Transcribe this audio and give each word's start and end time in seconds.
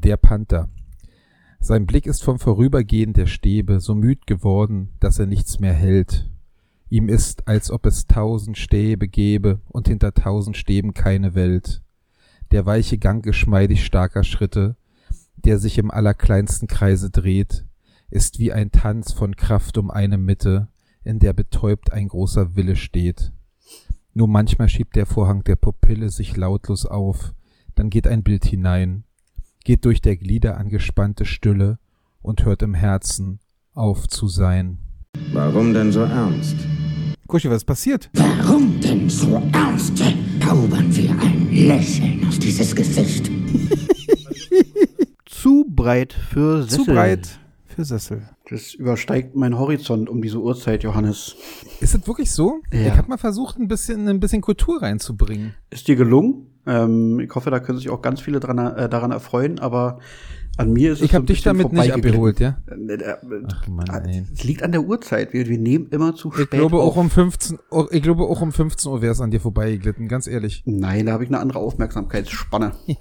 Der 0.00 0.16
Panther. 0.16 0.68
Sein 1.58 1.84
Blick 1.84 2.06
ist 2.06 2.22
vom 2.22 2.38
Vorübergehen 2.38 3.14
der 3.14 3.26
Stäbe 3.26 3.80
so 3.80 3.96
müd 3.96 4.28
geworden, 4.28 4.90
dass 5.00 5.18
er 5.18 5.26
nichts 5.26 5.58
mehr 5.58 5.72
hält. 5.72 6.30
Ihm 6.88 7.08
ist, 7.08 7.48
als 7.48 7.72
ob 7.72 7.84
es 7.84 8.06
tausend 8.06 8.56
Stäbe 8.56 9.08
gäbe 9.08 9.60
und 9.66 9.88
hinter 9.88 10.14
tausend 10.14 10.56
Stäben 10.56 10.94
keine 10.94 11.34
Welt. 11.34 11.82
Der 12.52 12.64
weiche 12.64 12.96
Gang 12.96 13.24
geschmeidig 13.24 13.84
starker 13.84 14.22
Schritte, 14.22 14.76
der 15.34 15.58
sich 15.58 15.78
im 15.78 15.90
allerkleinsten 15.90 16.68
Kreise 16.68 17.10
dreht, 17.10 17.66
ist 18.08 18.38
wie 18.38 18.52
ein 18.52 18.70
Tanz 18.70 19.12
von 19.12 19.34
Kraft 19.34 19.78
um 19.78 19.90
eine 19.90 20.16
Mitte, 20.16 20.68
in 21.02 21.18
der 21.18 21.32
betäubt 21.32 21.92
ein 21.92 22.06
großer 22.06 22.54
Wille 22.54 22.76
steht. 22.76 23.32
Nur 24.14 24.28
manchmal 24.28 24.68
schiebt 24.68 24.94
der 24.94 25.06
Vorhang 25.06 25.42
der 25.42 25.56
Pupille 25.56 26.08
sich 26.08 26.36
lautlos 26.36 26.86
auf, 26.86 27.34
dann 27.74 27.90
geht 27.90 28.06
ein 28.06 28.22
Bild 28.22 28.44
hinein, 28.44 29.02
geht 29.68 29.84
durch 29.84 30.00
der 30.00 30.16
Glieder 30.16 30.56
angespannte 30.56 31.26
Stille 31.26 31.78
und 32.22 32.46
hört 32.46 32.62
im 32.62 32.72
Herzen 32.72 33.38
auf 33.74 34.08
zu 34.08 34.26
sein. 34.26 34.78
Warum 35.34 35.74
denn 35.74 35.92
so 35.92 36.00
ernst? 36.00 36.56
Kuschi, 37.26 37.50
was 37.50 37.58
ist 37.58 37.64
passiert? 37.66 38.08
Warum 38.14 38.80
denn 38.80 39.10
so 39.10 39.34
ernst? 39.52 39.98
Zaubern 40.40 40.96
wir 40.96 41.10
ein 41.20 41.52
Lächeln 41.52 42.26
auf 42.26 42.38
dieses 42.38 42.74
Gesicht. 42.74 43.30
Zu 45.26 45.66
breit 45.68 46.14
für 46.14 46.62
Sessel. 46.62 46.78
Zu 46.78 46.90
breit 46.90 47.38
für 47.66 47.84
Sessel. 47.84 48.22
Das 48.48 48.72
übersteigt 48.72 49.36
meinen 49.36 49.58
Horizont 49.58 50.08
um 50.08 50.22
diese 50.22 50.40
Uhrzeit, 50.40 50.82
Johannes. 50.82 51.36
Ist 51.80 51.92
das 51.92 52.06
wirklich 52.06 52.30
so? 52.30 52.62
Ja. 52.72 52.86
Ich 52.86 52.96
habe 52.96 53.08
mal 53.08 53.18
versucht, 53.18 53.58
ein 53.58 53.68
bisschen, 53.68 54.08
ein 54.08 54.18
bisschen 54.18 54.40
Kultur 54.40 54.80
reinzubringen. 54.80 55.52
Ist 55.68 55.88
dir 55.88 55.96
gelungen? 55.96 56.46
Ähm, 56.68 57.20
ich 57.20 57.34
hoffe, 57.34 57.50
da 57.50 57.58
können 57.60 57.78
sich 57.78 57.90
auch 57.90 58.02
ganz 58.02 58.20
viele 58.20 58.40
dran, 58.40 58.58
äh, 58.58 58.88
daran 58.88 59.10
erfreuen, 59.10 59.58
aber 59.58 59.98
an 60.56 60.72
mir 60.72 60.92
ist 60.92 60.98
es 60.98 61.04
Ich 61.04 61.10
so 61.12 61.16
habe 61.16 61.26
dich 61.26 61.42
damit 61.42 61.72
nicht 61.72 61.92
abgeholt, 61.92 62.40
ja? 62.40 62.58
Äh, 62.66 62.92
äh, 62.94 63.14
Ach 63.50 63.66
Mann, 63.68 64.04
ey. 64.06 64.24
Es 64.34 64.42
liegt 64.44 64.62
an 64.62 64.72
der 64.72 64.82
Uhrzeit. 64.82 65.32
Wir, 65.32 65.46
wir 65.48 65.58
nehmen 65.58 65.86
immer 65.90 66.14
zu 66.16 66.30
spät 66.32 66.44
Ich 66.44 66.50
glaube 66.50 66.78
auf. 66.78 66.92
auch 66.92 66.96
um 66.96 67.10
15 67.10 67.58
Uhr, 67.70 67.92
ich 67.92 68.02
glaube 68.02 68.24
auch 68.24 68.40
um 68.40 68.52
15 68.52 68.90
Uhr 68.90 69.00
wäre 69.00 69.12
es 69.12 69.20
an 69.20 69.30
dir 69.30 69.40
vorbeigeglitten, 69.40 70.08
ganz 70.08 70.26
ehrlich. 70.26 70.62
Nein, 70.66 71.06
da 71.06 71.12
habe 71.12 71.24
ich 71.24 71.30
eine 71.30 71.38
andere 71.40 71.58
Aufmerksamkeitsspanne. 71.60 72.72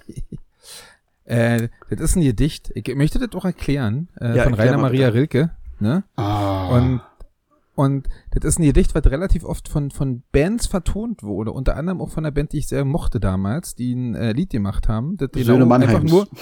Äh, 1.25 1.67
das 1.89 1.99
ist 1.99 2.15
ein 2.15 2.21
Gedicht. 2.23 2.71
Ich 2.73 2.87
möchte 2.95 3.19
das 3.19 3.33
auch 3.35 3.43
erklären, 3.43 4.07
äh, 4.17 4.37
Ja, 4.37 4.43
von 4.43 4.53
Rainer 4.53 4.77
Maria 4.77 5.07
bitte. 5.07 5.19
Rilke, 5.19 5.51
ne? 5.77 6.05
Ah. 6.15 6.69
Und, 6.69 7.01
und 7.77 8.09
das 8.31 8.43
ist 8.43 8.59
ein 8.59 8.63
Gedicht, 8.63 8.95
was 8.95 9.05
relativ 9.05 9.43
oft 9.43 9.69
von, 9.69 9.91
von 9.91 10.23
Bands 10.31 10.65
vertont 10.65 11.21
wurde, 11.21 11.51
unter 11.51 11.77
anderem 11.77 12.01
auch 12.01 12.09
von 12.09 12.25
einer 12.25 12.31
Band, 12.31 12.51
die 12.51 12.57
ich 12.57 12.67
sehr 12.67 12.83
mochte 12.85 13.19
damals, 13.19 13.75
die 13.75 13.93
ein 13.93 14.15
äh, 14.15 14.31
Lied 14.31 14.49
gemacht 14.49 14.89
haben. 14.89 15.15
Das 15.17 15.29
Söhne 15.35 15.59
genau 15.65 15.75
einfach 15.75 16.03
nur. 16.03 16.27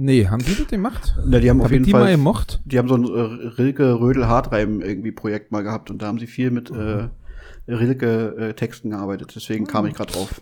Nee, 0.00 0.28
haben 0.28 0.44
die 0.44 0.54
das 0.54 0.68
gemacht? 0.68 1.16
Na, 1.26 1.40
die 1.40 1.50
haben 1.50 1.58
auf 1.58 1.64
Hab 1.64 1.72
ich 1.72 1.78
jeden 1.78 1.86
die 1.86 1.92
mal 1.92 2.02
Fall. 2.02 2.12
gemocht? 2.12 2.60
Die 2.64 2.78
haben 2.78 2.86
so 2.86 2.94
ein 2.94 3.04
äh, 3.04 3.48
Rilke 3.58 3.98
Rödel 3.98 4.28
Hartreim 4.28 4.80
irgendwie 4.80 5.10
Projekt 5.10 5.50
mal 5.50 5.64
gehabt 5.64 5.90
und 5.90 6.00
da 6.00 6.06
haben 6.06 6.20
sie 6.20 6.28
viel 6.28 6.52
mit 6.52 6.70
äh, 6.70 7.08
Rilke 7.66 8.36
äh, 8.36 8.54
Texten 8.54 8.90
gearbeitet. 8.90 9.32
Deswegen 9.34 9.66
kam 9.66 9.86
ich 9.86 9.94
gerade 9.94 10.12
drauf. 10.12 10.40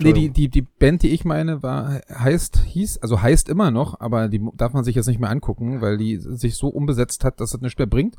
Nee, 0.00 0.12
die, 0.12 0.28
die, 0.28 0.48
die 0.50 0.62
Band, 0.62 1.02
die 1.02 1.10
ich 1.10 1.24
meine, 1.24 1.62
war, 1.62 2.00
heißt, 2.10 2.58
hieß, 2.66 2.98
also 2.98 3.22
heißt 3.22 3.48
immer 3.48 3.70
noch, 3.70 4.00
aber 4.00 4.28
die 4.28 4.44
darf 4.54 4.74
man 4.74 4.84
sich 4.84 4.96
jetzt 4.96 5.06
nicht 5.06 5.20
mehr 5.20 5.30
angucken, 5.30 5.80
weil 5.80 5.96
die 5.96 6.18
sich 6.18 6.56
so 6.56 6.68
umbesetzt 6.68 7.24
hat, 7.24 7.40
dass 7.40 7.54
es 7.54 7.60
nichts 7.62 7.78
mehr 7.78 7.86
bringt. 7.86 8.16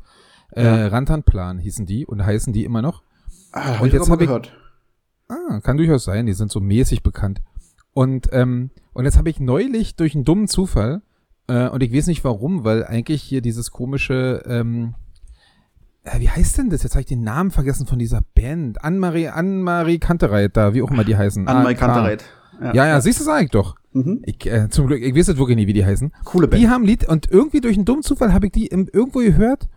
Äh, 0.52 0.64
Ja. 0.64 0.86
Rantanplan 0.88 1.58
hießen 1.58 1.86
die 1.86 2.06
und 2.06 2.24
heißen 2.24 2.52
die 2.52 2.64
immer 2.64 2.82
noch. 2.82 3.02
Ah, 3.52 3.64
hab 3.74 3.80
und 3.80 3.88
ich 3.88 3.92
jetzt 3.94 4.06
sogar 4.06 4.12
hab 4.12 4.18
mal 4.18 4.22
ich- 4.22 4.28
gehört. 4.28 4.52
Ah, 5.28 5.60
kann 5.60 5.76
durchaus 5.76 6.04
sein, 6.04 6.26
die 6.26 6.32
sind 6.34 6.52
so 6.52 6.60
mäßig 6.60 7.02
bekannt. 7.02 7.40
Und, 7.92 8.28
ähm, 8.32 8.70
und 8.92 9.04
jetzt 9.06 9.18
habe 9.18 9.28
ich 9.30 9.40
neulich 9.40 9.96
durch 9.96 10.14
einen 10.14 10.24
dummen 10.24 10.46
Zufall, 10.48 11.02
äh, 11.48 11.68
und 11.68 11.82
ich 11.82 11.92
weiß 11.92 12.06
nicht 12.06 12.22
warum, 12.24 12.64
weil 12.64 12.84
eigentlich 12.84 13.22
hier 13.22 13.40
dieses 13.40 13.70
komische, 13.72 14.42
ähm, 14.46 14.94
äh, 16.04 16.20
wie 16.20 16.28
heißt 16.28 16.58
denn 16.58 16.70
das? 16.70 16.82
Jetzt 16.84 16.92
habe 16.94 17.00
ich 17.00 17.06
den 17.06 17.22
Namen 17.22 17.50
vergessen 17.50 17.86
von 17.86 17.98
dieser 17.98 18.20
Band. 18.34 18.84
Anne-Marie, 18.84 19.28
Anne-Marie 19.28 19.98
Kantereit 19.98 20.56
da, 20.56 20.74
wie 20.74 20.82
auch 20.82 20.90
immer 20.90 21.04
die 21.04 21.16
heißen. 21.16 21.48
Ah, 21.48 21.62
Mai 21.62 21.74
klar. 21.74 21.90
Kantereit. 21.94 22.24
Ja, 22.74 22.86
ja, 22.86 23.00
siehst 23.00 23.20
du, 23.20 23.24
sag 23.24 23.42
ich 23.44 23.50
doch. 23.50 23.74
Mhm. 23.92 24.22
Ich, 24.24 24.46
äh, 24.46 24.68
zum 24.70 24.86
Glück, 24.86 25.02
ich 25.02 25.14
weiß 25.14 25.26
jetzt 25.26 25.38
wirklich 25.38 25.56
nicht, 25.56 25.66
wie 25.66 25.72
die 25.74 25.84
heißen. 25.84 26.12
Coole 26.24 26.48
Band. 26.48 26.62
Die 26.62 26.68
haben 26.68 26.84
Lied 26.84 27.06
und 27.08 27.30
irgendwie 27.30 27.60
durch 27.60 27.76
einen 27.76 27.84
dummen 27.84 28.02
Zufall 28.02 28.32
habe 28.32 28.46
ich 28.46 28.52
die 28.52 28.66
im, 28.66 28.88
irgendwo 28.92 29.18
gehört 29.18 29.68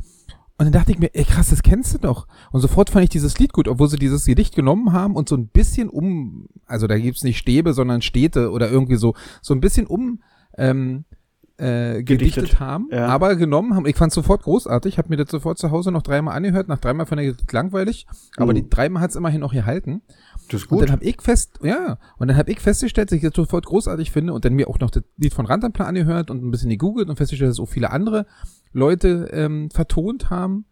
und 0.59 0.65
dann 0.65 0.73
dachte 0.73 0.91
ich 0.91 0.99
mir, 0.99 1.09
ey 1.15 1.23
krass, 1.23 1.49
das 1.49 1.63
kennst 1.63 1.93
du 1.93 1.97
doch. 1.99 2.27
Und 2.51 2.59
sofort 2.59 2.89
fand 2.89 3.03
ich 3.05 3.09
dieses 3.09 3.39
Lied 3.39 3.53
gut, 3.53 3.69
obwohl 3.69 3.87
sie 3.89 3.97
dieses 3.97 4.25
Gedicht 4.25 4.55
genommen 4.55 4.91
haben 4.91 5.15
und 5.15 5.29
so 5.29 5.35
ein 5.37 5.47
bisschen 5.47 5.89
um, 5.89 6.49
also 6.65 6.85
da 6.85 6.99
gibt's 6.99 7.23
nicht 7.23 7.37
Stäbe, 7.37 7.73
sondern 7.73 8.01
Städte 8.01 8.51
oder 8.51 8.69
irgendwie 8.69 8.97
so, 8.97 9.15
so 9.41 9.53
ein 9.53 9.61
bisschen 9.61 9.87
um 9.87 10.21
ähm, 10.57 11.05
äh, 11.57 12.03
gedichtet, 12.03 12.43
Gedichtet, 12.43 12.59
haben, 12.59 12.89
ja. 12.91 13.07
aber 13.07 13.35
genommen 13.37 13.73
haben. 13.73 13.85
Ich 13.85 13.95
fand's 13.95 14.15
sofort 14.15 14.43
großartig, 14.43 14.97
habe 14.97 15.09
mir 15.09 15.17
das 15.17 15.31
sofort 15.31 15.57
zu 15.57 15.71
Hause 15.71 15.91
noch 15.91 16.01
dreimal 16.01 16.35
angehört, 16.35 16.67
nach 16.67 16.79
dreimal 16.79 17.05
fand 17.05 17.21
ich 17.21 17.35
das 17.35 17.51
langweilig, 17.51 18.05
aber 18.37 18.51
Mhm. 18.51 18.57
die 18.57 18.69
dreimal 18.69 19.01
hat's 19.01 19.15
immerhin 19.15 19.41
noch 19.41 19.53
gehalten. 19.53 20.01
Das 20.49 20.61
ist 20.61 20.71
Und 20.71 20.79
gut. 20.79 20.87
dann 20.87 20.91
habe 20.93 21.05
ich 21.05 21.21
fest, 21.21 21.59
ja, 21.63 21.97
und 22.17 22.27
dann 22.27 22.37
habe 22.37 22.51
ich 22.51 22.59
festgestellt, 22.59 23.11
dass 23.11 23.15
ich 23.17 23.21
das 23.23 23.33
sofort 23.35 23.65
großartig 23.65 24.11
finde 24.11 24.33
und 24.33 24.43
dann 24.45 24.53
mir 24.53 24.67
auch 24.67 24.79
noch 24.79 24.89
das 24.89 25.03
Lied 25.17 25.33
von 25.33 25.45
Rantanplan 25.45 25.87
angehört 25.87 26.31
und 26.31 26.43
ein 26.43 26.51
bisschen 26.51 26.69
gegoogelt 26.69 27.09
und 27.09 27.15
festgestellt, 27.15 27.51
dass 27.51 27.59
auch 27.59 27.67
viele 27.69 27.91
andere 27.91 28.25
Leute 28.73 29.29
ähm, 29.31 29.69
vertont 29.71 30.29
haben. 30.29 30.65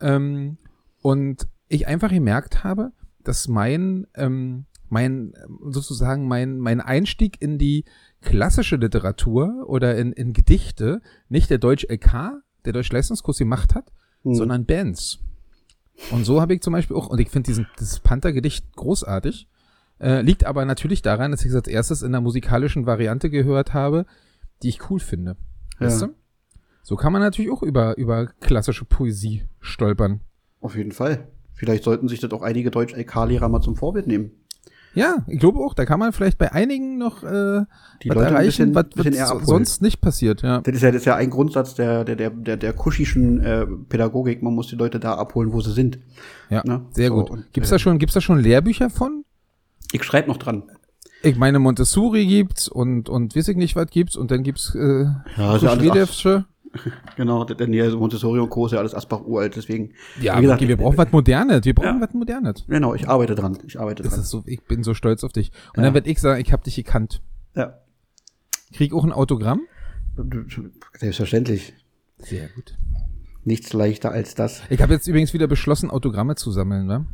Ähm, 0.00 0.58
und 1.02 1.46
ich 1.68 1.86
einfach 1.86 2.10
gemerkt 2.10 2.64
habe, 2.64 2.92
dass 3.22 3.48
mein, 3.48 4.06
ähm, 4.14 4.64
mein, 4.88 5.34
sozusagen 5.68 6.26
mein, 6.26 6.58
mein 6.58 6.80
Einstieg 6.80 7.40
in 7.42 7.58
die 7.58 7.84
klassische 8.22 8.76
Literatur 8.76 9.64
oder 9.68 9.96
in, 9.96 10.12
in 10.12 10.32
Gedichte 10.32 11.00
nicht 11.28 11.50
der 11.50 11.58
Deutsch 11.58 11.84
LK, 11.88 12.42
der 12.64 12.72
Deutsch-Leistungskurs 12.72 13.38
gemacht 13.38 13.74
hat, 13.74 13.92
Mhm. 14.24 14.34
sondern 14.34 14.66
Bands. 14.66 15.20
Und 16.10 16.24
so 16.24 16.40
habe 16.40 16.54
ich 16.54 16.62
zum 16.62 16.72
Beispiel 16.72 16.96
auch, 16.96 17.08
und 17.08 17.18
ich 17.20 17.28
finde 17.30 17.46
diesen 17.48 17.66
das 17.78 18.00
Panther-Gedicht 18.00 18.74
großartig, 18.76 19.48
äh, 20.00 20.22
liegt 20.22 20.44
aber 20.44 20.64
natürlich 20.64 21.02
daran, 21.02 21.32
dass 21.32 21.42
ich 21.42 21.48
es 21.50 21.54
als 21.56 21.68
erstes 21.68 22.02
in 22.02 22.12
der 22.12 22.20
musikalischen 22.20 22.86
Variante 22.86 23.30
gehört 23.30 23.74
habe, 23.74 24.06
die 24.62 24.68
ich 24.68 24.90
cool 24.90 25.00
finde. 25.00 25.36
Weißt 25.78 26.00
Ja. 26.02 26.06
du? 26.08 26.14
So 26.82 26.96
kann 26.96 27.12
man 27.12 27.20
natürlich 27.20 27.50
auch 27.50 27.62
über, 27.62 27.98
über 27.98 28.26
klassische 28.40 28.84
Poesie 28.84 29.44
stolpern. 29.60 30.20
Auf 30.60 30.76
jeden 30.76 30.92
Fall. 30.92 31.28
Vielleicht 31.52 31.84
sollten 31.84 32.08
sich 32.08 32.20
das 32.20 32.30
auch 32.30 32.42
einige 32.42 32.70
Deutsch-LK-Lehrer 32.70 33.48
mal 33.48 33.60
zum 33.60 33.76
Vorbild 33.76 34.06
nehmen. 34.06 34.30
Ja, 34.98 35.24
ich 35.26 35.38
glaube 35.38 35.58
auch, 35.60 35.74
da 35.74 35.84
kann 35.86 35.98
man 35.98 36.12
vielleicht 36.12 36.38
bei 36.38 36.52
einigen 36.52 36.98
noch 36.98 37.22
äh, 37.22 37.26
Die 38.02 38.08
was 38.08 38.14
Leute 38.16 38.26
ein 38.28 38.34
erreichen, 38.34 38.72
bisschen- 38.72 38.74
was, 38.74 38.84
was 39.20 39.30
abholen. 39.30 39.46
sonst 39.46 39.82
nicht 39.82 40.00
passiert. 40.00 40.42
Ja. 40.42 40.60
Das 40.60 40.74
ist 40.74 40.82
ja, 40.82 40.90
das 40.90 41.02
ist 41.02 41.06
ja 41.06 41.16
ein 41.16 41.30
Grundsatz 41.30 41.74
der, 41.74 42.04
der, 42.04 42.16
der, 42.16 42.30
der, 42.30 42.56
der 42.56 42.72
kuschischen 42.72 43.40
äh, 43.42 43.66
Pädagogik. 43.88 44.42
Man 44.42 44.54
muss 44.54 44.66
die 44.68 44.76
Leute 44.76 45.00
da 45.00 45.14
abholen, 45.14 45.52
wo 45.52 45.60
sie 45.60 45.72
sind. 45.72 45.98
Ja, 46.50 46.62
Ne? 46.64 46.82
sehr 46.92 47.08
So, 47.08 47.14
gut. 47.14 47.30
und, 47.30 47.52
Gibt's 47.52 47.70
äh, 47.70 47.74
da 47.74 47.78
schon, 47.78 47.98
gibt's 47.98 48.14
da 48.14 48.20
schon 48.20 48.38
Lehrbücher 48.40 48.90
von? 48.90 49.24
Ich 49.92 50.02
schreibe 50.04 50.28
noch 50.28 50.36
dran. 50.38 50.64
Ich 51.22 51.36
meine, 51.36 51.58
Montessori 51.58 52.26
gibt's 52.26 52.68
und, 52.68 53.08
und 53.08 53.34
weiß 53.34 53.48
ich 53.48 53.56
nicht, 53.56 53.74
was 53.74 53.86
gibt's 53.90 54.14
und 54.16 54.30
dann 54.30 54.42
gibt's, 54.44 54.74
äh, 54.74 55.04
Ja, 55.36 55.58
Kuschwiedewsche. 55.58 56.44
Genau, 57.16 57.44
denn 57.44 57.72
hier 57.72 57.90
so 57.90 57.98
Montessori 57.98 58.38
und 58.40 58.50
Co. 58.50 58.66
ist 58.66 58.72
ja 58.72 58.78
alles 58.78 58.94
Asbach 58.94 59.22
uralt, 59.24 59.56
deswegen. 59.56 59.92
Ja, 60.20 60.36
wie 60.38 60.42
gesagt, 60.42 60.60
okay, 60.60 60.68
wir 60.68 60.76
brauchen 60.76 60.98
was 60.98 61.10
Modernes. 61.10 61.64
Wir 61.64 61.74
brauchen 61.74 62.00
Ja. 62.00 62.06
was 62.06 62.14
Modernes. 62.14 62.64
Genau, 62.68 62.94
ich 62.94 63.08
arbeite 63.08 63.34
dran. 63.34 63.58
Ich 63.66 63.80
arbeite 63.80 64.02
Das 64.02 64.12
dran. 64.12 64.20
ist 64.22 64.30
so, 64.30 64.42
ich 64.46 64.62
bin 64.64 64.82
so 64.84 64.94
stolz 64.94 65.24
auf 65.24 65.32
dich. 65.32 65.50
Und 65.74 65.78
Ja. 65.78 65.82
dann 65.84 65.94
werd 65.94 66.06
ich 66.06 66.20
sagen, 66.20 66.40
ich 66.40 66.52
hab 66.52 66.62
dich 66.64 66.76
gekannt. 66.76 67.22
ja. 67.54 67.74
Krieg 68.74 68.92
auch 68.92 69.02
ein 69.02 69.12
Autogramm? 69.12 69.62
Selbstverständlich. 70.98 71.72
Sehr 72.18 72.48
gut. 72.48 72.76
Nichts 73.44 73.72
leichter 73.72 74.10
als 74.10 74.34
das. 74.34 74.62
Ich 74.68 74.82
habe 74.82 74.92
jetzt 74.92 75.06
übrigens 75.06 75.32
wieder 75.32 75.46
beschlossen, 75.46 75.90
Autogramme 75.90 76.34
zu 76.34 76.50
sammeln, 76.50 76.86
ne? 76.86 77.06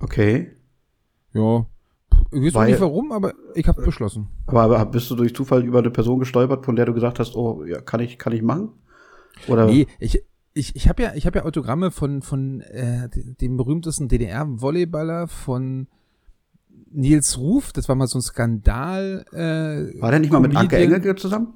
Okay. 0.00 0.52
Ja. 1.32 1.66
Ich 2.30 2.42
weiß 2.42 2.54
Weil- 2.54 2.70
nicht 2.72 2.80
warum, 2.80 3.12
aber 3.12 3.32
ich 3.54 3.66
habe 3.68 3.82
beschlossen. 3.82 4.28
Aber, 4.46 4.62
aber 4.62 4.84
bist 4.86 5.10
du 5.10 5.14
durch 5.16 5.34
Zufall 5.34 5.64
über 5.64 5.78
eine 5.78 5.90
Person 5.90 6.18
gestolpert, 6.18 6.64
von 6.66 6.76
der 6.76 6.84
du 6.84 6.92
gesagt 6.92 7.18
hast, 7.20 7.36
oh, 7.36 7.64
ja, 7.64 7.80
kann 7.80 8.00
ich, 8.00 8.18
kann 8.18 8.32
ich 8.32 8.42
machen? 8.42 8.70
Oder? 9.46 9.66
Nee, 9.66 9.86
ich, 9.98 10.22
ich, 10.54 10.74
ich 10.74 10.88
habe 10.88 11.02
ja, 11.02 11.12
ich 11.14 11.26
hab 11.26 11.34
ja 11.34 11.44
Autogramme 11.44 11.90
von, 11.90 12.22
von 12.22 12.60
äh, 12.62 13.08
dem 13.40 13.56
berühmtesten 13.56 14.08
DDR-Volleyballer 14.08 15.28
von 15.28 15.86
Nils 16.90 17.38
Ruf. 17.38 17.72
Das 17.72 17.88
war 17.88 17.96
mal 17.96 18.06
so 18.08 18.18
ein 18.18 18.22
Skandal. 18.22 19.24
Äh, 19.32 20.00
War 20.00 20.10
der 20.10 20.20
nicht 20.20 20.32
mal 20.32 20.40
mit 20.40 20.56
Anke. 20.56 20.76
Engelke 20.76 21.14
zusammen? 21.16 21.54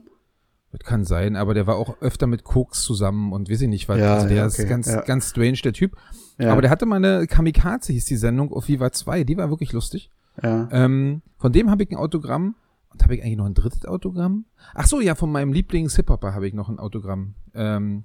Das 0.73 0.81
kann 0.89 1.05
sein, 1.05 1.37
aber 1.37 1.53
der 1.53 1.67
war 1.67 1.77
auch 1.77 2.01
öfter 2.01 2.27
mit 2.27 2.45
Koks 2.45 2.83
zusammen 2.83 3.33
und 3.33 3.51
weiß 3.51 3.61
ich 3.61 3.69
nicht 3.69 3.91
was. 3.91 3.99
Ja, 3.99 4.15
also 4.15 4.29
der 4.29 4.39
ja, 4.39 4.47
ist 4.47 4.59
okay, 4.59 4.69
ganz, 4.69 4.87
ja. 4.87 5.03
ganz 5.03 5.29
strange, 5.29 5.59
der 5.63 5.75
Typ. 5.75 5.97
Ja. 6.39 6.51
Aber 6.51 6.63
der 6.63 6.71
hatte 6.71 6.87
mal 6.87 6.97
eine 6.97 7.27
Kamikaze, 7.27 7.93
hieß 7.93 8.07
die 8.07 8.17
Sendung, 8.17 8.53
auf 8.53 8.69
Viva 8.69 8.91
2. 8.91 9.25
Die 9.25 9.37
war 9.37 9.51
wirklich 9.51 9.73
lustig. 9.73 10.11
ja. 10.43 10.69
Ähm, 10.73 11.21
von 11.37 11.53
dem 11.53 11.71
habe 11.71 11.83
ich 11.83 11.91
ein 11.91 11.97
Autogramm. 11.97 12.55
Und 12.93 13.03
habe 13.03 13.15
ich 13.15 13.23
eigentlich 13.23 13.37
noch 13.39 13.47
ein 13.47 13.55
drittes 13.55 13.85
Autogramm? 13.87 14.45
Ach 14.75 14.87
so, 14.87 15.01
ja, 15.01 15.15
von 15.15 15.31
meinem 15.33 15.53
Lieblings-Hip-Hopper 15.53 16.35
habe 16.35 16.47
ich 16.47 16.55
noch 16.55 16.69
ein 16.69 16.79
Autogramm. 16.79 17.35
Ähm, 17.55 18.05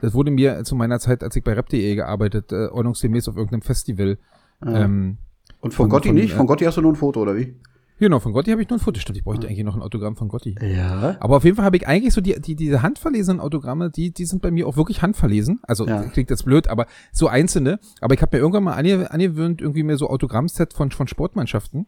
das 0.00 0.12
wurde 0.14 0.30
mir 0.30 0.64
zu 0.64 0.74
meiner 0.74 0.98
Zeit, 0.98 1.22
als 1.22 1.36
ich 1.36 1.44
bei 1.44 1.52
rap.de 1.54 1.94
gearbeitet, 1.94 2.52
äh, 2.52 2.66
ordnungsgemäß 2.66 3.28
auf 3.28 3.36
irgendeinem 3.36 3.62
Festival. 3.62 4.18
Ja. 4.64 4.84
Ähm, 4.84 5.18
Und 5.60 5.72
von, 5.72 5.84
von- 5.84 5.90
Gotti 5.90 6.08
von, 6.08 6.14
nicht? 6.16 6.32
äh, 6.32 6.36
Von 6.36 6.46
Gotti 6.46 6.64
hast 6.64 6.76
du 6.76 6.80
nur 6.82 6.92
ein 6.92 6.96
Foto, 6.96 7.20
oder 7.22 7.36
wie? 7.36 7.54
Genau, 8.00 8.18
von 8.18 8.32
Gotti 8.32 8.50
habe 8.50 8.60
ich 8.60 8.68
nur 8.68 8.78
ein 8.78 8.82
Foto. 8.82 8.98
Stimmt, 8.98 9.18
ich 9.18 9.24
bräuchte 9.24 9.46
eigentlich 9.46 9.64
noch 9.64 9.76
ein 9.76 9.80
Autogramm 9.82 10.16
von 10.16 10.26
Gotti. 10.26 10.56
Ja. 10.60 11.16
Aber 11.20 11.36
auf 11.36 11.44
jeden 11.44 11.54
Fall 11.56 11.64
habe 11.64 11.76
ich 11.76 11.86
eigentlich 11.86 12.12
so 12.12 12.20
die, 12.20 12.38
die 12.40 12.56
diese 12.56 12.82
handverlesenen 12.82 13.40
Autogramme, 13.40 13.88
die, 13.88 14.10
die 14.10 14.24
sind 14.24 14.42
bei 14.42 14.50
mir 14.50 14.66
auch 14.66 14.76
wirklich 14.76 15.00
handverlesen. 15.00 15.60
Also 15.62 15.86
Ja. 15.86 16.02
klingt 16.02 16.28
jetzt 16.28 16.44
blöd, 16.44 16.66
aber 16.66 16.86
so 17.12 17.28
einzelne. 17.28 17.78
Aber 18.00 18.14
ich 18.14 18.20
habe 18.20 18.36
mir 18.36 18.40
irgendwann 18.40 18.64
mal 18.64 18.72
ange, 18.74 19.10
angewöhnt, 19.12 19.60
irgendwie 19.62 19.84
mir 19.84 19.96
so 19.96 20.10
Autogrammset 20.10 20.72
von, 20.74 20.90
von 20.90 21.06
Sportmannschaften 21.06 21.86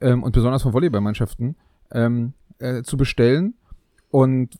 ähm, 0.00 0.22
und 0.22 0.32
besonders 0.32 0.62
von 0.62 0.72
Volleyballmannschaften 0.72 1.54
ähm, 1.92 2.32
äh, 2.58 2.82
zu 2.82 2.96
bestellen. 2.96 3.54
Und 4.10 4.58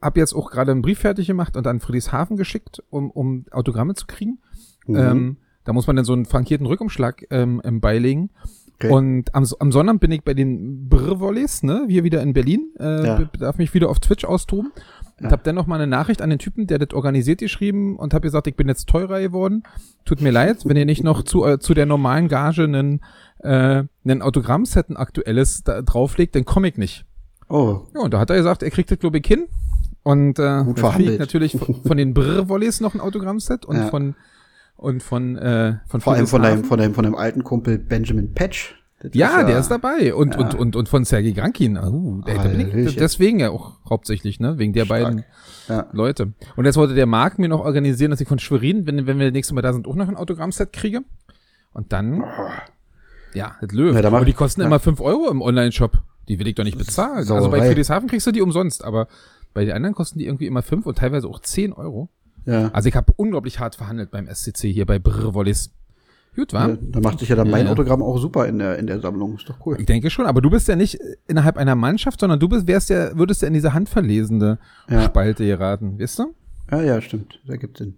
habe 0.00 0.20
jetzt 0.20 0.34
auch 0.34 0.50
gerade 0.50 0.72
einen 0.72 0.82
Brief 0.82 1.00
fertig 1.00 1.26
gemacht 1.26 1.56
und 1.56 1.66
an 1.66 1.80
Friedrichshafen 1.80 2.36
geschickt, 2.36 2.82
um, 2.90 3.10
um 3.10 3.44
Autogramme 3.50 3.94
zu 3.94 4.06
kriegen. 4.06 4.38
Mhm. 4.86 4.96
Ähm, 4.96 5.36
da 5.64 5.72
muss 5.72 5.86
man 5.86 5.96
dann 5.96 6.04
so 6.04 6.12
einen 6.12 6.24
frankierten 6.24 6.66
Rückumschlag 6.66 7.26
ähm, 7.30 7.60
ähm, 7.64 7.80
beilegen. 7.80 8.30
Okay. 8.74 8.90
Und 8.92 9.34
am, 9.34 9.44
am 9.58 9.72
Sonnabend 9.72 10.00
bin 10.00 10.12
ich 10.12 10.22
bei 10.22 10.34
den 10.34 10.88
Brr-Volleys, 10.88 11.64
ne, 11.64 11.84
hier 11.88 12.04
wieder 12.04 12.22
in 12.22 12.32
Berlin, 12.32 12.70
äh, 12.78 13.06
Ja. 13.06 13.30
darf 13.38 13.58
mich 13.58 13.74
wieder 13.74 13.88
auf 13.90 13.98
Twitch 13.98 14.24
austoben. 14.24 14.70
Und 15.18 15.24
Ja. 15.24 15.30
habe 15.32 15.42
dann 15.42 15.56
noch 15.56 15.66
mal 15.66 15.74
eine 15.74 15.88
Nachricht 15.88 16.22
an 16.22 16.30
den 16.30 16.38
Typen, 16.38 16.68
der 16.68 16.78
das 16.78 16.94
organisiert, 16.94 17.40
geschrieben 17.40 17.96
und 17.96 18.14
habe 18.14 18.22
gesagt, 18.22 18.46
ich 18.46 18.54
bin 18.54 18.68
jetzt 18.68 18.88
teurer 18.88 19.20
geworden. 19.20 19.64
Tut 20.04 20.20
mir 20.20 20.30
leid, 20.30 20.58
wenn 20.64 20.76
ihr 20.76 20.86
nicht 20.86 21.02
noch 21.02 21.24
zu, 21.24 21.44
äh, 21.44 21.58
zu 21.58 21.74
der 21.74 21.86
normalen 21.86 22.28
Gage 22.28 22.62
einen, 22.64 23.00
äh, 23.40 23.84
einen 24.04 24.22
Autogrammset, 24.22 24.88
ein 24.90 24.96
aktuelles 24.96 25.62
da 25.64 25.82
drauflegt, 25.82 26.34
dann 26.34 26.44
komme 26.44 26.68
ich 26.68 26.76
nicht. 26.76 27.04
Oh, 27.48 27.80
Ja, 27.94 28.00
und 28.02 28.12
da 28.14 28.18
hat 28.20 28.30
er 28.30 28.36
gesagt, 28.36 28.62
er 28.62 28.70
kriegt 28.70 28.90
das, 28.90 28.98
glaube 28.98 29.18
ich, 29.18 29.26
hin. 29.26 29.46
Und 30.02 30.38
äh, 30.38 30.62
Gut 30.64 30.78
verhandelt. 30.80 31.18
natürlich 31.20 31.56
von, 31.58 31.82
von 31.82 31.96
den 31.96 32.14
Brr-Volleys 32.14 32.80
noch 32.80 32.94
ein 32.94 33.00
Autogrammset 33.00 33.64
und 33.66 33.76
Ja. 33.76 33.86
von 33.88 34.14
und 34.76 35.02
von 35.02 35.36
äh, 35.36 35.76
von 35.88 36.00
vor 36.00 36.12
allem 36.14 36.26
von 36.28 36.40
deinem, 36.42 36.64
von 36.64 36.78
deinem, 36.78 36.94
von 36.94 37.04
deinem 37.04 37.16
alten 37.16 37.42
Kumpel 37.44 37.78
Benjamin 37.78 38.32
Patch. 38.32 38.74
Das 39.00 39.10
Ja, 39.14 39.42
der 39.44 39.58
ist 39.58 39.68
dabei. 39.70 40.14
Und, 40.14 40.34
Ja. 40.34 40.40
und, 40.40 40.54
und, 40.54 40.76
und 40.76 40.88
von 40.88 41.04
Sergei 41.04 41.30
Grankin. 41.32 41.76
Uh, 41.78 42.20
der, 42.22 42.76
ich, 42.76 42.96
deswegen 42.96 43.38
ja 43.40 43.50
auch 43.50 43.78
hauptsächlich, 43.88 44.40
ne? 44.40 44.58
Wegen 44.58 44.72
der 44.72 44.86
Stark. 44.86 45.02
beiden 45.04 45.24
Ja. 45.68 45.86
Leute. 45.92 46.32
Und 46.56 46.64
jetzt 46.64 46.76
wollte 46.76 46.94
der 46.94 47.06
Marc 47.06 47.38
mir 47.38 47.48
noch 47.48 47.60
organisieren, 47.64 48.10
dass 48.10 48.20
ich 48.20 48.28
von 48.28 48.38
Schwerin, 48.38 48.86
wenn, 48.86 49.06
wenn 49.06 49.18
wir 49.18 49.26
das 49.26 49.32
nächste 49.34 49.54
Mal 49.54 49.62
da 49.62 49.72
sind, 49.72 49.86
auch 49.86 49.94
noch 49.94 50.08
ein 50.08 50.16
Autogrammset 50.16 50.72
kriege. 50.72 51.02
Und 51.74 51.92
dann, 51.92 52.24
ja, 53.34 53.56
das 53.60 53.72
löwe. 53.72 54.00
Ja, 54.00 54.06
aber 54.06 54.24
die 54.24 54.32
kosten 54.32 54.60
ja. 54.60 54.66
immer 54.66 54.80
5 54.80 55.00
Euro 55.00 55.30
im 55.30 55.42
Online-Shop. 55.42 55.98
Die 56.28 56.38
will 56.38 56.46
ich 56.48 56.54
doch 56.54 56.64
nicht 56.64 56.78
bezahlen. 56.78 57.16
Also 57.16 57.34
bei 57.34 57.40
Sauerei. 57.40 57.66
Friedrichshafen 57.68 58.08
kriegst 58.08 58.26
du 58.26 58.32
die 58.32 58.42
umsonst, 58.42 58.84
aber 58.84 59.08
bei 59.54 59.64
den 59.64 59.74
anderen 59.74 59.94
kosten 59.94 60.18
die 60.18 60.26
irgendwie 60.26 60.46
immer 60.46 60.62
5 60.62 60.86
und 60.86 60.98
teilweise 60.98 61.26
auch 61.28 61.40
10 61.40 61.72
Euro. 61.72 62.08
Ja. 62.44 62.68
Also 62.72 62.88
ich 62.88 62.96
habe 62.96 63.12
unglaublich 63.16 63.58
hart 63.58 63.76
verhandelt 63.76 64.10
beim 64.10 64.26
SCC 64.26 64.72
hier 64.72 64.86
bei 64.86 64.98
Brr 64.98 65.34
Wollis. 65.34 65.70
Gut, 66.36 66.52
war? 66.52 66.68
Ja, 66.68 66.78
Da 66.80 67.00
macht 67.00 67.18
sich 67.18 67.28
ja 67.30 67.36
dann 67.36 67.50
mein 67.50 67.66
ja. 67.66 67.72
Autogramm 67.72 68.02
auch 68.02 68.18
super 68.18 68.46
in 68.46 68.58
der, 68.58 68.78
in 68.78 68.86
der 68.86 69.00
Sammlung. 69.00 69.36
Ist 69.36 69.48
doch 69.48 69.66
cool. 69.66 69.76
Ich 69.80 69.86
denke 69.86 70.08
schon, 70.08 70.26
aber 70.26 70.40
du 70.40 70.50
bist 70.50 70.68
ja 70.68 70.76
nicht 70.76 70.98
innerhalb 71.26 71.56
einer 71.56 71.74
Mannschaft, 71.74 72.20
sondern 72.20 72.38
du 72.38 72.48
bist, 72.48 72.68
wärst 72.68 72.90
ja, 72.90 73.16
würdest 73.16 73.42
ja 73.42 73.48
in 73.48 73.54
diese 73.54 73.74
handverlesene 73.74 74.58
Ja. 74.88 75.02
Spalte 75.02 75.44
geraten, 75.44 75.98
weißt 75.98 76.20
du? 76.20 76.34
Ja, 76.70 76.82
ja, 76.82 77.00
stimmt. 77.00 77.40
Da 77.46 77.56
gibt 77.56 77.78
Sinn. 77.78 77.96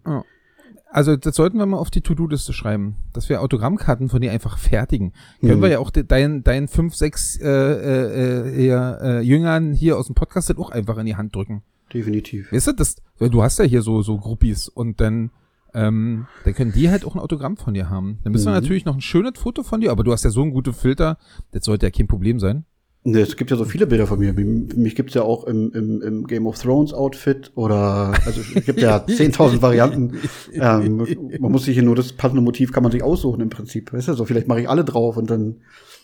Also 0.92 1.16
das 1.16 1.36
sollten 1.36 1.58
wir 1.58 1.66
mal 1.66 1.76
auf 1.78 1.90
die 1.90 2.00
To-Do-Liste 2.00 2.52
schreiben, 2.52 2.96
dass 3.12 3.28
wir 3.28 3.40
Autogrammkarten 3.42 4.08
von 4.08 4.20
dir 4.20 4.32
einfach 4.32 4.58
fertigen. 4.58 5.12
Können 5.40 5.58
Mhm. 5.58 5.62
wir 5.62 5.68
ja 5.70 5.78
auch 5.78 5.90
de- 5.90 6.02
deinen 6.04 6.42
dein 6.42 6.66
fünf, 6.68 6.94
sechs 6.96 7.36
äh, 7.40 7.46
äh, 7.48 8.66
äh, 8.68 9.18
äh, 9.18 9.20
Jüngern 9.20 9.72
hier 9.72 9.96
aus 9.98 10.06
dem 10.06 10.14
Podcast 10.14 10.50
dann 10.50 10.58
auch 10.58 10.70
einfach 10.70 10.98
in 10.98 11.06
die 11.06 11.16
Hand 11.16 11.34
drücken. 11.34 11.62
Definitiv. 11.94 12.52
Weißt 12.52 12.68
du, 12.68 12.72
das, 12.72 12.96
du 13.18 13.42
hast 13.42 13.58
ja 13.58 13.64
hier 13.64 13.82
so, 13.82 14.02
so 14.02 14.18
Groupies 14.18 14.68
und 14.68 15.00
dann, 15.00 15.30
ähm, 15.74 16.26
dann 16.44 16.54
können 16.54 16.72
die 16.72 16.90
halt 16.90 17.04
auch 17.04 17.14
ein 17.14 17.20
Autogramm 17.20 17.56
von 17.56 17.74
dir 17.74 17.88
haben. 17.90 18.18
Dann 18.24 18.32
müssen 18.32 18.46
wir 18.46 18.50
Mhm. 18.50 18.62
natürlich 18.62 18.84
noch 18.84 18.94
ein 18.94 19.00
schönes 19.00 19.38
Foto 19.38 19.62
von 19.62 19.80
dir, 19.80 19.90
aber 19.92 20.02
du 20.04 20.12
hast 20.12 20.24
ja 20.24 20.30
so 20.30 20.42
einen 20.42 20.52
guten 20.52 20.72
Filter, 20.72 21.18
das 21.52 21.64
sollte 21.64 21.86
ja 21.86 21.90
kein 21.90 22.08
Problem 22.08 22.40
sein. 22.40 22.64
Ne, 23.02 23.20
Es 23.20 23.36
gibt 23.36 23.50
ja 23.50 23.56
so 23.56 23.64
viele 23.64 23.86
Bilder 23.86 24.06
von 24.06 24.18
mir. 24.18 24.34
Mich 24.34 24.76
mich 24.76 24.94
gibt's 24.94 25.14
ja 25.14 25.22
auch 25.22 25.44
im, 25.44 25.72
im, 25.72 26.02
im 26.02 26.26
Game 26.26 26.46
of 26.46 26.58
Thrones 26.58 26.92
Outfit 26.92 27.50
oder 27.54 28.12
also 28.26 28.40
es 28.54 28.64
gibt 28.66 28.80
ja 28.80 28.96
10.000 29.06 29.62
Varianten. 29.62 30.18
Ähm, 30.52 31.06
man 31.40 31.52
muss 31.52 31.64
sich 31.64 31.74
hier 31.74 31.82
nur 31.82 31.96
das 31.96 32.12
passende 32.12 32.42
Motiv 32.42 32.72
kann 32.72 32.82
man 32.82 32.92
sich 32.92 33.02
aussuchen 33.02 33.40
im 33.40 33.48
Prinzip. 33.50 33.92
Weißt 33.92 34.08
du, 34.08 34.14
so 34.14 34.24
vielleicht 34.26 34.48
mache 34.48 34.60
ich 34.60 34.68
alle 34.68 34.84
drauf 34.84 35.16
und 35.16 35.30
dann 35.30 35.56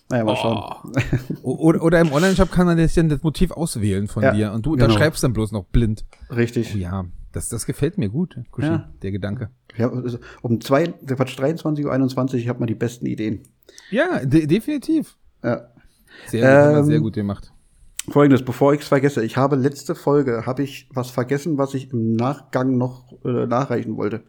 naja, 0.08 0.24
mal 0.24 0.36
schauen. 0.36 0.92
O- 1.42 1.56
Oder, 1.66 1.82
oder 1.82 2.00
im 2.00 2.12
Online-Shop 2.12 2.50
kann 2.52 2.64
man 2.66 2.78
das, 2.78 2.94
das 2.94 3.22
Motiv 3.22 3.50
auswählen 3.50 4.06
von 4.06 4.22
Ja, 4.22 4.32
dir 4.32 4.52
und 4.52 4.64
du 4.64 4.70
genau. 4.72 4.84
unterschreibst 4.84 5.22
dann 5.24 5.32
bloß 5.32 5.50
noch 5.52 5.64
blind. 5.64 6.04
Richtig. 6.34 6.72
Oh 6.74 6.78
ja, 6.78 7.04
das, 7.32 7.48
das 7.48 7.66
gefällt 7.66 7.98
mir 7.98 8.08
gut, 8.08 8.38
Kuschi, 8.52 8.68
Ja. 8.68 8.88
der 9.02 9.10
Gedanke. 9.10 9.50
Ja, 9.76 9.90
also 9.90 10.18
um 10.42 10.60
zwei, 10.60 10.84
Quatsch, 10.86 11.38
23.21 11.38 12.16
Uhr, 12.30 12.34
ich 12.36 12.48
habe 12.48 12.60
mal 12.60 12.66
die 12.66 12.74
besten 12.76 13.04
Ideen. 13.06 13.40
Ja, 13.90 14.24
de 14.24 14.46
definitiv. 14.46 15.16
Ja. 15.42 15.68
Sehr, 16.26 16.68
gut, 16.70 16.78
Ähm, 16.78 16.84
sehr 16.86 17.00
gut 17.00 17.14
gemacht. 17.14 17.52
Folgendes, 18.08 18.44
bevor 18.44 18.72
ich 18.72 18.82
es 18.82 18.88
vergesse, 18.88 19.24
ich 19.24 19.36
habe 19.36 19.56
letzte 19.56 19.94
Folge, 19.96 20.46
habe 20.46 20.62
ich 20.62 20.88
was 20.94 21.10
vergessen, 21.10 21.58
was 21.58 21.74
ich 21.74 21.92
im 21.92 22.12
Nachgang 22.14 22.76
noch 22.78 23.12
äh, 23.24 23.46
nachreichen 23.46 23.96
wollte. 23.96 24.22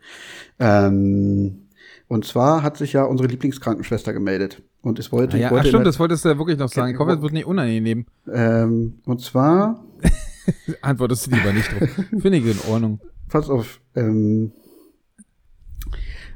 Ähm, 0.60 1.68
und 2.08 2.26
zwar 2.26 2.64
hat 2.64 2.78
sich 2.78 2.94
ja 2.94 3.04
unsere 3.04 3.28
Lieblingskrankenschwester 3.30 4.14
gemeldet. 4.14 4.64
Und 4.82 4.98
es 5.00 5.12
wollte, 5.12 5.38
Ah, 5.38 5.40
ja, 5.40 5.46
ich 5.48 5.52
wollte 5.52 5.66
ach 5.66 5.70
stimmt, 5.70 5.86
das 5.86 6.00
wolltest 6.00 6.26
du 6.26 6.30
ja 6.30 6.38
wirklich 6.40 6.58
noch 6.58 6.70
sagen. 6.70 6.94
Ich 6.94 7.00
hoffe, 7.00 7.12
es 7.12 7.22
wird 7.22 7.34
nicht 7.34 7.46
unangenehm. 7.46 8.06
ähm, 8.32 9.00
und 9.06 9.22
zwar, 9.22 9.84
Antwortest 10.82 11.28
du 11.28 11.36
lieber 11.36 11.52
nicht 11.54 11.70
drauf. 11.72 11.90
Finde 12.20 12.38
ich 12.38 12.46
in 12.46 12.72
Ordnung. 12.72 13.00
pass 13.28 13.50
auf, 13.50 13.80
ähm, 13.96 14.54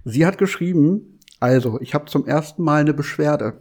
sie 0.04 0.26
hat 0.26 0.38
geschrieben, 0.38 1.20
also, 1.40 1.80
ich 1.82 1.96
habe 1.96 2.06
zum 2.06 2.28
ersten 2.28 2.62
Mal 2.64 2.82
eine 2.82 2.94
Beschwerde. 2.94 3.54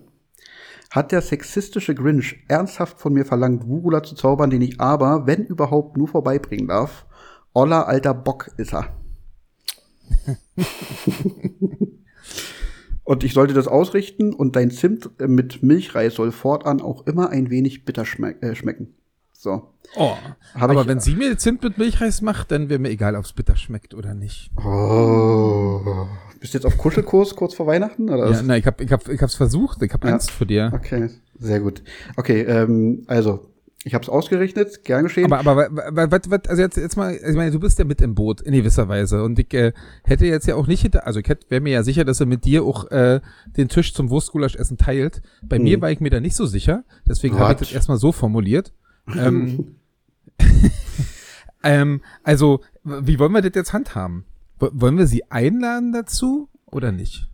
Hat 0.91 1.13
der 1.13 1.23
sexistische 1.23 1.95
Grinch 1.95 2.37
ernsthaft 2.49 2.99
von 3.01 3.13
mir 3.13 3.25
verlangt, 3.25 3.67
Wugula 3.69 4.03
zu 4.03 4.17
zaubern, 4.17 4.51
den 4.51 4.61
ich 4.63 4.81
aber, 4.81 5.27
wenn 5.27 5.47
überhaupt, 5.47 5.97
nur 5.97 6.09
vorbeibringen 6.09 6.67
darf? 6.67 7.07
Oller 7.53 7.87
alter 7.87 8.13
Bock 8.13 8.51
ist 8.57 8.73
er. 8.75 8.89
und 13.05 13.23
ich 13.25 13.33
sollte 13.33 13.55
das 13.55 13.69
ausrichten 13.69 14.33
und 14.35 14.57
dein 14.57 14.73
Zimt 14.73 15.11
mit 15.21 15.63
Milchreis 15.63 16.15
soll 16.15 16.33
fortan 16.33 16.81
auch 16.81 17.07
immer 17.07 17.31
ein 17.31 17.51
wenig 17.51 17.85
bitter 17.85 18.05
schmeck 18.05 18.43
äh, 18.43 18.57
schmecken. 18.57 18.95
So. 19.33 19.73
Oh, 19.97 20.15
Hab 20.55 20.71
aber 20.71 20.83
ich- 20.83 20.89
wenn 20.89 21.01
sie 21.01 21.15
mir 21.15 21.39
Zimt 21.39 21.63
mit 21.63 21.79
Milchreis 21.79 22.21
macht, 22.21 22.51
dann 22.51 22.69
wäre 22.69 22.81
mir 22.81 22.91
egal, 22.91 23.15
ob 23.15 23.25
es 23.25 23.33
bitter 23.33 23.57
schmeckt 23.57 23.95
oder 23.95 24.15
nicht. 24.15 24.51
Oh. 24.59 26.07
Bist 26.41 26.55
du 26.55 26.59
jetzt 26.59 26.65
auf 26.67 26.79
Kuschelkurs 26.79 27.37
kurz 27.37 27.55
vor 27.55 27.67
Weihnachten? 27.67 28.09
Oder 28.09 28.31
Ja, 28.31 28.43
nein, 28.43 28.61
ich 28.61 28.67
hab, 28.67 28.81
ich 28.81 28.91
hab, 28.91 29.07
ich 29.09 29.21
hab's 29.21 29.35
versucht. 29.35 29.83
Ich 29.83 29.93
hab 29.93 30.05
Ja. 30.05 30.13
Angst 30.15 30.31
vor 30.31 30.47
dir. 30.47 30.73
Okay, 30.75 31.11
sehr 31.39 31.61
gut. 31.61 31.83
Okay, 32.17 32.41
ähm, 32.43 33.03
also, 33.07 33.47
ich 33.85 33.95
habe 33.95 34.03
es 34.03 34.09
ausgerechnet, 34.09 34.85
gern 34.85 35.05
geschehen. 35.05 35.31
Aber, 35.33 35.39
aber, 35.39 35.57
wa- 35.71 36.11
wa- 36.11 36.11
wa- 36.31 36.39
also 36.49 36.63
jetzt, 36.63 36.77
jetzt 36.77 36.97
mal, 36.97 37.15
ich 37.15 37.35
meine, 37.37 37.51
du 37.51 37.61
bist 37.61 37.79
ja 37.79 37.85
mit 37.85 38.01
im 38.01 38.15
Boot 38.15 38.41
in 38.41 38.53
gewisser 38.55 38.89
Weise 38.89 39.23
und 39.23 39.39
ich 39.39 39.53
äh, 39.55 39.73
hätte 40.05 40.27
jetzt 40.27 40.47
ja 40.47 40.55
auch 40.55 40.67
nicht 40.67 40.83
hinter, 40.83 41.07
also 41.07 41.21
ich 41.21 41.29
wäre 41.49 41.61
mir 41.61 41.73
ja 41.73 41.83
sicher, 41.83 42.05
dass 42.05 42.21
er 42.21 42.27
mit 42.27 42.45
dir 42.45 42.63
auch 42.65 42.91
äh, 42.91 43.21
den 43.57 43.69
Tisch 43.69 43.93
zum 43.95 44.09
Wurstgulaschessen 44.11 44.77
teilt. 44.79 45.23
Bei 45.43 45.57
Hm. 45.57 45.63
mir 45.65 45.81
war 45.83 45.91
ich 45.91 46.01
mir 46.01 46.11
da 46.11 46.21
nicht 46.21 46.37
so 46.37 46.47
sicher, 46.47 46.85
deswegen 47.07 47.39
habe 47.39 47.53
ich 47.53 47.59
das 47.59 47.73
erstmal 47.73 47.97
so 47.99 48.13
formuliert. 48.13 48.73
ähm, 49.17 49.77
ähm, 51.63 52.01
also, 52.23 52.61
wie 52.85 53.19
wollen 53.19 53.33
wir 53.33 53.43
das 53.43 53.53
jetzt 53.55 53.73
handhaben? 53.73 54.25
Wollen 54.61 54.99
wir 54.99 55.07
sie 55.07 55.31
einladen 55.31 55.93
dazu 55.93 56.49
oder 56.67 56.93
nicht? 56.93 57.27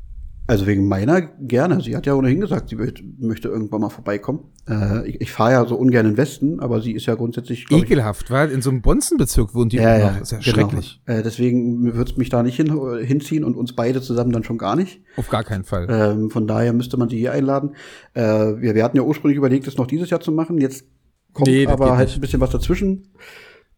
Also 0.48 0.68
wegen 0.68 0.86
meiner 0.86 1.22
gerne. 1.22 1.80
Sie 1.80 1.96
hat 1.96 2.06
ja 2.06 2.14
ohnehin 2.14 2.40
gesagt, 2.40 2.68
sie 2.68 2.76
möcht- 2.76 3.02
möchte 3.18 3.48
irgendwann 3.48 3.80
mal 3.80 3.88
vorbeikommen. 3.88 4.44
Äh, 4.68 5.08
ich 5.08 5.20
ich 5.22 5.32
fahre 5.32 5.50
ja 5.52 5.66
so 5.66 5.74
ungern 5.74 6.06
in 6.06 6.12
den 6.12 6.16
Westen, 6.18 6.60
aber 6.60 6.80
sie 6.80 6.92
ist 6.92 7.06
ja 7.06 7.16
grundsätzlich 7.16 7.66
Ekelhaft, 7.68 8.30
weil 8.30 8.52
in 8.52 8.62
so 8.62 8.70
einem 8.70 8.80
Bonzenbezirk 8.80 9.56
wohnt 9.56 9.72
die 9.72 9.78
Ja, 9.78 9.98
ja, 9.98 10.12
noch. 10.12 10.20
Ist 10.20 10.30
ja 10.30 10.38
genau. 10.38 10.54
schrecklich. 10.68 11.02
Äh, 11.06 11.24
deswegen 11.24 11.92
wird 11.96 12.10
es 12.12 12.16
mich 12.16 12.28
da 12.28 12.44
nicht 12.44 12.54
hin, 12.54 12.72
hinziehen 13.04 13.42
und 13.42 13.56
uns 13.56 13.74
beide 13.74 14.00
zusammen 14.00 14.30
dann 14.30 14.44
schon 14.44 14.56
gar 14.56 14.76
nicht. 14.76 15.00
Auf 15.16 15.28
gar 15.28 15.42
keinen 15.42 15.64
Fall. 15.64 15.88
Ähm, 15.90 16.30
von 16.30 16.46
daher 16.46 16.72
müsste 16.72 16.96
man 16.96 17.08
sie 17.08 17.18
hier 17.18 17.32
einladen. 17.32 17.70
Äh, 18.14 18.22
wir, 18.22 18.76
wir 18.76 18.84
hatten 18.84 18.96
ja 18.96 19.02
ursprünglich 19.02 19.36
überlegt, 19.38 19.66
das 19.66 19.76
noch 19.76 19.88
dieses 19.88 20.10
Jahr 20.10 20.20
zu 20.20 20.30
machen. 20.30 20.58
Jetzt 20.58 20.84
kommt 21.32 21.48
Nee, 21.48 21.66
aber 21.66 21.96
halt 21.96 22.06
nicht. 22.06 22.18
ein 22.18 22.20
bisschen 22.20 22.40
was 22.40 22.50
dazwischen. 22.50 23.08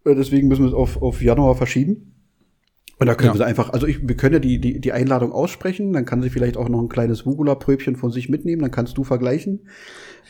Äh, 0.04 0.14
deswegen 0.14 0.48
müssen 0.48 0.64
wir 0.64 0.68
es 0.68 0.74
auf, 0.74 1.00
auf 1.00 1.22
Januar 1.22 1.54
verschieben. 1.54 2.12
Und 3.00 3.06
da 3.06 3.14
können 3.14 3.28
Ja. 3.28 3.34
wir 3.34 3.38
sie 3.38 3.46
einfach, 3.46 3.70
also 3.72 3.86
ich, 3.86 4.06
wir 4.08 4.16
können 4.16 4.34
ja 4.34 4.40
die, 4.40 4.58
die, 4.60 4.80
die 4.80 4.92
Einladung 4.92 5.30
aussprechen, 5.32 5.92
dann 5.92 6.04
kann 6.04 6.20
sie 6.20 6.30
vielleicht 6.30 6.56
auch 6.56 6.68
noch 6.68 6.80
ein 6.80 6.88
kleines 6.88 7.24
Wugula-Pröbchen 7.24 7.94
von 7.96 8.10
sich 8.10 8.28
mitnehmen, 8.28 8.60
dann 8.62 8.72
kannst 8.72 8.98
du 8.98 9.04
vergleichen. 9.04 9.60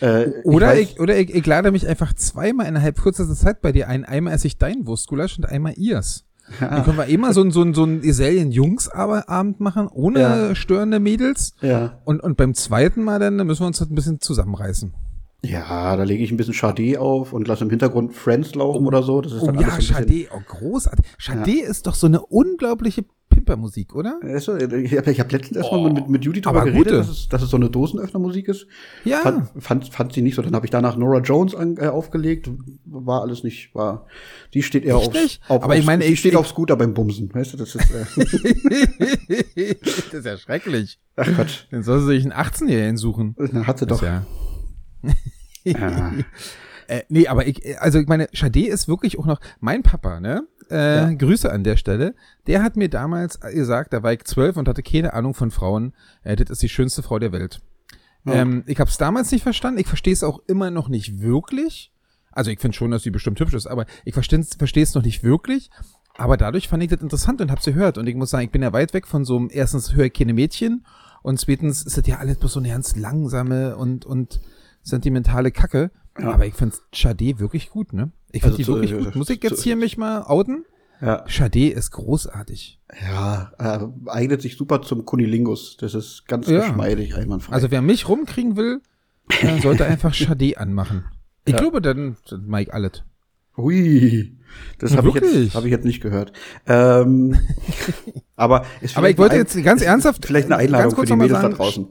Äh, 0.01 0.27
Oder, 0.45 0.69
weiß- 0.73 0.77
ich, 0.79 1.01
oder 1.01 1.17
ich, 1.19 1.35
ich 1.35 1.47
lade 1.47 1.73
mich 1.73 1.89
einfach 1.89 2.13
zweimal 2.13 2.67
innerhalb 2.67 3.01
kürzester 3.01 3.35
Zeit 3.35 3.63
bei 3.63 3.73
dir 3.73 3.89
ein. 3.89 4.05
Einmal 4.05 4.35
esse 4.35 4.47
ich 4.47 4.59
dein 4.59 4.87
Wurstgulasch 4.87 5.39
und 5.39 5.47
einmal 5.47 5.73
ihrs. 5.77 6.25
Dann 6.61 6.83
können 6.85 6.97
wir 6.99 7.07
immer 7.07 7.33
so 7.35 7.43
ein, 7.43 7.51
so 7.51 7.63
ein, 7.63 7.75
so 7.75 7.85
ein 7.85 8.01
Gesellen-Jungs-Abend 8.01 9.61
machen, 9.61 9.89
ohne 9.89 10.21
Ja. 10.21 10.55
störende 10.55 11.01
Mädels. 11.01 11.55
Ja. 11.61 11.99
Und, 12.05 12.23
und 12.23 12.37
beim 12.37 12.55
zweiten 12.55 13.03
Mal 13.05 13.19
dann, 13.19 13.39
dann 13.39 13.47
müssen 13.47 13.63
wir 13.63 13.67
uns 13.67 13.79
das 13.79 13.91
ein 13.91 13.95
bisschen 13.95 14.21
zusammenreißen. 14.21 14.95
Ja, 15.45 15.97
da 15.97 16.03
lege 16.03 16.25
ich 16.25 16.31
ein 16.33 16.37
bisschen 16.37 16.55
Chardé 16.55 16.99
auf 16.99 17.33
und 17.33 17.47
lasse 17.47 17.63
im 17.65 17.71
Hintergrund 17.71 18.13
Friends 18.13 18.55
laufen 18.57 18.87
oder 18.87 19.03
so. 19.05 19.21
Das 19.21 19.33
ist 19.33 19.43
Oh 19.43 19.47
dann 19.47 19.61
ja, 19.61 19.69
ein 19.69 19.77
bisschen, 19.77 19.95
Chade, 19.97 20.27
oh 20.35 20.41
großartig. 20.47 21.05
Chade 21.17 21.61
ist 21.61 21.87
doch 21.87 21.95
so 21.95 22.07
eine 22.09 22.21
unglaubliche 22.27 23.05
Campermusik, 23.33 23.95
oder? 23.95 24.19
Ich 24.25 24.49
habe 24.49 25.13
hab 25.15 25.31
letztens 25.33 25.57
erstmal 25.59 25.81
Oh, 25.81 25.89
mit, 25.91 26.09
mit 26.09 26.25
Judy 26.25 26.41
drüber 26.41 26.65
geredet, 26.65 26.93
dass 26.93 27.09
es, 27.09 27.29
dass 27.29 27.41
es 27.43 27.51
so 27.51 27.57
eine 27.57 27.71
Dosenöffnermusik 27.71 28.49
ist. 28.49 28.67
Ja. 29.05 29.19
Fand, 29.21 29.49
fand, 29.63 29.89
fand 29.95 30.13
sie 30.13 30.23
nicht 30.23 30.35
so. 30.35 30.43
Dann 30.43 30.57
habe 30.57 30.67
ich 30.67 30.71
danach 30.71 30.97
Nora 30.97 31.21
Jones 31.21 31.55
an, 31.55 31.77
äh, 31.77 31.87
aufgelegt. 31.87 32.51
War 32.85 33.23
alles 33.23 33.45
nicht, 33.45 33.73
war. 33.77 34.07
Die 34.55 34.63
steht 34.65 34.85
eher 34.85 34.97
aufs, 34.97 35.39
auf, 35.47 35.63
Aber 35.63 35.77
ich 35.77 35.87
meine, 35.87 36.05
ich- 36.05 36.19
steht 36.19 36.33
ich- 36.33 36.37
auf 36.39 36.49
Scooter 36.49 36.75
beim 36.77 36.95
Bumsen. 36.95 37.33
Weißt 37.33 37.53
du, 37.53 37.57
das 37.59 37.77
ist, 37.77 37.89
äh, 37.93 38.05
das 39.85 40.15
ist 40.15 40.27
ja 40.27 40.37
schrecklich. 40.37 40.99
ach 41.15 41.27
Quatsch. 41.33 41.65
Dann 41.71 41.85
soll 41.85 42.01
sie 42.01 42.07
sich 42.07 42.25
einen 42.25 42.33
18-Jährigen 42.33 42.97
suchen. 42.97 43.37
Dann 43.39 43.67
hat 43.69 43.79
sie 43.79 43.87
Das 43.87 43.99
doch. 44.01 44.05
ja. 44.07 44.27
Ja. 45.65 46.13
Äh, 46.91 47.03
nee, 47.11 47.29
aber 47.29 47.47
ich, 47.47 47.79
also 47.83 47.99
ich 47.99 48.09
meine, 48.09 48.29
Sade 48.33 48.67
ist 48.67 48.89
wirklich 48.89 49.19
auch 49.19 49.27
noch 49.27 49.41
mein 49.61 49.83
Papa, 49.83 50.21
ne? 50.21 50.49
Äh, 50.71 50.97
Ja. 50.97 51.13
Grüße 51.13 51.53
an 51.53 51.63
der 51.63 51.77
Stelle. 51.77 52.15
Der 52.47 52.63
hat 52.63 52.77
mir 52.77 52.89
damals 52.89 53.39
gesagt, 53.41 53.93
da 53.93 54.03
war 54.03 54.15
ich 54.15 54.25
zwölf 54.25 54.57
und 54.57 54.67
hatte 54.69 54.83
keine 54.83 55.13
Ahnung 55.13 55.35
von 55.35 55.51
Frauen. 55.51 55.93
Äh, 56.23 56.37
das 56.37 56.49
ist 56.49 56.63
die 56.63 56.71
schönste 56.71 57.03
Frau 57.03 57.19
der 57.19 57.31
Welt. 57.31 57.61
Ja. 58.25 58.37
Ähm, 58.37 58.65
ich 58.67 58.81
habe 58.81 58.89
es 58.89 58.97
damals 58.97 59.31
nicht 59.33 59.43
verstanden. 59.43 59.79
Ich 59.81 59.87
verstehe 59.87 60.15
es 60.15 60.23
auch 60.23 60.41
immer 60.47 60.71
noch 60.71 60.89
nicht 60.89 61.21
wirklich. 61.21 61.93
Also 62.33 62.51
ich 62.51 62.59
finde 62.59 62.75
schon, 62.75 62.91
dass 62.91 63.03
sie 63.03 63.11
bestimmt 63.11 63.39
hübsch 63.39 63.53
ist, 63.53 63.67
aber 63.67 63.85
ich 64.07 64.15
verstehe 64.15 64.41
es 64.41 64.95
noch 64.95 65.03
nicht 65.03 65.23
wirklich. 65.23 65.69
Aber 66.17 66.39
dadurch 66.39 66.69
fand 66.69 66.83
ich 66.83 66.89
das 66.89 67.03
interessant 67.03 67.43
und 67.43 67.51
habe 67.51 67.61
sie 67.61 67.75
gehört. 67.75 67.99
Und 67.99 68.07
ich 68.07 68.15
muss 68.15 68.31
sagen, 68.31 68.47
ich 68.47 68.51
bin 68.51 68.63
ja 68.63 68.73
weit 68.73 68.95
weg 68.95 69.07
von 69.07 69.27
so 69.27 69.37
einem, 69.37 69.51
erstens 69.53 69.95
höre 69.95 70.07
ich 70.07 70.15
keine 70.15 70.33
Mädchen 70.33 70.87
und 71.23 71.39
zweitens 71.39 71.83
ist 71.83 71.99
das 71.99 72.07
ja 72.07 72.17
alles 72.17 72.39
bloß 72.39 72.55
so 72.55 72.61
eine 72.61 72.71
ganz 72.71 72.97
langsame 72.97 73.77
und, 73.77 74.07
und 74.07 74.41
sentimentale 74.89 75.51
Kacke. 75.51 75.91
Ja. 76.19 76.33
Aber 76.33 76.47
ich 76.47 76.55
finde 76.55 76.77
Sade 76.95 77.39
wirklich 77.39 77.71
gut, 77.71 77.93
ne? 77.93 78.11
Ich 78.33 78.43
finde 78.43 78.47
Also 78.47 78.57
die 78.57 78.65
zu- 78.65 78.75
wirklich 78.75 79.05
gut. 79.07 79.15
Muss 79.17 79.31
ich 79.31 79.43
jetzt 79.43 79.59
zu- 79.59 79.63
hier 79.65 79.77
mich 79.77 79.97
mal 79.97 80.23
outen? 80.23 80.65
ja. 81.01 81.25
Sade 81.29 81.69
ist 81.71 81.93
großartig. 81.93 82.81
Ja, 83.09 83.53
äh, 83.59 84.11
eignet 84.11 84.43
sich 84.43 84.57
super 84.57 84.83
zum 84.83 85.05
Kunilingus. 85.05 85.77
Das 85.79 85.95
ist 85.95 86.27
ganz 86.27 86.49
Ja. 86.49 86.61
geschmeidig, 86.61 87.15
einwandfrei. 87.15 87.53
Also 87.55 87.71
wer 87.71 87.83
mich 87.83 88.09
rumkriegen 88.09 88.57
will, 88.57 88.81
äh, 89.43 89.61
sollte 89.63 89.85
einfach 89.87 90.13
Sade 90.13 90.59
anmachen. 90.59 91.05
Ich 91.45 91.53
Ja. 91.53 91.61
glaube, 91.61 91.81
dann, 91.81 92.17
dann 92.29 92.47
Mike 92.47 92.75
alles. 92.75 93.05
Hui, 93.57 94.37
das 94.79 94.97
habe 94.97 95.09
ich, 95.09 95.15
jetzt- 95.15 95.55
hab 95.55 95.65
ich 95.65 95.71
jetzt 95.71 95.85
nicht 95.85 96.01
gehört. 96.01 96.33
Ähm, 96.67 97.37
aber 98.37 98.65
Aber 98.95 99.11
ich 99.11 99.19
wollte 99.19 99.35
ein- 99.35 99.41
jetzt 99.41 99.63
ganz 99.65 99.83
ernsthaft, 99.83 100.27
Vielleicht 100.27 100.47
eine 100.47 100.57
Einladung 100.57 100.95
für 100.95 101.05
die 101.07 101.13
Mädels 101.15 101.33
da 101.35 101.43
sagen, 101.43 101.55
draußen. 101.55 101.87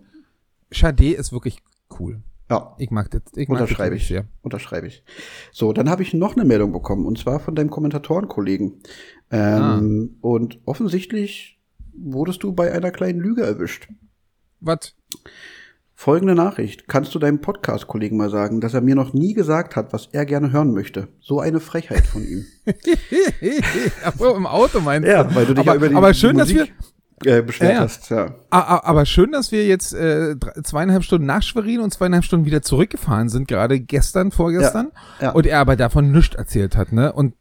Sade 0.72 1.12
ist 1.14 1.32
wirklich 1.32 1.60
cool. 2.00 2.22
Ja, 2.50 2.76
Ich 2.78 2.92
mag 2.92 3.12
das. 3.12 3.22
Ich 3.36 3.50
mag 3.50 3.60
unterschreibe 3.60 3.96
das 3.96 4.04
ich. 4.04 4.08
sehr. 4.08 4.26
Unterschreibe 4.42 4.88
ich. 4.88 5.04
So, 5.52 5.74
dann 5.74 5.90
habe 5.90 6.04
ich 6.04 6.14
noch 6.14 6.36
eine 6.36 6.46
Meldung 6.46 6.72
bekommen 6.72 7.06
und 7.06 7.18
zwar 7.18 7.40
von 7.40 7.56
deinem 7.56 7.70
Kommentatorenkollegen. 7.70 8.82
Ah. 9.30 9.78
Ähm, 9.80 10.16
Und 10.22 10.60
offensichtlich 10.66 11.60
wurdest 11.94 12.44
du 12.44 12.54
bei 12.54 12.72
einer 12.72 12.92
kleinen 12.92 13.20
Lüge 13.20 13.42
erwischt. 13.44 13.90
Was? 14.62 14.96
Folgende 15.94 16.36
Nachricht. 16.36 16.88
Kannst 16.88 17.16
du 17.16 17.20
deinem 17.20 17.42
Podcast-Kollegen 17.42 18.18
mal 18.18 18.30
sagen, 18.30 18.62
dass 18.62 18.76
er 18.76 18.82
mir 18.82 18.94
noch 18.96 19.14
nie 19.14 19.34
gesagt 19.34 19.76
hat, 19.76 19.94
was 19.94 20.08
er 20.12 20.26
gerne 20.26 20.52
hören 20.52 20.72
möchte? 20.74 21.08
So 21.20 21.40
eine 21.40 21.60
Frechheit 21.60 22.06
von 22.06 22.24
ihm. 22.24 22.46
Ach 24.04 24.20
im 24.36 24.46
Auto 24.46 24.80
meinst 24.80 25.08
du? 25.08 25.12
Ja, 25.12 25.36
weil 25.36 25.46
du 25.48 25.54
dich 25.56 25.62
aber, 25.62 25.72
ja 25.72 25.76
über 25.78 25.90
die 25.90 25.96
aber 25.96 26.14
schön, 26.14 26.38
dass 26.38 26.50
wir, 26.50 26.62
Musik, 26.62 26.76
äh, 27.26 27.42
beschwert 27.42 27.72
Ja, 27.72 27.78
ja. 27.78 27.84
hast. 27.84 28.10
Ja. 28.12 28.36
aber 28.50 29.06
schön, 29.06 29.32
dass 29.32 29.52
wir 29.52 29.66
jetzt 29.66 29.94
äh, 29.94 30.36
zweieinhalb 30.64 31.04
Stunden 31.04 31.26
nach 31.26 31.42
Schwerin 31.42 31.80
und 31.80 31.92
zweieinhalb 31.94 32.24
Stunden 32.24 32.46
wieder 32.46 32.62
zurückgefahren 32.62 33.30
sind, 33.30 33.48
gerade 33.48 33.80
gestern, 33.80 34.32
vorgestern. 34.32 34.92
Ja. 35.20 35.32
Und 35.32 35.46
er 35.48 35.60
aber 35.60 35.76
davon 35.76 36.12
nichts 36.12 36.36
erzählt 36.36 36.78
hat, 36.78 36.92
ne? 36.92 37.12
Und 37.14 37.34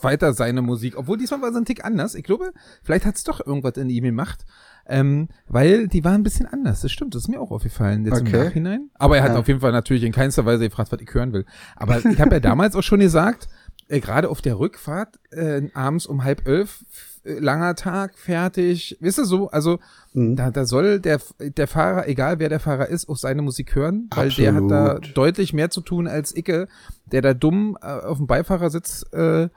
weiter 0.00 0.32
seine 0.32 0.62
Musik, 0.62 0.96
obwohl 0.96 1.18
diesmal 1.18 1.42
war 1.42 1.50
es 1.50 1.56
ein 1.56 1.64
Tick 1.66 1.84
anders. 1.84 2.14
Ich 2.14 2.24
glaube, 2.24 2.52
vielleicht 2.82 3.04
hat 3.04 3.16
es 3.16 3.24
doch 3.24 3.44
irgendwas 3.44 3.76
in 3.76 3.90
ihm 3.90 4.04
gemacht. 4.04 4.44
Ähm, 4.86 5.28
weil 5.46 5.86
die 5.86 6.02
war 6.02 6.12
ein 6.12 6.22
bisschen 6.24 6.46
anders. 6.46 6.80
Das 6.80 6.90
stimmt, 6.90 7.14
das 7.14 7.22
ist 7.22 7.28
mir 7.28 7.40
auch 7.40 7.50
aufgefallen 7.52 8.04
jetzt 8.06 8.22
Okay. 8.22 8.36
im 8.38 8.44
Nachhinein. 8.44 8.90
Aber 8.94 9.18
er 9.18 9.22
hat 9.22 9.36
auf 9.36 9.46
jeden 9.46 9.60
Fall 9.60 9.70
natürlich 9.72 10.02
in 10.02 10.10
keinster 10.12 10.46
Weise 10.46 10.64
gefragt, 10.68 10.90
was 10.90 11.00
ich 11.00 11.12
hören 11.14 11.32
will. 11.32 11.44
Aber 11.76 11.98
ich 11.98 12.20
habe 12.20 12.34
ja 12.36 12.40
damals 12.40 12.74
auch 12.74 12.82
schon 12.82 12.98
gesagt, 13.00 13.48
äh, 13.88 14.00
gerade 14.00 14.28
auf 14.28 14.40
der 14.40 14.58
Rückfahrt, 14.58 15.20
äh, 15.30 15.62
abends 15.74 16.06
um 16.06 16.24
halb 16.24 16.48
elf, 16.48 16.84
langer 17.24 17.74
Tag, 17.74 18.16
fertig, 18.18 18.96
wisst 19.00 19.18
ihr 19.18 19.24
so, 19.24 19.50
also 19.50 19.78
Mhm. 20.12 20.34
da, 20.36 20.50
da 20.50 20.64
soll 20.64 20.98
der, 20.98 21.20
der 21.38 21.68
Fahrer, 21.68 22.08
egal 22.08 22.38
wer 22.40 22.48
der 22.48 22.58
Fahrer 22.60 22.88
ist, 22.88 23.08
auch 23.08 23.16
seine 23.16 23.42
Musik 23.42 23.74
hören, 23.76 24.08
weil 24.14 24.30
der 24.30 24.54
hat 24.54 24.68
da 24.70 24.86
Absolut. 24.96 25.16
deutlich 25.16 25.52
mehr 25.52 25.70
zu 25.70 25.82
tun 25.82 26.08
als 26.08 26.36
Icke, 26.36 26.66
der 27.12 27.22
da 27.22 27.32
dumm 27.34 27.78
äh, 27.80 27.86
auf 27.86 28.16
dem 28.18 28.26
Beifahrersitz 28.26 29.04
äh, 29.12 29.48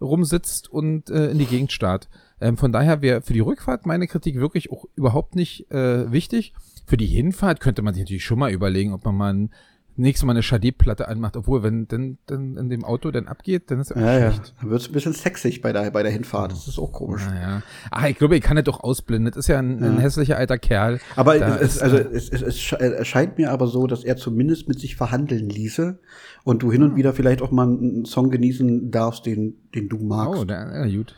rumsitzt 0.00 0.68
und 0.70 1.08
äh, 1.10 1.30
in 1.30 1.38
die 1.38 1.46
Gegend 1.46 1.72
starrt. 1.72 2.08
Ähm, 2.40 2.56
von 2.56 2.72
daher 2.72 3.02
wäre 3.02 3.22
für 3.22 3.32
die 3.32 3.40
Rückfahrt 3.40 3.86
meine 3.86 4.06
Kritik 4.06 4.36
wirklich 4.36 4.70
auch 4.70 4.84
überhaupt 4.96 5.36
nicht 5.36 5.70
äh, 5.70 6.10
wichtig. 6.10 6.52
Für 6.86 6.96
die 6.96 7.06
Hinfahrt 7.06 7.60
könnte 7.60 7.82
man 7.82 7.94
sich 7.94 8.02
natürlich 8.02 8.24
schon 8.24 8.38
mal 8.40 8.50
überlegen, 8.50 8.92
ob 8.92 9.04
man 9.04 9.14
mal 9.16 9.32
ein, 9.32 9.50
nächstes 9.96 10.24
Mal 10.26 10.32
eine 10.32 10.42
Schade-Platte 10.42 11.08
anmacht, 11.08 11.36
obwohl, 11.36 11.62
wenn 11.62 11.86
dann, 11.88 12.18
dann 12.26 12.56
in 12.56 12.70
dem 12.70 12.84
Auto 12.84 13.10
dann 13.10 13.28
abgeht, 13.28 13.70
dann 13.70 13.80
ist 13.80 13.90
ja 13.90 13.96
auch 13.96 14.00
Ja, 14.00 14.18
ja. 14.18 14.32
schlecht. 14.32 14.54
Dann 14.60 14.70
wird 14.70 14.80
es 14.80 14.88
ein 14.88 14.92
bisschen 14.92 15.12
sexig 15.12 15.60
bei 15.60 15.72
der, 15.72 15.90
bei 15.90 16.02
der 16.02 16.12
Hinfahrt. 16.12 16.52
Das 16.52 16.66
ist 16.68 16.78
auch 16.78 16.92
komisch. 16.92 17.26
Naja. 17.26 17.62
Ah, 17.90 18.08
ich 18.08 18.16
glaube, 18.16 18.36
ich 18.36 18.42
kann 18.42 18.56
das 18.56 18.64
doch 18.64 18.80
ausblenden. 18.80 19.26
Das 19.30 19.36
ist 19.36 19.48
ja 19.48 19.58
ein, 19.58 19.82
ein 19.82 19.98
hässlicher 19.98 20.36
alter 20.38 20.58
Kerl. 20.58 20.98
Aber 21.16 21.38
Da 21.38 21.56
es, 21.58 21.76
ist, 21.76 21.82
also 21.82 21.96
äh, 21.98 22.08
es, 22.12 22.28
es, 22.30 22.42
es 22.42 22.72
es 22.72 23.06
scheint 23.08 23.38
mir 23.38 23.50
aber 23.50 23.66
so, 23.66 23.86
dass 23.86 24.04
er 24.04 24.16
zumindest 24.16 24.68
mit 24.68 24.80
sich 24.80 24.96
verhandeln 24.96 25.48
ließe 25.48 25.98
und 26.44 26.62
du 26.62 26.72
hin 26.72 26.82
und 26.82 26.96
wieder 26.96 27.12
vielleicht 27.12 27.42
auch 27.42 27.50
mal 27.50 27.66
einen 27.68 28.04
Song 28.04 28.30
genießen 28.30 28.90
darfst, 28.90 29.26
den, 29.26 29.54
den 29.74 29.88
du 29.88 29.98
magst. 29.98 30.40
Oh, 30.40 30.44
da, 30.44 30.84
ja, 30.86 30.96
gut. 30.96 31.14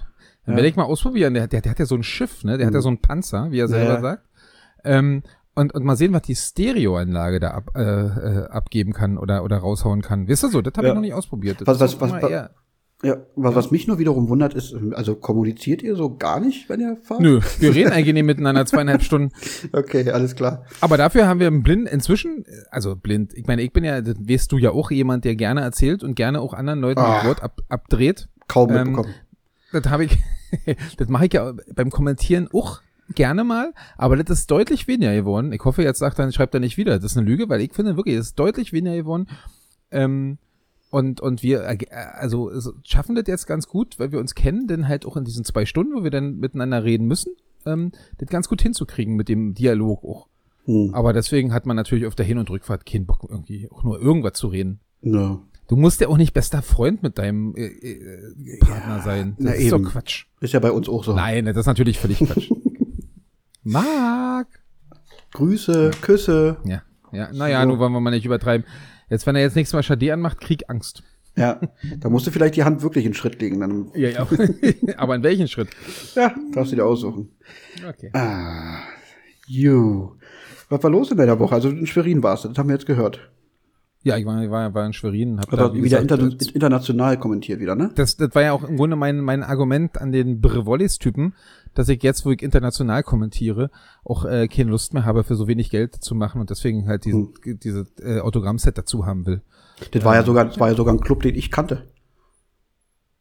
Dann 0.47 0.53
Ja. 0.53 0.57
werde 0.57 0.69
ich 0.69 0.77
mal 0.77 0.85
ausprobieren. 0.85 1.35
Der, 1.35 1.47
der, 1.47 1.61
der 1.63 1.71
hat 1.71 1.79
ja 1.79 1.87
so 1.87 1.95
ein 1.95 2.03
Schiff, 2.03 2.45
ne? 2.45 2.59
Der 2.59 2.67
hat 2.67 2.75
ja 2.75 2.81
so 2.81 2.89
einen 2.89 3.01
Panzer, 3.01 3.51
wie 3.51 3.61
er 3.61 3.69
selber 3.69 3.95
Ja. 3.95 4.01
sagt. 4.01 4.29
Ähm, 4.85 5.23
und, 5.55 5.75
und 5.75 5.85
mal 5.85 5.97
sehen, 5.97 6.13
was 6.13 6.23
die 6.23 6.35
Stereoanlage 6.37 7.41
da 7.41 7.51
ab, 7.53 7.71
äh, 7.77 7.81
äh, 7.83 8.47
abgeben 8.49 8.93
kann 8.93 9.19
oder, 9.19 9.45
oder 9.45 9.59
raushauen 9.59 10.03
kann. 10.03 10.27
Wisst 10.29 10.45
ihr 10.45 10.51
so, 10.51 10.61
das 10.63 10.73
habe 10.77 10.87
Ja. 10.87 10.93
ich 10.93 10.95
noch 10.97 11.03
nicht 11.03 11.15
ausprobiert. 11.15 11.61
Das 11.61 11.67
Was- 11.69 11.81
was- 11.81 12.01
was- 12.01 12.23
was- 12.23 12.31
eher- 12.31 12.51
Ja, 13.03 13.17
was, 13.37 13.55
was 13.55 13.71
mich 13.71 13.87
nur 13.87 13.99
wiederum 13.99 14.29
wundert 14.31 14.55
ist, 14.55 14.75
also 14.93 15.15
kommuniziert 15.15 15.83
ihr 15.83 15.95
so 15.95 16.17
gar 16.17 16.41
nicht, 16.41 16.69
wenn 16.71 16.81
ihr 16.81 16.97
fahrt? 17.03 17.21
Nö, 17.21 17.41
wir 17.59 17.75
reden 17.75 17.93
eigentlich 17.93 18.15
nicht 18.15 18.25
miteinander 18.25 18.65
zweieinhalb 18.65 19.03
Stunden. 19.09 19.31
Okay, 19.73 20.09
alles 20.11 20.35
klar. 20.37 20.65
Aber 20.81 20.97
dafür 20.97 21.27
haben 21.29 21.39
wir 21.39 21.49
einen 21.49 21.63
blind 21.63 21.87
inzwischen, 21.89 22.47
also 22.71 22.97
blind, 22.97 23.35
ich 23.35 23.47
meine, 23.47 23.61
ich 23.63 23.73
bin 23.75 23.85
ja, 23.85 24.01
das 24.01 24.17
weißt 24.19 24.51
du 24.53 24.57
ja 24.59 24.71
auch 24.71 24.91
jemand, 24.91 25.25
der 25.27 25.37
gerne 25.37 25.61
erzählt 25.61 26.03
und 26.03 26.15
gerne 26.15 26.41
auch 26.41 26.55
anderen 26.55 26.81
Leuten 26.81 27.01
Ah. 27.01 27.17
das 27.17 27.25
Wort 27.27 27.43
ab, 27.43 27.61
abdreht. 27.69 28.29
Kaum 28.49 28.71
Ähm, 28.71 28.77
mitbekommen. 28.89 29.15
Das 29.73 29.85
habe 29.91 30.05
ich, 30.07 30.19
das 30.97 31.09
mache 31.09 31.27
ich 31.27 31.33
ja 31.35 31.53
beim 31.75 31.91
Kommentieren 31.91 32.49
auch 32.55 32.81
gerne 33.15 33.45
mal, 33.45 33.73
aber 33.97 34.17
das 34.17 34.41
ist 34.41 34.51
deutlich 34.51 34.89
weniger 34.89 35.15
geworden. 35.15 35.53
Ich 35.53 35.65
hoffe, 35.65 35.83
jetzt 35.83 35.99
sagt 35.99 36.19
er, 36.19 36.31
schreibt 36.33 36.55
er 36.55 36.61
nicht 36.61 36.77
wieder. 36.77 36.99
Das 36.99 37.13
ist 37.13 37.19
eine 37.19 37.27
Lüge, 37.27 37.49
weil 37.49 37.61
ich 37.61 37.73
finde 37.73 37.97
wirklich, 37.97 38.17
das 38.17 38.27
ist 38.27 38.39
deutlich 38.39 38.73
weniger 38.73 38.97
geworden. 38.97 39.27
Ähm, 39.91 40.39
und, 40.91 41.21
und 41.21 41.43
wir, 41.43 41.65
äh, 41.65 41.79
also 41.91 42.51
es 42.51 42.73
schaffen 42.85 43.15
das 43.15 43.25
jetzt 43.27 43.47
ganz 43.47 43.67
gut, 43.69 43.99
weil 43.99 44.13
wir 44.13 44.21
uns 44.21 44.35
kennen, 44.35 44.67
denn 44.67 44.89
halt 44.89 45.07
auch 45.07 45.17
in 45.17 45.25
diesen 45.25 45.45
zwei 45.45 45.67
Stunden, 45.67 45.95
wo 45.95 46.05
wir 46.05 46.11
dann 46.11 46.39
miteinander 46.39 46.85
reden 46.85 47.07
müssen, 47.07 47.33
ähm, 47.67 47.93
das 48.19 48.29
ganz 48.29 48.49
gut 48.49 48.63
hinzukriegen 48.63 49.17
mit 49.17 49.29
dem 49.29 49.55
Dialog 49.55 50.05
auch. 50.05 50.29
Hm. 50.67 50.95
Aber 50.95 51.13
deswegen 51.13 51.53
hat 51.53 51.67
man 51.67 51.77
natürlich 51.77 52.07
auf 52.07 52.15
der 52.15 52.25
Hin- 52.25 52.39
und 52.39 52.49
Rückfahrt 52.49 52.87
keinen 52.87 53.07
Bock, 53.07 53.27
irgendwie 53.29 53.69
auch 53.71 53.83
nur 53.83 54.01
irgendwas 54.01 54.35
zu 54.35 54.49
reden. 54.49 54.81
Ja. 55.03 55.41
Du 55.67 55.77
musst 55.77 56.01
ja 56.01 56.09
auch 56.09 56.17
nicht 56.17 56.35
bester 56.35 56.63
Freund 56.63 57.03
mit 57.03 57.19
deinem 57.19 57.55
äh, 57.57 57.67
äh, 57.67 58.59
Partner 58.61 59.01
sein. 59.03 59.35
Das 59.39 59.47
na 59.47 59.53
ist 59.53 59.73
doch 59.73 59.79
eben. 59.79 59.89
Quatsch. 59.89 60.27
Ist 60.41 60.53
ja 60.53 60.61
bei 60.61 60.71
uns 60.71 60.89
auch 60.89 61.05
so. 61.05 61.15
Nein, 61.15 61.47
das 61.47 61.57
ist 61.57 61.67
natürlich 61.67 61.99
völlig 61.99 62.19
Quatsch. 62.19 62.51
Marc! 63.65 64.47
Grüße, 65.33 65.91
Küsse. 66.01 66.59
Ja, 66.65 66.83
ja, 67.13 67.31
naja, 67.33 67.63
So. 67.63 67.69
nur 67.69 67.79
wollen 67.79 67.93
wir 67.93 68.01
mal 68.01 68.11
nicht 68.11 68.25
übertreiben. 68.27 68.67
Jetzt, 69.11 69.27
wenn 69.27 69.35
er 69.37 69.43
jetzt 69.43 69.57
nächstes 69.57 69.75
Mal 69.75 69.83
Schade 69.83 70.13
anmacht, 70.13 70.41
krieg 70.41 70.65
Angst. 70.69 71.03
Ja, 71.37 71.61
da 71.99 72.09
musst 72.09 72.27
du 72.27 72.31
vielleicht 72.31 72.55
die 72.55 72.63
Hand 72.63 72.83
wirklich 72.83 73.05
in 73.05 73.15
Schritt 73.15 73.41
legen. 73.41 73.59
Dann, 73.61 73.91
Ja, 73.95 74.09
ja. 74.11 74.27
Aber 74.97 75.17
in 75.17 75.23
welchen 75.25 75.49
Schritt? 75.49 75.69
ja, 76.15 76.33
darfst 76.53 76.71
du 76.73 76.77
dir 76.77 76.85
aussuchen. 76.87 77.31
Okay. 77.89 78.11
Ah, 78.13 78.79
you. 79.49 80.13
Was 80.69 80.83
war 80.83 80.91
los 80.91 81.11
in 81.11 81.17
deiner 81.17 81.39
Woche? 81.41 81.55
Also 81.57 81.71
in 81.71 81.87
Schwerin 81.87 82.23
warst 82.23 82.45
du, 82.45 82.49
das 82.49 82.59
haben 82.59 82.69
wir 82.69 82.75
jetzt 82.77 82.87
gehört. 82.87 83.31
Ja, 84.05 84.19
ich 84.19 84.27
war, 84.27 84.43
ich 84.43 84.51
war, 84.51 84.75
war 84.75 84.85
in 84.85 84.93
Schwerin. 84.93 85.41
Hab 85.41 85.51
Aber 85.51 85.57
da, 85.57 85.75
wie 85.75 85.83
wieder 85.83 86.03
gesagt, 86.03 86.23
inter 86.23 86.55
international 86.55 87.19
kommentiert 87.19 87.59
wieder, 87.59 87.75
ne? 87.75 87.91
das, 87.95 88.17
das 88.17 88.35
war 88.35 88.43
ja 88.43 88.53
auch 88.53 88.63
im 88.63 88.77
Grunde 88.77 88.97
mein, 88.97 89.21
mein 89.21 89.43
Argument 89.43 89.99
an 89.99 90.13
den 90.13 90.43
Brevollis-Typen, 90.43 91.33
dass 91.73 91.89
ich 91.89 92.03
jetzt, 92.03 92.27
wo 92.27 92.31
ich 92.31 92.43
international 92.43 93.03
kommentiere, 93.03 93.71
auch 94.05 94.27
äh, 94.27 94.47
keine 94.47 94.71
Lust 94.71 94.93
mehr 94.93 95.07
habe, 95.07 95.25
für 95.25 95.37
so 95.37 95.49
wenig 95.49 95.71
Geld 95.71 95.95
zu 95.97 96.15
machen 96.15 96.43
und 96.43 96.51
deswegen 96.51 96.87
halt 96.87 97.07
diesen, 97.07 97.33
diese 97.45 97.87
äh, 97.99 98.21
Autogrammset 98.21 98.77
dazu 98.77 99.07
haben 99.07 99.25
will. 99.25 99.41
Das 99.93 100.05
war 100.05 100.15
ja 100.15 100.23
sogar, 100.23 100.45
das 100.45 100.61
war 100.61 100.69
ja 100.69 100.75
sogar 100.75 100.93
ein 100.93 101.01
Club, 101.01 101.23
den 101.23 101.35
ich 101.35 101.51
kannte, 101.51 101.89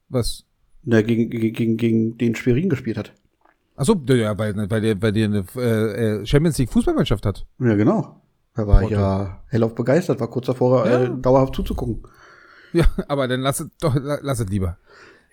Was? 0.10 0.44
der 0.84 1.02
gegen, 1.04 1.30
gegen, 1.30 1.54
gegen, 1.54 1.78
gegen 1.78 2.18
den 2.18 2.36
Schwerin 2.36 2.68
gespielt 2.68 2.98
hat. 2.98 3.14
Achso, 3.78 3.96
ja, 4.10 4.38
weil, 4.38 4.54
weil 4.70 4.82
der, 4.82 5.02
weil 5.02 5.14
der 5.14 5.26
eine 5.26 5.46
äh, 5.56 6.22
äh, 6.22 6.26
Champions 6.26 6.58
League 6.58 6.72
Fußballmannschaft 6.72 7.26
hat. 7.26 7.48
Ja, 7.60 7.76
genau. 7.76 8.22
Da 8.56 8.68
war 8.68 8.82
ich 8.84 8.90
Porto. 8.90 9.02
ja 9.02 9.40
hellauf 9.48 9.74
begeistert, 9.76 10.20
war 10.20 10.30
kurz 10.30 10.46
davor, 10.48 10.86
Ja. 10.88 11.04
äh, 11.04 11.12
dauerhaft 11.22 11.56
zuzugucken. 11.56 12.04
Ja, 12.72 12.86
aber 13.08 13.28
dann 13.28 13.42
lass 13.42 13.60
es 13.60 13.68
doch, 13.80 13.96
la- 13.96 14.20
lass 14.22 14.40
es 14.40 14.48
lieber. 14.50 14.78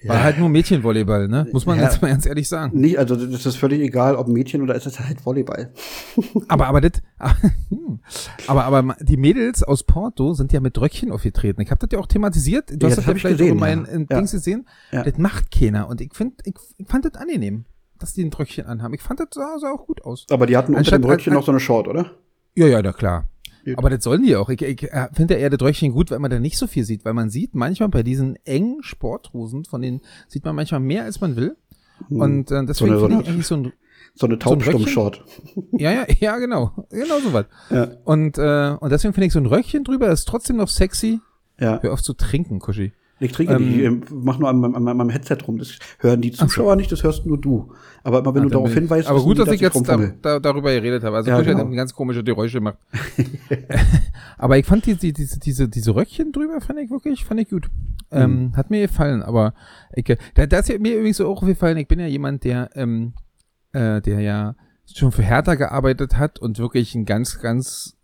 War 0.07 0.23
halt 0.23 0.39
nur 0.39 0.49
Mädchenvolleyball, 0.49 1.29
ne? 1.29 1.47
Muss 1.53 1.67
man 1.67 1.77
Ja. 1.79 1.85
jetzt 1.85 2.01
mal 2.01 2.09
ganz 2.09 2.25
ehrlich 2.25 2.49
sagen. 2.49 2.73
Nee, 2.81 2.97
also 2.97 3.15
das 3.17 3.45
ist 3.45 3.57
völlig 3.57 3.81
egal, 3.83 4.17
ob 4.17 4.29
Mädchen 4.29 4.63
oder 4.63 4.75
es 4.75 4.87
ist 4.87 4.99
halt 4.99 5.27
Volleyball. 5.27 5.75
Aber, 6.49 6.69
aber 6.69 6.81
das, 6.81 7.03
aber, 8.47 8.65
aber 8.65 8.97
die 9.01 9.17
Mädels 9.17 9.63
aus 9.63 9.83
Porto 9.83 10.33
sind 10.35 10.53
ja 10.53 10.61
mit 10.61 10.79
Röckchen 10.81 11.11
aufgetreten. 11.13 11.61
Ich 11.61 11.71
habe 11.71 11.87
das 11.87 11.89
ja 11.93 11.99
auch 11.99 12.07
thematisiert. 12.07 12.71
Du 12.71 12.87
Ja, 12.87 12.91
hast 12.91 12.97
das 12.97 12.97
das 12.97 13.07
hab 13.07 13.13
ja 13.13 13.17
ich 13.17 13.21
vielleicht 13.23 13.39
gesehen, 13.39 13.51
auch 13.51 13.55
in 13.55 13.61
meinen 13.61 13.85
ja. 13.87 13.93
in 13.93 14.07
Ja. 14.11 14.17
Dings 14.17 14.33
gesehen. 14.33 14.67
Ja. 14.93 15.03
Das 15.05 15.19
macht 15.19 15.51
keiner. 15.51 15.89
Und 15.89 16.01
ich 16.01 16.15
find, 16.15 16.41
ich, 16.45 16.55
ich 16.79 16.87
fand 16.89 17.05
das 17.05 17.15
angenehm, 17.15 17.65
dass 17.99 18.15
die 18.15 18.25
ein 18.25 18.33
Röckchen 18.33 18.67
anhaben. 18.67 18.95
Ich 18.95 19.03
fand 19.03 19.21
das 19.21 19.29
sah, 19.33 19.59
sah 19.59 19.71
auch 19.73 19.87
gut 19.87 20.03
aus. 20.03 20.27
Aber 20.31 20.47
die 20.47 20.57
hatten 20.57 20.69
unter 20.73 20.79
Anstatt- 20.79 21.03
dem 21.03 21.11
Röckchen 21.11 21.35
noch 21.35 21.45
so 21.45 21.53
eine 21.53 21.61
Short, 21.61 21.87
oder? 21.89 22.13
Ja, 22.55 22.67
ja, 22.67 22.83
na 22.83 22.93
klar. 22.93 23.29
Gut. 23.65 23.79
Aber 23.79 23.91
das 23.91 24.03
sollen 24.03 24.23
die 24.23 24.37
auch. 24.37 24.49
Ich, 24.49 24.63
ich 24.63 24.85
äh, 24.85 25.09
finde 25.13 25.35
ja 25.35 25.41
eher 25.41 25.51
das 25.51 25.61
Röckchen 25.61 25.93
gut, 25.93 26.11
weil 26.11 26.19
man 26.19 26.31
da 26.31 26.39
nicht 26.39 26.57
so 26.57 26.67
viel 26.67 26.85
sieht. 26.85 27.05
Weil 27.05 27.15
man 27.15 27.31
sieht 27.31 27.55
manchmal 27.55 27.89
bei 27.91 28.03
diesen 28.03 28.37
engen 28.45 28.83
Sporthosen, 28.83 29.65
von 29.65 29.83
denen 29.83 30.01
sieht 30.29 30.45
man 30.45 30.57
manchmal 30.57 30.81
mehr, 30.81 31.05
als 31.05 31.21
man 31.21 31.37
will. 31.37 31.57
Und 32.09 32.51
äh, 32.51 32.65
deswegen 32.65 32.93
Hm. 32.93 32.99
So 33.01 33.07
finde 33.09 33.23
ich 33.23 33.29
eigentlich 33.29 33.47
so 33.47 33.57
ein 33.57 33.73
So 34.15 34.27
eine 34.27 34.37
ein 34.37 34.41
Taubstumm-Short. 34.41 35.25
Ja, 35.73 35.93
ja, 35.93 36.07
ja, 36.19 36.39
genau. 36.39 36.87
Genau 36.91 37.21
so 37.21 37.33
was. 37.33 37.47
Ja. 37.71 37.89
Und, 38.05 38.39
äh, 38.39 38.77
und 38.81 38.91
deswegen 38.91 39.15
finde 39.15 39.27
ich 39.27 39.33
so 39.33 39.39
ein 39.39 39.47
Röckchen 39.47 39.85
drüber 39.85 40.09
ist 40.09 40.27
trotzdem 40.27 40.57
noch 40.57 40.69
sexy. 40.69 41.21
Ja. 41.59 41.81
Hör 41.83 41.93
auf 41.93 42.03
zu 42.03 42.15
trinken, 42.15 42.59
Kuschi. 42.59 42.93
Ich 43.23 43.33
trinke 43.33 43.53
Ähm, 43.55 43.65
nicht, 43.67 43.79
ich 43.79 43.85
ähm, 43.85 44.03
mach 44.11 44.39
nur 44.39 44.49
an, 44.49 44.61
meinem- 44.61 44.75
an 44.75 44.83
meinem 44.83 45.11
Headset 45.11 45.37
rum. 45.47 45.59
Das 45.59 45.79
hören 45.99 46.23
die 46.23 46.31
Zuschauer 46.33 46.75
nicht, 46.77 46.91
das 46.91 47.03
hörst 47.03 47.27
nur 47.27 47.39
du. 47.39 47.73
Aber 48.03 48.21
immer 48.21 48.35
wenn 48.35 48.45
du 48.45 48.49
Dann 48.49 48.63
darauf 48.63 48.73
hinweist, 48.73 49.09
Aber 49.09 49.21
gut, 49.23 49.37
die, 49.39 49.45
dass 49.45 49.55
ich 49.55 49.61
jetzt 49.61 49.87
da, 49.87 49.99
da, 50.23 50.39
darüber 50.41 50.73
geredet 50.73 51.05
habe. 51.05 51.17
Also 51.17 51.31
Ja, 51.31 51.41
genau. 51.43 51.59
hat 51.59 51.67
eine 51.67 51.77
ganz 51.77 51.95
komische 51.95 52.25
Geräusche 52.25 52.59
gemacht. 52.59 52.79
aber 54.39 54.59
ich 54.59 54.67
fand 54.67 54.87
die, 54.87 54.95
die, 54.95 55.13
diese, 55.13 55.39
diese, 55.39 55.69
diese 55.69 55.95
Röckchen 55.95 56.33
drüber, 56.33 56.61
fand 56.61 56.79
ich 56.81 56.91
wirklich, 56.91 57.25
fand 57.25 57.41
ich 57.41 57.51
gut. 57.51 57.69
Ähm, 58.11 58.47
Mhm. 58.47 58.57
hat 58.57 58.71
mir 58.71 58.81
gefallen, 58.89 59.23
aber 59.23 59.55
ich, 59.95 60.09
äh, 60.09 60.17
da, 60.35 60.47
das 60.47 60.69
hat 60.69 60.81
mir 60.81 60.97
übrigens 60.97 61.21
auch 61.21 61.45
gefallen. 61.45 61.77
Ich 61.77 61.87
bin 61.89 62.01
ja 62.01 62.07
jemand, 62.07 62.43
der, 62.45 62.71
ähm, 62.75 63.13
äh, 63.73 64.01
der 64.01 64.21
ja 64.21 64.57
schon 64.93 65.13
für 65.13 65.23
Hertha 65.23 65.55
gearbeitet 65.55 66.17
hat 66.17 66.39
und 66.41 66.59
wirklich 66.59 66.95
ein 66.97 67.05
ganz, 67.05 67.39
ganz, 67.41 67.97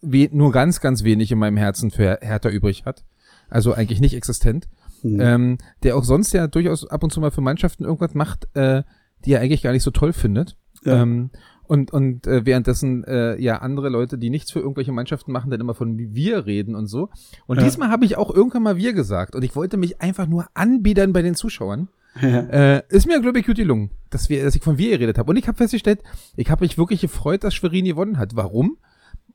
nur 0.00 0.52
ganz, 0.52 0.80
ganz 0.80 1.04
wenig 1.04 1.30
in 1.30 1.38
meinem 1.38 1.58
Herzen 1.58 1.90
für 1.90 2.18
Hertha 2.22 2.48
übrig 2.48 2.84
hat. 2.86 3.04
Also 3.50 3.72
eigentlich 3.74 4.00
nicht 4.00 4.14
existent. 4.14 4.68
Mhm. 5.02 5.20
Ähm, 5.20 5.58
der 5.82 5.96
auch 5.96 6.04
sonst 6.04 6.32
ja 6.32 6.46
durchaus 6.46 6.86
ab 6.86 7.02
und 7.02 7.10
zu 7.12 7.20
mal 7.20 7.30
für 7.30 7.40
Mannschaften 7.40 7.84
irgendwas 7.84 8.14
macht, 8.14 8.48
äh, 8.54 8.82
die 9.24 9.32
er 9.32 9.40
eigentlich 9.40 9.62
gar 9.62 9.72
nicht 9.72 9.82
so 9.82 9.90
toll 9.90 10.12
findet. 10.12 10.56
Ja. 10.84 11.02
Ähm, 11.02 11.30
und 11.64 11.92
und 11.92 12.26
äh, 12.26 12.44
währenddessen 12.44 13.04
äh, 13.04 13.40
ja 13.40 13.58
andere 13.58 13.88
Leute, 13.90 14.18
die 14.18 14.28
nichts 14.28 14.50
für 14.50 14.58
irgendwelche 14.58 14.92
Mannschaften 14.92 15.30
machen, 15.30 15.50
dann 15.50 15.60
immer 15.60 15.74
von 15.74 15.96
wir 15.98 16.44
reden 16.46 16.74
und 16.74 16.88
so. 16.88 17.10
Und 17.46 17.58
Ja. 17.58 17.64
diesmal 17.64 17.90
habe 17.90 18.04
ich 18.04 18.16
auch 18.16 18.34
irgendwann 18.34 18.64
mal 18.64 18.76
wir 18.76 18.92
gesagt 18.92 19.34
und 19.36 19.44
ich 19.44 19.54
wollte 19.54 19.76
mich 19.76 20.00
einfach 20.00 20.26
nur 20.26 20.46
anbiedern 20.54 21.12
bei 21.12 21.22
den 21.22 21.34
Zuschauern. 21.34 21.88
Ja. 22.20 22.40
Äh, 22.40 22.82
ist 22.88 23.06
mir, 23.06 23.20
glaube 23.20 23.38
ich, 23.38 23.46
gut 23.46 23.54
gelungen, 23.54 23.90
dass, 24.10 24.28
wir, 24.28 24.42
dass 24.42 24.56
ich 24.56 24.62
von 24.64 24.78
wir 24.78 24.90
geredet 24.90 25.16
habe. 25.16 25.30
Und 25.30 25.36
ich 25.36 25.46
habe 25.46 25.56
festgestellt, 25.58 26.02
ich 26.34 26.50
habe 26.50 26.64
mich 26.64 26.76
wirklich 26.76 27.02
gefreut, 27.02 27.44
dass 27.44 27.54
Schwerin 27.54 27.84
gewonnen 27.84 28.18
hat. 28.18 28.34
Warum? 28.34 28.78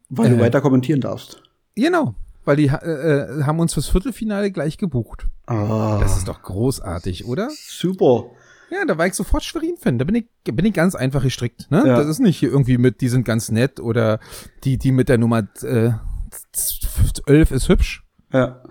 Weil 0.10 0.32
du 0.32 0.36
äh, 0.36 0.40
weiter 0.42 0.60
kommentieren 0.60 1.00
darfst. 1.00 1.42
Genau, 1.76 2.16
weil 2.46 2.56
die 2.56 2.68
äh, 2.68 2.70
äh, 2.70 3.44
haben 3.44 3.60
uns 3.60 3.74
fürs 3.74 3.88
Viertelfinale 3.90 4.52
gleich 4.52 4.78
gebucht. 4.78 5.28
Ah, 5.48 6.00
Das 6.00 6.18
ist 6.18 6.28
doch 6.28 6.42
großartig, 6.42 7.26
oder? 7.26 7.50
super. 7.52 8.26
Ja, 8.72 8.84
da 8.86 8.98
war 8.98 9.06
ich 9.06 9.14
sofort 9.14 9.44
Schwerin-Fan. 9.44 10.00
Da 10.00 10.06
bin 10.06 10.16
ich, 10.16 10.26
bin 10.44 10.66
ich 10.66 10.74
ganz 10.74 10.96
einfach 10.96 11.22
gestrickt. 11.22 11.68
Ne? 11.70 11.84
Ja. 11.86 11.98
Das 11.98 12.08
ist 12.08 12.20
nicht 12.20 12.38
hier 12.38 12.50
irgendwie 12.50 12.78
mit, 12.80 13.00
die 13.02 13.10
sind 13.10 13.24
ganz 13.24 13.52
nett 13.52 13.80
oder 13.80 14.20
die, 14.64 14.78
die 14.78 14.92
mit 14.92 15.08
der 15.08 15.18
Nummer 15.20 15.48
äh, 15.62 15.92
11 17.28 17.52
ist 17.52 17.70
hübsch. 17.70 18.04
Ja. 18.34 18.62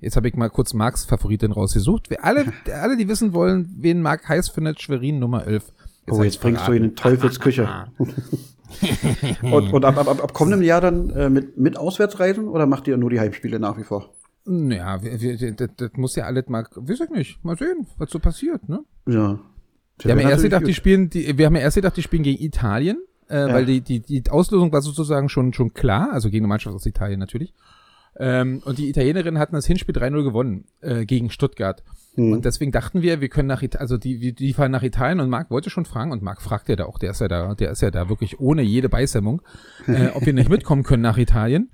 Jetzt 0.00 0.16
habe 0.16 0.28
ich 0.28 0.34
mal 0.34 0.48
kurz 0.48 0.72
Marks 0.72 1.04
Favoritin 1.04 1.52
rausgesucht. 1.52 2.10
Wir 2.10 2.24
alle, 2.24 2.52
alle, 2.72 2.96
die 2.96 3.08
wissen 3.08 3.32
wollen, 3.32 3.68
wen 3.78 4.02
Marc 4.02 4.28
heiß 4.28 4.48
findet, 4.48 4.80
Schwerin 4.80 5.18
Nummer 5.18 5.46
11. 5.46 5.64
Oh, 6.08 6.18
hab 6.18 6.24
jetzt 6.24 6.40
bringst 6.40 6.66
du 6.66 6.72
ihn 6.72 6.84
in. 6.84 6.96
Teufelsküche. 6.96 7.68
und 9.42 9.72
und 9.72 9.84
ab, 9.84 9.98
ab, 9.98 10.08
ab, 10.08 10.34
kommendem 10.34 10.62
Jahr 10.62 10.80
dann 10.80 11.10
äh, 11.10 11.30
mit, 11.30 11.56
mit 11.58 11.76
Auswärtsreisen 11.76 12.48
oder 12.48 12.66
macht 12.66 12.88
ihr 12.88 12.96
nur 12.96 13.10
die 13.10 13.20
Heimspiele 13.20 13.58
nach 13.58 13.78
wie 13.78 13.84
vor? 13.84 14.14
Ja, 14.46 15.02
wir, 15.02 15.20
wir, 15.20 15.52
das, 15.52 15.68
das 15.76 15.90
muss 15.94 16.16
ja 16.16 16.24
alles 16.24 16.48
mal, 16.48 16.64
weiß 16.74 17.00
ich 17.00 17.10
nicht, 17.10 17.44
mal 17.44 17.56
sehen, 17.56 17.86
was 17.98 18.10
so 18.10 18.18
passiert, 18.18 18.68
ne? 18.68 18.80
Ja. 19.06 19.38
Wir 20.02 20.12
haben 20.12 20.20
ja 20.20 20.30
erst 20.30 20.42
gedacht, 20.44 20.66
die 20.66 20.74
spielen, 20.74 21.10
die, 21.10 21.36
wir 21.36 21.46
haben 21.46 21.56
ja 21.56 21.62
erst 21.62 21.76
gedacht, 21.76 21.96
die 21.96 22.02
spielen 22.02 22.22
gegen 22.22 22.42
Italien, 22.42 23.02
äh, 23.28 23.48
Ja. 23.48 23.52
weil 23.52 23.66
die, 23.66 23.82
die, 23.82 24.00
die 24.00 24.30
Auslösung 24.30 24.72
war 24.72 24.80
sozusagen 24.80 25.28
schon, 25.28 25.52
schon 25.52 25.74
klar, 25.74 26.10
also 26.12 26.30
gegen 26.30 26.44
eine 26.44 26.48
Mannschaft 26.48 26.74
aus 26.74 26.86
Italien 26.86 27.20
natürlich. 27.20 27.52
Ähm, 28.18 28.62
und 28.64 28.78
die 28.78 28.88
Italienerinnen 28.88 29.38
hatten 29.38 29.54
das 29.54 29.66
Hinspiel 29.66 29.94
3-0 29.94 30.24
gewonnen 30.24 30.64
äh, 30.80 31.04
gegen 31.04 31.30
Stuttgart. 31.30 31.82
Hm. 32.20 32.32
Und 32.32 32.44
deswegen 32.44 32.70
dachten 32.70 33.02
wir, 33.02 33.20
wir 33.20 33.28
können 33.28 33.48
nach 33.48 33.62
Italien, 33.62 33.80
also 33.80 33.96
die, 33.96 34.32
die, 34.32 34.52
fahren 34.52 34.70
nach 34.70 34.82
Italien 34.82 35.20
und 35.20 35.30
Marc 35.30 35.50
wollte 35.50 35.70
schon 35.70 35.84
fragen 35.84 36.12
und 36.12 36.22
Marc 36.22 36.42
fragt 36.42 36.68
ja 36.68 36.76
da 36.76 36.84
auch, 36.84 36.98
der 36.98 37.12
ist 37.12 37.20
ja 37.20 37.28
da, 37.28 37.54
der 37.54 37.70
ist 37.70 37.80
ja 37.82 37.90
da 37.90 38.08
wirklich 38.08 38.38
ohne 38.40 38.62
jede 38.62 38.88
Beisämmung, 38.88 39.42
äh, 39.86 40.08
ob 40.14 40.26
wir 40.26 40.34
nicht 40.34 40.50
mitkommen 40.50 40.82
können 40.82 41.02
nach 41.02 41.16
Italien. 41.16 41.70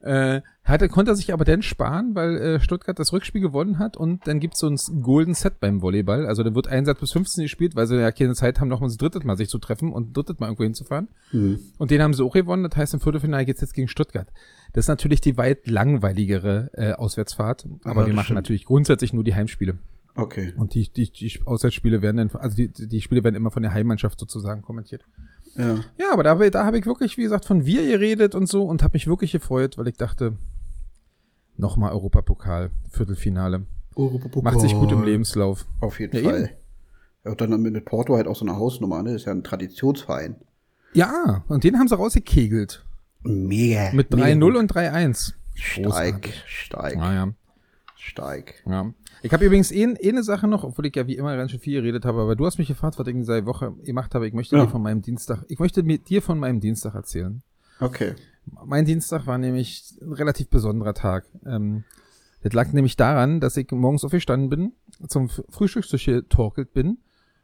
Äh, 0.00 0.42
hatte, 0.62 0.88
konnte 0.88 1.12
er 1.12 1.16
sich 1.16 1.32
aber 1.32 1.44
dann 1.44 1.62
sparen, 1.62 2.14
weil 2.14 2.36
äh, 2.36 2.60
Stuttgart 2.60 2.98
das 2.98 3.12
Rückspiel 3.12 3.40
gewonnen 3.40 3.78
hat 3.78 3.96
und 3.96 4.26
dann 4.28 4.38
gibt's 4.38 4.60
so 4.60 4.68
ein 4.68 5.02
Golden 5.02 5.34
Set 5.34 5.58
beim 5.60 5.82
Volleyball. 5.82 6.26
Also 6.26 6.44
da 6.44 6.54
wird 6.54 6.68
Einsatz 6.68 7.00
bis 7.00 7.12
15 7.12 7.42
gespielt, 7.42 7.74
weil 7.74 7.86
sie 7.86 7.98
ja 7.98 8.12
keine 8.12 8.34
Zeit 8.34 8.60
haben, 8.60 8.68
noch 8.68 8.80
mal 8.80 8.86
das 8.86 8.96
dritte 8.96 9.26
Mal 9.26 9.36
sich 9.36 9.48
zu 9.48 9.58
treffen 9.58 9.92
und 9.92 10.10
ein 10.10 10.12
drittes 10.12 10.38
Mal 10.38 10.46
irgendwo 10.46 10.64
hinzufahren. 10.64 11.08
Hm. 11.30 11.58
Und 11.78 11.90
den 11.90 12.00
haben 12.02 12.14
sie 12.14 12.22
auch 12.22 12.32
gewonnen. 12.32 12.62
Das 12.62 12.76
heißt, 12.76 12.94
im 12.94 13.00
Viertelfinale 13.00 13.44
geht's 13.44 13.60
jetzt 13.60 13.74
gegen 13.74 13.88
Stuttgart. 13.88 14.28
Das 14.72 14.84
ist 14.84 14.88
natürlich 14.88 15.20
die 15.20 15.36
weit 15.36 15.66
langweiligere 15.66 16.70
äh, 16.74 16.92
Auswärtsfahrt. 16.92 17.66
Aber 17.82 18.02
Ja, 18.02 18.06
wir 18.06 18.14
machen 18.14 18.26
stimmt. 18.26 18.36
natürlich 18.36 18.66
grundsätzlich 18.66 19.12
nur 19.12 19.24
die 19.24 19.34
Heimspiele. 19.34 19.78
Okay. 20.14 20.52
Und 20.56 20.74
die, 20.74 20.88
die, 20.90 21.10
die 21.10 21.40
Auswärtsspiele 21.44 22.02
werden 22.02 22.16
dann, 22.16 22.30
also 22.40 22.56
die, 22.56 22.68
die 22.68 23.00
Spiele 23.00 23.24
werden 23.24 23.36
immer 23.36 23.50
von 23.50 23.62
der 23.62 23.72
Heimmannschaft 23.72 24.18
sozusagen 24.18 24.62
kommentiert. 24.62 25.04
Ja. 25.58 25.74
Ja, 25.98 26.12
aber 26.12 26.22
da, 26.22 26.34
da 26.36 26.64
habe 26.64 26.78
ich 26.78 26.86
wirklich, 26.86 27.18
wie 27.18 27.22
gesagt, 27.22 27.44
von 27.44 27.66
wir 27.66 27.84
geredet 27.86 28.34
und 28.34 28.48
so 28.48 28.64
und 28.64 28.82
habe 28.82 28.92
mich 28.94 29.06
wirklich 29.06 29.32
gefreut, 29.32 29.76
weil 29.76 29.88
ich 29.88 29.96
dachte, 29.96 30.36
nochmal 31.56 31.92
Europapokal, 31.92 32.70
Viertelfinale. 32.90 33.66
Macht 34.42 34.60
sich 34.60 34.72
gut 34.74 34.92
im 34.92 35.02
Lebenslauf. 35.02 35.66
Auf 35.80 35.98
jeden 35.98 36.16
Ja, 36.16 36.22
Fall. 36.30 36.40
eben. 36.44 36.48
Ja, 37.24 37.30
und 37.32 37.40
dann 37.40 37.60
mit 37.60 37.84
Porto 37.84 38.14
halt 38.16 38.28
auch 38.28 38.36
so 38.36 38.46
eine 38.46 38.56
Hausnummer, 38.56 39.02
ne? 39.02 39.12
Das 39.12 39.22
ist 39.22 39.26
ja 39.26 39.32
ein 39.32 39.42
Traditionsverein. 39.42 40.36
Ja, 40.94 41.44
und 41.48 41.64
den 41.64 41.76
haben 41.78 41.88
sie 41.88 41.96
rausgekegelt. 41.96 42.84
Mega. 43.22 43.90
Mit 43.92 44.12
mega 44.14 44.26
3-0 44.28 44.40
gut. 44.40 44.56
und 44.56 44.72
3-1. 44.72 45.32
Steig, 45.54 46.32
steig, 46.46 46.96
Naja, 46.96 47.32
steig. 47.98 48.62
ja. 48.66 48.92
Ich 49.20 49.32
habe 49.32 49.44
übrigens 49.44 49.72
eh, 49.72 49.82
eh 49.82 50.08
eine 50.10 50.22
Sache 50.22 50.46
noch, 50.46 50.62
obwohl 50.62 50.86
ich 50.86 50.94
ja 50.94 51.08
wie 51.08 51.16
immer 51.16 51.36
ganz 51.36 51.50
schön 51.50 51.58
viel 51.58 51.80
geredet 51.80 52.04
habe, 52.04 52.20
aber 52.20 52.36
du 52.36 52.46
hast 52.46 52.56
mich 52.58 52.68
gefragt, 52.68 52.98
was 53.00 53.06
ich 53.08 53.14
in 53.14 53.20
dieser 53.20 53.44
Woche 53.46 53.72
gemacht 53.84 54.14
habe. 54.14 54.28
Ich 54.28 54.32
möchte 54.32 54.54
Ja. 54.56 54.64
dir 54.64 54.70
von 54.70 54.80
meinem 54.80 55.02
Dienstag, 55.02 55.44
ich 55.48 55.58
möchte 55.58 55.82
mir, 55.82 55.98
dir 55.98 56.22
von 56.22 56.38
meinem 56.38 56.60
Dienstag 56.60 56.94
erzählen. 56.94 57.42
Okay. 57.80 58.14
Mein 58.64 58.84
Dienstag 58.84 59.26
war 59.26 59.36
nämlich 59.36 59.92
ein 60.00 60.12
relativ 60.12 60.48
besonderer 60.48 60.94
Tag. 60.94 61.26
Ähm, 61.44 61.82
das 62.44 62.52
lag 62.52 62.72
nämlich 62.72 62.96
daran, 62.96 63.40
dass 63.40 63.56
ich 63.56 63.70
morgens 63.72 64.04
aufgestanden 64.04 64.48
bin, 64.48 64.72
zum 65.08 65.28
Frühstückstisch 65.28 66.04
getorkelt 66.06 66.72
bin 66.72 66.98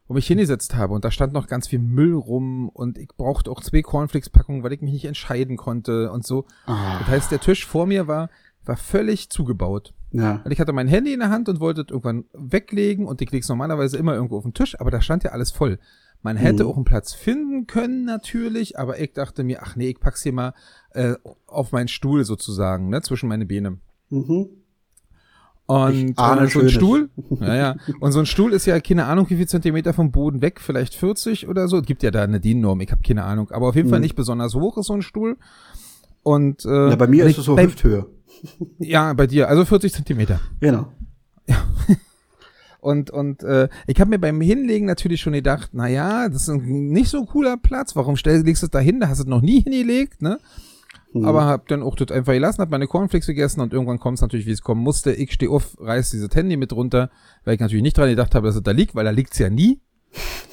und 0.06 0.14
mich 0.14 0.28
hingesetzt 0.28 0.76
habe. 0.76 0.94
Und 0.94 1.04
da 1.04 1.10
stand 1.10 1.32
noch 1.32 1.48
ganz 1.48 1.66
viel 1.66 1.80
Müll 1.80 2.14
rum 2.14 2.68
und 2.68 2.98
ich 2.98 3.08
brauchte 3.16 3.50
auch 3.50 3.60
zwei 3.60 3.82
Cornflakes-Packungen, 3.82 4.62
weil 4.62 4.72
ich 4.72 4.80
mich 4.80 4.92
nicht 4.92 5.06
entscheiden 5.06 5.56
konnte 5.56 6.12
und 6.12 6.24
so. 6.24 6.46
Ah, 6.66 7.00
Das 7.00 7.08
heißt, 7.08 7.32
der 7.32 7.40
Tisch 7.40 7.66
vor 7.66 7.86
mir 7.86 8.06
war, 8.06 8.30
war 8.64 8.76
völlig 8.76 9.28
zugebaut. 9.30 9.92
Ja. 10.14 10.40
Und 10.44 10.50
ich 10.52 10.58
hatte 10.60 10.72
mein 10.72 10.88
Handy 10.88 11.12
in 11.12 11.20
der 11.20 11.28
Hand 11.28 11.48
und 11.50 11.60
wollte 11.60 11.82
es 11.82 11.88
irgendwann 11.90 12.24
weglegen 12.32 13.06
und 13.06 13.20
ich 13.20 13.30
leg's 13.30 13.48
normalerweise 13.48 13.98
immer 13.98 14.14
irgendwo 14.14 14.38
auf 14.38 14.44
den 14.44 14.54
Tisch, 14.54 14.80
aber 14.80 14.90
da 14.90 15.00
stand 15.02 15.24
ja 15.24 15.32
alles 15.32 15.50
voll. 15.50 15.78
Man 16.22 16.38
hätte 16.38 16.64
Mhm. 16.64 16.70
auch 16.70 16.76
einen 16.76 16.84
Platz 16.86 17.12
finden 17.12 17.66
können, 17.66 18.06
natürlich, 18.06 18.78
aber 18.78 18.98
ich 18.98 19.12
dachte 19.12 19.44
mir, 19.44 19.60
ach 19.62 19.76
nee, 19.76 19.90
ich 19.90 20.00
pack's 20.00 20.22
hier 20.22 20.32
mal 20.32 20.54
äh, 20.92 21.16
auf 21.46 21.72
meinen 21.72 21.88
Stuhl 21.88 22.24
sozusagen, 22.24 22.88
ne, 22.88 23.02
zwischen 23.02 23.28
meine 23.28 23.44
Beine. 23.44 23.76
Mhm. 24.08 24.46
Und 25.66 26.10
äh, 26.18 26.46
so 26.48 26.60
ein. 26.60 26.68
Stuhl, 26.68 27.08
ja, 27.40 27.54
ja. 27.54 27.76
Und 28.00 28.12
so 28.12 28.18
ein 28.18 28.26
Stuhl 28.26 28.52
ist 28.52 28.66
ja 28.66 28.78
keine 28.80 29.06
Ahnung, 29.06 29.30
wie 29.30 29.36
viel 29.36 29.48
Zentimeter 29.48 29.94
vom 29.94 30.12
Boden 30.12 30.42
weg, 30.42 30.60
vielleicht 30.60 30.94
40 30.94 31.48
oder 31.48 31.68
so. 31.68 31.78
Es 31.78 31.86
gibt 31.86 32.02
ja 32.02 32.10
da 32.10 32.22
eine 32.22 32.38
DIN-Norm, 32.38 32.80
ich 32.82 32.90
habe 32.92 33.00
keine 33.02 33.24
Ahnung. 33.24 33.50
Aber 33.50 33.68
auf 33.68 33.74
jeden 33.74 33.88
Fall 33.88 33.98
Mhm. 33.98 34.04
nicht 34.04 34.14
besonders 34.14 34.54
hoch 34.54 34.76
ist 34.76 34.86
so 34.88 34.92
ein 34.94 35.00
Stuhl. 35.02 35.38
Und 36.22 36.64
äh, 36.66 36.90
Ja, 36.90 36.96
bei 36.96 37.06
mir 37.06 37.24
ist 37.24 37.38
es 37.38 37.44
so 37.46 37.56
Hüfthöhe. 37.58 38.06
Ja, 38.78 39.12
bei 39.12 39.26
dir, 39.26 39.48
also 39.48 39.64
40 39.64 39.92
Zentimeter. 39.92 40.40
Genau. 40.60 40.92
Und, 42.80 43.10
und 43.10 43.42
äh, 43.42 43.70
ich 43.86 43.98
habe 43.98 44.10
mir 44.10 44.18
beim 44.18 44.42
Hinlegen 44.42 44.84
natürlich 44.84 45.22
schon 45.22 45.32
gedacht, 45.32 45.70
na 45.72 45.88
ja, 45.88 46.28
das 46.28 46.42
ist 46.42 46.48
ein 46.50 46.90
nicht 46.90 47.08
so 47.08 47.24
cooler 47.24 47.56
Platz. 47.56 47.96
Warum 47.96 48.14
stellst, 48.18 48.44
legst 48.44 48.62
du 48.62 48.66
es 48.66 48.70
da 48.70 48.78
hin? 48.78 49.00
Da 49.00 49.08
hast 49.08 49.20
du 49.20 49.22
es 49.22 49.26
noch 49.26 49.40
nie 49.40 49.62
hingelegt, 49.62 50.20
ne? 50.20 50.38
Mhm. 51.14 51.24
Aber 51.24 51.46
hab 51.46 51.66
dann 51.68 51.82
auch 51.82 51.96
das 51.96 52.10
einfach 52.10 52.34
gelassen, 52.34 52.60
hab 52.60 52.68
meine 52.68 52.86
Cornflakes 52.86 53.26
gegessen 53.26 53.62
und 53.62 53.72
irgendwann 53.72 53.98
kommt 53.98 54.18
es 54.18 54.20
natürlich, 54.20 54.44
wie 54.44 54.50
es 54.50 54.60
kommen 54.60 54.82
musste. 54.82 55.12
Ich 55.12 55.32
stehe 55.32 55.50
auf, 55.50 55.78
reiß 55.80 56.10
dieses 56.10 56.28
Handy 56.34 56.58
mit 56.58 56.74
runter, 56.74 57.08
weil 57.44 57.54
ich 57.54 57.60
natürlich 57.60 57.82
nicht 57.82 57.96
dran 57.96 58.10
gedacht 58.10 58.34
habe, 58.34 58.48
dass 58.48 58.56
es 58.56 58.62
da 58.62 58.72
liegt, 58.72 58.94
weil 58.94 59.06
da 59.06 59.12
liegt's 59.12 59.38
ja 59.38 59.48
nie. 59.48 59.80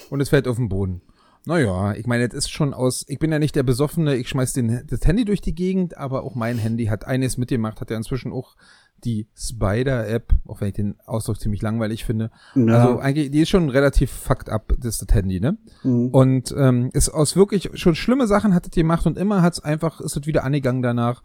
Und 0.10 0.22
es 0.22 0.30
fällt 0.30 0.48
auf 0.48 0.56
den 0.56 0.70
Boden. 0.70 1.02
Naja, 1.46 1.94
ich 1.94 2.06
meine, 2.06 2.28
das 2.28 2.46
ist 2.46 2.52
schon 2.52 2.74
aus, 2.74 3.04
ich 3.08 3.18
bin 3.18 3.32
ja 3.32 3.40
nicht 3.40 3.56
der 3.56 3.64
Besoffene, 3.64 4.16
ich 4.16 4.30
schmeiß 4.30 4.54
den, 4.54 4.84
das 4.88 5.06
Handy 5.06 5.26
durch 5.26 5.42
die 5.42 5.56
Gegend, 5.56 5.98
aber 5.98 6.24
auch 6.24 6.36
mein 6.36 6.58
Handy 6.58 6.86
hat 6.86 7.06
eines 7.06 7.38
mitgemacht, 7.38 7.82
hat 7.82 7.90
ja 7.90 7.98
inzwischen 7.98 8.32
auch 8.32 8.56
die 9.04 9.28
Spider-App, 9.36 10.34
auch 10.46 10.62
wenn 10.62 10.68
ich 10.68 10.76
den 10.76 11.00
Ausdruck 11.06 11.40
ziemlich 11.40 11.64
langweilig 11.64 12.06
finde. 12.06 12.30
Ja. 12.54 12.78
Also 12.78 13.00
eigentlich, 13.00 13.32
die 13.32 13.42
ist 13.42 13.50
schon 13.50 13.70
relativ 13.70 14.12
fucked 14.12 14.50
up, 14.50 14.74
das, 14.78 15.00
das 15.00 15.16
Handy, 15.16 15.40
ne? 15.40 15.58
Mhm. 15.84 16.10
Und 16.10 16.54
ähm, 16.56 16.90
ist 16.94 17.10
aus 17.10 17.36
wirklich 17.36 17.72
schon 17.74 17.96
schlimme 17.96 18.28
Sachen 18.28 18.54
hat 18.54 18.68
es 18.68 18.72
gemacht 18.72 19.08
und 19.08 19.18
immer 19.18 19.42
hat's 19.42 19.60
einfach, 19.60 20.02
ist 20.02 20.16
es 20.16 20.28
wieder 20.28 20.44
angegangen 20.44 20.84
danach. 20.84 21.24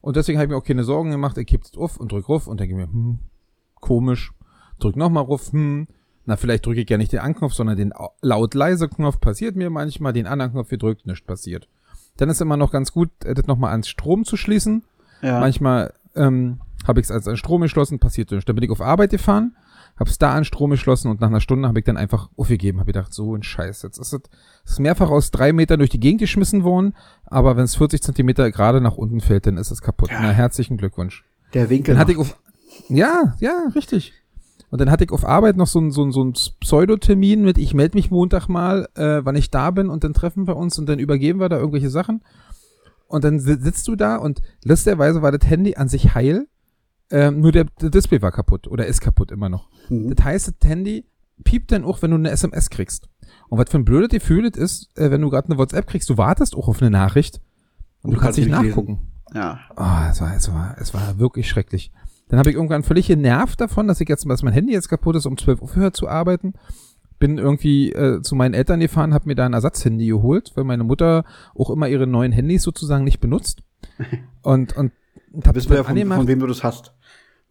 Und 0.00 0.16
deswegen 0.16 0.38
habe 0.38 0.46
ich 0.46 0.50
mir 0.50 0.56
auch 0.56 0.64
keine 0.64 0.84
Sorgen 0.84 1.10
gemacht. 1.10 1.36
Ich 1.38 1.46
kipp's 1.46 1.76
auf 1.76 1.98
und 1.98 2.12
drück 2.12 2.28
ruf 2.28 2.46
und 2.46 2.60
denke 2.60 2.76
mir, 2.76 2.86
hm, 2.86 3.18
komisch. 3.74 4.32
Drück 4.78 4.94
nochmal 4.94 5.24
ruf, 5.24 5.52
hm. 5.52 5.88
Na, 6.28 6.36
vielleicht 6.36 6.66
drücke 6.66 6.82
ich 6.82 6.90
ja 6.90 6.98
nicht 6.98 7.12
den 7.12 7.20
Anknopf, 7.20 7.54
sondern 7.54 7.78
den 7.78 7.94
au- 7.94 8.10
laut-leise-Knopf. 8.20 9.18
Passiert 9.18 9.56
mir 9.56 9.70
manchmal, 9.70 10.12
den 10.12 10.26
anderen 10.26 10.52
Knopf 10.52 10.68
gedrückt, 10.68 11.06
nichts 11.06 11.24
passiert. 11.26 11.68
Dann 12.18 12.28
ist 12.28 12.42
immer 12.42 12.58
noch 12.58 12.70
ganz 12.70 12.92
gut, 12.92 13.08
äh, 13.24 13.32
das 13.32 13.46
nochmal 13.46 13.70
ans 13.70 13.88
Strom 13.88 14.24
zu 14.26 14.36
schließen. 14.36 14.84
ja. 15.22 15.40
Manchmal 15.40 15.94
ähm, 16.14 16.60
habe 16.86 17.00
ich 17.00 17.06
es 17.06 17.10
als 17.10 17.26
an 17.28 17.36
Strom 17.38 17.62
geschlossen, 17.62 17.98
passiert 17.98 18.30
nicht. 18.30 18.46
Dann 18.48 18.54
bin 18.56 18.62
ich 18.64 18.70
auf 18.70 18.80
Arbeit 18.82 19.10
gefahren, 19.10 19.56
habe 19.98 20.10
es 20.10 20.18
da 20.18 20.34
an 20.34 20.44
Strom 20.44 20.70
geschlossen 20.70 21.10
und 21.10 21.20
nach 21.22 21.28
einer 21.28 21.40
Stunde 21.40 21.66
habe 21.66 21.78
ich 21.78 21.84
dann 21.86 21.96
einfach 21.96 22.28
aufgegeben. 22.36 22.78
Habe 22.78 22.92
gedacht, 22.92 23.14
so 23.14 23.34
ein 23.34 23.42
Scheiß. 23.42 23.80
Jetzt 23.82 23.96
ist 23.98 24.28
es 24.66 24.78
mehrfach 24.78 25.08
aus 25.08 25.30
drei 25.30 25.54
Metern 25.54 25.78
durch 25.78 25.90
die 25.90 25.98
Gegend 26.00 26.20
geschmissen 26.20 26.62
worden, 26.62 26.94
aber 27.24 27.56
wenn 27.56 27.64
es 27.64 27.74
40 27.76 28.02
Zentimeter 28.02 28.50
gerade 28.50 28.82
nach 28.82 28.96
unten 28.96 29.20
fällt, 29.22 29.46
dann 29.46 29.56
ist 29.56 29.70
es 29.70 29.80
kaputt. 29.80 30.10
Ja. 30.10 30.20
Na, 30.20 30.30
herzlichen 30.30 30.76
Glückwunsch. 30.76 31.24
Der 31.54 31.70
Winkel. 31.70 31.94
Dann 31.94 32.00
hatte 32.00 32.12
ich 32.12 32.18
auf, 32.18 32.36
ja, 32.90 33.34
ja, 33.40 33.68
richtig. 33.74 34.12
Und 34.70 34.80
dann 34.80 34.90
hatte 34.90 35.04
ich 35.04 35.10
auf 35.12 35.24
Arbeit 35.24 35.56
noch 35.56 35.66
so 35.66 35.80
ein, 35.80 35.90
so 35.90 36.10
so 36.10 36.22
ein 36.22 36.34
Pseudotermin 36.60 37.42
mit, 37.42 37.56
ich 37.58 37.72
melde 37.74 37.96
mich 37.96 38.10
Montag 38.10 38.48
mal, 38.48 38.88
äh, 38.96 39.20
wann 39.24 39.36
ich 39.36 39.50
da 39.50 39.70
bin 39.70 39.88
und 39.88 40.04
dann 40.04 40.12
treffen 40.12 40.46
wir 40.46 40.56
uns 40.56 40.78
und 40.78 40.86
dann 40.88 40.98
übergeben 40.98 41.40
wir 41.40 41.48
da 41.48 41.56
irgendwelche 41.56 41.90
Sachen. 41.90 42.22
Und 43.06 43.24
dann 43.24 43.40
si- 43.40 43.58
sitzt 43.60 43.88
du 43.88 43.96
da 43.96 44.16
und 44.16 44.42
lustigerweise 44.64 45.22
war 45.22 45.32
das 45.32 45.48
Handy 45.48 45.76
an 45.76 45.88
sich 45.88 46.14
heil, 46.14 46.46
ähm, 47.10 47.40
nur 47.40 47.52
der, 47.52 47.64
der 47.80 47.88
Display 47.88 48.20
war 48.20 48.30
kaputt 48.32 48.66
oder 48.68 48.84
ist 48.86 49.00
kaputt 49.00 49.30
immer 49.30 49.48
noch. 49.48 49.68
Mhm. 49.88 50.14
Das 50.14 50.24
heißt, 50.26 50.52
das 50.60 50.68
Handy 50.68 51.06
piept 51.44 51.72
dann 51.72 51.84
auch, 51.84 52.02
wenn 52.02 52.10
du 52.10 52.18
eine 52.18 52.30
SMS 52.30 52.68
kriegst. 52.68 53.08
Und 53.48 53.58
was 53.58 53.70
für 53.70 53.78
ein 53.78 53.84
blödes 53.86 54.10
Gefühl 54.10 54.50
das 54.50 54.60
ist, 54.62 54.98
äh, 54.98 55.10
wenn 55.10 55.22
du 55.22 55.30
gerade 55.30 55.48
eine 55.48 55.58
WhatsApp 55.58 55.86
kriegst, 55.86 56.10
du 56.10 56.18
wartest 56.18 56.54
auch 56.54 56.68
auf 56.68 56.82
eine 56.82 56.90
Nachricht 56.90 57.40
und, 58.02 58.12
du 58.12 58.20
kannst 58.20 58.38
nicht 58.38 58.48
lesen. 58.50 58.66
nachgucken. 58.68 59.08
Ja. 59.34 59.60
Ah, 59.76 60.08
es 60.10 60.20
war, 60.20 60.34
es 60.36 60.52
war, 60.52 60.76
es 60.78 60.92
war 60.92 61.18
wirklich 61.18 61.48
schrecklich. 61.48 61.90
Dann 62.28 62.38
habe 62.38 62.50
ich 62.50 62.56
irgendwann 62.56 62.82
völlig 62.82 63.06
genervt 63.06 63.60
davon, 63.60 63.88
dass 63.88 64.00
ich 64.00 64.08
jetzt, 64.08 64.28
dass 64.28 64.42
mein 64.42 64.52
Handy 64.52 64.72
jetzt 64.72 64.88
kaputt 64.88 65.16
ist, 65.16 65.26
um 65.26 65.36
12 65.38 65.60
Uhr 65.60 65.64
aufhört 65.64 65.96
zu 65.96 66.08
arbeiten. 66.08 66.54
Bin 67.18 67.38
irgendwie 67.38 67.90
äh, 67.92 68.22
zu 68.22 68.36
meinen 68.36 68.54
Eltern 68.54 68.80
gefahren, 68.80 69.12
habe 69.12 69.26
mir 69.26 69.34
da 69.34 69.46
ein 69.46 69.54
Ersatzhandy 69.54 70.06
geholt, 70.06 70.52
weil 70.54 70.64
meine 70.64 70.84
Mutter 70.84 71.24
auch 71.54 71.70
immer 71.70 71.88
ihre 71.88 72.06
neuen 72.06 72.32
Handys 72.32 72.62
sozusagen 72.62 73.04
nicht 73.04 73.20
benutzt. 73.20 73.62
Und, 74.42 74.76
und, 74.76 74.92
hab 75.44 75.54
bist 75.54 75.70
du 75.70 75.74
ja 75.74 75.84
von, 75.84 75.96
von 75.96 76.26
wem 76.26 76.40
du 76.40 76.46
das 76.46 76.62
hast. 76.64 76.94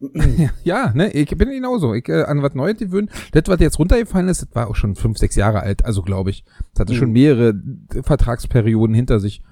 Ja, 0.64 0.92
ne, 0.94 1.10
ich 1.10 1.28
bin 1.36 1.50
genauso. 1.50 1.92
Ich 1.94 2.08
äh, 2.08 2.22
an 2.22 2.42
was 2.42 2.54
Neues 2.54 2.78
gewöhnt. 2.78 3.10
Das, 3.32 3.44
was 3.46 3.60
jetzt 3.60 3.78
runtergefallen 3.78 4.28
ist, 4.28 4.42
das 4.42 4.54
war 4.54 4.68
auch 4.68 4.76
schon 4.76 4.94
fünf, 4.94 5.18
sechs 5.18 5.34
Jahre 5.36 5.60
alt, 5.60 5.84
also 5.84 6.02
glaube 6.02 6.30
ich. 6.30 6.44
Das 6.72 6.82
hatte 6.82 6.94
schon 6.94 7.08
Mhm. 7.08 7.12
mehrere 7.14 7.54
Vertragsperioden 8.02 8.94
hinter 8.94 9.18
sich. 9.20 9.42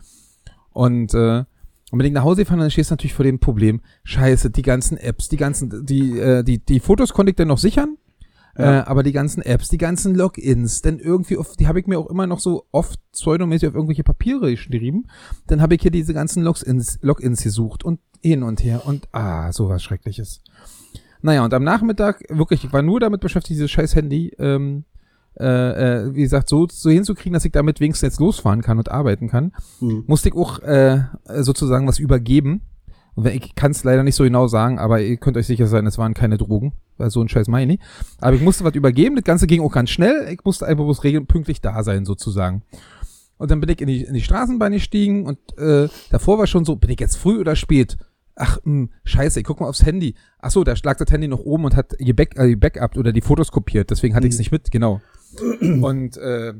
Und 0.72 1.14
äh, 1.14 1.44
und 1.96 2.00
wenn 2.00 2.06
ich 2.08 2.12
nach 2.12 2.24
Hause 2.24 2.42
gefahren, 2.42 2.58
dann 2.60 2.70
stehst 2.70 2.90
du 2.90 2.92
natürlich 2.92 3.14
vor 3.14 3.24
dem 3.24 3.38
Problem, 3.38 3.80
scheiße, 4.04 4.50
die 4.50 4.60
ganzen 4.60 4.98
Apps, 4.98 5.28
die 5.30 5.38
ganzen, 5.38 5.86
die, 5.86 6.18
äh, 6.18 6.44
die, 6.44 6.58
die 6.58 6.78
Fotos 6.78 7.14
konnte 7.14 7.30
ich 7.30 7.36
dann 7.36 7.48
noch 7.48 7.56
sichern, 7.56 7.96
Ja. 8.58 8.80
äh, 8.80 8.84
aber 8.84 9.02
die 9.02 9.12
ganzen 9.12 9.40
Apps, 9.40 9.70
die 9.70 9.78
ganzen 9.78 10.14
Logins, 10.14 10.82
dann 10.82 10.98
irgendwie, 10.98 11.38
auf, 11.38 11.56
die 11.56 11.66
habe 11.66 11.80
ich 11.80 11.86
mir 11.86 11.98
auch 11.98 12.10
immer 12.10 12.26
noch 12.26 12.40
so 12.40 12.66
oft 12.70 13.00
pseudomäßig 13.12 13.70
auf 13.70 13.74
irgendwelche 13.74 14.04
Papiere 14.04 14.50
geschrieben. 14.50 15.06
Dann 15.46 15.62
habe 15.62 15.74
ich 15.74 15.80
hier 15.80 15.90
diese 15.90 16.12
ganzen 16.12 16.42
Logins, 16.42 16.98
Logins 17.00 17.42
gesucht 17.42 17.82
und 17.82 17.98
hin 18.22 18.42
und 18.42 18.62
her 18.62 18.82
und 18.84 19.08
ah, 19.12 19.50
sowas 19.52 19.82
Schreckliches. 19.82 20.42
Naja, 21.22 21.44
und 21.46 21.54
am 21.54 21.64
Nachmittag, 21.64 22.24
wirklich, 22.28 22.62
ich 22.62 22.72
war 22.74 22.82
nur 22.82 23.00
damit 23.00 23.22
beschäftigt, 23.22 23.56
dieses 23.56 23.70
scheiß 23.70 23.96
Handy, 23.96 24.34
ähm, 24.38 24.84
äh, 25.38 25.44
äh, 26.06 26.14
wie 26.14 26.22
gesagt, 26.22 26.48
so, 26.48 26.66
so 26.70 26.90
hinzukriegen, 26.90 27.32
dass 27.34 27.44
ich 27.44 27.52
damit 27.52 27.80
wenigstens 27.80 28.06
jetzt 28.12 28.20
losfahren 28.20 28.62
kann 28.62 28.78
und 28.78 28.90
arbeiten 28.90 29.28
kann, 29.28 29.52
Hm. 29.80 30.04
musste 30.06 30.28
ich 30.30 30.34
auch 30.34 30.60
äh, 30.60 31.02
sozusagen 31.40 31.86
was 31.86 31.98
übergeben. 31.98 32.62
Und 33.14 33.26
ich 33.28 33.54
kann 33.54 33.70
es 33.70 33.82
leider 33.82 34.02
nicht 34.02 34.14
so 34.14 34.24
genau 34.24 34.46
sagen, 34.46 34.78
aber 34.78 35.00
ihr 35.00 35.16
könnt 35.16 35.38
euch 35.38 35.46
sicher 35.46 35.66
sein, 35.66 35.86
es 35.86 35.96
waren 35.96 36.12
keine 36.12 36.36
Drogen, 36.36 36.74
weil 36.98 37.10
so 37.10 37.22
ein 37.22 37.28
Scheiß 37.30 37.48
meine 37.48 37.72
ich. 37.74 37.78
nicht. 37.78 37.88
Aber 38.20 38.36
ich 38.36 38.42
musste 38.42 38.62
was 38.64 38.74
übergeben, 38.74 39.16
das 39.16 39.24
Ganze 39.24 39.46
ging 39.46 39.62
auch 39.62 39.72
ganz 39.72 39.88
schnell. 39.90 40.28
Ich 40.30 40.44
musste 40.44 40.66
einfach 40.66 40.84
bloß 40.84 41.02
regeln, 41.02 41.26
pünktlich 41.26 41.62
da 41.62 41.82
sein, 41.82 42.04
sozusagen. 42.04 42.62
Und 43.38 43.50
dann 43.50 43.60
bin 43.60 43.70
ich 43.70 43.80
in 43.80 43.86
die, 43.86 44.02
in 44.04 44.12
die 44.14 44.20
Straßenbahn 44.22 44.72
gestiegen 44.72 45.26
und 45.26 45.38
äh, 45.58 45.88
davor 46.10 46.38
war 46.38 46.46
schon 46.46 46.64
so, 46.66 46.76
bin 46.76 46.90
ich 46.90 47.00
jetzt 47.00 47.16
früh 47.16 47.38
oder 47.40 47.56
spät? 47.56 47.96
Ach, 48.34 48.58
mh, 48.64 48.88
scheiße, 49.04 49.40
ich 49.40 49.46
guck 49.46 49.60
mal 49.60 49.68
aufs 49.68 49.84
Handy. 49.86 50.14
Ach 50.38 50.50
so, 50.50 50.62
da 50.62 50.74
lag 50.84 50.98
das 50.98 51.10
Handy 51.10 51.26
noch 51.26 51.40
oben 51.40 51.64
und 51.64 51.74
hat 51.74 51.98
äh, 51.98 52.04
gebackupt 52.04 52.98
oder 52.98 53.12
die 53.12 53.22
Fotos 53.22 53.50
kopiert, 53.50 53.90
deswegen 53.90 54.14
hatte 54.14 54.26
ich 54.26 54.34
es 54.34 54.38
nicht 54.38 54.52
mit, 54.52 54.70
genau. 54.70 55.00
Und 55.82 56.16
äh, 56.16 56.54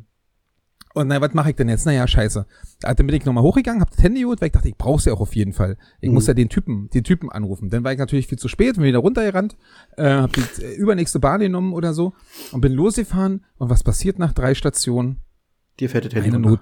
und 0.94 1.08
na, 1.08 1.20
was 1.20 1.34
mache 1.34 1.50
ich 1.50 1.56
denn 1.56 1.68
jetzt? 1.68 1.84
Naja, 1.84 2.08
scheiße. 2.08 2.46
Dann 2.80 2.96
bin 2.96 3.14
ich 3.14 3.26
nochmal 3.26 3.42
hochgegangen, 3.44 3.82
hab 3.82 3.90
das 3.90 4.02
Handy 4.02 4.22
geholt, 4.22 4.40
weil 4.40 4.46
ich 4.46 4.52
dachte, 4.52 4.68
ich 4.70 4.78
brauch's 4.78 5.04
ja 5.04 5.12
auch 5.12 5.20
auf 5.20 5.36
jeden 5.36 5.52
Fall. 5.52 5.76
Ich 6.00 6.08
Mhm. 6.08 6.14
muss 6.14 6.26
ja 6.26 6.32
den 6.32 6.48
Typen, 6.48 6.88
den 6.88 7.04
Typen 7.04 7.30
anrufen. 7.30 7.68
Dann 7.68 7.84
war 7.84 7.92
ich 7.92 7.98
natürlich 7.98 8.26
viel 8.28 8.38
zu 8.38 8.48
spät, 8.48 8.76
bin 8.76 8.84
wieder 8.84 9.00
runtergerannt, 9.00 9.58
äh, 9.98 10.08
hab 10.08 10.32
die 10.32 10.40
äh, 10.62 10.74
übernächste 10.76 11.18
Bahn 11.20 11.40
genommen 11.40 11.74
oder 11.74 11.92
so 11.92 12.14
und 12.52 12.62
bin 12.62 12.72
losgefahren. 12.72 13.44
Und 13.58 13.68
was 13.68 13.82
passiert 13.82 14.18
nach 14.18 14.32
drei 14.32 14.54
Stationen? 14.54 15.18
Dir 15.80 15.90
fällt 15.90 16.06
das 16.06 16.14
Handy 16.14 16.28
Eine. 16.30 16.38
Not. 16.38 16.60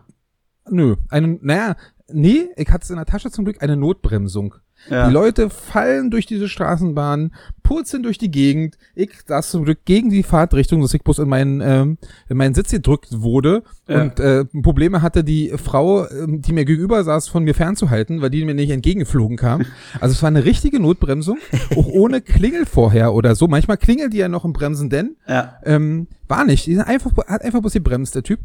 Nö, 0.68 0.96
eine, 1.11 1.38
naja, 1.40 1.77
nee, 2.09 2.48
ich 2.57 2.68
hatte 2.70 2.83
es 2.83 2.90
in 2.90 2.96
der 2.96 3.07
Tasche 3.07 3.31
zum 3.31 3.44
Glück, 3.44 3.62
eine 3.62 3.77
Notbremsung. 3.77 4.57
Ja. 4.91 5.07
Die 5.09 5.13
Leute 5.15 5.49
fallen 5.51 6.11
durch 6.11 6.27
diese 6.27 6.49
Straßenbahn, 6.49 7.33
purzeln 7.63 8.03
durch 8.03 8.19
die 8.19 8.31
Gegend. 8.31 8.77
Ich 8.95 9.11
saß 9.27 9.51
zum 9.51 9.65
Glück 9.65 9.79
gegen 9.87 10.11
die 10.11 10.23
Fahrtrichtung, 10.23 10.83
dass 10.83 10.93
ich 10.93 11.03
bloß 11.03 11.21
in 11.21 11.29
meinen, 11.29 11.61
ähm, 11.63 11.99
in 12.29 12.37
meinen 12.37 12.55
Sitz 12.55 12.71
gedrückt 12.71 13.09
wurde 13.23 13.63
Ja. 13.89 14.03
und 14.03 14.21
äh, 14.21 14.45
Probleme 14.45 15.01
hatte, 15.01 15.25
die 15.25 15.53
Frau, 15.57 16.07
ähm, 16.09 16.43
die 16.43 16.53
mir 16.53 16.65
gegenüber 16.67 17.03
saß, 17.03 17.29
von 17.29 17.45
mir 17.45 17.55
fernzuhalten, 17.55 18.21
weil 18.21 18.31
die 18.31 18.45
mir 18.45 18.55
nicht 18.55 18.71
entgegengeflogen 18.71 19.37
kam. 19.37 19.65
Also 20.01 20.13
es 20.13 20.23
war 20.23 20.29
eine 20.29 20.45
richtige 20.45 20.81
Notbremsung, 20.81 21.39
auch 21.77 21.87
ohne 21.87 22.21
Klingel 22.21 22.67
vorher 22.67 23.15
oder 23.15 23.35
so. 23.35 23.49
Manchmal 23.49 23.79
klingelt 23.79 24.13
die 24.13 24.19
ja 24.19 24.29
noch 24.29 24.45
im 24.45 24.53
Bremsen, 24.53 24.91
denn 24.91 25.17
ja. 25.27 25.55
ähm, 25.65 26.09
war 26.29 26.45
nicht. 26.45 26.67
Die 26.67 26.75
sind 26.75 26.85
einfach, 26.85 27.13
hat 27.27 27.43
einfach 27.43 27.61
bloß 27.61 27.73
gebremst, 27.73 28.15
der 28.15 28.23
Typ. 28.23 28.41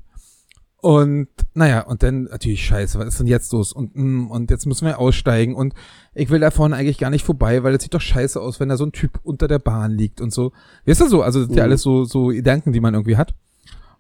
Und 0.81 1.27
naja, 1.55 1.81
und 1.81 2.03
dann 2.03 2.23
natürlich 2.23 2.63
scheiße, 2.63 2.97
was 2.99 3.07
ist 3.09 3.19
denn 3.19 3.27
jetzt 3.27 3.51
los? 3.51 3.73
Und, 3.73 3.95
mm, 3.95 4.31
und 4.31 4.49
jetzt 4.49 4.65
müssen 4.65 4.85
wir 4.85 4.97
aussteigen. 4.99 5.53
Und 5.55 5.73
ich 6.13 6.29
will 6.29 6.39
da 6.39 6.51
vorne 6.51 6.75
eigentlich 6.75 6.97
gar 6.97 7.09
nicht 7.09 7.25
vorbei, 7.25 7.63
weil 7.63 7.75
es 7.75 7.83
sieht 7.83 7.93
doch 7.93 8.01
scheiße 8.01 8.39
aus, 8.39 8.59
wenn 8.61 8.69
da 8.69 8.77
so 8.77 8.85
ein 8.85 8.93
Typ 8.93 9.19
unter 9.23 9.47
der 9.49 9.59
Bahn 9.59 9.91
liegt 9.91 10.21
und 10.21 10.31
so. 10.33 10.53
Weißt 10.85 11.01
du 11.01 11.07
so? 11.09 11.21
Also 11.21 11.41
das 11.41 11.49
ist 11.49 11.55
ja 11.55 11.63
Mhm. 11.63 11.69
alles 11.69 11.81
so, 11.81 12.05
so 12.05 12.27
Gedanken, 12.27 12.71
die 12.71 12.79
man 12.79 12.93
irgendwie 12.93 13.17
hat. 13.17 13.35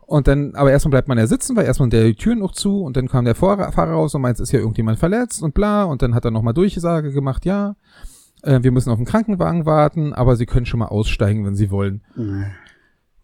Und 0.05 0.27
dann, 0.27 0.55
aber 0.55 0.71
erstmal 0.71 0.91
bleibt 0.91 1.07
man 1.07 1.17
ja 1.17 1.27
sitzen, 1.27 1.55
weil 1.55 1.65
erstmal 1.65 1.89
der 1.89 2.03
die 2.05 2.15
Türen 2.15 2.39
noch 2.39 2.53
zu 2.53 2.81
und 2.81 2.97
dann 2.97 3.07
kam 3.09 3.25
der 3.25 3.35
Fahrer, 3.35 3.71
Fahrer 3.71 3.91
raus 3.91 4.15
und 4.15 4.21
meint, 4.21 4.39
ist 4.39 4.49
hier 4.49 4.59
irgendjemand 4.59 4.97
verletzt 4.99 5.43
und 5.43 5.53
bla. 5.53 5.83
Und 5.83 6.01
dann 6.01 6.15
hat 6.15 6.25
er 6.25 6.31
nochmal 6.31 6.53
Durchsage 6.55 7.11
gemacht, 7.11 7.45
ja, 7.45 7.75
äh, 8.41 8.63
wir 8.63 8.71
müssen 8.71 8.89
auf 8.89 8.97
den 8.97 9.05
Krankenwagen 9.05 9.65
warten, 9.65 10.13
aber 10.13 10.35
Sie 10.37 10.45
können 10.47 10.65
schon 10.65 10.79
mal 10.79 10.87
aussteigen, 10.87 11.45
wenn 11.45 11.55
Sie 11.55 11.69
wollen. 11.69 12.01
Mhm. 12.15 12.45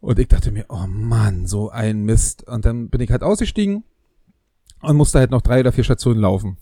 Und 0.05 0.19
ich 0.19 0.27
dachte 0.27 0.51
mir, 0.51 0.65
oh 0.69 0.85
Mann, 0.87 1.47
so 1.47 1.71
ein 1.71 2.03
Mist. 2.03 2.47
Und 2.47 2.63
dann 2.63 2.89
bin 2.89 3.01
ich 3.01 3.09
halt 3.09 3.23
ausgestiegen 3.23 3.83
und 4.83 4.97
musste 4.97 5.17
halt 5.17 5.31
noch 5.31 5.41
drei 5.41 5.61
oder 5.61 5.71
vier 5.71 5.83
Stationen 5.83 6.19
laufen. 6.21 6.57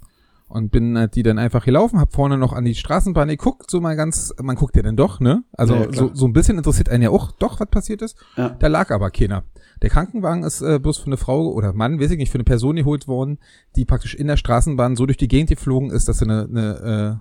Und 0.48 0.72
bin 0.72 0.98
halt 0.98 1.16
die 1.16 1.24
dann 1.24 1.40
einfach 1.40 1.66
gelaufen, 1.66 2.00
hab 2.00 2.14
vorne 2.14 2.38
noch 2.38 2.54
an 2.54 2.64
die 2.64 2.74
Straßenbahn 2.74 3.28
geguckt, 3.28 3.70
so 3.70 3.82
mal 3.82 3.98
ganz, 3.98 4.34
man 4.42 4.56
guckt 4.56 4.78
ja 4.78 4.82
dann 4.82 4.96
doch, 4.96 5.20
ne? 5.20 5.44
Also 5.52 5.76
Ja, 5.76 5.92
so, 5.92 6.12
so 6.14 6.26
ein 6.26 6.32
bisschen 6.32 6.58
interessiert 6.58 6.88
einen 6.88 7.04
ja 7.04 7.10
auch 7.10 7.32
doch, 7.32 7.60
was 7.60 7.68
passiert 7.68 8.02
ist. 8.02 8.18
Ja. 8.38 8.50
Da 8.50 8.68
lag 8.68 8.92
aber 8.92 9.12
keiner. 9.12 9.44
Der 9.82 9.90
Krankenwagen 9.90 10.44
ist 10.44 10.62
äh, 10.62 10.80
bloß 10.80 11.00
für 11.00 11.08
eine 11.08 11.18
Frau 11.18 11.52
oder 11.52 11.74
Mann, 11.74 12.00
weiß 12.00 12.12
ich 12.12 12.18
nicht, 12.18 12.32
für 12.32 12.38
eine 12.38 12.46
Person 12.46 12.78
geholt 12.78 13.10
worden, 13.10 13.40
die 13.76 13.84
praktisch 13.84 14.16
in 14.16 14.28
der 14.28 14.38
Straßenbahn 14.38 14.96
so 14.96 15.06
durch 15.06 15.18
die 15.18 15.28
Gegend 15.28 15.50
geflogen 15.50 15.92
ist, 15.92 16.08
dass 16.08 16.20
sie 16.20 16.26
eine, 16.26 16.48
eine, 16.50 17.20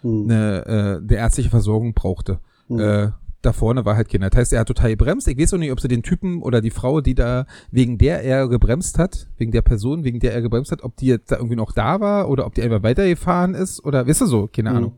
Hm. 0.00 0.28
äh, 0.28 0.34
eine, 0.34 0.66
äh, 0.66 0.96
eine 0.96 1.16
ärztliche 1.16 1.50
Versorgung 1.50 1.94
brauchte. 1.94 2.40
Hm. 2.66 2.80
Äh, 2.80 3.10
da 3.42 3.52
vorne 3.52 3.84
war 3.84 3.96
halt 3.96 4.08
keiner. 4.08 4.30
Das 4.30 4.38
heißt, 4.38 4.52
er 4.52 4.60
hat 4.60 4.68
total 4.68 4.90
gebremst. 4.90 5.26
Ich 5.28 5.36
weiß 5.38 5.54
auch 5.54 5.58
nicht, 5.58 5.72
ob 5.72 5.80
sie 5.80 5.88
den 5.88 6.02
Typen 6.02 6.42
oder 6.42 6.60
die 6.60 6.70
Frau, 6.70 7.00
die 7.00 7.14
da, 7.14 7.46
wegen 7.70 7.98
der 7.98 8.22
er 8.22 8.48
gebremst 8.48 8.98
hat, 8.98 9.28
wegen 9.36 9.52
der 9.52 9.62
Person, 9.62 10.04
wegen 10.04 10.20
der 10.20 10.32
er 10.32 10.42
gebremst 10.42 10.70
hat, 10.72 10.82
ob 10.82 10.96
die 10.96 11.06
jetzt 11.06 11.30
da 11.32 11.36
irgendwie 11.36 11.56
noch 11.56 11.72
da 11.72 12.00
war 12.00 12.28
oder 12.28 12.46
ob 12.46 12.54
die 12.54 12.62
einfach 12.62 12.82
weitergefahren 12.82 13.54
ist 13.54 13.84
oder, 13.84 14.06
weißt 14.06 14.20
du 14.22 14.26
so, 14.26 14.46
keine 14.46 14.70
Mhm. 14.70 14.76
Ahnung. 14.76 14.92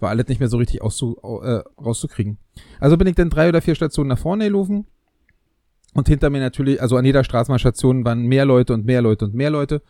War 0.00 0.10
alles 0.10 0.26
nicht 0.28 0.40
mehr 0.40 0.48
so 0.48 0.56
richtig 0.58 0.82
auszu, 0.82 1.16
au- 1.22 1.40
äh, 1.42 1.62
rauszukriegen. 1.82 2.36
Also 2.80 2.96
bin 2.96 3.06
ich 3.06 3.14
dann 3.14 3.30
drei 3.30 3.48
oder 3.48 3.62
vier 3.62 3.74
Stationen 3.74 4.08
nach 4.08 4.18
vorne 4.18 4.44
gelaufen. 4.44 4.86
Und 5.94 6.08
hinter 6.08 6.28
mir 6.28 6.40
natürlich, 6.40 6.82
also 6.82 6.96
an 6.98 7.04
jeder 7.06 7.24
Straßenbahnstation 7.24 8.04
waren 8.04 8.26
mehr 8.26 8.44
Leute 8.44 8.74
und 8.74 8.84
mehr 8.84 9.00
Leute 9.00 9.24
und 9.24 9.34
mehr 9.34 9.48
Leute. 9.50 9.80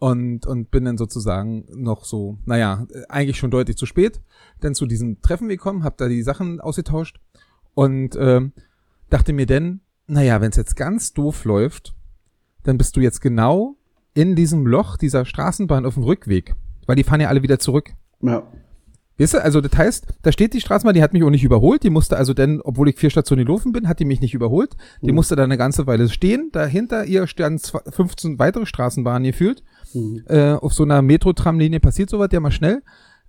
Und, 0.00 0.46
und 0.48 0.72
bin 0.72 0.84
dann 0.84 0.98
sozusagen 0.98 1.64
noch 1.76 2.04
so, 2.04 2.36
naja, 2.44 2.88
äh, 2.92 3.02
eigentlich 3.08 3.36
schon 3.38 3.52
deutlich 3.52 3.76
zu 3.76 3.86
spät, 3.86 4.20
dann 4.58 4.74
zu 4.74 4.86
diesem 4.86 5.22
Treffen 5.22 5.48
gekommen, 5.48 5.84
hab 5.84 5.96
da 5.96 6.08
die 6.08 6.22
Sachen 6.22 6.60
ausgetauscht 6.60 7.20
und 7.74 8.16
ähm, 8.18 8.52
dachte 9.10 9.32
mir 9.32 9.46
dann, 9.46 9.80
naja, 10.06 10.40
wenn 10.40 10.50
es 10.50 10.56
jetzt 10.56 10.76
ganz 10.76 11.12
doof 11.12 11.44
läuft, 11.44 11.94
dann 12.64 12.78
bist 12.78 12.96
du 12.96 13.00
jetzt 13.00 13.20
genau 13.20 13.76
in 14.14 14.36
diesem 14.36 14.66
Loch 14.66 14.96
dieser 14.96 15.24
Straßenbahn 15.24 15.86
auf 15.86 15.94
dem 15.94 16.02
Rückweg, 16.02 16.54
weil 16.86 16.96
die 16.96 17.04
fahren 17.04 17.20
ja 17.20 17.28
alle 17.28 17.42
wieder 17.42 17.58
zurück. 17.58 17.90
Ja. 18.20 18.42
Weißt 19.18 19.34
du, 19.34 19.42
also 19.42 19.60
das 19.60 19.76
heißt, 19.76 20.06
da 20.22 20.32
steht 20.32 20.52
die 20.54 20.60
Straßenbahn, 20.60 20.94
die 20.94 21.02
hat 21.02 21.12
mich 21.12 21.22
auch 21.22 21.30
nicht 21.30 21.44
überholt, 21.44 21.82
die 21.82 21.90
musste 21.90 22.16
also 22.16 22.34
dann, 22.34 22.60
obwohl 22.62 22.88
ich 22.88 22.98
vier 22.98 23.10
Stationen 23.10 23.44
gelaufen 23.44 23.70
bin, 23.72 23.86
hat 23.86 24.00
die 24.00 24.04
mich 24.04 24.20
nicht 24.20 24.34
überholt, 24.34 24.74
die 25.02 25.10
Mhm. 25.10 25.14
musste 25.16 25.36
dann 25.36 25.44
eine 25.44 25.58
ganze 25.58 25.86
Weile 25.86 26.08
stehen, 26.08 26.48
dahinter 26.52 27.04
ihr 27.04 27.26
standen 27.26 27.58
zwei- 27.58 27.82
15 27.90 28.38
weitere 28.38 28.66
Straßenbahnen 28.66 29.24
gefühlt, 29.30 29.62
Mhm. 29.94 30.22
äh, 30.28 30.52
auf 30.54 30.72
so 30.72 30.82
einer 30.82 31.02
Metro-Tram-Linie 31.02 31.78
passiert 31.80 32.10
sowas 32.10 32.30
ja 32.32 32.40
mal 32.40 32.50
schnell, 32.50 32.82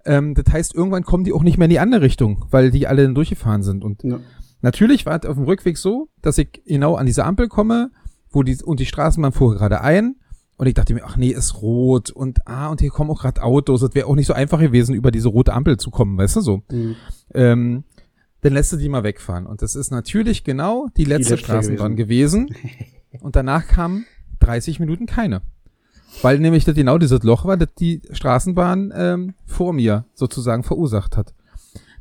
ähm, 0.06 0.34
das 0.34 0.52
heißt, 0.52 0.76
irgendwann 0.76 1.04
kommen 1.04 1.24
die 1.24 1.34
auch 1.34 1.44
nicht 1.44 1.58
mehr 1.58 1.66
in 1.66 1.72
die 1.72 1.80
andere 1.80 2.02
Richtung, 2.02 2.46
weil 2.52 2.72
die 2.72 2.88
alle 2.88 3.04
dann 3.04 3.16
durchgefahren 3.16 3.63
sind 3.63 3.84
und 3.84 4.04
Ja. 4.04 4.20
Natürlich 4.63 5.06
war 5.06 5.20
es 5.22 5.30
auf 5.30 5.36
dem 5.36 5.44
Rückweg 5.44 5.78
so, 5.78 6.08
dass 6.22 6.38
ich 6.38 6.63
genau 6.66 6.96
an 6.96 7.06
diese 7.06 7.26
Ampel 7.26 7.50
komme, 7.50 7.92
wo 8.32 8.44
die, 8.44 8.58
und 8.63 8.80
die 8.80 8.86
Straßenbahn 8.86 9.34
fuhr 9.34 9.56
gerade 9.56 9.82
ein. 9.82 10.16
Und 10.56 10.68
ich 10.68 10.74
dachte 10.74 10.94
mir, 10.94 11.04
ach 11.04 11.18
nee, 11.18 11.32
ist 11.32 11.62
rot 11.62 12.12
und 12.12 12.48
ah, 12.48 12.70
und 12.70 12.80
hier 12.80 12.89
kommen 12.89 13.12
auch 13.12 13.22
gerade 13.22 13.44
Autos. 13.44 13.82
Es 13.82 13.94
wäre 13.94 14.08
auch 14.08 14.16
nicht 14.16 14.28
so 14.28 14.34
einfach 14.34 14.60
gewesen, 14.60 14.96
über 14.96 15.12
diese 15.12 15.28
rote 15.28 15.52
Ampel 15.52 15.78
zu 15.78 15.92
kommen, 15.92 16.18
weißt 16.18 16.38
du 16.38 16.42
so. 16.42 16.62
Mhm. 16.72 16.96
Ähm, 17.34 17.84
dann 18.39 18.54
lässt 18.54 18.72
du 18.72 18.78
die 18.78 18.88
mal 18.88 19.04
wegfahren. 19.04 19.48
Und 19.48 19.62
das 19.62 19.76
ist 19.76 19.92
natürlich 19.92 20.46
genau 20.46 20.88
die 20.96 21.04
letzte, 21.04 21.34
letzte 21.34 21.46
Straßenbahn 21.46 21.98
gewesen. 21.98 22.56
und 23.22 23.36
danach 23.36 23.68
kamen 23.68 24.06
30 24.39 24.80
Minuten 24.80 25.08
keine. 25.08 25.42
Weil 26.21 26.39
nämlich 26.39 26.65
das 26.65 26.76
genau 26.76 26.97
dieses 26.97 27.23
Loch 27.23 27.45
war, 27.45 27.58
das 27.58 27.69
die 27.80 28.02
Straßenbahn 28.12 28.93
ähm, 28.95 29.34
vor 29.45 29.73
mir 29.73 30.06
sozusagen 30.13 30.63
verursacht 30.63 31.17
hat. 31.17 31.34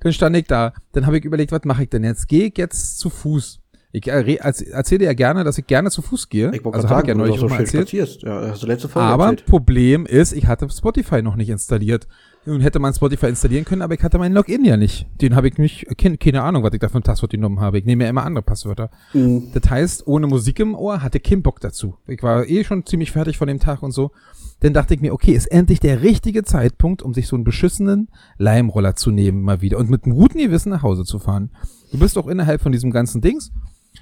Dann 0.00 0.12
stand 0.12 0.36
ich 0.36 0.46
da, 0.46 0.72
dann 0.92 1.06
habe 1.06 1.18
ich 1.18 1.24
überlegt, 1.24 1.52
was 1.52 1.64
mache 1.64 1.84
ich 1.84 1.90
denn 1.90 2.04
jetzt? 2.04 2.28
Gehe 2.28 2.46
ich 2.46 2.58
jetzt 2.58 2.98
zu 2.98 3.08
Fuß? 3.08 3.60
Ich 3.92 4.08
äh, 4.08 4.34
erzähle 4.36 5.04
ja 5.04 5.12
gerne, 5.12 5.44
dass 5.44 5.58
ich 5.58 5.66
gerne 5.66 5.90
zu 5.90 6.00
Fuß 6.00 6.30
gehe. 6.30 6.50
Ich 6.54 6.64
also 6.64 6.88
habe 6.88 7.02
ich 7.02 7.08
ja 7.08 7.14
neulich 7.14 7.38
so 7.38 7.46
erzählt. 7.46 7.92
Ja, 7.92 8.54
letzte 8.62 8.88
Folge 8.88 9.08
Aber 9.08 9.24
erzählt. 9.26 9.46
Problem 9.46 10.06
ist, 10.06 10.32
ich 10.32 10.46
hatte 10.46 10.68
Spotify 10.70 11.20
noch 11.20 11.36
nicht 11.36 11.50
installiert. 11.50 12.08
Nun 12.44 12.60
hätte 12.60 12.80
man 12.80 12.92
Spotify 12.92 13.26
installieren 13.26 13.64
können, 13.64 13.82
aber 13.82 13.94
ich 13.94 14.02
hatte 14.02 14.18
meinen 14.18 14.34
Login 14.34 14.64
ja 14.64 14.76
nicht. 14.76 15.06
Den 15.20 15.36
habe 15.36 15.46
ich 15.46 15.58
nicht, 15.58 15.86
keine, 15.96 16.42
Ahnung, 16.42 16.64
was 16.64 16.72
ich 16.72 16.80
da 16.80 16.88
für 16.88 16.98
ein 16.98 17.02
Passwort 17.02 17.30
genommen 17.30 17.60
habe. 17.60 17.78
Ich 17.78 17.84
nehme 17.84 18.02
ja 18.02 18.10
immer 18.10 18.24
andere 18.24 18.42
Passwörter. 18.42 18.90
Mhm. 19.12 19.52
Das 19.54 19.70
heißt, 19.70 20.06
ohne 20.08 20.26
Musik 20.26 20.58
im 20.58 20.74
Ohr 20.74 21.02
hatte 21.02 21.20
keinen 21.20 21.42
Bock 21.42 21.60
dazu. 21.60 21.94
Ich 22.08 22.20
war 22.22 22.48
eh 22.48 22.64
schon 22.64 22.84
ziemlich 22.84 23.12
fertig 23.12 23.38
von 23.38 23.46
dem 23.46 23.60
Tag 23.60 23.82
und 23.82 23.92
so. 23.92 24.10
Dann 24.58 24.72
dachte 24.72 24.94
ich 24.94 25.00
mir, 25.00 25.12
okay, 25.12 25.32
ist 25.32 25.46
endlich 25.46 25.78
der 25.78 26.02
richtige 26.02 26.42
Zeitpunkt, 26.42 27.02
um 27.02 27.14
sich 27.14 27.28
so 27.28 27.36
einen 27.36 27.44
beschissenen 27.44 28.08
Leimroller 28.38 28.96
zu 28.96 29.12
nehmen 29.12 29.42
mal 29.42 29.60
wieder 29.60 29.78
und 29.78 29.88
mit 29.88 30.04
einem 30.04 30.16
guten 30.16 30.38
Gewissen 30.38 30.70
nach 30.70 30.82
Hause 30.82 31.04
zu 31.04 31.20
fahren. 31.20 31.50
Du 31.92 31.98
bist 31.98 32.16
doch 32.16 32.26
innerhalb 32.26 32.60
von 32.60 32.72
diesem 32.72 32.90
ganzen 32.90 33.20
Dings. 33.20 33.52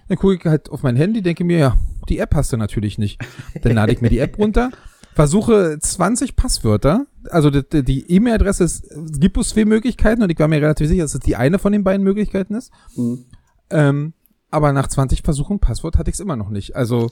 Dann 0.09 0.17
gucke 0.17 0.35
ich 0.37 0.45
halt 0.45 0.71
auf 0.71 0.83
mein 0.83 0.97
Handy, 0.97 1.21
denke 1.21 1.45
mir, 1.45 1.59
ja, 1.59 1.77
die 2.09 2.19
App 2.19 2.35
hast 2.35 2.53
du 2.53 2.57
natürlich 2.57 2.97
nicht. 2.97 3.21
Dann 3.63 3.75
lade 3.75 3.93
ich 3.93 4.01
mir 4.01 4.09
die 4.09 4.19
App 4.19 4.39
runter, 4.39 4.71
versuche 5.15 5.79
20 5.81 6.37
Passwörter, 6.37 7.07
also 7.31 7.51
die, 7.51 7.83
die- 7.85 8.11
E-Mail-Adresse 8.11 8.65
ist, 8.65 8.85
es 8.91 9.21
gibt 9.21 9.35
bloß 9.35 9.51
zwei 9.51 9.65
Möglichkeiten 9.65 10.23
und 10.23 10.31
ich 10.31 10.39
war 10.39 10.49
mir 10.49 10.61
relativ 10.63 10.89
sicher, 10.89 11.03
dass 11.03 11.15
es 11.15 11.21
die 11.21 11.37
eine 11.37 11.59
von 11.59 11.73
den 11.73 11.85
beiden 11.85 12.03
Möglichkeiten 12.05 12.55
ist. 12.55 12.71
Mhm. 12.97 13.25
Ähm, 13.71 14.13
aber 14.51 14.73
nach 14.73 14.89
20 14.89 15.23
Versuchen 15.23 15.59
Passwort 15.61 15.97
hatte 15.97 16.11
ich 16.11 16.15
es 16.15 16.21
immer 16.21 16.37
noch 16.37 16.51
nicht. 16.51 16.75
Also 16.77 17.11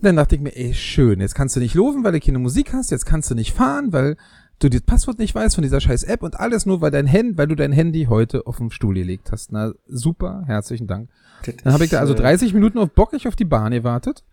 dann 0.00 0.16
dachte 0.16 0.34
ich 0.34 0.40
mir, 0.40 0.56
ey, 0.56 0.74
schön, 0.74 1.20
jetzt 1.20 1.34
kannst 1.34 1.56
du 1.56 1.60
nicht 1.60 1.74
laufen, 1.74 2.04
weil 2.04 2.12
du 2.12 2.20
keine 2.20 2.38
Musik 2.38 2.72
hast, 2.72 2.90
jetzt 2.90 3.06
kannst 3.06 3.30
du 3.30 3.34
nicht 3.34 3.52
fahren, 3.52 3.92
weil 3.92 4.16
du 4.60 4.68
das 4.70 4.82
Passwort 4.82 5.18
nicht 5.18 5.34
weißt 5.34 5.54
von 5.56 5.62
dieser 5.62 5.80
scheiß 5.80 6.04
App 6.04 6.22
und 6.22 6.38
alles 6.38 6.66
nur, 6.66 6.80
weil 6.80 6.90
dein 6.90 7.06
Handy, 7.06 7.36
weil 7.36 7.48
du 7.48 7.54
dein 7.56 7.72
Handy 7.72 8.06
heute 8.08 8.46
auf 8.46 8.58
den 8.58 8.70
Stuhl 8.70 8.94
gelegt 8.94 9.32
hast. 9.32 9.52
Na, 9.52 9.72
super, 9.86 10.44
herzlichen 10.46 10.86
Dank. 10.86 11.08
Das 11.44 11.56
Dann 11.64 11.72
habe 11.72 11.84
ich 11.84 11.90
da 11.90 11.98
also 12.00 12.14
äh, 12.14 12.16
30 12.16 12.54
Minuten 12.54 12.78
auf 12.78 12.90
bockig 12.90 13.26
auf 13.28 13.36
die 13.36 13.44
Bahn 13.44 13.72
gewartet, 13.72 14.24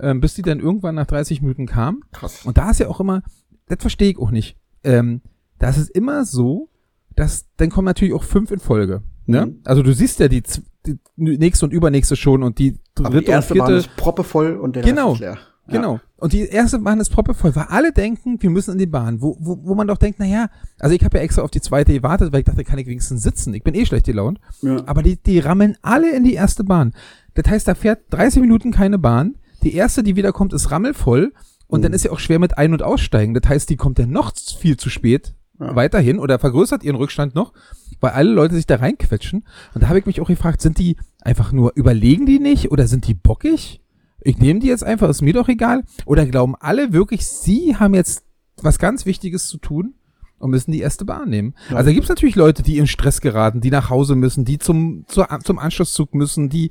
ähm, 0.00 0.20
bis 0.20 0.34
die 0.34 0.42
dann 0.42 0.60
irgendwann 0.60 0.94
nach 0.94 1.06
30 1.06 1.42
Minuten 1.42 1.66
kam. 1.66 2.02
Krass. 2.12 2.44
Und 2.44 2.58
da 2.58 2.70
ist 2.70 2.80
ja 2.80 2.88
auch 2.88 3.00
immer, 3.00 3.22
das 3.66 3.78
verstehe 3.80 4.10
ich 4.10 4.18
auch 4.18 4.30
nicht. 4.30 4.56
Ähm, 4.84 5.22
da 5.58 5.68
ist 5.70 5.78
es 5.78 5.90
immer 5.90 6.24
so, 6.24 6.68
dass 7.16 7.46
dann 7.56 7.70
kommen 7.70 7.86
natürlich 7.86 8.14
auch 8.14 8.22
fünf 8.22 8.50
in 8.50 8.60
Folge. 8.60 9.02
Ne? 9.26 9.46
Mhm. 9.46 9.60
Also 9.64 9.82
du 9.82 9.92
siehst 9.92 10.20
ja 10.20 10.28
die, 10.28 10.42
die 10.86 10.98
nächste 11.16 11.66
und 11.66 11.72
übernächste 11.72 12.16
schon 12.16 12.42
und 12.42 12.58
die 12.58 12.78
Aber 12.96 13.10
dritte 13.10 13.26
die 13.26 13.30
erste 13.32 13.54
und 13.54 13.58
Bahn 13.58 13.68
vierte. 13.68 13.88
ist 13.88 13.96
proppevoll 13.96 14.56
und 14.56 14.76
der 14.76 14.82
Genau. 14.82 15.14
Ist 15.14 15.20
leer. 15.20 15.38
Ja. 15.66 15.74
Genau. 15.74 16.00
Und 16.16 16.32
die 16.32 16.46
erste 16.46 16.78
Bahn 16.78 16.98
ist 16.98 17.10
proppevoll, 17.10 17.54
weil 17.54 17.66
alle 17.68 17.92
denken, 17.92 18.40
wir 18.40 18.48
müssen 18.48 18.72
in 18.72 18.78
die 18.78 18.86
Bahn. 18.86 19.20
Wo, 19.20 19.36
wo, 19.38 19.58
wo 19.64 19.74
man 19.74 19.86
doch 19.86 19.98
denkt, 19.98 20.18
naja, 20.18 20.48
also 20.78 20.94
ich 20.94 21.04
habe 21.04 21.18
ja 21.18 21.22
extra 21.24 21.42
auf 21.42 21.50
die 21.50 21.60
zweite 21.60 21.92
gewartet, 21.92 22.32
weil 22.32 22.40
ich 22.40 22.46
dachte, 22.46 22.64
kann 22.64 22.78
ich 22.78 22.86
wenigstens 22.86 23.22
sitzen. 23.22 23.52
Ich 23.52 23.62
bin 23.62 23.74
eh 23.74 23.84
schlecht 23.84 24.06
gelaunt. 24.06 24.40
Ja. 24.62 24.82
Aber 24.86 25.02
die, 25.02 25.16
die 25.22 25.40
rammeln 25.40 25.76
alle 25.82 26.10
in 26.16 26.24
die 26.24 26.32
erste 26.34 26.64
Bahn. 26.64 26.94
Das 27.34 27.50
heißt, 27.50 27.68
da 27.68 27.74
fährt 27.74 28.00
30 28.10 28.40
Minuten 28.40 28.72
keine 28.72 28.98
Bahn. 28.98 29.34
Die 29.62 29.74
erste, 29.74 30.02
die 30.02 30.16
wiederkommt, 30.16 30.52
ist 30.52 30.70
rammelvoll. 30.70 31.32
Und 31.66 31.80
Mhm. 31.80 31.82
dann 31.82 31.92
ist 31.92 32.04
ja 32.04 32.12
auch 32.12 32.18
schwer 32.18 32.38
mit 32.38 32.56
Ein- 32.56 32.72
und 32.72 32.82
Aussteigen. 32.82 33.34
Das 33.34 33.48
heißt, 33.48 33.68
die 33.68 33.76
kommt 33.76 33.98
dann 33.98 34.10
noch 34.10 34.32
viel 34.36 34.76
zu 34.76 34.88
spät 34.90 35.34
Ja. 35.60 35.74
weiterhin 35.76 36.18
oder 36.18 36.38
vergrößert 36.38 36.82
ihren 36.84 36.96
Rückstand 36.96 37.34
noch, 37.34 37.52
weil 38.00 38.12
alle 38.12 38.30
Leute 38.30 38.54
sich 38.54 38.66
da 38.66 38.76
reinquetschen. 38.76 39.44
Und 39.74 39.82
da 39.82 39.88
habe 39.88 39.98
ich 39.98 40.06
mich 40.06 40.20
auch 40.20 40.28
gefragt, 40.28 40.62
sind 40.62 40.78
die 40.78 40.96
einfach 41.20 41.52
nur, 41.52 41.72
überlegen 41.74 42.24
die 42.26 42.38
nicht 42.38 42.70
oder 42.70 42.86
sind 42.86 43.06
die 43.06 43.14
bockig? 43.14 43.80
Ich 44.20 44.38
nehme 44.38 44.60
die 44.60 44.68
jetzt 44.68 44.84
einfach, 44.84 45.08
ist 45.08 45.20
mir 45.22 45.32
doch 45.34 45.48
egal. 45.48 45.84
Oder 46.06 46.24
glauben 46.26 46.54
alle 46.58 46.92
wirklich, 46.92 47.26
sie 47.26 47.76
haben 47.76 47.94
jetzt 47.94 48.24
was 48.62 48.78
ganz 48.78 49.04
Wichtiges 49.04 49.46
zu 49.48 49.58
tun 49.58 49.94
und 50.38 50.50
müssen 50.50 50.72
die 50.72 50.80
erste 50.80 51.04
Bahn 51.04 51.28
nehmen. 51.28 51.54
Ja. 51.70 51.76
Also 51.76 51.88
da 51.88 51.92
gibt 51.92 52.04
es 52.04 52.08
natürlich 52.08 52.34
Leute, 52.36 52.62
die 52.62 52.78
in 52.78 52.86
Stress 52.86 53.20
geraten, 53.20 53.60
die 53.60 53.70
nach 53.70 53.90
Hause 53.90 54.14
müssen, 54.16 54.44
die 54.44 54.58
zum, 54.58 55.04
zur, 55.08 55.28
zum 55.44 55.58
Anschlusszug 55.58 56.14
müssen, 56.14 56.48
die, 56.48 56.70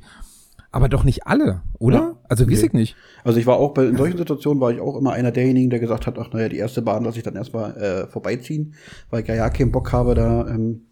aber 0.72 0.88
doch 0.88 1.04
nicht 1.04 1.26
alle, 1.26 1.62
oder? 1.78 1.98
Ja. 1.98 2.17
Also 2.28 2.44
weiß 2.48 2.60
Nee. 2.60 2.66
ich 2.66 2.72
nicht. 2.72 2.96
Also 3.24 3.38
ich 3.40 3.46
war 3.46 3.56
auch 3.56 3.72
bei, 3.74 3.86
in 3.86 3.96
solchen 3.96 4.18
Situationen 4.18 4.60
war 4.60 4.70
ich 4.70 4.80
auch 4.80 4.96
immer 4.96 5.12
einer 5.12 5.30
derjenigen, 5.32 5.70
der 5.70 5.78
gesagt 5.80 6.06
hat, 6.06 6.18
ach 6.18 6.32
naja, 6.32 6.48
die 6.48 6.58
erste 6.58 6.82
Bahn 6.82 7.04
lasse 7.04 7.18
ich 7.18 7.24
dann 7.24 7.36
erstmal 7.36 7.76
äh, 7.76 8.06
vorbeiziehen, 8.06 8.74
weil 9.10 9.22
ich 9.22 9.28
ja, 9.28 9.34
ja 9.34 9.48
keinen 9.50 9.72
Bock 9.72 9.92
habe, 9.92 10.14
da 10.14 10.46
ähm, 10.48 10.82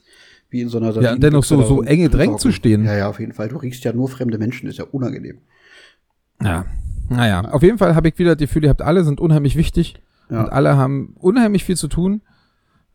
wie 0.48 0.60
in 0.62 0.68
so 0.68 0.78
einer 0.78 0.92
Ja, 1.02 1.12
und 1.12 1.22
dennoch 1.22 1.44
so- 1.44 1.62
so 1.62 1.82
enge 1.82 2.08
Drängen 2.08 2.34
hocken. 2.34 2.40
zu 2.40 2.52
stehen. 2.52 2.84
Ja, 2.84 2.96
ja, 2.96 3.08
auf 3.08 3.20
jeden 3.20 3.32
Fall. 3.32 3.48
Du 3.48 3.56
riechst 3.56 3.84
ja 3.84 3.92
nur 3.92 4.08
fremde 4.08 4.38
Menschen, 4.38 4.68
ist 4.68 4.78
ja 4.78 4.84
unangenehm. 4.90 5.38
Ja. 6.42 6.64
Naja, 7.08 7.42
auf 7.52 7.62
jeden 7.62 7.78
Fall 7.78 7.94
habe 7.94 8.08
ich 8.08 8.18
wieder 8.18 8.34
das 8.34 8.40
Gefühl, 8.40 8.64
ihr 8.64 8.70
habt 8.70 8.82
alle, 8.82 9.04
sind 9.04 9.20
unheimlich 9.20 9.56
wichtig. 9.56 10.00
Ja. 10.30 10.40
Und 10.42 10.48
alle 10.50 10.76
haben 10.76 11.14
unheimlich 11.18 11.64
viel 11.64 11.76
zu 11.76 11.88
tun. 11.88 12.20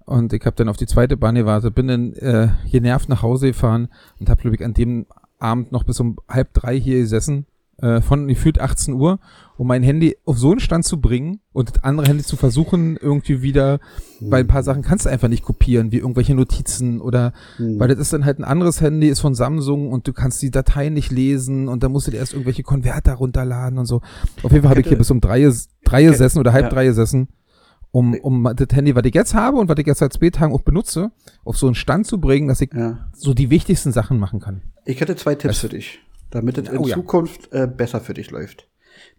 Und 0.06 0.34
ich 0.34 0.45
habe 0.45 0.56
dann 0.56 0.67
auf 0.67 0.75
die 0.77 0.88
zweite 0.88 1.15
Bahn 1.15 1.36
gewartet, 1.36 1.73
bin 1.75 1.88
dann 1.88 2.13
äh, 2.13 2.49
genervt 2.69 3.08
nach 3.08 3.21
Hause 3.21 3.47
gefahren 3.47 3.88
und 4.19 4.30
habe, 4.30 4.41
glaube 4.41 4.56
ich, 4.56 4.65
an 4.65 4.73
dem 4.73 5.06
Abend 5.39 5.71
noch 5.71 5.84
bis 5.84 5.99
um 5.99 6.17
halb 6.27 6.54
drei 6.54 6.77
hier 6.77 6.99
gesessen, 6.99 7.45
äh, 7.77 8.01
von 8.01 8.27
gefühlt 8.27 8.60
18 8.60 8.93
Uhr, 8.93 9.19
um 9.57 9.67
mein 9.67 9.84
Handy 9.84 10.17
auf 10.25 10.38
so 10.38 10.51
einen 10.51 10.60
Stand 10.60 10.86
zu 10.86 10.99
bringen 10.99 11.39
und 11.53 11.69
das 11.75 11.84
andere 11.84 12.07
Handy 12.07 12.23
zu 12.23 12.36
versuchen, 12.36 12.97
irgendwie 12.97 13.41
wieder, 13.41 13.79
weil 14.19 14.41
ein 14.43 14.47
paar 14.47 14.63
Sachen 14.63 14.81
kannst 14.81 15.05
du 15.05 15.10
einfach 15.10 15.27
nicht 15.27 15.43
kopieren, 15.43 15.91
wie 15.91 15.97
irgendwelche 15.97 16.34
Notizen 16.36 16.99
oder 17.01 17.34
Hm. 17.57 17.79
weil 17.79 17.88
das 17.88 17.99
ist 17.99 18.13
dann 18.13 18.25
halt 18.25 18.39
ein 18.39 18.43
anderes 18.43 18.81
Handy, 18.81 19.07
ist 19.07 19.19
von 19.19 19.34
Samsung 19.36 19.91
und 19.91 20.07
du 20.07 20.13
kannst 20.13 20.41
die 20.41 20.51
Dateien 20.51 20.93
nicht 20.93 21.12
lesen 21.12 21.67
und 21.67 21.84
dann 21.84 21.91
musst 21.91 22.07
du 22.07 22.12
dir 22.12 22.17
erst 22.17 22.34
irgendwelche 22.34 22.63
Konverter 22.63 23.13
runterladen 23.13 23.77
und 23.79 23.86
so. 23.86 24.01
Auf 24.43 24.51
jeden 24.51 24.62
Fall 24.63 24.71
habe 24.71 24.81
ich 24.81 24.88
hier 24.88 24.97
bis 24.97 25.12
um 25.12 25.21
drei, 25.21 25.51
drei 25.84 26.03
gesessen 26.03 26.39
oder 26.39 26.53
halb 26.53 26.63
Ja. 26.65 26.69
drei 26.69 26.86
gesessen, 26.86 27.27
um, 27.91 28.13
um 28.15 28.43
das 28.55 28.67
Handy, 28.71 28.95
was 28.95 29.03
ich 29.05 29.13
jetzt 29.13 29.34
habe 29.34 29.57
und 29.57 29.69
was 29.69 29.77
ich 29.77 29.86
jetzt 29.86 29.99
seit 29.99 30.13
zwei 30.13 30.29
Tagen 30.29 30.53
auch 30.53 30.62
benutze, 30.62 31.12
auf 31.43 31.57
so 31.57 31.65
einen 31.67 31.75
Stand 31.75 32.07
zu 32.07 32.19
bringen, 32.19 32.47
dass 32.47 32.62
ich 32.62 32.71
ja. 32.73 33.10
so 33.13 33.34
die 33.34 33.49
wichtigsten 33.49 33.91
Sachen 33.91 34.17
machen 34.17 34.39
kann. 34.39 34.62
Ich 34.86 35.01
hätte 35.01 35.15
zwei 35.15 35.36
Tipps 35.36 35.55
Was? 35.55 35.60
für 35.60 35.69
dich, 35.69 35.99
damit 36.32 36.58
es 36.58 36.70
in 36.70 36.78
Oh 36.78 36.88
ja. 36.88 36.96
Zukunft 36.96 37.52
äh, 37.54 37.67
besser 37.67 38.02
für 38.02 38.13
dich 38.13 38.32
läuft. 38.32 38.67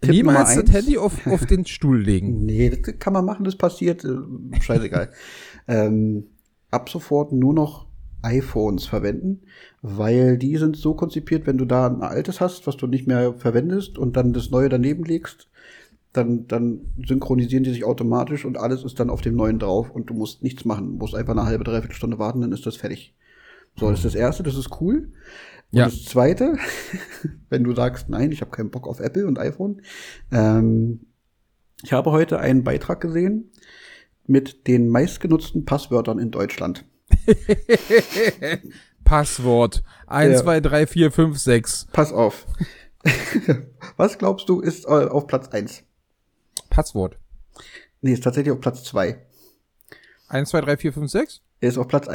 Tipp 0.01 0.11
Niemals 0.11 0.57
das. 0.57 0.73
Handy 0.73 0.99
auf, 0.99 1.27
auf 1.27 1.47
den 1.47 1.65
Stuhl 1.65 2.01
legen. 2.01 2.45
Nee, 2.45 2.71
das 2.71 2.99
kann 2.99 3.13
man 3.13 3.25
machen, 3.25 3.45
das 3.45 3.57
passiert. 3.57 4.05
äh, 4.05 4.17
Scheißegal. 4.61 5.11
ähm, 5.69 6.25
ab 6.71 6.89
sofort 6.89 7.33
nur 7.33 7.55
noch 7.55 7.87
iPhones 8.23 8.87
verwenden, 8.87 9.43
weil 9.83 10.39
die 10.39 10.57
sind 10.57 10.77
so 10.77 10.95
konzipiert, 10.95 11.47
wenn 11.47 11.59
du 11.59 11.65
da 11.65 11.87
ein 11.87 12.03
altes 12.03 12.41
hast, 12.41 12.67
was 12.67 12.77
du 12.77 12.87
nicht 12.87 13.07
mehr 13.07 13.35
verwendest 13.35 13.99
und 13.99 14.17
dann 14.17 14.33
das 14.33 14.51
neue 14.51 14.69
daneben 14.69 15.05
legst, 15.05 15.49
dann, 16.13 16.47
dann 16.47 16.93
synchronisieren 17.07 17.65
die 17.65 17.73
sich 17.73 17.85
automatisch 17.85 18.45
und 18.45 18.59
alles 18.59 18.85
ist 18.85 19.01
dann 19.01 19.11
auf 19.11 19.23
dem 19.23 19.35
neuen 19.35 19.59
drauf 19.59 19.91
und 19.91 20.11
du 20.11 20.15
musst 20.15 20.43
nichts 20.43 20.65
machen. 20.65 20.93
Du 20.93 20.99
musst 20.99 21.15
einfach 21.15 21.33
eine 21.33 21.47
halbe, 21.47 21.65
dreiviertel 21.65 21.97
Stunde 21.97 22.19
warten, 22.19 22.43
dann 22.43 22.53
ist 22.53 22.67
das 22.67 22.77
fertig. 22.77 23.15
So, 23.77 23.89
das 23.89 24.01
ist 24.01 24.05
das 24.05 24.15
erste, 24.15 24.43
das 24.43 24.57
ist 24.57 24.81
cool. 24.81 25.09
Und 25.73 25.79
Ja. 25.79 25.85
das 25.87 26.05
zweite, 26.05 26.57
wenn 27.49 27.65
du 27.65 27.75
sagst, 27.75 28.09
nein, 28.09 28.31
ich 28.33 28.41
habe 28.43 28.51
keinen 28.51 28.71
Bock 28.71 28.87
auf 28.87 29.01
Apple 29.01 29.27
und 29.27 29.39
iPhone, 29.39 29.83
ähm, 30.31 31.07
ich 31.83 31.93
habe 31.93 32.11
heute 32.13 32.39
einen 32.39 32.63
Beitrag 32.63 33.01
gesehen 33.01 33.51
mit 34.27 34.67
den 34.69 34.89
meistgenutzten 34.89 35.65
Passwörtern 35.65 36.19
in 36.19 36.31
Deutschland. 36.31 36.85
Passwort. 39.05 39.83
1, 40.07 40.33
Ja. 40.35 40.43
2, 40.43 40.61
3, 40.61 40.87
4, 40.87 41.11
5, 41.13 41.39
6. 41.39 41.87
Pass 41.93 42.13
auf. 42.13 42.47
Was 43.97 44.19
glaubst 44.19 44.49
du 44.49 44.61
ist 44.61 44.85
äh, 44.85 44.89
auf 44.89 45.27
Platz 45.27 45.49
eins? 45.49 45.83
Passwort. 46.71 47.19
Nee, 48.01 48.13
ist 48.13 48.23
tatsächlich 48.25 48.53
auf 48.53 48.61
Platz 48.61 48.85
zwei. 48.85 49.27
1, 50.29 50.51
2, 50.51 50.61
3, 50.63 50.77
4, 50.77 50.93
5, 50.93 51.11
6? 51.11 51.41
Er 51.61 51.69
ist 51.69 51.79
auf 51.79 51.89
Platz 51.89 52.09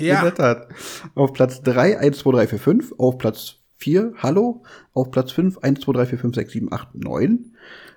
eins. 0.00 0.18
In 0.18 0.24
der 0.24 0.34
Tat. 0.34 0.68
Auf 1.14 1.32
Platz 1.32 1.62
3, 1.62 1.98
1, 1.98 2.18
2, 2.18 2.30
3, 2.32 2.46
4, 2.48 2.58
5. 2.58 2.94
Auf 2.98 3.18
Platz 3.18 3.56
4, 3.78 4.12
Hallo. 4.18 4.62
Auf 4.92 5.10
Platz 5.10 5.32
5, 5.32 5.58
1, 5.58 5.80
2, 5.80 5.92
3, 5.92 6.06
4, 6.06 6.18
5, 6.18 6.34
6, 6.34 6.52
7, 6.52 6.72
8, 6.72 6.94
9. 6.94 7.52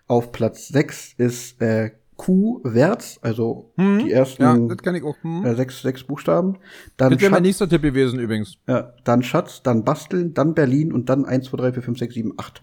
Auf 0.08 0.32
Platz 0.32 0.68
6 0.70 1.14
ist 1.18 1.62
äh, 1.62 1.92
Q 2.18 2.60
Wärts, 2.64 3.18
also 3.24 3.72
Hm? 3.78 4.00
die 4.06 4.12
ersten 4.12 4.44
Ja, 4.44 4.56
das 4.56 4.78
kann 4.78 4.94
ich 4.94 5.04
auch. 5.04 5.16
Hm? 5.24 5.44
äh, 5.44 5.56
sechs, 5.56 5.82
sechs 5.82 6.04
Buchstaben. 6.04 6.60
Dann, 6.98 7.14
das 7.14 7.22
wäre 7.22 7.32
mein 7.32 7.38
Schatz, 7.40 7.46
nächster 7.48 7.70
Tipp 7.70 7.82
gewesen 7.82 8.20
übrigens. 8.20 8.58
ja, 8.68 8.94
dann 9.06 9.24
Schatz, 9.24 9.64
dann 9.64 9.84
Basteln, 9.84 10.34
dann 10.36 10.54
Berlin 10.54 10.94
und 10.94 11.10
dann 11.10 11.26
1, 11.26 11.46
2, 11.48 11.58
3, 11.58 11.74
4, 11.74 11.82
5, 11.84 11.98
6, 12.00 12.14
7, 12.14 12.34
8. 12.38 12.62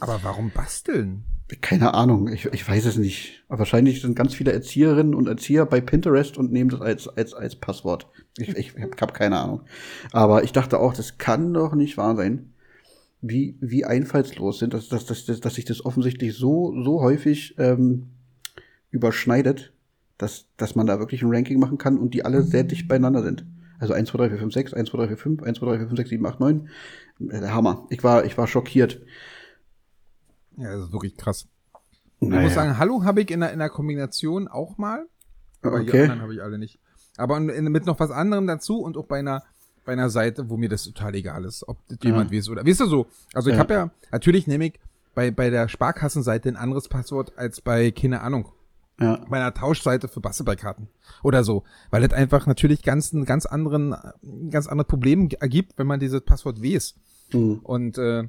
Aber 0.00 0.20
warum 0.22 0.50
basteln? 0.54 1.24
Keine 1.60 1.94
Ahnung, 1.94 2.28
ich, 2.28 2.46
ich 2.46 2.66
weiß 2.66 2.86
es 2.86 2.96
nicht. 2.96 3.44
Wahrscheinlich 3.48 4.00
sind 4.00 4.16
ganz 4.16 4.34
viele 4.34 4.52
Erzieherinnen 4.52 5.14
und 5.14 5.28
Erzieher 5.28 5.66
bei 5.66 5.80
Pinterest 5.80 6.38
und 6.38 6.52
nehmen 6.52 6.70
das 6.70 6.80
als, 6.80 7.08
als, 7.08 7.34
als 7.34 7.56
Passwort. 7.56 8.08
Ich, 8.38 8.48
ich 8.56 8.74
habe 8.74 8.96
hab 9.00 9.14
keine 9.14 9.38
Ahnung. 9.38 9.62
Aber 10.12 10.44
ich 10.44 10.52
dachte 10.52 10.78
auch, 10.78 10.94
das 10.94 11.18
kann 11.18 11.52
doch 11.52 11.74
nicht 11.74 11.96
wahr 11.96 12.16
sein, 12.16 12.54
wie, 13.20 13.56
wie 13.60 13.84
einfallslos 13.84 14.58
sind, 14.58 14.74
dass, 14.74 14.88
dass, 14.88 15.06
dass, 15.06 15.24
dass, 15.26 15.54
sich 15.54 15.64
das 15.64 15.84
offensichtlich 15.84 16.34
so, 16.34 16.74
so 16.82 17.00
häufig 17.00 17.54
ähm, 17.58 18.08
überschneidet, 18.90 19.72
dass, 20.18 20.46
dass 20.56 20.74
man 20.74 20.86
da 20.86 20.98
wirklich 20.98 21.22
ein 21.22 21.34
Ranking 21.34 21.58
machen 21.58 21.78
kann 21.78 21.98
und 21.98 22.14
die 22.14 22.24
alle 22.24 22.42
sehr 22.42 22.64
dicht 22.64 22.88
beieinander 22.88 23.22
sind. 23.22 23.44
Also 23.78 23.92
1, 23.92 24.08
2, 24.08 24.18
3, 24.18 24.28
4, 24.30 24.38
5, 24.38 24.54
6, 24.54 24.74
1, 24.74 24.90
2, 24.90 24.98
3, 24.98 25.06
4, 25.08 25.16
5, 25.16 25.42
1, 25.42 25.58
2, 25.58 25.66
3, 25.66 25.78
4, 25.78 25.86
5, 25.88 25.98
6, 25.98 26.10
7, 26.10 26.26
8, 26.26 26.40
9. 26.40 26.68
Äh, 27.28 27.40
Der 27.40 27.54
Hammer. 27.54 27.86
Ich 27.90 28.04
war, 28.04 28.24
ich 28.24 28.38
war 28.38 28.46
schockiert. 28.46 29.02
Ja, 30.56 30.72
das 30.76 30.84
ist 30.86 30.92
wirklich 30.92 31.16
krass. 31.16 31.46
Ich 32.20 32.28
Naja. 32.28 32.42
muss 32.42 32.54
sagen, 32.54 32.78
Hallo 32.78 33.04
habe 33.04 33.22
ich 33.22 33.30
in 33.30 33.40
der, 33.40 33.52
in 33.52 33.58
der 33.58 33.68
Kombination 33.70 34.48
auch 34.48 34.78
mal. 34.78 35.06
Aber 35.62 35.80
die 35.80 35.88
Okay. 35.88 36.02
anderen 36.02 36.22
habe 36.22 36.34
ich 36.34 36.42
alle 36.42 36.58
nicht. 36.58 36.78
Aber 37.16 37.38
mit 37.40 37.86
noch 37.86 37.98
was 38.00 38.10
anderem 38.10 38.46
dazu 38.46 38.80
und 38.80 38.96
auch 38.96 39.06
bei 39.06 39.18
einer, 39.18 39.42
bei 39.84 39.92
einer 39.92 40.10
Seite, 40.10 40.48
wo 40.50 40.56
mir 40.56 40.68
das 40.68 40.84
total 40.84 41.14
egal 41.14 41.44
ist, 41.44 41.66
ob 41.68 41.78
das 41.88 41.98
jemand 42.02 42.32
weiß 42.32 42.48
oder. 42.48 42.66
Weißt 42.66 42.80
du 42.80 42.86
so? 42.86 43.06
Also 43.32 43.50
ich 43.50 43.54
Ja. 43.56 43.60
habe 43.60 43.74
ja, 43.74 43.90
natürlich 44.12 44.46
nehme 44.46 44.66
ich 44.66 44.80
bei, 45.14 45.30
bei 45.30 45.50
der 45.50 45.68
Sparkassenseite 45.68 46.48
ein 46.48 46.56
anderes 46.56 46.88
Passwort 46.88 47.32
als 47.36 47.60
bei, 47.60 47.90
keine 47.92 48.20
Ahnung, 48.22 48.48
Ja. 49.00 49.24
bei 49.28 49.36
einer 49.36 49.54
Tauschseite 49.54 50.08
für 50.08 50.20
Basketballkarten 50.20 50.88
oder 51.22 51.44
so, 51.44 51.62
weil 51.90 52.02
das 52.06 52.12
einfach 52.16 52.46
natürlich 52.46 52.82
ganz 52.82 53.12
einen 53.14 53.24
ganz 53.24 53.46
anderen 53.46 53.94
ganz 54.50 54.66
andere 54.66 54.86
Problem 54.86 55.28
ergibt, 55.40 55.78
wenn 55.78 55.86
man 55.86 56.00
dieses 56.00 56.20
Passwort 56.22 56.62
weiß. 56.62 56.94
Mhm. 57.32 57.60
Und 57.62 57.98
äh, 57.98 58.24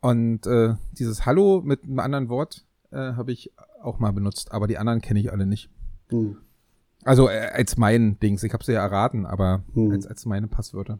und 0.00 0.46
äh, 0.46 0.74
dieses 0.92 1.26
Hallo 1.26 1.62
mit 1.64 1.84
einem 1.84 1.98
anderen 1.98 2.28
Wort 2.28 2.64
äh, 2.90 2.96
habe 2.96 3.32
ich 3.32 3.52
auch 3.82 3.98
mal 3.98 4.12
benutzt, 4.12 4.52
aber 4.52 4.66
die 4.66 4.78
anderen 4.78 5.00
kenne 5.00 5.20
ich 5.20 5.32
alle 5.32 5.46
nicht. 5.46 5.70
Mhm. 6.10 6.36
Also 7.04 7.28
äh, 7.28 7.50
als 7.52 7.76
mein 7.76 8.18
Dings, 8.20 8.42
ich 8.42 8.52
habe 8.52 8.64
sie 8.64 8.72
ja 8.72 8.80
erraten, 8.82 9.26
aber 9.26 9.62
Mhm. 9.74 9.92
als 9.92 10.06
als 10.06 10.26
meine 10.26 10.48
Passwörter. 10.48 10.98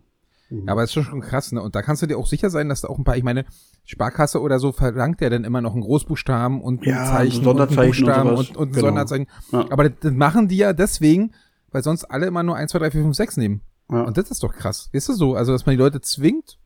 Ja, 0.53 0.73
aber 0.73 0.83
es 0.83 0.91
ist 0.91 0.95
schon, 0.95 1.05
schon 1.05 1.21
krass, 1.21 1.53
ne? 1.53 1.63
Und 1.63 1.77
da 1.77 1.83
kannst 1.83 2.03
du 2.03 2.07
dir 2.09 2.19
auch 2.19 2.27
sicher 2.27 2.51
sein, 2.51 2.69
dass 2.69 2.81
da 2.81 2.89
auch 2.89 2.99
ein 2.99 3.05
paar, 3.05 3.17
ich 3.17 3.23
meine, 3.23 3.45
Sparkasse 3.85 4.41
oder 4.41 4.59
so 4.59 4.73
verlangt 4.73 5.21
ja 5.21 5.31
dann 5.31 5.45
immer 5.45 5.61
noch 5.61 5.75
einen 5.75 5.83
Großbuchstaben 5.83 6.61
und 6.61 6.83
ein 6.83 6.89
Ja, 6.89 7.05
Zeichen 7.05 7.43
ein 7.43 7.45
Sonderzeichen 7.45 8.05
und, 8.09 8.17
und 8.17 8.27
und, 8.27 8.57
und 8.57 8.69
ein 8.71 8.73
Genau. 8.73 8.87
Sonderzeichen. 8.87 9.27
Ja. 9.53 9.67
Aber 9.71 9.89
das, 9.89 9.99
das 10.01 10.13
machen 10.13 10.49
die 10.49 10.57
ja 10.57 10.73
deswegen, 10.73 11.35
weil 11.71 11.85
sonst 11.85 12.05
alle 12.07 12.27
immer 12.27 12.43
nur 12.43 12.57
1, 12.57 12.73
2, 12.73 12.79
3, 12.81 12.91
4, 12.91 13.03
5, 13.03 13.17
6 13.17 13.37
nehmen. 13.37 13.61
Ja. 13.93 14.03
Und 14.03 14.17
das 14.17 14.31
ist 14.33 14.43
doch 14.43 14.53
krass. 14.53 14.91
Weißt 14.93 15.09
du 15.11 15.13
so? 15.13 15.35
Also, 15.37 15.53
dass 15.53 15.67
man 15.67 15.75
die 15.77 15.79
Leute 15.83 16.01
zwingt, 16.01 16.59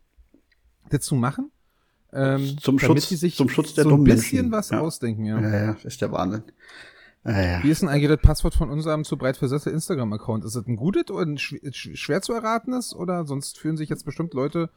das 0.88 1.02
zu 1.02 1.14
machen. 1.14 1.50
Ähm, 2.14 2.56
Zum 2.60 2.78
Schutz- 2.78 3.08
sich 3.08 3.36
zum 3.36 3.48
Schutz 3.48 3.74
der 3.74 3.84
so 3.84 3.90
ein 3.96 4.04
bisschen 4.04 4.50
Menschen. 4.50 4.52
was 4.52 4.70
Ja. 4.70 4.80
ausdenken, 4.80 5.24
ja. 5.24 5.40
Ja, 5.40 5.64
ja, 5.64 5.76
ist 5.82 6.00
der 6.00 6.12
Wahnsinn. 6.12 6.42
Ja, 7.24 7.40
ja. 7.42 7.62
Wie 7.62 7.70
ist 7.70 7.80
denn 7.82 7.88
eigentlich 7.88 8.08
das 8.10 8.20
Passwort 8.20 8.54
von 8.54 8.70
unserem 8.70 9.04
zu 9.04 9.16
breit 9.16 9.36
Sessel 9.36 9.72
Instagram-Account? 9.72 10.44
Ist 10.44 10.56
das 10.56 10.66
ein 10.66 10.76
gutes 10.76 11.10
oder 11.10 11.24
ein 11.26 11.38
schw 11.38 11.58
sch 11.72 11.90
schwer 11.96 12.20
zu 12.22 12.32
erratenes? 12.34 12.94
Oder 12.94 13.24
sonst 13.26 13.58
fühlen 13.58 13.76
sich 13.76 13.88
jetzt 13.88 14.04
bestimmt 14.04 14.34
Leute 14.34 14.70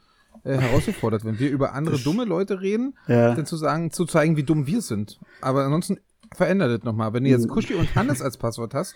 äh, 0.43 0.57
herausgefordert, 0.57 1.25
wenn 1.25 1.39
wir 1.39 1.49
über 1.49 1.73
andere 1.73 1.97
dumme 1.99 2.23
Leute 2.25 2.61
reden, 2.61 2.95
Ja. 3.07 3.33
dann 3.35 3.45
zu 3.45 3.57
sagen, 3.57 3.91
zu 3.91 4.05
zeigen, 4.05 4.37
wie 4.37 4.43
dumm 4.43 4.65
wir 4.67 4.81
sind. 4.81 5.19
Aber 5.41 5.63
ansonsten 5.65 5.97
verändert 6.35 6.71
das 6.79 6.83
nochmal. 6.85 7.11
Wenn 7.13 7.23
du 7.23 7.29
jetzt 7.29 7.47
Kuschi 7.49 7.73
und 7.75 7.93
Hannes 7.95 8.21
als 8.21 8.37
Passwort 8.37 8.73
hast, 8.73 8.95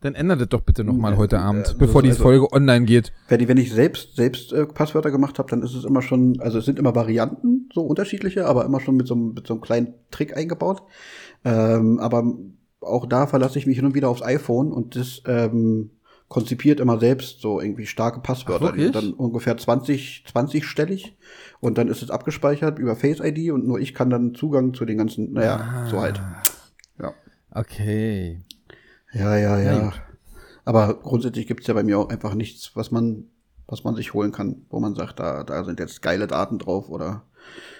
dann 0.00 0.14
ändert 0.14 0.40
das 0.40 0.48
doch 0.48 0.60
bitte 0.60 0.84
nochmal 0.84 1.16
heute 1.16 1.40
Abend, 1.40 1.66
das 1.66 1.78
bevor 1.78 2.02
die 2.02 2.10
also- 2.10 2.22
Folge 2.22 2.52
online 2.52 2.84
geht. 2.84 3.12
Wenn, 3.28 3.40
ich- 3.40 3.48
wenn 3.48 3.56
ich 3.56 3.72
selbst, 3.72 4.14
selbst 4.16 4.52
äh, 4.52 4.66
Passwörter 4.66 5.10
gemacht 5.10 5.38
habe, 5.38 5.50
dann 5.50 5.62
ist 5.62 5.74
es 5.74 5.84
immer 5.84 6.02
schon, 6.02 6.40
also 6.40 6.58
es 6.58 6.64
sind 6.64 6.78
immer 6.78 6.94
Varianten, 6.94 7.68
so 7.74 7.82
unterschiedliche, 7.82 8.46
aber 8.46 8.64
immer 8.64 8.80
schon 8.80 8.96
mit 8.96 9.06
so, 9.08 9.14
einem- 9.14 9.34
mit 9.34 9.46
so 9.46 9.54
einem 9.54 9.60
kleinen 9.60 9.94
Trick 10.10 10.36
eingebaut. 10.36 10.82
Ähm, 11.44 11.98
aber 11.98 12.32
auch 12.80 13.06
da 13.06 13.26
verlasse 13.26 13.58
ich 13.58 13.66
mich 13.66 13.76
hin 13.76 13.86
und 13.86 13.94
wieder 13.94 14.08
aufs 14.08 14.22
iPhone 14.22 14.72
und 14.72 14.94
das 14.94 15.22
ähm, 15.26 15.90
konzipiert 16.28 16.78
immer 16.78 17.00
selbst 17.00 17.40
so 17.40 17.60
irgendwie 17.60 17.86
starke 17.86 18.20
Passwörter. 18.20 18.66
Ach, 18.68 18.72
die 18.74 18.82
sind 18.82 18.94
wirklich? 18.94 19.12
dann 19.12 19.18
ungefähr 19.18 19.56
20, 19.56 20.24
20 20.30 20.64
stellig 20.66 21.16
und 21.60 21.78
dann 21.78 21.88
ist 21.88 22.02
es 22.02 22.10
abgespeichert 22.10 22.78
über 22.78 22.94
Face 22.96 23.18
ID 23.20 23.50
und 23.50 23.66
nur 23.66 23.80
ich 23.80 23.94
kann 23.94 24.10
dann 24.10 24.34
Zugang 24.34 24.74
zu 24.74 24.84
den 24.84 24.98
ganzen, 24.98 25.32
naja, 25.32 25.86
so 25.90 26.00
halt. 26.00 26.20
Ja. 27.00 27.14
Okay. 27.50 28.40
Ja, 29.12 29.36
ja, 29.36 29.58
ja. 29.58 29.92
Aber 30.64 30.94
grundsätzlich 31.00 31.46
gibt's 31.46 31.66
ja 31.66 31.74
bei 31.74 31.82
mir 31.82 31.98
auch 31.98 32.10
einfach 32.10 32.34
nichts, 32.34 32.72
was 32.74 32.90
man, 32.90 33.24
was 33.66 33.84
man 33.84 33.94
sich 33.94 34.12
holen 34.12 34.32
kann, 34.32 34.66
wo 34.70 34.80
man 34.80 34.94
sagt, 34.94 35.18
da, 35.18 35.44
da 35.44 35.64
sind 35.64 35.80
jetzt 35.80 36.02
geile 36.02 36.26
Daten 36.26 36.58
drauf 36.58 36.90
oder 36.90 37.22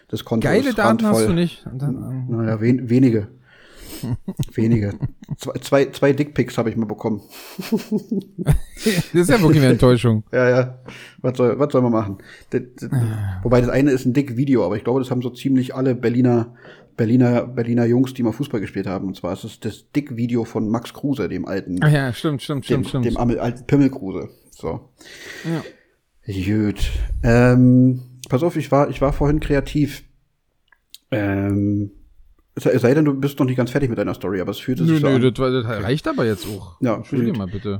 das 0.08 0.24
Konto 0.24 0.48
Geile 0.48 0.70
ist 0.70 0.78
Daten 0.78 1.04
hast 1.06 1.16
randvoll. 1.16 1.26
du 1.26 1.32
nicht. 1.34 1.66
Dann, 1.66 2.26
ähm, 2.30 2.36
Naja, 2.36 2.60
wen, 2.60 2.88
wenige. 2.88 3.28
wenige. 4.54 4.94
Zwei, 5.36 5.52
zwei, 5.60 5.90
zwei 5.90 6.12
Dickpics 6.12 6.56
habe 6.56 6.70
ich 6.70 6.76
mal 6.76 6.86
bekommen. 6.86 7.20
das 7.58 9.12
ist 9.12 9.28
ja 9.30 9.40
wirklich 9.40 9.62
eine 9.62 9.72
Enttäuschung. 9.72 10.24
Ja, 10.32 10.48
ja. 10.48 10.78
Was 11.20 11.36
soll, 11.36 11.58
was 11.58 11.72
soll 11.72 11.82
man 11.82 11.92
machen? 11.92 12.18
Das, 12.50 12.62
das, 12.76 12.90
wobei 13.42 13.60
das 13.60 13.70
eine 13.70 13.90
ist 13.90 14.06
ein 14.06 14.12
Dick-Video, 14.14 14.64
aber 14.64 14.76
ich 14.76 14.84
glaube, 14.84 15.00
das 15.00 15.10
haben 15.10 15.20
so 15.22 15.30
ziemlich 15.30 15.74
alle 15.74 15.94
Berliner, 15.94 16.54
Berliner, 16.98 17.46
Berliner 17.46 17.86
Jungs, 17.86 18.12
die 18.12 18.22
mal 18.22 18.32
Fußball 18.32 18.60
gespielt 18.60 18.86
haben. 18.86 19.06
Und 19.06 19.16
zwar 19.16 19.32
ist 19.32 19.44
es 19.44 19.60
das 19.60 19.90
Dick-Video 19.92 20.44
von 20.44 20.68
Max 20.68 20.92
Kruse, 20.92 21.30
dem 21.30 21.46
alten, 21.46 21.78
Ach 21.80 21.90
ja, 21.90 22.12
stimmt, 22.12 22.42
stimmt, 22.42 22.64
dem, 22.68 22.84
stimmt, 22.84 22.88
stimmt. 22.88 23.04
dem 23.06 23.16
Amel- 23.16 23.38
alten 23.40 23.66
Pimmelkruse. 23.66 24.28
So. 24.50 24.90
ja. 25.44 25.62
Gut. 26.30 26.90
Ähm, 27.22 28.02
pass 28.28 28.42
auf, 28.42 28.56
ich 28.56 28.70
war, 28.70 28.90
ich 28.90 29.00
war 29.00 29.14
vorhin 29.14 29.40
kreativ. 29.40 30.02
Ähm, 31.10 31.92
sei 32.56 32.92
denn, 32.92 33.04
du 33.06 33.14
bist 33.14 33.38
noch 33.38 33.46
nicht 33.46 33.56
ganz 33.56 33.70
fertig 33.70 33.88
mit 33.88 33.98
deiner 33.98 34.12
Story, 34.14 34.40
aber 34.40 34.50
es 34.50 34.58
fühlt 34.58 34.78
sich 34.78 34.88
Nö, 34.88 34.98
so 34.98 35.06
nö, 35.08 35.14
an. 35.14 35.22
das, 35.22 35.32
das 35.34 35.82
reicht 35.84 36.08
aber 36.08 36.26
jetzt 36.26 36.46
auch. 36.46 36.78
Ja, 36.80 36.96
Entschuldige 36.96 37.32
mal 37.32 37.46
bitte. 37.46 37.78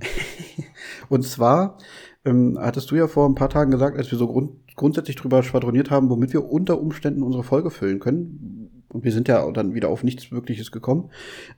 Und 1.09 1.25
zwar 1.25 1.77
ähm, 2.25 2.57
hattest 2.59 2.91
du 2.91 2.95
ja 2.95 3.09
vor 3.09 3.29
ein 3.29 3.35
paar 3.35 3.51
Tagen 3.51 3.71
gesagt, 3.71 3.99
als 3.99 4.11
wir 4.11 4.17
so 4.19 4.29
grund 4.29 4.53
grundsätzlich 4.77 5.17
drüber 5.17 5.43
schwadroniert 5.43 5.91
haben, 5.91 6.09
womit 6.09 6.33
wir 6.33 6.45
unter 6.45 6.81
Umständen 6.81 7.25
unsere 7.25 7.43
Folge 7.43 7.71
füllen 7.71 7.99
können. 7.99 8.68
Und 8.91 9.05
wir 9.05 9.13
sind 9.13 9.29
ja 9.29 9.51
dann 9.53 9.75
wieder 9.75 9.89
auf 9.89 10.03
nichts 10.03 10.33
Wirkliches 10.33 10.73
gekommen, 10.73 11.11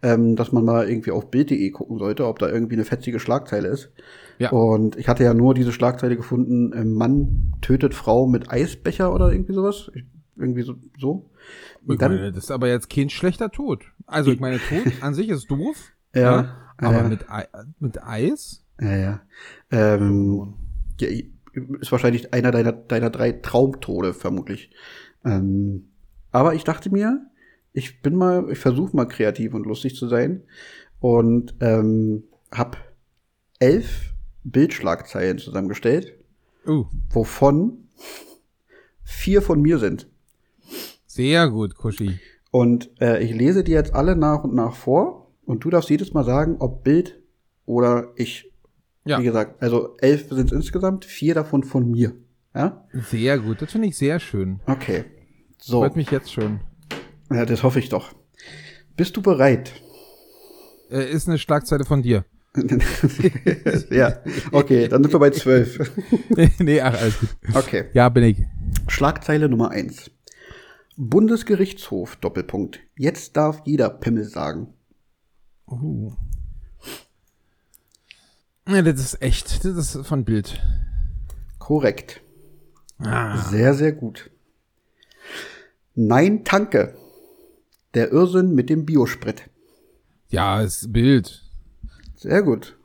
ähm, 0.02 0.34
dass 0.34 0.50
man 0.50 0.64
mal 0.64 0.88
irgendwie 0.88 1.12
auf 1.12 1.30
Bild.de 1.30 1.70
gucken 1.70 1.98
sollte, 1.98 2.26
ob 2.26 2.38
da 2.40 2.48
irgendwie 2.48 2.74
eine 2.74 2.84
fetzige 2.84 3.20
Schlagzeile 3.20 3.68
ist. 3.68 3.92
Ja. 4.38 4.50
Und 4.50 4.96
ich 4.96 5.08
hatte 5.08 5.22
ja 5.22 5.32
nur 5.32 5.54
diese 5.54 5.72
Schlagzeile 5.72 6.16
gefunden, 6.16 6.72
ähm, 6.74 6.94
Mann 6.94 7.52
tötet 7.60 7.94
Frau 7.94 8.26
mit 8.26 8.50
Eisbecher 8.50 9.14
oder 9.14 9.32
irgendwie 9.32 9.52
sowas. 9.52 9.90
Ich, 9.94 10.04
irgendwie 10.36 10.62
so. 10.62 10.76
so. 10.98 11.30
Und 11.86 12.02
dann, 12.02 12.14
meine, 12.14 12.32
das 12.32 12.44
ist 12.44 12.50
aber 12.50 12.68
jetzt 12.68 12.90
kein 12.90 13.10
schlechter 13.10 13.50
Tod. 13.50 13.84
Also 14.06 14.32
ich 14.32 14.40
meine, 14.40 14.58
Tod 14.58 14.92
an 15.00 15.14
sich 15.14 15.28
ist 15.28 15.50
doof. 15.50 15.92
Ja, 16.14 16.56
aber 16.78 17.02
ja. 17.02 17.08
Mit, 17.08 17.26
mit 17.78 18.02
Eis? 18.02 18.64
Ja, 18.80 18.96
ja. 18.96 19.20
Ähm, 19.70 20.54
ja, 20.98 21.08
ist 21.80 21.92
wahrscheinlich 21.92 22.32
einer 22.32 22.50
deiner, 22.50 22.72
deiner 22.72 23.10
drei 23.10 23.32
Traumtode, 23.32 24.14
vermutlich. 24.14 24.70
Ähm, 25.24 25.89
aber 26.32 26.54
ich 26.54 26.64
dachte 26.64 26.90
mir, 26.90 27.26
ich 27.72 28.02
bin 28.02 28.16
mal, 28.16 28.50
ich 28.50 28.58
versuche 28.58 28.96
mal 28.96 29.06
kreativ 29.06 29.54
und 29.54 29.66
lustig 29.66 29.94
zu 29.96 30.08
sein 30.08 30.42
und 31.00 31.54
ähm, 31.60 32.24
habe 32.52 32.78
elf 33.58 34.12
Bildschlagzeilen 34.44 35.38
zusammengestellt, 35.38 36.16
Uh, 36.66 36.84
wovon 37.10 37.88
vier 39.02 39.40
von 39.40 39.62
mir 39.62 39.78
sind. 39.78 40.08
sehr 41.06 41.48
gut, 41.48 41.74
Kuschi. 41.74 42.20
Und 42.50 42.90
äh, 43.00 43.22
ich 43.22 43.32
lese 43.32 43.64
die 43.64 43.72
jetzt 43.72 43.94
alle 43.94 44.14
nach 44.16 44.44
und 44.44 44.54
nach 44.54 44.74
vor 44.74 45.30
und 45.46 45.64
du 45.64 45.70
darfst 45.70 45.88
jedes 45.88 46.12
Mal 46.12 46.24
sagen, 46.24 46.56
ob 46.58 46.84
Bild 46.84 47.18
oder 47.64 48.12
ich. 48.16 48.50
Ja. 49.04 49.18
Wie 49.20 49.24
gesagt, 49.24 49.62
also 49.62 49.96
elf 49.98 50.28
sind 50.28 50.46
es 50.46 50.52
insgesamt, 50.52 51.04
vier 51.06 51.34
davon 51.34 51.62
von 51.64 51.90
mir. 51.90 52.12
Ja? 52.54 52.84
Sehr 52.92 53.38
gut. 53.38 53.62
Das 53.62 53.72
finde 53.72 53.88
ich 53.88 53.96
sehr 53.96 54.20
schön. 54.20 54.60
Okay. 54.66 55.04
So. 55.60 55.80
Freut 55.80 55.96
mich 55.96 56.10
jetzt 56.10 56.32
schon. 56.32 56.60
Ja, 57.30 57.44
das 57.44 57.62
hoffe 57.62 57.78
ich 57.78 57.88
doch. 57.88 58.12
Bist 58.96 59.16
du 59.16 59.22
bereit? 59.22 59.72
Äh, 60.90 61.10
ist 61.10 61.28
eine 61.28 61.38
Schlagzeile 61.38 61.84
von 61.84 62.02
dir. 62.02 62.24
ja. 63.90 64.18
Okay, 64.50 64.88
dann 64.88 65.02
sind 65.02 65.12
wir 65.12 65.20
bei 65.20 65.30
zwölf. 65.30 65.92
nee, 66.58 66.80
ach, 66.80 66.98
alles 67.00 67.20
gut. 67.20 67.28
Okay. 67.54 67.84
Ja, 67.92 68.08
bin 68.08 68.24
ich. 68.24 68.38
Schlagzeile 68.88 69.48
Nummer 69.48 69.70
eins. 69.70 70.10
Bundesgerichtshof, 70.96 72.16
Doppelpunkt. 72.16 72.80
Jetzt 72.96 73.36
darf 73.36 73.62
jeder 73.64 73.88
Pimmel 73.88 74.24
sagen. 74.24 74.74
Uh. 75.68 76.12
Ja, 78.68 78.82
das 78.82 79.00
ist 79.00 79.22
echt. 79.22 79.64
Das 79.64 79.94
ist 79.94 80.06
von 80.06 80.24
Bild. 80.24 80.60
Korrekt. 81.58 82.20
Ah. 82.98 83.36
Sehr, 83.36 83.74
sehr 83.74 83.92
gut. 83.92 84.30
Nein, 86.02 86.44
Tanke. 86.44 86.96
Der 87.92 88.10
Irrsinn 88.10 88.54
mit 88.54 88.70
dem 88.70 88.86
Biosprit. 88.86 89.50
Ja, 90.30 90.62
ist 90.62 90.90
Bild. 90.94 91.44
Sehr 92.16 92.42
gut. 92.42 92.78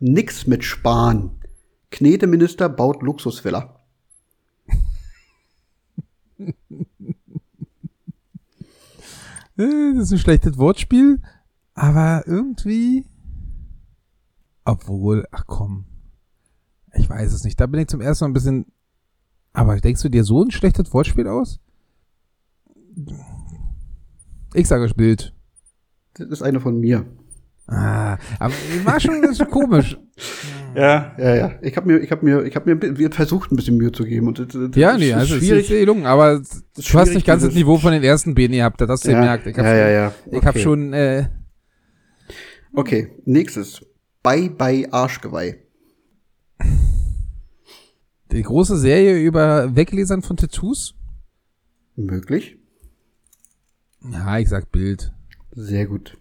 Nix 0.00 0.46
mit 0.46 0.64
Spahn. 0.64 1.40
Kneteminister 1.90 2.68
baut 2.68 3.02
Luxusvilla. 3.02 3.80
Äh, 9.56 9.94
Das 9.94 10.04
ist 10.08 10.12
ein 10.12 10.18
schlechtes 10.18 10.58
Wortspiel, 10.58 11.22
aber 11.72 12.24
irgendwie. 12.26 13.06
Obwohl, 14.66 15.26
ach 15.30 15.44
komm. 15.46 15.86
Ich 16.92 17.08
weiß 17.08 17.32
es 17.32 17.44
nicht. 17.44 17.58
Da 17.58 17.66
bin 17.66 17.80
ich 17.80 17.88
zum 17.88 18.02
ersten 18.02 18.24
Mal 18.24 18.30
ein 18.30 18.34
bisschen. 18.34 18.66
Aber 19.54 19.76
denkst 19.80 20.02
du 20.02 20.08
dir 20.10 20.24
so 20.24 20.42
ein 20.44 20.50
schlechtes 20.50 20.92
Wortspiel 20.92 21.26
aus? 21.28 21.60
Ich 24.52 24.68
sage 24.68 24.92
Bild. 24.94 25.32
Das 26.14 26.28
ist 26.28 26.42
eine 26.42 26.60
von 26.60 26.78
mir. 26.78 27.06
Ah, 27.66 28.18
aber 28.38 28.52
war 28.84 29.00
schon 29.00 29.22
das 29.22 29.40
ist 29.40 29.50
komisch. 29.50 29.96
Ja, 30.76 31.14
ja, 31.18 31.36
ja. 31.36 31.52
Ich 31.62 31.76
habe 31.76 31.86
mir, 31.86 31.98
ich 32.00 32.10
habe 32.10 32.24
mir, 32.24 32.42
ich 32.42 32.56
habe 32.56 32.74
mir 32.74 32.98
wir 32.98 33.12
versucht 33.12 33.52
ein 33.52 33.54
bisschen 33.54 33.76
Mühe 33.76 33.92
zu 33.92 34.04
geben 34.04 34.26
und 34.26 34.40
das, 34.40 34.48
das 34.48 34.70
Ja, 34.74 34.98
nee, 34.98 35.10
ist 35.10 35.14
also 35.14 35.36
es 35.36 35.40
ist 35.42 35.46
schwierig. 35.46 35.68
sehr 35.68 35.78
gelungen, 35.78 36.04
aber 36.04 36.40
du 36.40 36.98
hast 36.98 37.14
nicht 37.14 37.24
ganz 37.24 37.44
das 37.44 37.54
Niveau 37.54 37.78
von 37.78 37.92
den 37.92 38.02
ersten 38.02 38.34
Beni 38.34 38.56
gehabt, 38.56 38.80
das 38.80 38.88
hast 38.90 39.04
du 39.06 39.12
Ja, 39.12 39.20
gemerkt. 39.20 39.46
Ich 39.46 39.56
habe 39.56 39.68
ja, 39.68 39.76
ja, 39.76 39.88
ja. 39.88 40.14
ich 40.32 40.42
hab 40.44 40.48
Okay. 40.56 40.58
schon, 40.64 40.92
äh, 40.92 41.28
Okay, 42.74 43.12
nächstes. 43.24 43.86
Bye 44.24 44.50
bye 44.50 44.92
Arschgeweih. 44.92 45.58
Die 48.34 48.42
große 48.42 48.76
Serie 48.76 49.16
über 49.16 49.76
Weglesern 49.76 50.22
von 50.22 50.36
Tattoos. 50.36 50.94
Möglich. 51.94 52.58
Ja, 54.02 54.38
ich 54.38 54.48
sag 54.48 54.72
Bild. 54.72 55.12
Sehr 55.52 55.86
gut. 55.86 56.18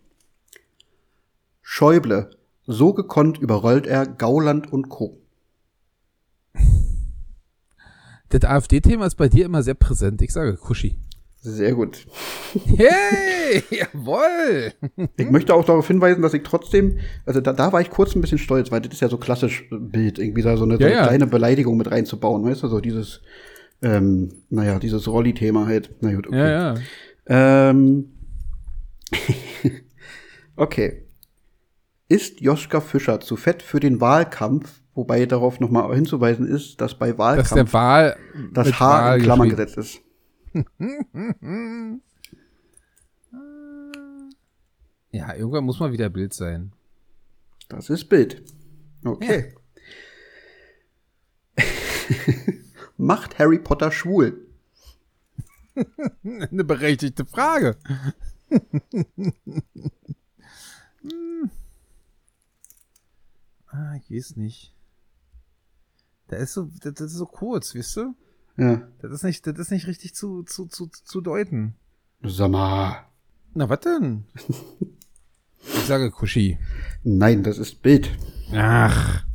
Schäuble. 1.61 2.29
So 2.65 2.93
gekonnt 2.93 3.39
überrollt 3.39 3.87
er 3.87 4.05
Gauland 4.05 4.71
und 4.71 4.89
Co. 4.89 5.19
Das 8.29 8.43
AfD-Thema 8.43 9.07
ist 9.07 9.15
bei 9.15 9.27
dir 9.27 9.45
immer 9.45 9.63
sehr 9.63 9.73
präsent. 9.73 10.21
Ich 10.21 10.33
sage 10.33 10.55
Kuschi. 10.55 10.97
Sehr 11.45 11.73
gut. 11.73 12.07
Hey, 12.77 13.61
jawoll. 13.69 14.71
Ich 15.17 15.29
möchte 15.29 15.53
auch 15.53 15.65
darauf 15.65 15.85
hinweisen, 15.85 16.21
dass 16.21 16.33
ich 16.33 16.43
trotzdem, 16.43 16.99
also 17.25 17.41
da, 17.41 17.51
da 17.51 17.73
war 17.73 17.81
ich 17.81 17.89
kurz 17.89 18.15
ein 18.15 18.21
bisschen 18.21 18.37
stolz, 18.37 18.71
weil 18.71 18.79
das 18.79 18.93
ist 18.93 19.01
ja 19.01 19.09
so 19.09 19.17
klassisch 19.17 19.67
Bild, 19.69 20.19
irgendwie 20.19 20.41
da 20.41 20.55
so 20.55 20.63
eine, 20.63 20.75
so 20.77 20.81
Ja, 20.83 20.87
eine 20.87 20.95
ja. 20.95 21.03
kleine 21.07 21.27
Beleidigung 21.27 21.75
mit 21.75 21.91
reinzubauen, 21.91 22.45
weißt 22.45 22.63
du, 22.63 22.69
so 22.69 22.79
dieses, 22.79 23.21
ähm, 23.81 24.31
naja, 24.49 24.79
dieses 24.79 25.05
Rolli-Thema 25.09 25.65
halt. 25.67 25.93
Na 25.99 26.13
gut, 26.13 26.27
okay. 26.27 26.37
Ja, 26.37 26.75
ja. 26.75 27.69
Ähm, 27.69 28.13
okay. 30.55 31.03
Ist 32.07 32.39
Joschka 32.39 32.79
Fischer 32.79 33.19
zu 33.19 33.35
fett 33.35 33.61
für 33.61 33.81
den 33.81 33.99
Wahlkampf? 33.99 34.79
Wobei 34.95 35.25
darauf 35.25 35.59
nochmal 35.59 35.93
hinzuweisen 35.93 36.47
ist, 36.47 36.79
dass 36.79 36.97
bei 36.97 37.09
Dass 37.09 37.17
Wahlkampf 37.17 37.53
der 37.53 37.73
Wahl. 37.73 38.15
das 38.53 38.79
H 38.79 39.15
in 39.15 39.23
Klammern 39.23 39.49
gesetzt 39.49 39.77
ist. 39.77 39.99
Ja, 45.13 45.35
irgendwann 45.35 45.63
muss 45.65 45.79
mal 45.79 45.91
wieder 45.91 46.09
Bild 46.09 46.33
sein. 46.33 46.73
Das 47.69 47.91
ist 47.91 48.05
Bild. 48.09 48.43
Okay. 49.05 49.53
Macht 52.97 53.37
Harry 53.37 53.59
Potter 53.59 53.91
schwul? 53.91 54.47
Eine 56.23 56.63
berechtigte 56.63 57.25
Frage. 57.25 57.77
Ah, 63.67 63.95
ich 63.95 64.09
weiß 64.09 64.35
nicht. 64.37 64.73
Da 66.27 66.37
ist 66.37 66.53
so, 66.53 66.69
das, 66.81 66.93
das 66.95 67.11
ist 67.11 67.17
so 67.17 67.27
kurz, 67.27 67.75
weißt 67.75 67.97
du? 67.97 68.15
Ja. 68.57 68.87
Das 69.01 69.11
ist 69.11 69.23
nicht, 69.23 69.45
das 69.47 69.57
ist 69.57 69.71
nicht 69.71 69.87
richtig 69.87 70.13
zu, 70.13 70.43
zu, 70.43 70.67
zu, 70.67 70.87
zu 70.87 71.21
deuten. 71.21 71.75
Sag 72.23 72.51
mal. 72.51 73.05
Na, 73.53 73.69
was 73.69 73.79
denn? 73.81 74.25
Ich 75.65 75.85
sage 75.87 76.11
Kuschi. 76.11 76.57
Nein, 77.03 77.43
das 77.43 77.57
ist 77.57 77.81
Bild. 77.81 78.11
Ach. 78.53 79.25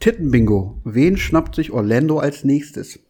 Tittenbingo. 0.00 0.80
Wen 0.84 1.16
schnappt 1.16 1.54
sich 1.54 1.70
Orlando 1.70 2.18
als 2.18 2.44
nächstes? 2.44 3.00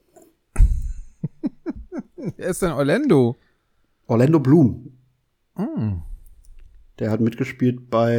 Wer 2.36 2.48
ist 2.48 2.62
denn 2.62 2.72
Orlando? 2.72 3.36
Orlando 4.06 4.40
Bloom. 4.40 4.92
Hm. 5.56 6.02
Der 6.98 7.10
hat 7.10 7.20
mitgespielt 7.20 7.90
bei 7.90 8.14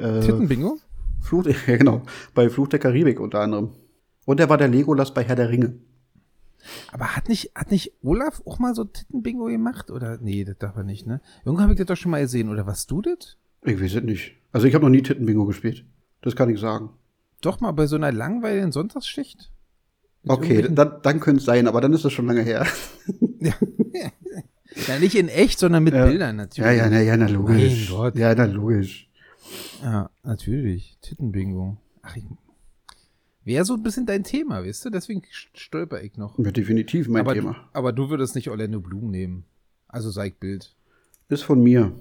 äh, 0.00 0.20
Tittenbingo? 0.20 0.78
Fluch, 1.20 1.46
ja, 1.66 1.76
genau, 1.76 2.02
bei 2.34 2.48
Fluch 2.48 2.68
der 2.68 2.78
Karibik 2.78 3.20
unter 3.20 3.40
anderem. 3.40 3.70
Und 4.24 4.40
er 4.40 4.48
war 4.48 4.58
der 4.58 4.68
Legolas 4.68 5.14
bei 5.14 5.24
Herr 5.24 5.36
der 5.36 5.48
Ringe. 5.50 5.74
Aber 6.92 7.16
hat 7.16 7.28
nicht, 7.28 7.52
hat 7.54 7.70
nicht 7.70 7.92
Olaf 8.02 8.42
auch 8.44 8.58
mal 8.58 8.74
so 8.74 8.84
Tittenbingo 8.84 9.46
gemacht? 9.46 9.90
Oder? 9.90 10.18
Nee, 10.20 10.44
das 10.44 10.58
darf 10.58 10.76
er 10.76 10.84
nicht, 10.84 11.06
ne? 11.06 11.20
Irgendwann 11.44 11.64
habe 11.64 11.72
ich 11.72 11.78
das 11.78 11.86
doch 11.86 11.96
schon 11.96 12.10
mal 12.10 12.20
gesehen. 12.20 12.50
Oder 12.50 12.66
warst 12.66 12.90
du 12.90 13.00
das? 13.00 13.38
Ich 13.64 13.80
weiß 13.80 13.94
es 13.94 14.02
nicht. 14.02 14.36
Also 14.52 14.66
ich 14.66 14.74
habe 14.74 14.84
noch 14.84 14.90
nie 14.90 15.02
Tittenbingo 15.02 15.46
gespielt. 15.46 15.84
Das 16.22 16.36
kann 16.36 16.50
ich 16.50 16.60
sagen. 16.60 16.90
Doch 17.40 17.60
mal 17.60 17.72
bei 17.72 17.86
so 17.86 17.96
einer 17.96 18.12
langweiligen 18.12 18.72
Sonntagssticht? 18.72 19.50
Mit 20.22 20.32
Okay, 20.32 20.68
dann, 20.70 21.00
dann 21.02 21.20
könnte 21.20 21.38
es 21.40 21.46
sein, 21.46 21.66
aber 21.66 21.80
dann 21.80 21.94
ist 21.94 22.04
das 22.04 22.12
schon 22.12 22.26
lange 22.26 22.42
her. 22.42 22.66
Ja, 24.86 24.98
nicht 24.98 25.16
in 25.16 25.28
echt, 25.28 25.58
sondern 25.58 25.82
mit 25.82 25.94
Ja. 25.94 26.06
Bildern 26.06 26.36
natürlich. 26.36 26.64
Ja, 26.64 26.84
ja, 26.84 26.88
na, 26.88 27.00
ja, 27.00 27.16
na 27.16 27.26
logisch. 27.26 27.90
Mein 27.90 27.98
Gott. 27.98 28.16
Ja, 28.16 28.34
na 28.34 28.44
logisch. 28.44 29.10
Ja, 29.82 30.10
natürlich. 30.22 30.96
Tittenbingo. 31.02 31.76
Ach, 32.02 32.16
ich, 32.16 32.24
wäre 33.50 33.64
so 33.64 33.74
ein 33.74 33.82
bisschen 33.82 34.06
dein 34.06 34.22
Thema, 34.22 34.64
weißt 34.64 34.84
du? 34.84 34.90
Deswegen 34.90 35.22
stolper 35.32 36.00
ich 36.02 36.16
noch. 36.16 36.38
Ja, 36.38 36.52
definitiv 36.52 37.08
mein 37.08 37.22
aber, 37.22 37.34
Thema. 37.34 37.68
aber 37.72 37.92
du 37.92 38.08
würdest 38.08 38.36
nicht 38.36 38.48
Orlando 38.48 38.80
Bloom 38.80 39.10
nehmen. 39.10 39.44
Also 39.88 40.10
sei 40.10 40.30
Bild. 40.30 40.76
Ist 41.28 41.42
von 41.42 41.60
mir. 41.60 41.92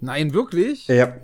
Nein, 0.00 0.34
wirklich? 0.34 0.88
Ja. 0.88 1.16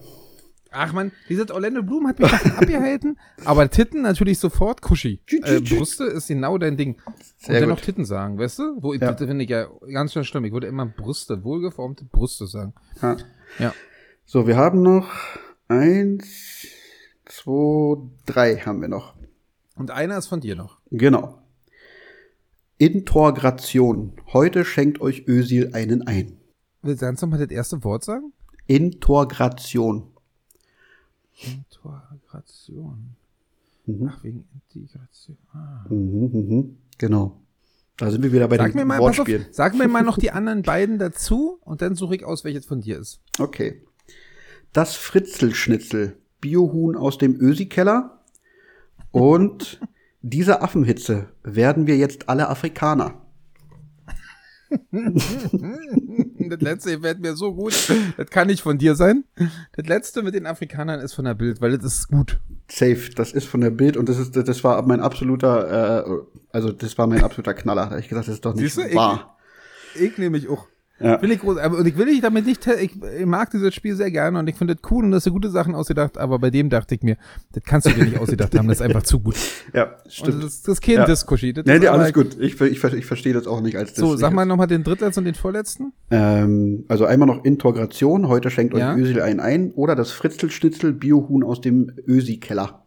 Ach 0.70 0.92
man, 0.92 1.10
dieses 1.28 1.50
Orlando 1.50 1.82
Bloom 1.82 2.06
hat 2.06 2.20
mich 2.20 2.32
abgehalten, 2.58 3.18
aber 3.44 3.68
Titten 3.68 4.02
natürlich 4.02 4.38
sofort 4.38 4.80
Kuschi. 4.80 5.20
Äh, 5.42 5.60
Brüste 5.60 6.04
ist 6.04 6.28
genau 6.28 6.56
dein 6.58 6.76
Ding. 6.76 6.96
Und 7.04 7.14
Sehr 7.38 7.60
dann 7.60 7.70
noch 7.70 7.76
gut. 7.78 7.84
Titten 7.86 8.04
sagen, 8.04 8.38
weißt 8.38 8.58
du? 8.60 8.82
Wo, 8.82 8.92
Ja. 8.92 9.10
Das 9.12 9.18
finde 9.26 9.42
ich 9.44 9.50
ja 9.50 9.66
ganz 9.92 10.12
schön 10.12 10.24
schlimm. 10.24 10.44
Ich 10.44 10.52
würde 10.52 10.66
immer 10.68 10.86
Brüste, 10.86 11.42
wohlgeformte 11.42 12.04
Brüste 12.04 12.46
sagen. 12.46 12.74
Ha. 13.02 13.16
Ja. 13.58 13.74
So, 14.24 14.46
wir 14.46 14.56
haben 14.56 14.82
noch 14.82 15.08
eins, 15.68 16.66
zwei, 17.24 17.96
drei 18.26 18.56
haben 18.58 18.80
wir 18.82 18.88
noch. 18.88 19.17
Und 19.78 19.90
einer 19.92 20.18
ist 20.18 20.26
von 20.26 20.40
dir 20.40 20.56
noch. 20.56 20.78
Genau. 20.90 21.38
Intorgration. 22.78 24.12
Heute 24.32 24.64
schenkt 24.64 25.00
euch 25.00 25.26
Ösil 25.26 25.70
einen 25.72 26.06
ein. 26.06 26.36
Willst 26.82 27.02
du 27.02 27.06
ganz 27.06 27.22
nochmal 27.22 27.38
das 27.38 27.50
erste 27.50 27.82
Wort 27.84 28.04
sagen? 28.04 28.32
Intorgration. 28.66 30.08
Integration. 31.42 33.16
Mhm. 33.86 34.10
Ach, 34.12 34.22
wegen 34.22 34.44
Integration. 34.52 35.38
Ah. 35.52 35.84
Mhm, 35.88 36.30
mhm. 36.32 36.76
Genau. 36.98 37.40
Da 37.96 38.10
sind 38.10 38.22
wir 38.22 38.32
wieder 38.32 38.46
bei 38.48 38.56
Sag 38.56 38.72
dem 38.72 38.86
mal, 38.86 38.98
pass 38.98 39.10
auf, 39.10 39.18
Wortspiel. 39.18 39.46
sag 39.50 39.74
mir 39.74 39.88
mal 39.88 40.02
noch 40.02 40.18
die 40.18 40.30
anderen 40.30 40.62
beiden 40.62 40.98
dazu 40.98 41.58
und 41.62 41.82
dann 41.82 41.96
suche 41.96 42.16
ich 42.16 42.24
aus, 42.24 42.44
welches 42.44 42.66
von 42.66 42.80
dir 42.80 42.98
ist. 42.98 43.20
Okay. 43.38 43.82
Das 44.72 44.94
Fritzelschnitzel. 44.94 46.16
Biohuhn 46.40 46.96
aus 46.96 47.18
dem 47.18 47.40
Ösi-Keller. 47.40 48.17
Und 49.10 49.80
diese 50.22 50.62
Affenhitze 50.62 51.28
werden 51.42 51.86
wir 51.86 51.96
jetzt 51.96 52.28
alle 52.28 52.48
Afrikaner. 52.48 53.22
Das 56.50 56.60
letzte 56.60 56.92
gefällt 56.92 57.20
mir 57.20 57.36
so 57.36 57.54
gut. 57.54 57.74
Das 58.16 58.30
kann 58.30 58.46
nicht 58.46 58.62
von 58.62 58.78
dir 58.78 58.94
sein. 58.94 59.24
Das 59.76 59.86
letzte 59.86 60.22
mit 60.22 60.34
den 60.34 60.46
Afrikanern 60.46 61.00
ist 61.00 61.12
von 61.14 61.24
der 61.26 61.34
Bild, 61.34 61.60
weil 61.60 61.76
das 61.76 61.84
ist 61.84 62.08
gut. 62.08 62.40
Safe. 62.70 63.10
Das 63.14 63.32
ist 63.32 63.46
von 63.46 63.60
der 63.60 63.70
Bild 63.70 63.96
und 63.96 64.08
das 64.08 64.18
ist, 64.18 64.34
das 64.34 64.64
war 64.64 64.80
mein 64.86 65.00
absoluter, 65.00 66.06
äh, 66.06 66.10
also 66.50 66.72
das 66.72 66.96
war 66.96 67.06
mein 67.06 67.22
absoluter 67.22 67.54
Knaller. 67.54 67.86
Da 67.86 67.90
hab 67.90 67.98
ich 67.98 68.08
gesagt, 68.08 68.28
das 68.28 68.36
ist 68.36 68.44
doch 68.44 68.54
nicht 68.54 68.72
Siehst 68.72 68.92
du, 68.92 68.96
wahr. 68.96 69.36
Ich 69.94 70.16
nehme 70.16 70.38
mich 70.38 70.48
auch. 70.48 70.66
Ja. 71.00 71.18
Finde 71.18 71.36
ich 71.36 71.40
groß. 71.40 71.58
Aber 71.58 71.78
und 71.78 71.86
ich 71.86 71.96
will 71.96 72.06
dich 72.06 72.20
damit 72.20 72.44
nicht, 72.44 72.66
ich, 72.66 72.90
ich 73.18 73.26
mag 73.26 73.50
dieses 73.52 73.72
Spiel 73.74 73.94
sehr 73.94 74.10
gerne 74.10 74.38
und 74.38 74.48
ich 74.48 74.56
finde 74.56 74.74
das 74.74 74.90
cool 74.90 75.04
und 75.04 75.12
das 75.12 75.24
sind 75.24 75.32
gute 75.32 75.48
Sachen 75.50 75.74
ausgedacht, 75.76 76.18
aber 76.18 76.38
bei 76.40 76.50
dem 76.50 76.70
dachte 76.70 76.94
ich 76.96 77.02
mir, 77.02 77.16
das 77.52 77.62
kannst 77.64 77.86
du 77.86 77.90
dir 77.92 78.04
nicht 78.04 78.18
ausgedacht 78.18 78.56
haben, 78.58 78.66
das 78.66 78.78
ist 78.78 78.82
einfach 78.82 79.02
zu 79.04 79.20
gut. 79.20 79.36
Ja, 79.74 79.96
Und 80.04 80.12
stimmt. 80.12 80.42
das 80.42 80.44
ist, 80.54 80.66
das 80.66 80.74
ist 80.74 80.80
kein 80.80 80.94
Ja. 80.96 81.04
Diskuschi. 81.04 81.52
Das 81.52 81.64
Nee, 81.66 81.74
ist 81.74 81.80
nee, 81.82 81.86
alles 81.88 82.12
gut. 82.12 82.36
Ich, 82.40 82.60
ich, 82.60 82.82
ich 82.84 83.06
verstehe 83.06 83.32
das 83.32 83.46
auch 83.46 83.60
nicht 83.60 83.76
als 83.76 83.94
So, 83.94 84.12
das 84.12 84.20
sag 84.20 84.32
mal 84.32 84.44
nochmal 84.46 84.66
den 84.66 84.82
drittletzten 84.82 85.20
und 85.20 85.24
den 85.26 85.34
vorletzten. 85.34 85.92
Ähm, 86.10 86.84
also 86.88 87.04
einmal 87.04 87.28
noch 87.28 87.44
Integration, 87.44 88.26
heute 88.28 88.50
schenkt 88.50 88.74
euch. 88.74 88.96
Ösil 88.96 89.20
einen 89.22 89.40
ein. 89.40 89.70
Oder 89.72 89.94
das 89.94 90.10
Fritzelschnitzel 90.10 90.92
Biohuhn 90.94 91.44
aus 91.44 91.60
dem 91.60 91.92
Ösi-Keller. 92.06 92.82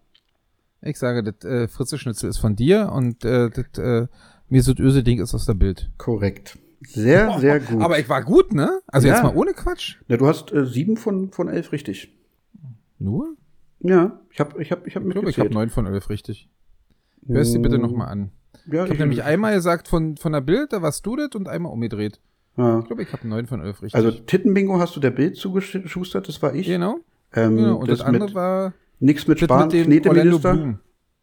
Ich 0.82 0.98
sage, 0.98 1.24
das 1.24 1.46
äh, 1.50 1.68
Fritze 1.68 1.98
Schnitzel 2.00 2.30
ist 2.30 2.40
von 2.40 2.56
dir 2.56 2.92
und 2.92 3.24
äh, 3.24 3.50
das 3.52 3.78
äh, 3.78 4.08
mir 4.50 4.64
so 4.64 4.74
Öse 4.78 5.04
Ding 5.04 5.22
ist 5.22 5.34
aus 5.36 5.46
der 5.46 5.54
Bild. 5.54 5.92
Korrekt. 5.98 6.58
Sehr, 6.88 7.40
sehr 7.40 7.60
gut. 7.60 7.82
Aber 7.82 8.00
ich 8.00 8.10
war 8.10 8.24
gut, 8.24 8.54
ne? 8.54 8.80
Also 8.88 9.08
Ja. 9.08 9.14
jetzt 9.16 9.24
mal 9.24 9.36
ohne 9.36 9.54
Quatsch. 9.54 9.98
Na, 10.08 10.18
du 10.18 10.28
hast 10.28 10.52
äh, 10.52 10.66
sieben 10.66 10.98
von, 10.98 11.32
von 11.32 11.48
elf 11.48 11.72
richtig. 11.72 12.18
Nur? 13.00 13.36
Ja, 13.80 14.20
ich 14.30 14.40
habe 14.40 14.62
ich 14.62 14.72
hab, 14.72 14.86
ich 14.88 14.96
hab 14.96 15.06
Ich 15.06 15.12
glaube, 15.12 15.30
ich 15.30 15.40
habe 15.40 15.54
neun 15.54 15.70
von 15.70 15.86
elf 15.86 16.10
richtig. 16.10 16.50
Hör 17.28 17.42
es 17.42 17.52
dir 17.52 17.60
bitte 17.60 17.78
nochmal 17.80 18.08
an. 18.10 18.32
Ja, 18.72 18.84
Ich 18.86 18.90
habe 18.92 19.00
nämlich 19.00 19.24
einmal 19.24 19.56
gesagt 19.56 19.88
von, 19.88 20.18
von 20.18 20.32
der 20.34 20.42
Bild, 20.42 20.74
da 20.74 20.82
warst 20.82 21.06
du 21.06 21.16
das 21.16 21.30
und 21.36 21.48
einmal 21.48 21.72
umgedreht. 21.72 22.20
Ja. 22.58 22.80
Ich 22.80 22.86
glaube, 22.86 23.02
ich 23.04 23.14
habe 23.14 23.28
neun 23.28 23.48
von 23.48 23.62
elf 23.62 23.82
richtig. 23.82 23.96
Also 23.96 24.12
Tittenbingo 24.12 24.80
hast 24.80 24.96
du 24.96 25.00
der 25.00 25.12
Bild 25.12 25.36
zugeschustert, 25.38 26.28
das 26.28 26.42
war 26.42 26.54
ich. 26.54 26.68
genau. 26.68 27.00
Ähm, 27.34 27.58
genau. 27.58 27.78
Und 27.78 27.90
das, 27.90 28.00
das 28.00 28.08
andere 28.08 28.34
war 28.34 28.74
nix 29.00 29.28
mit 29.28 29.40
Spahn, 29.40 29.70
mit 29.70 30.06
Orlando. 30.08 30.38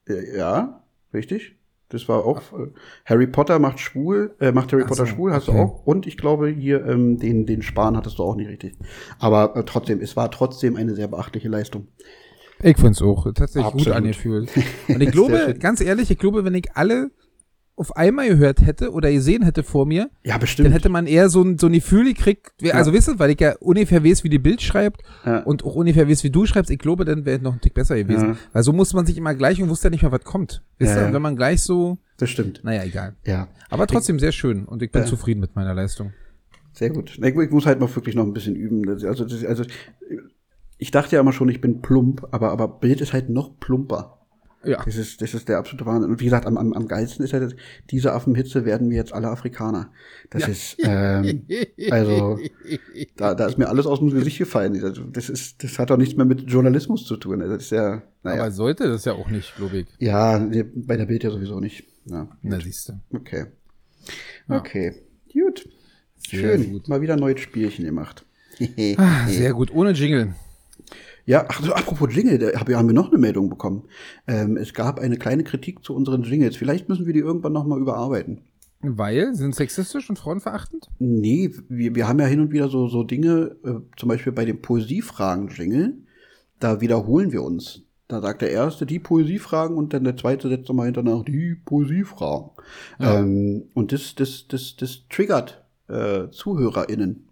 Ja, 0.09 0.15
Ja, 0.37 0.83
richtig. 1.13 1.58
Das 1.91 2.09
war 2.09 2.25
auch 2.25 2.43
äh, 2.53 2.69
Harry 3.07 3.27
Potter 3.27 3.59
macht 3.59 3.81
schwul, 3.81 4.35
äh, 4.41 4.53
macht 4.53 4.73
Harry 4.73 4.83
Ach 4.85 4.89
Potter 4.89 5.07
so, 5.07 5.13
schwul, 5.15 5.33
hast 5.33 5.49
okay. 5.49 5.59
du 5.59 5.65
auch. 5.65 5.87
Und 5.87 6.07
ich 6.07 6.17
glaube 6.17 6.49
hier 6.49 6.85
ähm, 6.87 7.19
den 7.19 7.47
den 7.47 7.63
Spahn 7.63 7.97
hattest 7.97 8.19
du 8.19 8.25
auch 8.25 8.37
nicht 8.37 8.49
richtig. 8.49 8.77
Aber 9.19 9.57
äh, 9.57 9.65
trotzdem, 9.65 10.01
es 10.01 10.17
war 10.17 10.31
trotzdem 10.31 10.77
eine 10.77 10.95
sehr 10.95 11.09
beachtliche 11.09 11.49
Leistung. 11.49 11.89
Ich 12.63 12.77
find's 12.77 13.01
auch 13.01 13.25
tatsächlich 13.33 13.73
gut 13.73 13.81
Absolut. 13.83 13.97
angefühlt. 13.97 14.51
Und 14.89 15.01
ich 15.01 15.13
glaube, 15.13 15.55
ganz 15.59 15.81
ehrlich, 15.81 16.11
ich 16.11 16.19
glaube, 16.19 16.45
wenn 16.45 16.55
ich 16.55 16.75
alle 16.75 17.11
auf 17.79 17.97
einmal 17.97 18.29
gehört 18.29 18.61
hätte 18.67 18.91
oder 18.93 19.11
gesehen 19.13 19.43
hätte 19.43 19.63
vor 19.63 19.87
mir, 19.87 20.11
Ja, 20.25 20.37
bestimmt. 20.39 20.67
dann 20.67 20.73
hätte 20.73 20.89
man 20.89 21.07
eher 21.07 21.29
so 21.29 21.43
ein, 21.43 21.59
so 21.59 21.67
ein 21.69 21.73
Gefühl 21.73 22.05
gekriegt, 22.05 22.53
also 22.73 22.93
wisst 22.93 23.09
ihr, 23.09 23.19
weil 23.19 23.31
ich 23.31 23.41
ja 23.41 23.55
ungefähr 23.61 24.05
weiß, 24.05 24.25
wie 24.25 24.29
die 24.29 24.39
Bild 24.39 24.61
schreibt 24.63 25.03
Ja. 25.25 25.41
und 25.45 25.65
auch 25.65 25.75
ungefähr 25.75 26.09
weiß, 26.09 26.25
wie 26.25 26.31
du 26.31 26.45
schreibst, 26.47 26.71
ich 26.71 26.79
glaube, 26.79 27.05
dann 27.05 27.25
wäre 27.25 27.37
es 27.39 27.43
noch 27.43 27.55
ein 27.55 27.61
Tick 27.61 27.75
besser 27.75 27.97
gewesen. 27.97 28.31
Ja. 28.31 28.37
Weil 28.53 28.63
so 28.63 28.73
muss 28.73 28.93
man 28.95 29.07
sich 29.07 29.17
immer 29.17 29.35
gleich 29.35 29.63
und 29.63 29.69
wusste 29.69 29.87
ja 29.89 29.91
nicht 29.91 30.03
mehr, 30.03 30.13
was 30.13 30.25
kommt. 30.25 30.63
Wisst 30.79 30.95
Ja, 30.95 31.03
ihr, 31.03 31.07
ja. 31.09 31.13
wenn 31.13 31.23
man 31.23 31.37
gleich 31.37 31.63
so, 31.63 31.99
das 32.17 32.31
stimmt. 32.31 32.61
naja, 32.65 32.83
egal. 32.85 33.15
Ja, 33.25 33.49
Aber 33.71 33.87
trotzdem 33.87 34.19
sehr 34.19 34.33
schön 34.33 34.65
und 34.65 34.83
ich 34.83 34.91
bin 34.91 35.03
Ja. 35.03 35.07
zufrieden 35.09 35.41
mit 35.41 35.55
meiner 35.57 35.75
Leistung. 35.75 36.13
sehr 36.73 36.91
gut. 36.91 37.19
Ich, 37.21 37.25
ich 37.25 37.51
muss 37.51 37.67
halt 37.67 37.81
noch 37.81 37.95
wirklich 37.97 38.15
noch 38.15 38.25
ein 38.25 38.33
bisschen 38.33 38.55
üben. 38.57 38.89
Also, 38.89 39.07
also 39.09 39.65
ich 40.79 40.91
dachte 40.91 41.17
ja 41.17 41.21
immer 41.21 41.33
schon, 41.33 41.49
ich 41.49 41.61
bin 41.61 41.81
plump, 41.81 42.27
aber 42.31 42.51
aber 42.53 42.69
Bild 42.69 43.01
ist 43.01 43.13
halt 43.13 43.31
noch 43.31 43.59
plumper. 43.59 44.18
Ja. 44.69 44.83
Das 44.85 44.97
ist, 44.97 45.23
das 45.23 45.33
ist 45.35 45.49
der 45.49 45.59
absolute 45.59 45.87
Wahnsinn. 45.87 46.11
Und 46.11 46.21
wie 46.21 46.25
gesagt, 46.25 46.47
am, 46.47 46.59
am, 46.59 46.73
am 46.73 46.87
geilsten 46.89 47.25
ist 47.25 47.33
halt, 47.33 47.57
diese 47.91 48.13
Affenhitze 48.13 48.65
werden 48.65 48.91
wir 48.91 48.97
jetzt 48.97 49.13
alle 49.13 49.29
Afrikaner. 49.29 49.91
Das 50.31 50.47
ist, 50.47 50.77
ähm, 50.83 51.47
also, 51.91 52.39
da, 53.17 53.35
da 53.35 53.47
ist 53.47 53.57
mir 53.59 53.69
alles 53.69 53.87
aus 53.87 53.99
dem 54.01 54.11
Gesicht 54.11 54.39
gefallen. 54.39 54.75
Also, 54.85 55.05
Das 55.05 55.29
ist, 55.29 55.63
das 55.65 55.79
hat 55.79 55.91
doch 55.91 55.97
nichts 55.97 56.17
mehr 56.17 56.27
mit 56.27 56.51
Journalismus 56.51 57.05
zu 57.07 57.17
tun. 57.17 57.41
Das 57.41 57.63
ist 57.63 57.71
ja, 57.71 58.03
naja. 58.23 58.43
Aber 58.43 58.51
sollte 58.51 58.89
das 58.89 59.05
ja 59.05 59.13
auch 59.15 59.31
nicht, 59.31 59.55
ich. 59.73 59.87
ja, 59.99 60.39
bei 60.75 60.97
der 60.97 61.07
Bild 61.07 61.25
ja 61.25 61.31
sowieso 61.31 61.61
nicht. 61.61 61.85
Ja, 62.05 62.29
Na, 62.43 62.61
siehst 62.61 62.89
du. 62.89 62.93
okay. 63.17 63.47
Ja. 64.49 64.59
Okay. 64.59 64.95
Gut. 65.33 65.69
Sehr 66.17 66.41
Schön. 66.59 66.73
gut. 66.73 66.89
Mal 66.89 67.01
wieder 67.01 67.15
ein 67.15 67.21
neues 67.21 67.41
Spielchen 67.41 67.85
gemacht. 67.85 68.25
Ah, 68.97 69.29
sehr 69.29 69.53
gut, 69.53 69.73
ohne 69.73 69.93
Jingle. 69.93 70.35
Ja, 71.29 71.45
ach 71.47 71.63
so, 71.63 71.75
apropos 71.75 72.09
Jingle, 72.15 72.39
da 72.39 72.59
hab- 72.59 72.71
haben 72.71 72.89
wir 72.89 72.95
noch 72.95 73.11
eine 73.11 73.19
Meldung 73.19 73.51
bekommen. 73.51 73.83
Ähm, 74.27 74.57
es 74.57 74.73
gab 74.73 74.99
eine 74.99 75.19
kleine 75.19 75.45
Kritik 75.45 75.85
zu 75.85 75.95
unseren 75.95 76.23
Jingles. 76.23 76.57
Vielleicht 76.57 76.89
müssen 76.89 77.05
wir 77.05 77.13
die 77.13 77.21
irgendwann 77.21 77.53
noch 77.53 77.67
mal 77.67 77.79
überarbeiten. 77.79 78.41
Weil, 78.81 79.35
sind 79.35 79.55
sexistisch 79.55 80.09
und 80.09 80.19
frauenverachtend? 80.19 80.89
Nee, 80.99 81.51
wir, 81.69 81.95
wir 81.95 82.09
haben 82.09 82.19
ja 82.19 82.25
hin 82.25 82.41
und 82.41 82.51
wieder 82.51 82.69
so, 82.69 82.89
so 82.89 83.05
Dinge, 83.05 83.57
äh, 83.63 83.75
zum 83.99 84.09
Beispiel 84.09 84.33
bei 84.33 84.47
dem 84.47 84.63
Poesiefragen-Jingle, 84.63 85.99
da 86.61 86.81
wiederholen 86.81 87.31
wir 87.31 87.43
uns. 87.43 87.83
Da 88.07 88.23
sagt 88.23 88.41
der 88.41 88.51
Erste 88.51 88.87
die 88.87 88.99
Poesiefragen 88.99 89.77
und 89.77 89.93
dann 89.93 90.05
der 90.05 90.17
Zweite 90.17 90.49
setzt 90.49 90.69
nochmal 90.71 90.87
hinterher 90.87 91.23
die 91.25 91.57
Poesiefragen. 91.63 92.53
Ja. 92.99 93.19
Ähm, 93.19 93.65
und 93.75 93.93
das, 93.93 94.15
das, 94.15 94.47
das, 94.49 94.77
das 94.77 95.03
triggert 95.11 95.63
äh, 95.89 96.31
ZuhörerInnen. 96.31 97.29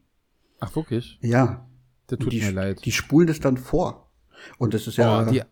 Ach, 0.60 0.76
wirklich? 0.76 1.18
Ja. 1.22 1.65
Das 2.08 2.18
tut 2.18 2.32
die, 2.32 2.40
mir 2.40 2.52
leid. 2.52 2.84
Die 2.84 2.92
spulen 2.92 3.26
das 3.26 3.40
dann 3.40 3.56
vor. 3.56 4.10
Und 4.58 4.74
das 4.74 4.86
ist 4.86 4.96
ja. 4.96 5.26
oh, 5.26 5.30
die, 5.30 5.42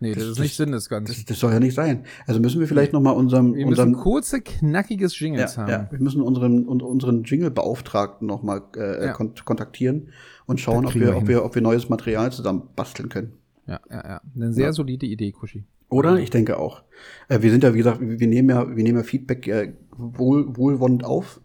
nee, 0.00 0.12
das, 0.14 0.22
das- 0.24 0.32
ist 0.32 0.38
nicht 0.40 0.56
Sinn 0.56 0.72
des 0.72 0.88
Ganzen. 0.88 1.12
das, 1.14 1.24
das 1.24 1.38
soll 1.38 1.52
ja 1.52 1.58
nicht 1.60 1.74
sein. 1.74 2.04
Also 2.26 2.38
müssen 2.40 2.60
wir 2.60 2.68
vielleicht 2.68 2.92
noch 2.92 3.00
mal 3.00 3.10
unserem, 3.12 3.54
Wir 3.54 3.66
müssen 3.66 3.68
unserem 3.88 3.92
kurze, 3.94 4.40
knackiges 4.40 5.18
ja, 5.18 5.26
Jingles 5.26 5.58
haben. 5.58 5.70
ja, 5.70 5.88
wir 5.90 5.98
müssen 6.00 6.20
unseren 6.22 6.66
un- 6.68 6.82
unseren 6.82 7.24
Jingle-Beauftragten 7.24 8.26
noch 8.26 8.42
mal 8.42 8.62
äh, 8.76 9.06
Ja. 9.06 9.12
kon 9.12 9.32
kontaktieren 9.44 10.10
und 10.46 10.60
schauen, 10.60 10.86
ob 10.86 10.94
wir, 10.94 11.00
wir 11.08 11.16
ob 11.16 11.28
wir, 11.28 11.44
ob 11.44 11.54
wir 11.54 11.62
neues 11.62 11.88
Material 11.88 12.30
zusammen 12.30 12.68
basteln 12.76 13.08
können. 13.08 13.32
Ja, 13.66 13.80
ja, 13.90 13.96
ja. 14.08 14.20
Eine 14.36 14.52
sehr 14.52 14.66
Ja. 14.66 14.72
solide 14.72 15.06
Idee, 15.06 15.32
Kuschi. 15.32 15.64
Oder? 15.88 16.18
Ich 16.18 16.30
denke 16.30 16.58
auch. 16.58 16.82
Äh, 17.28 17.42
wir 17.42 17.50
sind 17.50 17.64
ja, 17.64 17.72
wie 17.74 17.78
gesagt, 17.78 18.00
wir 18.00 18.20
wir 18.20 18.26
nehmen 18.28 18.50
ja, 18.50 18.76
wir 18.76 18.82
nehmen 18.84 18.98
ja 18.98 19.04
Feedback 19.04 19.48
äh, 19.48 19.72
wohl, 19.96 20.56
wohlwollend 20.56 21.04
auf 21.04 21.40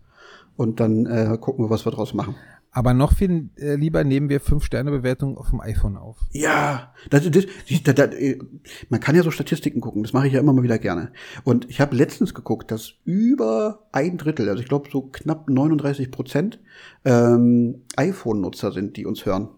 und 0.56 0.80
dann 0.80 1.06
äh, 1.06 1.38
gucken 1.40 1.66
wir, 1.66 1.70
was 1.70 1.86
wir 1.86 1.92
draus 1.92 2.14
machen. 2.14 2.36
Aber 2.74 2.94
noch 2.94 3.14
viel 3.14 3.50
äh, 3.58 3.76
lieber 3.76 4.06
nehmen 4.06 4.30
wir 4.30 4.40
5-Sterne-Bewertungen 4.40 5.38
auf 5.38 5.50
dem 5.50 5.60
iPhone 5.60 5.98
auf. 5.98 6.18
Ja, 6.32 6.94
das, 7.10 7.30
das, 7.30 7.46
das, 7.70 7.96
das, 7.96 8.16
äh, 8.16 8.40
man 8.90 9.02
kann 9.02 9.16
ja 9.16 9.24
so 9.24 9.32
Statistiken 9.32 9.82
gucken, 9.82 10.04
das 10.04 10.14
mache 10.14 10.28
ich 10.28 10.34
ja 10.34 10.40
immer 10.40 10.54
mal 10.54 10.64
wieder 10.64 10.80
gerne. 10.80 11.12
Und 11.44 11.70
ich 11.70 11.82
habe 11.82 11.96
letztens 11.96 12.34
geguckt, 12.34 12.72
dass 12.72 12.94
über 13.04 13.88
ein 13.92 14.18
Drittel, 14.18 14.48
also 14.48 14.62
ich 14.62 14.70
glaube 14.70 14.90
so 14.90 15.02
knapp 15.02 15.50
39 15.50 16.12
Prozent 16.12 16.60
ähm, 17.04 17.82
iPhone-Nutzer 17.98 18.72
sind, 18.72 18.96
die 18.96 19.06
uns 19.06 19.26
hören. 19.26 19.50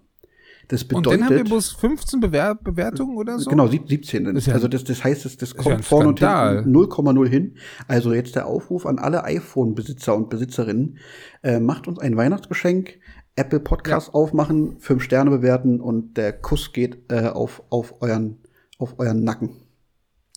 Das 0.69 0.83
Und 0.83 0.89
bedeutet, 0.89 1.19
dann 1.21 1.25
haben 1.29 1.35
wir 1.35 1.43
bloß 1.43 1.71
15 1.73 2.19
Bewer 2.21 2.55
Bewertungen 2.55 3.17
oder 3.17 3.37
so? 3.37 3.49
genau, 3.49 3.67
sieb- 3.67 3.87
17. 3.89 4.25
ist 4.35 4.47
ja- 4.47 4.53
also 4.53 4.67
das, 4.67 4.83
das 4.85 5.03
heißt, 5.03 5.25
das, 5.25 5.35
das 5.37 5.53
ja 5.53 5.61
kommt 5.61 5.83
vorne 5.85 6.09
und 6.09 6.19
hinten 6.19 6.71
0,0 6.71 7.27
hin. 7.27 7.57
Also 7.87 8.13
jetzt 8.13 8.35
der 8.35 8.47
Aufruf 8.47 8.85
an 8.85 8.97
alle 8.97 9.23
iPhone-Besitzer 9.25 10.15
und 10.15 10.29
Besitzerinnen, 10.29 10.97
äh, 11.43 11.59
macht 11.59 11.87
uns 11.87 11.99
ein 11.99 12.15
Weihnachtsgeschenk, 12.15 12.97
Apple 13.35 13.59
Podcast 13.59 14.13
aufmachen, 14.13 14.77
fünf 14.79 15.03
Sterne 15.03 15.31
bewerten 15.31 15.81
und 15.81 16.15
der 16.17 16.33
Kuss 16.33 16.71
geht 16.71 17.11
äh, 17.11 17.27
auf, 17.27 17.63
auf, 17.69 17.95
euren, 18.01 18.37
auf 18.77 18.99
euren 18.99 19.23
Nacken. 19.23 19.49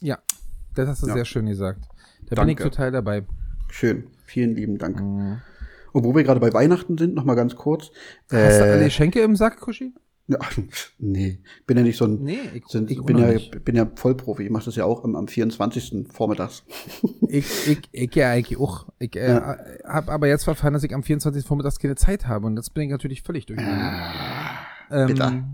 Ja, 0.01 0.19
das 0.75 0.89
hast 0.89 1.03
du 1.03 1.07
Ja. 1.09 1.15
sehr 1.15 1.25
schön 1.25 1.47
gesagt. 1.47 1.83
Da 2.29 2.35
bin 2.43 2.49
Danke. 2.49 2.53
ich 2.65 2.71
total 2.71 2.91
dabei. 2.91 3.25
Schön. 3.71 4.09
Vielen 4.25 4.57
lieben 4.57 4.79
Dank. 4.79 5.01
Mhm. 5.01 5.39
Und 5.93 6.05
wo 6.05 6.15
wir 6.15 6.25
gerade 6.25 6.41
bei 6.41 6.53
Weihnachten 6.53 6.99
sind, 6.99 7.15
noch 7.15 7.25
mal 7.25 7.35
ganz 7.37 7.55
kurz. 7.55 7.91
Hast 8.31 8.59
du 8.61 8.65
Äh, 8.65 8.71
alle 8.73 8.85
Geschenke 8.85 9.21
im 9.21 9.37
Sack, 9.37 9.61
Kuschi? 9.61 9.95
Ach, 10.41 10.53
nee, 10.99 11.39
bin 11.67 11.77
ja 11.77 11.83
nicht 11.83 11.97
so 11.97 12.05
ein. 12.07 12.23
Nee, 12.23 12.39
ich, 12.55 12.67
sind, 12.69 12.91
ich 12.91 13.03
bin 13.05 13.19
ja, 13.19 13.33
nicht. 13.33 13.65
bin 13.65 13.77
ja 13.77 13.87
Vollprofi. 13.95 14.45
Ich 14.45 14.51
mache 14.51 14.65
das 14.65 14.77
ja 14.77 14.85
auch 14.85 15.05
am, 15.05 15.15
am 15.17 15.29
24. 15.29 16.07
vormittags. 16.11 16.65
Ich, 17.29 17.69
ich, 17.69 17.79
ich 17.91 18.15
ja 18.15 18.31
eigentlich 18.31 18.59
auch. 18.61 18.87
Ich 19.01 19.17
äh, 19.17 19.29
Ja. 19.29 19.57
habe 19.85 20.13
aber 20.13 20.29
jetzt 20.29 20.45
verfahren, 20.45 20.75
dass 20.75 20.85
ich 20.85 20.95
am 20.95 21.03
24. 21.03 21.45
Vormittags 21.45 21.79
keine 21.81 21.97
Zeit 21.97 22.27
habe. 22.29 22.47
Und 22.47 22.57
jetzt 22.57 22.73
bin 22.73 22.85
ich 22.85 22.91
natürlich 22.91 23.23
völlig 23.23 23.47
durcheinander. 23.47 24.01
Ähm, 24.91 25.07
bitter. 25.09 25.45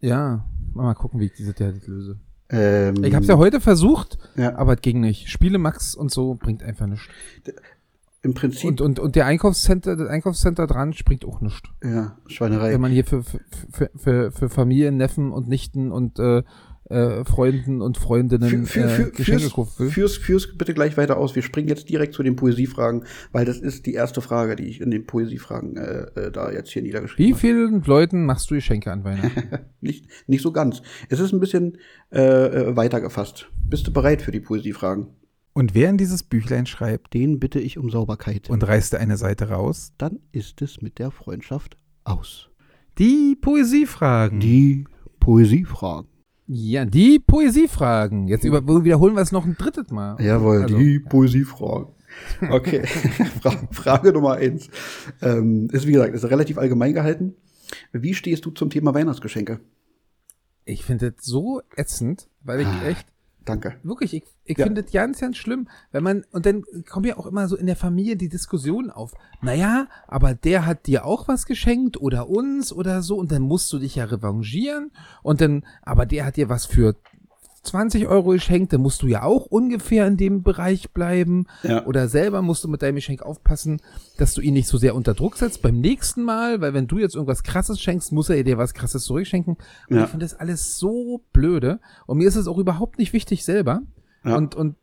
Ja, 0.00 0.44
mal 0.74 0.94
gucken, 0.94 1.20
wie 1.20 1.26
ich 1.26 1.38
Jahr 1.38 1.72
das 1.72 1.86
löse. 1.86 2.18
Ähm, 2.50 3.02
Ich 3.04 3.14
habe 3.14 3.22
es 3.22 3.28
ja 3.28 3.36
heute 3.38 3.60
versucht, 3.60 4.18
Ja. 4.36 4.56
aber 4.56 4.74
es 4.74 4.80
ging 4.80 5.00
nicht. 5.00 5.28
Spiele 5.30 5.58
Max 5.58 5.94
und 5.94 6.10
so 6.10 6.34
bringt 6.34 6.62
einfach 6.62 6.86
nichts. 6.86 7.06
Im 8.22 8.34
Prinzip, 8.34 8.68
Und, 8.68 8.80
und, 8.80 8.98
und 8.98 9.14
der 9.16 9.26
Einkaufscenter, 9.26 9.96
das 9.96 10.08
Einkaufscenter 10.08 10.66
dran 10.66 10.92
springt 10.92 11.24
auch 11.24 11.40
nichts. 11.40 11.68
ja, 11.84 12.18
Schweinerei. 12.26 12.72
Wenn 12.72 12.80
man 12.80 12.90
hier 12.92 13.04
für, 13.04 13.22
für, 13.22 13.90
für, 13.94 14.30
für, 14.32 14.48
Familien, 14.48 14.96
Neffen 14.96 15.30
und 15.32 15.48
Nichten 15.48 15.92
und 15.92 16.18
äh, 16.18 16.42
äh, 16.88 17.24
Freunden 17.24 17.82
und 17.82 17.98
Freundinnen 17.98 18.66
Für, 18.66 18.88
für, 18.88 19.08
äh, 19.08 19.10
Geschenke 19.10 19.50
kaufen 19.50 19.78
will. 19.78 19.90
fürs, 19.90 20.16
fürs 20.16 20.56
bitte 20.56 20.72
gleich 20.74 20.96
weiter 20.96 21.16
aus. 21.16 21.34
Wir 21.34 21.42
springen 21.42 21.68
jetzt 21.68 21.88
direkt 21.88 22.14
zu 22.14 22.22
den 22.22 22.36
Poesiefragen, 22.36 23.04
weil 23.32 23.44
das 23.44 23.58
ist 23.58 23.86
die 23.86 23.94
erste 23.94 24.20
Frage, 24.20 24.56
die 24.56 24.64
ich 24.66 24.80
in 24.80 24.90
den 24.90 25.04
Poesiefragen 25.04 25.76
äh, 25.76 26.06
äh, 26.14 26.30
da 26.30 26.50
jetzt 26.52 26.70
hier 26.70 26.82
niedergeschrieben 26.82 27.26
Wie 27.26 27.32
habe. 27.32 27.40
vielen 27.40 27.82
Leuten 27.82 28.24
machst 28.24 28.50
du 28.50 28.54
Geschenke 28.54 28.92
an 28.92 29.04
Weihnachten? 29.04 29.42
Nicht, 29.80 30.06
nicht 30.26 30.42
so 30.42 30.50
ganz. 30.52 30.82
Es 31.10 31.20
ist 31.20 31.32
ein 31.32 31.38
bisschen 31.40 31.78
äh, 32.10 32.20
äh, 32.20 32.76
weiter 32.76 33.00
gefasst. 33.00 33.48
Bist 33.68 33.86
du 33.86 33.92
bereit 33.92 34.22
für 34.22 34.32
die 34.32 34.40
Poesiefragen? 34.40 35.08
Und 35.56 35.74
wer 35.74 35.88
in 35.88 35.96
dieses 35.96 36.22
Büchlein 36.22 36.66
schreibt 36.66 37.14
Den 37.14 37.38
bitte 37.40 37.58
ich 37.60 37.78
um 37.78 37.88
Sauberkeit. 37.90 38.50
und 38.50 38.66
reißt 38.66 38.94
eine 38.94 39.16
Seite 39.16 39.48
raus, 39.48 39.92
dann 39.96 40.18
ist 40.30 40.60
es 40.60 40.82
mit 40.82 40.98
der 40.98 41.10
Freundschaft 41.10 41.78
aus. 42.04 42.50
die 42.98 43.36
Poesiefragen. 43.40 44.38
Die 44.40 44.84
Poesiefragen. 45.18 46.08
ja, 46.46 46.84
die 46.84 47.18
Poesiefragen. 47.18 48.28
Jetzt 48.28 48.44
über, 48.44 48.62
wiederholen 48.84 49.14
wir 49.16 49.22
es 49.22 49.32
noch 49.32 49.44
ein 49.46 49.56
drittes 49.56 49.90
Mal. 49.90 50.20
Jawohl, 50.22 50.62
Also- 50.64 50.76
die 50.78 50.98
Poesiefragen. 51.00 51.88
Okay, 52.50 52.86
Fra 53.42 53.50
Frage 53.72 54.12
Nummer 54.12 54.34
eins. 54.34 54.68
Ähm, 55.22 55.68
ist 55.72 55.86
wie 55.86 55.92
gesagt, 55.92 56.14
ist 56.14 56.24
relativ 56.24 56.58
allgemein 56.58 56.92
gehalten. 56.94 57.34
Wie 57.92 58.14
stehst 58.14 58.44
du 58.46 58.50
zum 58.50 58.70
Thema 58.70 58.94
Weihnachtsgeschenke? 58.94 59.60
Ich 60.64 60.84
finde 60.84 61.12
das 61.12 61.24
so 61.24 61.60
ätzend, 61.76 62.28
weil 62.42 62.60
ich 62.60 62.66
Ah. 62.66 62.86
echt, 62.86 63.06
Danke. 63.46 63.76
wirklich, 63.82 64.12
ich, 64.12 64.24
ich 64.44 64.58
Ja. 64.58 64.64
finde 64.66 64.82
das 64.82 64.92
ganz, 64.92 65.20
ganz 65.20 65.36
schlimm, 65.38 65.68
wenn 65.92 66.02
man, 66.02 66.24
und 66.32 66.44
dann 66.44 66.64
kommen 66.88 67.06
ja 67.06 67.16
auch 67.16 67.26
immer 67.26 67.48
so 67.48 67.56
in 67.56 67.66
der 67.66 67.76
Familie 67.76 68.16
die 68.16 68.28
Diskussion 68.28 68.90
auf. 68.90 69.14
Naja, 69.40 69.86
aber 70.08 70.34
der 70.34 70.66
hat 70.66 70.86
dir 70.86 71.06
auch 71.06 71.28
was 71.28 71.46
geschenkt 71.46 71.96
oder 71.96 72.28
uns 72.28 72.72
oder 72.72 73.02
so 73.02 73.16
und 73.16 73.32
dann 73.32 73.42
musst 73.42 73.72
du 73.72 73.78
dich 73.78 73.94
ja 73.94 74.04
revanchieren 74.04 74.90
und 75.22 75.40
dann, 75.40 75.64
aber 75.82 76.04
der 76.06 76.26
hat 76.26 76.36
dir 76.36 76.48
was 76.48 76.66
für 76.66 76.96
20 77.66 78.06
Euro 78.08 78.30
geschenkt, 78.30 78.72
dann 78.72 78.80
musst 78.80 79.02
du 79.02 79.06
ja 79.06 79.22
auch 79.22 79.46
ungefähr 79.46 80.06
in 80.06 80.16
dem 80.16 80.42
Bereich 80.42 80.90
bleiben. 80.92 81.46
Ja. 81.62 81.84
Oder 81.86 82.08
selber 82.08 82.40
musst 82.42 82.64
du 82.64 82.68
mit 82.68 82.82
deinem 82.82 82.94
Geschenk 82.96 83.22
aufpassen, 83.22 83.80
dass 84.18 84.34
du 84.34 84.40
ihn 84.40 84.54
nicht 84.54 84.68
so 84.68 84.78
sehr 84.78 84.94
unter 84.94 85.14
Druck 85.14 85.36
setzt 85.36 85.62
beim 85.62 85.80
nächsten 85.80 86.22
Mal, 86.22 86.60
weil 86.60 86.72
wenn 86.74 86.86
du 86.86 86.98
jetzt 86.98 87.14
irgendwas 87.14 87.42
krasses 87.42 87.80
schenkst, 87.80 88.12
muss 88.12 88.30
er 88.30 88.42
dir 88.44 88.58
was 88.58 88.74
krasses 88.74 89.04
zurückschenken. 89.04 89.56
Und 89.90 89.96
Ja. 89.96 90.04
ich 90.04 90.10
finde 90.10 90.24
das 90.24 90.34
alles 90.34 90.78
so 90.78 91.24
blöde. 91.32 91.80
Und 92.06 92.18
mir 92.18 92.28
ist 92.28 92.36
es 92.36 92.46
auch 92.48 92.58
überhaupt 92.58 92.98
nicht 92.98 93.12
wichtig 93.12 93.44
selber. 93.44 93.82
Ja. 94.24 94.36
Und, 94.36 94.54
und 94.54 94.76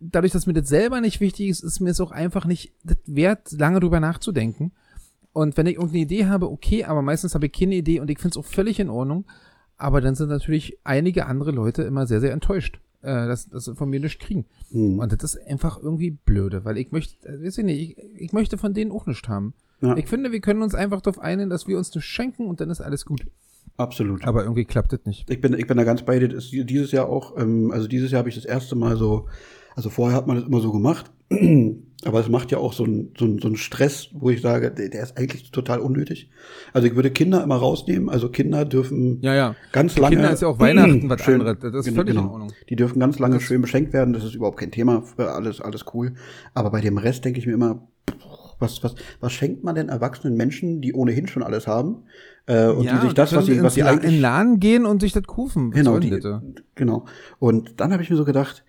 dadurch, 0.00 0.32
dass 0.32 0.46
mir 0.46 0.54
das 0.54 0.68
selber 0.68 1.00
nicht 1.00 1.20
wichtig 1.20 1.48
ist, 1.48 1.62
ist 1.64 1.80
mir 1.80 1.90
es 1.90 2.00
auch 2.00 2.12
einfach 2.12 2.46
nicht 2.46 2.72
wert, 3.06 3.52
lange 3.52 3.80
drüber 3.80 4.00
nachzudenken. 4.00 4.72
Und 5.32 5.56
wenn 5.56 5.66
ich 5.66 5.74
irgendeine 5.74 6.02
Idee 6.02 6.26
habe, 6.26 6.50
okay, 6.50 6.84
aber 6.84 7.02
meistens 7.02 7.34
habe 7.34 7.46
ich 7.46 7.52
keine 7.52 7.74
Idee 7.76 8.00
und 8.00 8.10
ich 8.10 8.18
finde 8.18 8.38
es 8.38 8.44
auch 8.44 8.48
völlig 8.48 8.80
in 8.80 8.90
Ordnung. 8.90 9.24
Aber 9.78 10.00
dann 10.00 10.14
sind 10.14 10.28
natürlich 10.28 10.78
einige 10.84 11.26
andere 11.26 11.52
Leute 11.52 11.82
immer 11.82 12.06
sehr, 12.06 12.20
sehr 12.20 12.32
enttäuscht, 12.32 12.80
äh, 13.02 13.26
dass, 13.26 13.48
dass 13.48 13.64
sie 13.64 13.76
von 13.76 13.88
mir 13.88 14.00
nichts 14.00 14.18
kriegen. 14.18 14.46
Hm. 14.72 14.98
Und 14.98 15.12
das 15.12 15.34
ist 15.34 15.46
einfach 15.46 15.80
irgendwie 15.80 16.10
blöde, 16.10 16.64
weil 16.64 16.76
ich 16.78 16.90
möchte, 16.90 17.26
äh, 17.28 17.42
weiß 17.42 17.58
ich 17.58 17.64
nicht, 17.64 17.98
ich, 17.98 18.20
ich 18.20 18.32
möchte 18.32 18.58
von 18.58 18.74
denen 18.74 18.90
auch 18.90 19.06
nichts 19.06 19.28
haben. 19.28 19.54
Ja. 19.80 19.96
Ich 19.96 20.06
finde, 20.06 20.32
wir 20.32 20.40
können 20.40 20.62
uns 20.62 20.74
einfach 20.74 21.00
darauf 21.00 21.20
einigen, 21.20 21.48
dass 21.48 21.68
wir 21.68 21.78
uns 21.78 21.90
das 21.90 22.04
schenken 22.04 22.46
und 22.46 22.60
dann 22.60 22.70
ist 22.70 22.80
alles 22.80 23.06
gut. 23.06 23.24
Absolut. 23.76 24.24
Aber 24.24 24.42
irgendwie 24.42 24.64
klappt 24.64 24.92
das 24.92 25.04
nicht. 25.04 25.30
Ich 25.30 25.40
bin, 25.40 25.54
ich 25.54 25.68
bin 25.68 25.76
da 25.76 25.84
ganz 25.84 26.02
bei 26.02 26.18
dir. 26.18 26.28
Das 26.28 26.46
ist 26.46 26.68
dieses 26.68 26.90
Jahr 26.90 27.08
auch, 27.08 27.38
ähm, 27.38 27.70
also 27.70 27.86
dieses 27.86 28.10
Jahr 28.10 28.18
habe 28.18 28.28
ich 28.28 28.34
das 28.34 28.44
erste 28.44 28.74
Mal 28.74 28.96
so, 28.96 29.28
also 29.76 29.88
vorher 29.88 30.16
hat 30.16 30.26
man 30.26 30.36
das 30.36 30.46
immer 30.46 30.60
so 30.60 30.72
gemacht, 30.72 31.12
aber 32.04 32.20
es 32.20 32.28
macht 32.28 32.52
ja 32.52 32.58
auch 32.58 32.72
so 32.72 32.84
einen 32.84 33.12
so 33.18 33.24
einen- 33.24 33.38
so 33.40 33.48
einen 33.48 33.56
Stress, 33.56 34.08
wo 34.12 34.30
ich 34.30 34.40
sage, 34.40 34.70
der, 34.70 34.88
der 34.88 35.02
ist 35.02 35.18
eigentlich 35.18 35.50
total 35.50 35.80
unnötig. 35.80 36.30
Also 36.72 36.86
ich 36.86 36.94
würde 36.94 37.10
Kinder 37.10 37.42
immer 37.42 37.56
rausnehmen. 37.56 38.08
Also 38.08 38.28
Kinder 38.28 38.64
dürfen 38.64 39.18
Ja, 39.22 39.34
ja. 39.34 39.56
ganz 39.72 39.94
Für 39.94 40.02
lange. 40.02 40.14
Kinder 40.16 40.30
ist 40.32 40.42
ja 40.42 40.48
auch 40.48 40.60
Weihnachten 40.60 41.08
was 41.10 41.20
schön- 41.22 41.40
anderes. 41.40 41.58
Das 41.60 41.74
ist 41.74 41.84
genau, 41.86 41.96
völlig 41.96 42.14
in 42.14 42.20
genau. 42.20 42.30
Ordnung. 42.32 42.52
Die 42.68 42.76
dürfen 42.76 43.00
ganz 43.00 43.18
lange 43.18 43.34
Das- 43.36 43.42
schön 43.42 43.60
beschenkt 43.60 43.92
werden. 43.92 44.12
Das 44.14 44.22
ist 44.24 44.34
überhaupt 44.34 44.58
kein 44.58 44.70
Thema. 44.70 45.02
Alles, 45.16 45.60
alles 45.60 45.84
cool. 45.92 46.12
Aber 46.54 46.70
bei 46.70 46.80
dem 46.80 46.98
Rest 46.98 47.24
denke 47.24 47.40
ich 47.40 47.46
mir 47.46 47.54
immer, 47.54 47.88
was, 48.60 48.82
was, 48.82 48.94
was 49.20 49.32
schenkt 49.32 49.62
man 49.64 49.74
denn 49.76 49.88
erwachsenen 49.88 50.36
Menschen, 50.36 50.80
die 50.80 50.92
ohnehin 50.92 51.26
schon 51.28 51.42
alles 51.44 51.66
haben? 51.68 52.04
Äh, 52.46 52.66
und 52.68 52.90
die 52.90 52.96
sich 52.98 53.12
das, 53.14 53.32
was 53.34 53.46
sie, 53.46 53.62
was 53.62 53.74
sie 53.74 53.80
in 53.80 53.86
den 53.86 53.92
eigentlich 53.98 54.20
Laden 54.20 54.58
gehen 54.58 54.86
und 54.86 55.00
sich 55.00 55.12
das 55.12 55.22
kaufen. 55.24 55.68
Was 55.70 55.76
Genau, 55.78 55.98
die, 55.98 56.18
genau. 56.74 57.04
Und 57.38 57.80
dann 57.80 57.92
habe 57.92 58.02
ich 58.02 58.10
mir 58.10 58.16
so 58.16 58.24
gedacht, 58.24 58.64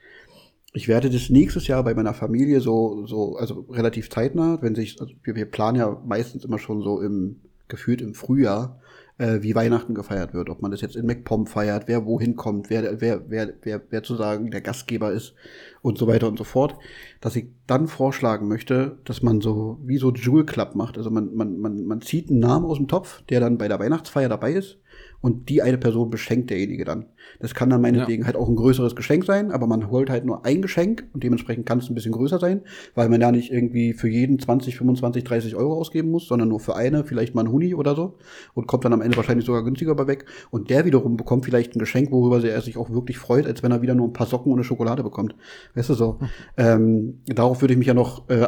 ich 0.73 0.87
werde 0.87 1.09
das 1.09 1.29
nächstes 1.29 1.67
Jahr 1.67 1.83
bei 1.83 1.93
meiner 1.93 2.13
Familie 2.13 2.61
so, 2.61 3.05
so, 3.07 3.35
also 3.37 3.65
relativ 3.69 4.09
zeitnah, 4.09 4.61
wenn 4.61 4.75
sich, 4.75 5.01
also 5.01 5.13
wir, 5.23 5.35
wir 5.35 5.45
planen 5.45 5.77
ja 5.77 6.01
meistens 6.05 6.45
immer 6.45 6.59
schon 6.59 6.81
so 6.81 7.01
im, 7.01 7.41
gefühlt 7.67 8.01
im 8.01 8.13
Frühjahr, 8.13 8.79
äh, 9.17 9.41
wie 9.41 9.55
Weihnachten 9.55 9.95
gefeiert 9.95 10.33
wird. 10.33 10.49
Ob 10.49 10.61
man 10.61 10.69
das 10.69 10.81
jetzt 10.81 10.95
in 10.95 11.07
MacPom 11.07 11.47
feiert, 11.47 11.87
wer 11.87 12.05
wohin 12.05 12.35
kommt, 12.35 12.69
wer, 12.69 13.01
wer, 13.01 13.29
wer, 13.29 13.53
wer, 13.63 13.81
wer 13.89 14.03
zu 14.03 14.15
sagen 14.15 14.51
der 14.51 14.61
Gastgeber 14.61 15.11
ist 15.11 15.33
und 15.81 15.97
so 15.97 16.05
weiter 16.07 16.27
und 16.27 16.37
so 16.37 16.43
fort, 16.43 16.75
dass 17.19 17.35
ich 17.35 17.47
dann 17.65 17.87
vorschlagen 17.87 18.47
möchte, 18.47 18.99
dass 19.05 19.23
man 19.23 19.41
so 19.41 19.79
wie 19.83 19.97
so 19.97 20.13
Jewel 20.13 20.45
Club 20.45 20.75
macht. 20.75 20.97
Also 20.97 21.09
man, 21.09 21.33
man, 21.33 21.59
man, 21.59 21.85
man 21.85 22.01
zieht 22.01 22.29
einen 22.29 22.39
Namen 22.39 22.65
aus 22.65 22.77
dem 22.77 22.87
Topf, 22.87 23.23
der 23.29 23.39
dann 23.39 23.57
bei 23.57 23.67
der 23.67 23.79
Weihnachtsfeier 23.79 24.29
dabei 24.29 24.53
ist 24.53 24.77
und 25.21 25.49
die 25.49 25.61
eine 25.61 25.77
Person 25.77 26.09
beschenkt 26.09 26.49
derjenige 26.49 26.85
dann. 26.85 27.05
Das 27.39 27.53
kann 27.53 27.69
dann 27.69 27.81
meinetwegen 27.81 28.25
halt 28.25 28.35
auch 28.35 28.47
ein 28.47 28.55
größeres 28.55 28.95
Geschenk 28.95 29.25
sein, 29.25 29.51
aber 29.51 29.67
man 29.67 29.89
holt 29.89 30.09
halt 30.09 30.25
nur 30.25 30.45
ein 30.45 30.61
Geschenk 30.61 31.05
und 31.13 31.23
dementsprechend 31.23 31.65
kann 31.65 31.79
es 31.79 31.89
ein 31.89 31.95
bisschen 31.95 32.13
größer 32.13 32.39
sein, 32.39 32.61
weil 32.95 33.09
man 33.09 33.19
da 33.19 33.31
nicht 33.31 33.51
irgendwie 33.51 33.93
für 33.93 34.07
jeden 34.07 34.39
20, 34.39 34.77
25, 34.77 35.23
30 35.23 35.55
Euro 35.55 35.73
ausgeben 35.75 36.09
muss, 36.11 36.27
sondern 36.27 36.49
nur 36.49 36.59
für 36.59 36.75
eine, 36.75 37.03
vielleicht 37.03 37.35
mal 37.35 37.43
ein 37.43 37.51
Huni 37.51 37.75
oder 37.75 37.95
so 37.95 38.17
und 38.53 38.67
kommt 38.67 38.85
dann 38.85 38.93
am 38.93 39.01
Ende 39.01 39.17
wahrscheinlich 39.17 39.45
sogar 39.45 39.63
günstiger 39.63 39.95
bei 39.95 40.07
weg. 40.07 40.25
Und 40.51 40.69
der 40.69 40.85
wiederum 40.85 41.17
bekommt 41.17 41.45
vielleicht 41.45 41.75
ein 41.75 41.79
Geschenk, 41.79 42.11
worüber 42.11 42.43
er 42.43 42.61
sich 42.61 42.77
auch 42.77 42.89
wirklich 42.89 43.17
freut, 43.17 43.45
als 43.45 43.61
wenn 43.61 43.71
er 43.71 43.81
wieder 43.81 43.95
nur 43.95 44.07
ein 44.07 44.13
paar 44.13 44.27
Socken 44.27 44.51
und 44.51 44.59
eine 44.59 44.63
Schokolade 44.63 45.03
bekommt. 45.03 45.35
Weißt 45.75 45.89
du 45.89 45.93
so? 45.93 46.19
Ähm, 46.57 47.19
darauf 47.25 47.61
würde 47.61 47.73
ich 47.73 47.77
mich 47.77 47.87
ja 47.87 47.93
noch, 47.93 48.29
äh, 48.29 48.47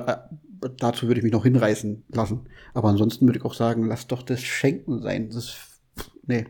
dazu 0.77 1.07
würde 1.07 1.19
ich 1.19 1.23
mich 1.23 1.33
noch 1.33 1.43
hinreißen 1.43 2.03
lassen. 2.09 2.41
Aber 2.73 2.89
ansonsten 2.89 3.25
würde 3.27 3.39
ich 3.39 3.45
auch 3.45 3.53
sagen, 3.53 3.85
lass 3.87 4.07
doch 4.07 4.23
das 4.23 4.41
Schenken 4.41 5.01
sein. 5.01 5.29
Das 5.29 5.70
nee, 6.25 6.45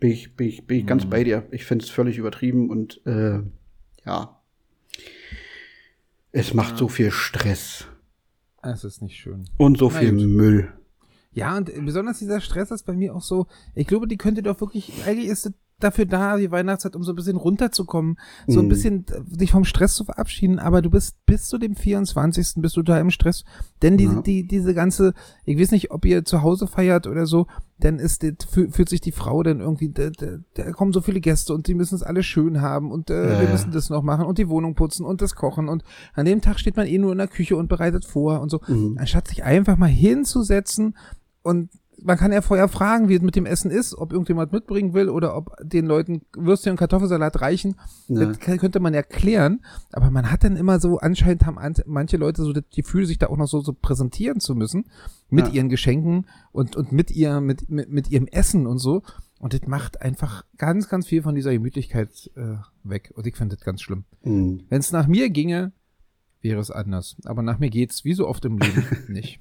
bin 0.00 0.10
ich, 0.10 0.34
bin 0.36 0.48
ich, 0.48 0.66
bin 0.66 0.78
ich 0.78 0.86
ganz 0.86 1.06
bei 1.06 1.24
dir. 1.24 1.46
Ich 1.50 1.64
finde 1.64 1.84
es 1.84 1.90
völlig 1.90 2.18
übertrieben 2.18 2.70
und 2.70 3.00
äh, 3.06 3.40
ja. 4.04 4.40
Es 6.32 6.54
macht 6.54 6.78
so 6.78 6.88
viel 6.88 7.10
Stress 7.10 7.86
Es 8.62 8.84
ist 8.84 9.02
nicht 9.02 9.16
schön. 9.16 9.44
und 9.58 9.78
so 9.78 9.90
Na 9.92 9.98
viel 10.00 10.12
gut. 10.12 10.26
Müll. 10.26 10.72
Ja, 11.34 11.56
und 11.56 11.70
besonders 11.86 12.18
dieser 12.18 12.40
Stress 12.40 12.70
ist 12.70 12.84
bei 12.84 12.92
mir 12.94 13.14
auch 13.14 13.22
so, 13.22 13.46
ich 13.74 13.86
glaube, 13.86 14.06
die 14.06 14.18
könnte 14.18 14.42
doch 14.42 14.60
wirklich, 14.60 14.92
eigentlich 15.06 15.28
ist 15.28 15.46
es 15.46 15.52
dafür 15.82 16.06
da, 16.06 16.36
die 16.36 16.50
Weihnachtszeit, 16.50 16.96
um 16.96 17.02
so 17.02 17.12
ein 17.12 17.16
bisschen 17.16 17.36
runterzukommen, 17.36 18.18
so 18.46 18.60
ein 18.60 18.66
Mhm. 18.66 18.68
bisschen 18.68 19.06
dich 19.26 19.50
vom 19.50 19.64
Stress 19.64 19.94
zu 19.94 20.04
verabschieden, 20.04 20.58
aber 20.58 20.82
du 20.82 20.90
bist 20.90 21.16
bis 21.26 21.46
zu 21.46 21.58
dem 21.58 21.74
24. 21.76 22.60
bist 22.62 22.76
du 22.76 22.82
da 22.82 22.98
im 22.98 23.10
Stress, 23.10 23.44
denn 23.82 23.96
die, 23.96 24.04
Ja. 24.04 24.22
die, 24.22 24.46
diese 24.46 24.74
ganze, 24.74 25.14
ich 25.44 25.58
weiß 25.58 25.70
nicht, 25.70 25.90
ob 25.90 26.04
ihr 26.04 26.24
zu 26.24 26.42
Hause 26.42 26.66
feiert 26.66 27.06
oder 27.06 27.26
so, 27.26 27.46
dann 27.78 27.98
ist, 27.98 28.24
fühlt 28.50 28.88
sich 28.88 29.00
die 29.00 29.10
Frau 29.10 29.42
dann 29.42 29.58
irgendwie, 29.60 29.88
da, 29.90 30.10
da, 30.54 30.70
kommen 30.72 30.92
so 30.92 31.00
viele 31.00 31.20
Gäste 31.20 31.52
und 31.52 31.66
die 31.66 31.74
müssen 31.74 31.96
es 31.96 32.02
alle 32.04 32.22
schön 32.22 32.60
haben 32.60 32.92
und 32.92 33.10
äh, 33.10 33.32
Ja, 33.34 33.40
wir 33.40 33.48
müssen 33.48 33.72
das 33.72 33.90
noch 33.90 34.02
machen 34.02 34.24
und 34.24 34.38
die 34.38 34.48
Wohnung 34.48 34.74
putzen 34.76 35.04
und 35.04 35.20
das 35.20 35.34
kochen 35.34 35.68
und 35.68 35.82
an 36.14 36.24
dem 36.26 36.40
Tag 36.40 36.60
steht 36.60 36.76
man 36.76 36.86
eh 36.86 36.98
nur 36.98 37.10
in 37.12 37.18
der 37.18 37.26
Küche 37.26 37.56
und 37.56 37.68
bereitet 37.68 38.04
vor 38.04 38.40
und 38.40 38.50
so, 38.50 38.60
Mhm. 38.68 38.98
anstatt 39.00 39.26
sich 39.28 39.42
einfach 39.42 39.76
mal 39.76 39.88
hinzusetzen 39.88 40.96
und 41.42 41.70
man 42.04 42.16
kann 42.18 42.32
ja 42.32 42.42
vorher 42.42 42.68
fragen, 42.68 43.08
wie 43.08 43.14
es 43.14 43.22
mit 43.22 43.36
dem 43.36 43.46
Essen 43.46 43.70
ist, 43.70 43.94
ob 43.96 44.12
irgendjemand 44.12 44.52
mitbringen 44.52 44.92
will 44.94 45.08
oder 45.08 45.36
ob 45.36 45.56
den 45.62 45.86
Leuten 45.86 46.22
Würstchen 46.36 46.72
und 46.72 46.76
Kartoffelsalat 46.78 47.40
reichen. 47.40 47.76
Ja. 48.08 48.26
Das 48.26 48.38
könnte 48.40 48.80
man 48.80 48.94
erklären, 48.94 49.60
aber 49.92 50.10
man 50.10 50.30
hat 50.30 50.44
dann 50.44 50.56
immer 50.56 50.80
so, 50.80 50.98
anscheinend 50.98 51.46
haben 51.46 51.58
an- 51.58 51.74
manche 51.86 52.16
Leute 52.16 52.42
so 52.42 52.52
das 52.52 52.64
Gefühl, 52.74 53.06
sich 53.06 53.18
da 53.18 53.28
auch 53.28 53.36
noch 53.36 53.46
so, 53.48 53.60
so 53.60 53.72
präsentieren 53.72 54.40
zu 54.40 54.54
müssen 54.54 54.84
mit 55.30 55.46
Ja. 55.48 55.52
ihren 55.54 55.68
Geschenken 55.68 56.26
und, 56.52 56.76
und 56.76 56.92
mit, 56.92 57.10
ihr, 57.10 57.40
mit, 57.40 57.68
mit, 57.70 57.88
mit 57.90 58.10
ihrem 58.10 58.26
Essen 58.26 58.66
und 58.66 58.78
so. 58.78 59.02
Und 59.38 59.54
das 59.54 59.62
macht 59.66 60.02
einfach 60.02 60.44
ganz, 60.56 60.88
ganz 60.88 61.06
viel 61.08 61.22
von 61.22 61.34
dieser 61.34 61.52
Gemütlichkeit 61.52 62.30
äh, 62.36 62.56
weg. 62.84 63.12
Und 63.16 63.26
ich 63.26 63.36
finde 63.36 63.56
das 63.56 63.64
ganz 63.64 63.80
schlimm. 63.82 64.04
Mhm. 64.22 64.62
Wenn 64.68 64.78
es 64.78 64.92
nach 64.92 65.06
mir 65.08 65.30
ginge, 65.30 65.72
wäre 66.42 66.60
es 66.60 66.70
anders. 66.70 67.16
Aber 67.24 67.42
nach 67.42 67.58
mir 67.58 67.70
geht's 67.70 68.04
wie 68.04 68.14
so 68.14 68.26
oft 68.28 68.44
im 68.44 68.58
Leben 68.58 68.84
nicht. 69.08 69.40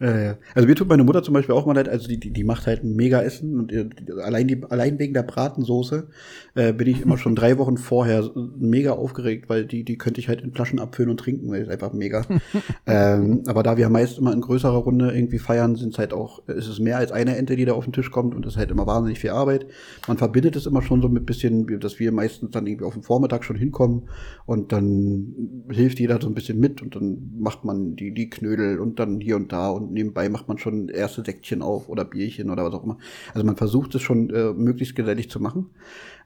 Ja. 0.00 0.36
Also 0.54 0.68
mir 0.68 0.76
tut 0.76 0.88
meine 0.88 1.02
Mutter 1.02 1.24
zum 1.24 1.34
Beispiel 1.34 1.56
auch 1.56 1.66
mal 1.66 1.74
leid, 1.74 1.88
also 1.88 2.06
die, 2.06 2.20
die, 2.20 2.30
die 2.30 2.44
macht 2.44 2.68
halt 2.68 2.84
ein 2.84 2.94
mega 2.94 3.20
Essen 3.20 3.58
und 3.58 3.72
die, 3.72 3.88
allein, 4.22 4.46
die, 4.46 4.62
allein 4.70 4.96
wegen 5.00 5.12
der 5.12 5.24
Bratensoße 5.24 6.06
äh, 6.54 6.72
bin 6.72 6.86
ich 6.86 7.02
immer 7.02 7.18
schon 7.18 7.34
drei 7.34 7.58
Wochen 7.58 7.76
vorher 7.76 8.30
mega 8.56 8.92
aufgeregt, 8.92 9.48
weil 9.48 9.66
die, 9.66 9.82
die 9.82 9.98
könnte 9.98 10.20
ich 10.20 10.28
halt 10.28 10.40
in 10.42 10.52
Flaschen 10.52 10.78
abfüllen 10.78 11.10
und 11.10 11.18
trinken, 11.18 11.50
weil 11.50 11.62
es 11.62 11.68
einfach 11.68 11.92
mega. 11.92 12.24
ähm, 12.86 13.42
aber 13.48 13.64
da 13.64 13.76
wir 13.76 13.88
meist 13.88 14.18
immer 14.18 14.32
in 14.32 14.40
größerer 14.40 14.76
Runde 14.76 15.10
irgendwie 15.10 15.40
feiern, 15.40 15.74
sind 15.74 15.94
es 15.94 15.98
halt 15.98 16.12
auch, 16.12 16.46
ist 16.46 16.68
es 16.68 16.78
mehr 16.78 16.98
als 16.98 17.10
eine 17.10 17.36
Ente, 17.36 17.56
die 17.56 17.64
da 17.64 17.72
auf 17.72 17.84
den 17.84 17.92
Tisch 17.92 18.12
kommt 18.12 18.36
und 18.36 18.46
das 18.46 18.52
ist 18.52 18.58
halt 18.58 18.70
immer 18.70 18.86
wahnsinnig 18.86 19.18
viel 19.18 19.30
Arbeit. 19.30 19.66
Man 20.06 20.16
verbindet 20.16 20.54
es 20.54 20.66
immer 20.66 20.82
schon 20.82 21.02
so 21.02 21.08
mit 21.08 21.26
bisschen, 21.26 21.80
dass 21.80 21.98
wir 21.98 22.12
meistens 22.12 22.52
dann 22.52 22.68
irgendwie 22.68 22.84
auf 22.84 22.94
den 22.94 23.02
Vormittag 23.02 23.42
schon 23.42 23.56
hinkommen 23.56 24.08
und 24.46 24.70
dann 24.70 25.66
hilft 25.72 25.98
jeder 25.98 26.20
so 26.20 26.28
ein 26.28 26.34
bisschen 26.34 26.60
mit 26.60 26.82
und 26.82 26.94
dann 26.94 27.32
macht 27.36 27.64
man 27.64 27.96
die, 27.96 28.14
die 28.14 28.30
Knödel 28.30 28.78
und 28.78 29.00
dann 29.00 29.20
hier 29.20 29.34
und 29.38 29.52
da 29.52 29.70
und 29.70 29.92
nebenbei 29.92 30.28
macht 30.28 30.48
man 30.48 30.58
schon 30.58 30.88
erste 30.88 31.24
Säckchen 31.24 31.62
auf 31.62 31.88
oder 31.88 32.04
Bierchen 32.04 32.50
oder 32.50 32.64
was 32.64 32.74
auch 32.74 32.84
immer. 32.84 32.98
Also 33.34 33.46
man 33.46 33.56
versucht 33.56 33.94
es 33.94 34.02
schon 34.02 34.30
äh, 34.30 34.52
möglichst 34.52 34.94
gesellig 34.96 35.30
zu 35.30 35.40
machen, 35.40 35.70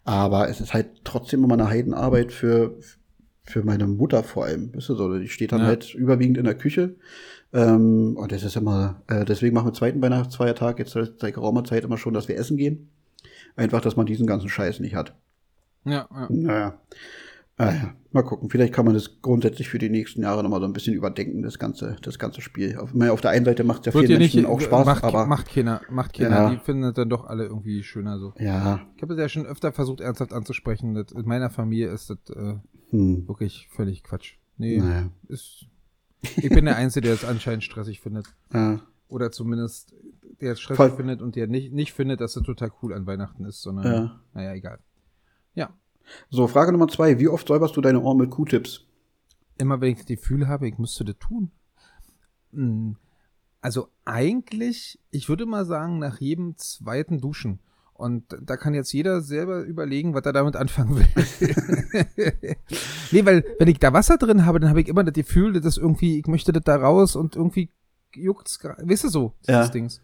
aber 0.05 0.49
es 0.49 0.61
ist 0.61 0.75
halt 0.75 1.05
trotzdem 1.05 1.45
immer 1.45 1.55
eine 1.55 1.69
Heidenarbeit 1.69 2.33
für, 2.33 2.77
für 3.45 3.63
meine 3.63 3.87
Mutter 3.87 4.23
vor 4.25 4.45
allem. 4.47 4.75
Weißt 4.75 4.89
du, 4.89 4.95
so, 4.97 5.19
die 5.19 5.29
steht 5.29 5.53
dann 5.53 5.61
Ja. 5.61 5.67
halt 5.67 5.95
überwiegend 5.95 6.39
in 6.39 6.45
der 6.45 6.57
Küche. 6.57 6.97
Ähm, 7.53 8.17
und 8.17 8.33
das 8.33 8.43
ist 8.43 8.57
immer, 8.57 9.03
äh, 9.09 9.25
deswegen 9.25 9.55
machen 9.55 9.69
wir 9.69 9.75
zweiten 9.75 10.01
Weihnachtsfeiertag 10.01 10.79
jetzt 10.79 10.93
seit 10.93 11.21
geraumer 11.35 11.65
Zeit 11.65 11.85
immer 11.85 11.99
schon, 11.99 12.15
dass 12.15 12.27
wir 12.29 12.37
essen 12.37 12.57
gehen. 12.57 12.89
Einfach, 13.57 13.83
dass 13.83 13.97
man 13.97 14.07
diesen 14.07 14.27
ganzen 14.27 14.49
Scheiß 14.49 14.81
nicht 14.81 14.95
hat. 14.95 15.15
Ja, 15.85 16.09
ja. 16.11 16.27
Naja. 16.31 16.79
Ah, 17.59 17.73
ja. 17.73 17.95
Mal 18.13 18.23
gucken. 18.23 18.51
Vielleicht 18.51 18.75
kann 18.75 18.85
man 18.85 18.93
das 18.95 19.21
grundsätzlich 19.23 19.69
für 19.71 19.79
die 19.79 19.89
nächsten 19.89 20.23
Jahre 20.23 20.43
nochmal 20.43 20.61
so 20.61 20.67
ein 20.67 20.73
bisschen 20.75 20.95
überdenken, 20.95 21.43
das 21.43 21.59
ganze, 21.59 21.97
das 22.03 22.19
ganze 22.19 22.43
Spiel. 22.43 22.77
Auf, 22.79 22.93
meine, 22.93 23.13
auf 23.13 23.21
der 23.23 23.31
einen 23.31 23.45
Seite 23.47 23.65
macht 23.65 23.81
es 23.81 23.87
ja 23.87 23.95
Wird 23.95 24.07
vielen 24.07 24.19
dir 24.19 24.25
nicht, 24.25 24.35
Menschen 24.35 24.51
auch 24.51 24.61
Spaß, 24.61 24.85
macht, 24.87 25.05
aber 25.05 25.27
macht 25.27 25.49
keiner, 25.49 25.81
macht 25.91 26.13
keiner. 26.15 26.31
Ja. 26.37 26.51
Die 26.51 26.59
finden 26.59 26.85
es 26.85 26.95
dann 26.95 27.09
doch 27.09 27.25
alle 27.27 27.45
irgendwie 27.45 27.83
schöner 27.83 28.19
so. 28.19 28.35
ja, 28.39 28.81
Ich 28.97 29.03
habe 29.03 29.15
es 29.15 29.19
ja 29.21 29.29
schon 29.29 29.47
öfter 29.47 29.73
versucht, 29.73 30.01
ernsthaft 30.01 30.33
anzusprechen. 30.35 30.95
Das, 30.95 31.13
in 31.13 31.27
meiner 31.27 31.49
Familie 31.49 31.89
ist 31.91 32.11
das 32.11 32.19
äh, 32.37 32.57
hm, 32.91 33.27
wirklich 33.29 33.69
völlig 33.71 34.03
Quatsch. 34.03 34.35
Nee, 34.59 34.79
naja. 34.79 35.09
ist. 35.29 35.65
Ich 36.37 36.51
bin 36.51 36.67
der 36.67 36.77
Einzige, 36.77 37.07
der 37.07 37.15
es 37.15 37.25
anscheinend 37.25 37.65
stressig 37.65 38.01
findet. 38.01 38.27
Ja. 38.53 38.81
Oder 39.09 39.33
zumindest 39.33 39.95
der 40.41 40.53
es 40.53 40.61
stressig 40.61 40.77
Voll- 40.77 40.91
findet 40.97 41.23
und 41.23 41.35
der 41.37 41.47
nicht, 41.47 41.73
nicht 41.73 41.93
findet, 41.93 42.21
dass 42.21 42.37
es 42.37 42.43
total 42.43 42.71
cool 42.83 42.93
an 42.93 43.07
Weihnachten 43.07 43.45
ist, 43.45 43.63
sondern 43.63 43.87
Ja. 43.87 44.21
naja, 44.35 44.53
egal. 44.55 44.79
Ja. 45.55 45.71
So, 46.31 46.47
Frage 46.49 46.73
Nummer 46.73 46.89
zwei. 46.89 47.19
Wie 47.19 47.29
oft 47.29 47.47
säuberst 47.49 47.77
du 47.77 47.81
deine 47.81 48.01
Ohren 48.01 48.19
mit 48.19 48.31
Q-Tips? 48.31 48.85
Immer 49.59 49.81
wenn 49.81 49.91
ich 49.93 49.99
das 49.99 50.07
Gefühl 50.07 50.49
habe, 50.49 50.69
ich 50.69 50.79
müsste 50.79 51.05
das 51.05 51.17
tun. 51.19 51.51
Hm, 52.53 52.97
Also 53.61 53.89
eigentlich, 54.05 54.99
ich 55.11 55.29
würde 55.29 55.47
mal 55.47 55.65
sagen, 55.65 55.99
nach 55.99 56.21
jedem 56.21 56.57
zweiten 56.57 57.21
Duschen. 57.21 57.61
Und 57.95 58.37
da 58.43 58.57
kann 58.57 58.75
jetzt 58.75 58.93
jeder 58.93 59.21
selber 59.21 59.63
überlegen, 59.63 60.13
was 60.15 60.25
er 60.27 60.33
damit 60.33 60.57
anfangen 60.57 60.97
will. 60.97 61.07
nee, 63.13 63.25
weil 63.25 63.45
wenn 63.59 63.69
ich 63.69 63.79
da 63.79 63.93
Wasser 63.93 64.17
drin 64.19 64.45
habe, 64.45 64.59
dann 64.59 64.71
habe 64.71 64.81
ich 64.81 64.89
immer 64.89 65.05
das 65.05 65.15
Gefühl, 65.15 65.61
dass 65.61 65.77
irgendwie, 65.77 66.19
ich 66.19 66.27
möchte 66.27 66.53
das 66.53 66.65
da 66.65 66.77
raus 66.77 67.15
und 67.15 67.37
irgendwie 67.37 67.71
juckt's 68.15 68.59
gerade. 68.59 68.89
Weißt 68.89 69.05
du 69.05 69.09
so, 69.09 69.35
Ja. 69.47 69.61
das 69.61 69.71
Dings. 69.71 70.01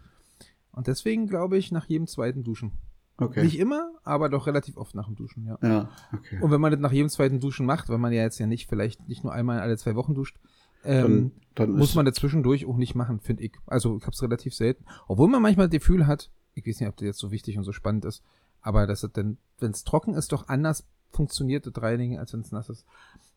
Und 0.70 0.86
deswegen 0.86 1.26
glaube 1.26 1.58
ich, 1.58 1.72
nach 1.72 1.86
jedem 1.86 2.06
zweiten 2.06 2.44
Duschen. 2.44 2.72
Okay. 3.20 3.42
Nicht 3.42 3.58
immer, 3.58 3.90
aber 4.04 4.28
doch 4.28 4.46
relativ 4.46 4.76
oft 4.76 4.94
nach 4.94 5.06
dem 5.06 5.16
Duschen, 5.16 5.44
ja. 5.44 5.58
ja, 5.60 5.90
okay. 6.12 6.38
Und 6.40 6.52
wenn 6.52 6.60
man 6.60 6.70
das 6.70 6.80
nach 6.80 6.92
jedem 6.92 7.08
zweiten 7.08 7.40
Duschen 7.40 7.66
macht, 7.66 7.88
weil 7.88 7.98
man 7.98 8.12
ja 8.12 8.22
jetzt 8.22 8.38
ja 8.38 8.46
nicht 8.46 8.68
vielleicht 8.68 9.08
nicht 9.08 9.24
nur 9.24 9.32
einmal 9.32 9.58
alle 9.58 9.76
zwei 9.76 9.96
Wochen 9.96 10.14
duscht, 10.14 10.38
ähm, 10.84 11.32
Dann, 11.54 11.68
dann 11.68 11.78
muss 11.78 11.94
man 11.94 12.04
das 12.04 12.14
zwischendurch 12.14 12.66
auch 12.66 12.76
nicht 12.76 12.94
machen, 12.94 13.20
finde 13.20 13.44
ich. 13.44 13.56
Also 13.66 13.96
ich 13.96 14.02
habe 14.02 14.12
es 14.12 14.22
relativ 14.22 14.54
selten. 14.54 14.84
Obwohl 15.08 15.28
man 15.28 15.42
manchmal 15.42 15.68
das 15.68 15.72
Gefühl 15.72 16.06
hat, 16.06 16.30
ich 16.54 16.66
weiß 16.66 16.80
nicht, 16.80 16.88
ob 16.88 16.96
das 16.96 17.06
jetzt 17.06 17.18
so 17.18 17.30
wichtig 17.30 17.58
und 17.58 17.64
so 17.64 17.72
spannend 17.72 18.04
ist, 18.04 18.22
aber 18.60 18.86
dass 18.86 19.02
es 19.02 19.12
dann, 19.12 19.38
wenn 19.58 19.72
es 19.72 19.84
trocken 19.84 20.14
ist, 20.14 20.32
doch 20.32 20.48
anders 20.48 20.86
funktioniert 21.10 21.66
das 21.66 21.82
Reinigen, 21.82 22.18
als 22.18 22.32
wenn 22.32 22.40
es 22.40 22.52
nass 22.52 22.68
ist. 22.68 22.84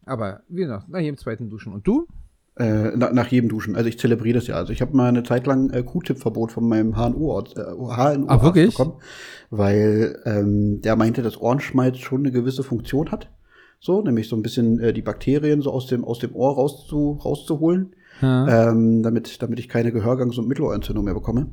Aber 0.05 0.41
wie 0.49 0.61
gesagt, 0.61 0.89
nach 0.89 0.99
jedem 0.99 1.17
zweiten 1.17 1.49
Duschen. 1.49 1.73
Und 1.73 1.87
du? 1.87 2.07
Äh, 2.57 2.95
nach, 2.97 3.11
nach 3.13 3.27
jedem 3.27 3.49
Duschen. 3.49 3.75
Also 3.75 3.87
ich 3.89 3.97
zelebriere 3.99 4.35
das 4.39 4.47
ja. 4.47 4.55
Also 4.55 4.73
ich 4.73 4.81
habe 4.81 4.95
mal 4.95 5.07
eine 5.09 5.23
Zeit 5.23 5.47
lang 5.47 5.69
äh, 5.71 5.83
Q-Tip-Verbot 5.83 6.51
von 6.51 6.67
meinem 6.67 6.95
HNO-Arzt 6.95 7.57
äh, 7.57 7.61
HNO 7.63 8.25
Ah, 8.27 8.41
wirklich? 8.43 8.75
bekommen, 8.77 8.93
weil 9.49 10.19
ähm, 10.25 10.81
der 10.81 10.95
meinte, 10.95 11.21
dass 11.21 11.39
Ohrenschmalz 11.39 11.97
schon 11.99 12.21
eine 12.21 12.31
gewisse 12.31 12.63
Funktion 12.63 13.11
hat. 13.11 13.29
So, 13.79 14.01
nämlich 14.01 14.29
so 14.29 14.35
ein 14.35 14.43
bisschen 14.43 14.79
äh, 14.79 14.93
die 14.93 15.01
Bakterien 15.01 15.61
so 15.61 15.71
aus 15.71 15.87
dem, 15.87 16.03
aus 16.05 16.19
dem 16.19 16.35
Ohr 16.35 16.53
rauszu, 16.55 17.19
rauszuholen. 17.23 17.95
ähm, 18.21 19.01
damit, 19.01 19.41
damit 19.41 19.57
ich 19.59 19.67
keine 19.67 19.89
Gehörgangs- 19.89 20.37
und 20.37 20.47
Mittelohrentzündung 20.47 21.03
mehr 21.05 21.15
bekomme. 21.15 21.47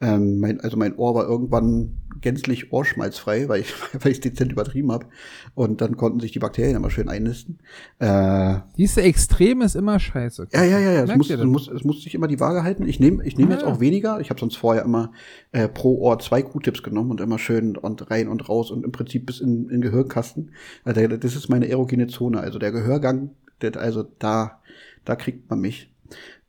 Ähm, 0.00 0.40
mein, 0.40 0.60
also 0.60 0.76
mein 0.76 0.94
Ohr 0.96 1.14
war 1.14 1.26
irgendwann 1.26 1.96
gänzlich 2.20 2.72
ohrschmalzfrei, 2.72 3.48
weil 3.48 3.60
ich 3.60 3.72
weil 4.04 4.12
ich 4.12 4.20
dezent 4.20 4.52
übertrieben 4.52 4.92
habe. 4.92 5.06
Und 5.54 5.80
dann 5.80 5.96
konnten 5.96 6.20
sich 6.20 6.32
die 6.32 6.38
Bakterien 6.38 6.76
immer 6.76 6.90
schön 6.90 7.08
einnisten. 7.08 7.58
Äh, 7.98 8.06
ja, 8.06 8.68
Diese 8.76 9.02
Extrem 9.02 9.62
ist 9.62 9.74
immer 9.74 9.98
scheiße. 9.98 10.48
ja, 10.52 10.64
ja, 10.64 10.78
ja. 10.78 11.00
Es 11.00 11.06
Merkt 11.06 11.18
muss, 11.18 11.30
es, 11.30 11.44
muss, 11.44 11.68
es 11.68 11.84
muss 11.84 12.02
sich 12.02 12.14
immer 12.14 12.28
die 12.28 12.40
Waage 12.40 12.62
halten. 12.62 12.86
Ich 12.86 13.00
nehme 13.00 13.24
ich 13.24 13.38
nehm 13.38 13.48
Ah, 13.48 13.52
jetzt 13.52 13.62
ja. 13.62 13.68
auch 13.68 13.80
weniger. 13.80 14.20
Ich 14.20 14.30
habe 14.30 14.40
sonst 14.40 14.56
vorher 14.56 14.84
immer 14.84 15.12
äh, 15.52 15.68
pro 15.68 15.98
Ohr 15.98 16.18
zwei 16.18 16.42
Q-Tips 16.42 16.82
genommen 16.82 17.10
und 17.10 17.20
immer 17.20 17.38
schön 17.38 17.76
und 17.76 18.10
rein 18.10 18.28
und 18.28 18.48
raus 18.48 18.70
und 18.70 18.84
im 18.84 18.92
Prinzip 18.92 19.26
bis 19.26 19.40
in 19.40 19.64
in 19.66 19.68
den 19.68 19.80
Gehörkasten. 19.80 20.50
Also 20.84 21.06
das 21.06 21.34
ist 21.36 21.48
meine 21.48 21.68
erogene 21.68 22.06
Zone. 22.06 22.40
Also 22.40 22.58
der 22.58 22.72
Gehörgang, 22.72 23.30
der, 23.62 23.76
also 23.76 24.04
da, 24.18 24.60
da 25.04 25.16
kriegt 25.16 25.48
man 25.48 25.60
mich. 25.60 25.90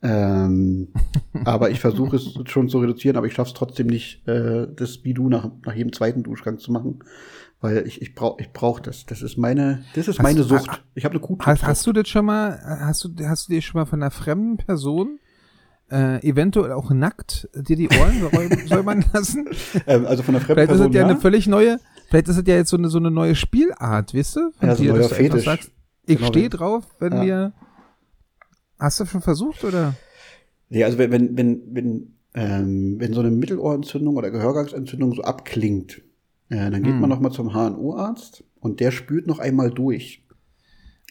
Ähm, 0.02 0.90
aber 1.46 1.70
ich 1.72 1.80
versuche 1.80 2.16
es 2.18 2.34
schon 2.46 2.70
zu 2.70 2.80
reduzieren, 2.80 3.18
aber 3.18 3.28
ich 3.28 3.34
schaffe 3.34 3.50
es 3.50 3.54
trotzdem 3.54 3.88
nicht, 3.88 4.28
äh, 4.28 4.68
das 4.76 5.04
wie 5.04 5.14
du 5.14 5.28
nach, 5.30 5.50
nach 5.66 5.74
jedem 5.74 5.92
zweiten 5.94 6.24
Duschgang 6.24 6.60
zu 6.60 6.72
machen. 6.72 7.00
Weil 7.60 7.88
ich, 7.88 8.04
ich 8.04 8.14
brauche 8.14 8.40
ich 8.40 8.54
brauch 8.54 8.80
das. 8.80 9.08
Das 9.08 9.24
ist 9.24 9.36
meine, 9.38 9.84
das 9.96 10.08
ist 10.08 10.20
Hast 10.20 10.24
meine 10.24 10.42
du- 10.42 10.44
Sucht. 10.46 10.84
Ich 10.94 11.06
habe 11.06 11.14
eine 11.14 11.22
Q-Tip. 11.22 11.44
Hast, 11.48 11.64
hast 11.66 11.88
du 11.88 11.94
das 11.94 12.08
schon 12.08 12.26
mal, 12.26 12.60
hast 12.64 13.04
du, 13.04 13.10
hast 13.26 13.48
du 13.50 13.54
dir 13.54 13.62
schon 13.64 13.80
mal 13.80 13.86
von 13.86 14.02
einer 14.02 14.12
fremden 14.12 14.58
Person 14.58 15.18
äh, 15.90 16.22
eventuell 16.28 16.74
auch 16.74 16.92
nackt 16.92 17.50
dir 17.56 17.76
die 17.76 17.90
Ohren 17.90 18.22
säu- 18.22 18.68
säubern 18.68 19.04
lassen? 19.12 19.48
ähm, 19.88 20.06
also 20.06 20.22
von 20.22 20.36
der 20.36 20.42
fremden 20.42 20.68
Vielleicht 20.68 20.72
ist 20.72 20.78
Person, 20.78 20.90
es 20.92 20.96
ja, 20.96 21.02
ja. 21.02 21.08
eine 21.08 21.20
völlig 21.20 21.48
neue, 21.48 21.80
vielleicht 22.10 22.28
ist 22.28 22.38
es 22.38 22.44
ja 22.46 22.56
jetzt 22.56 22.70
so 22.70 22.78
eine, 22.78 22.90
so 22.90 23.00
eine 23.00 23.10
neue 23.10 23.34
Spielart, 23.34 24.14
weißt 24.14 24.36
du? 24.36 24.52
Von 24.60 24.70
Ja, 24.70 24.76
so 24.76 24.84
ein 24.84 24.90
neuer 24.90 25.10
Fetisch. 25.10 25.46
Sagst, 25.46 25.72
ich 26.06 26.18
Genau, 26.18 26.28
stehe 26.28 26.50
drauf, 26.50 26.84
wenn 27.00 27.14
Ja. 27.14 27.22
wir. 27.24 27.54
Hast 28.80 29.00
du 29.00 29.06
schon 29.06 29.22
versucht 29.22 29.64
oder? 29.64 29.94
Nee, 30.70 30.84
also 30.84 30.98
wenn, 30.98 31.12
wenn, 31.12 31.38
wenn, 31.38 31.62
wenn, 31.74 32.14
ähm, 32.34 32.96
wenn 33.00 33.14
so 33.14 33.22
eine 33.22 33.32
Mittelohrentzündung 33.32 34.16
oder 34.18 34.30
Gehörgangsentzündung 34.32 35.14
so 35.16 35.22
abklingt, 35.24 36.02
äh, 36.50 36.70
dann 36.70 36.84
geht 36.84 36.94
Hm. 36.94 37.02
man 37.02 37.10
noch 37.10 37.20
mal 37.20 37.32
zum 37.32 37.54
HNO-Arzt 37.54 38.44
und 38.60 38.80
der 38.80 38.92
spült 38.92 39.28
noch 39.28 39.40
einmal 39.40 39.72
durch. 39.72 40.24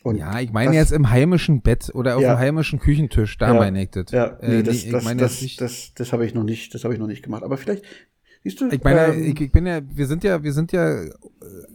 Und 0.02 0.18
Ja, 0.18 0.38
ich 0.40 0.52
meine 0.52 0.68
das- 0.70 0.76
jetzt 0.76 0.92
im 0.92 1.10
heimischen 1.10 1.62
Bett 1.62 1.90
oder 1.94 2.16
auf 2.16 2.22
Ja. 2.22 2.34
dem 2.36 2.38
heimischen 2.38 2.78
Küchentisch, 2.78 3.38
da 3.38 3.48
Ja. 3.48 3.54
meine 3.54 3.82
ich 3.82 3.90
das. 3.90 4.12
Ja, 4.12 4.26
Äh, 4.40 4.48
nee, 4.48 4.56
nee, 4.58 4.62
das, 4.62 4.76
ich 4.76 4.90
das, 4.90 5.04
das, 5.16 5.42
nicht. 5.42 5.60
das, 5.60 5.92
das 5.94 6.12
habe 6.12 6.24
ich 6.24 6.34
noch 6.34 6.44
nicht, 6.44 6.72
das 6.74 6.84
habe 6.84 6.94
ich 6.94 7.00
noch 7.00 7.08
nicht 7.08 7.22
gemacht. 7.24 7.42
Aber 7.42 7.56
vielleicht, 7.56 7.84
siehst 8.50 8.60
du, 8.60 8.68
Ich 8.68 8.82
meine, 8.84 9.14
ähm, 9.14 9.24
ich, 9.24 9.40
ich 9.40 9.52
bin 9.52 9.66
ja, 9.66 9.80
wir 9.88 10.06
sind 10.06 10.24
ja, 10.24 10.42
wir 10.42 10.52
sind 10.52 10.72
ja 10.72 11.02
äh, 11.02 11.10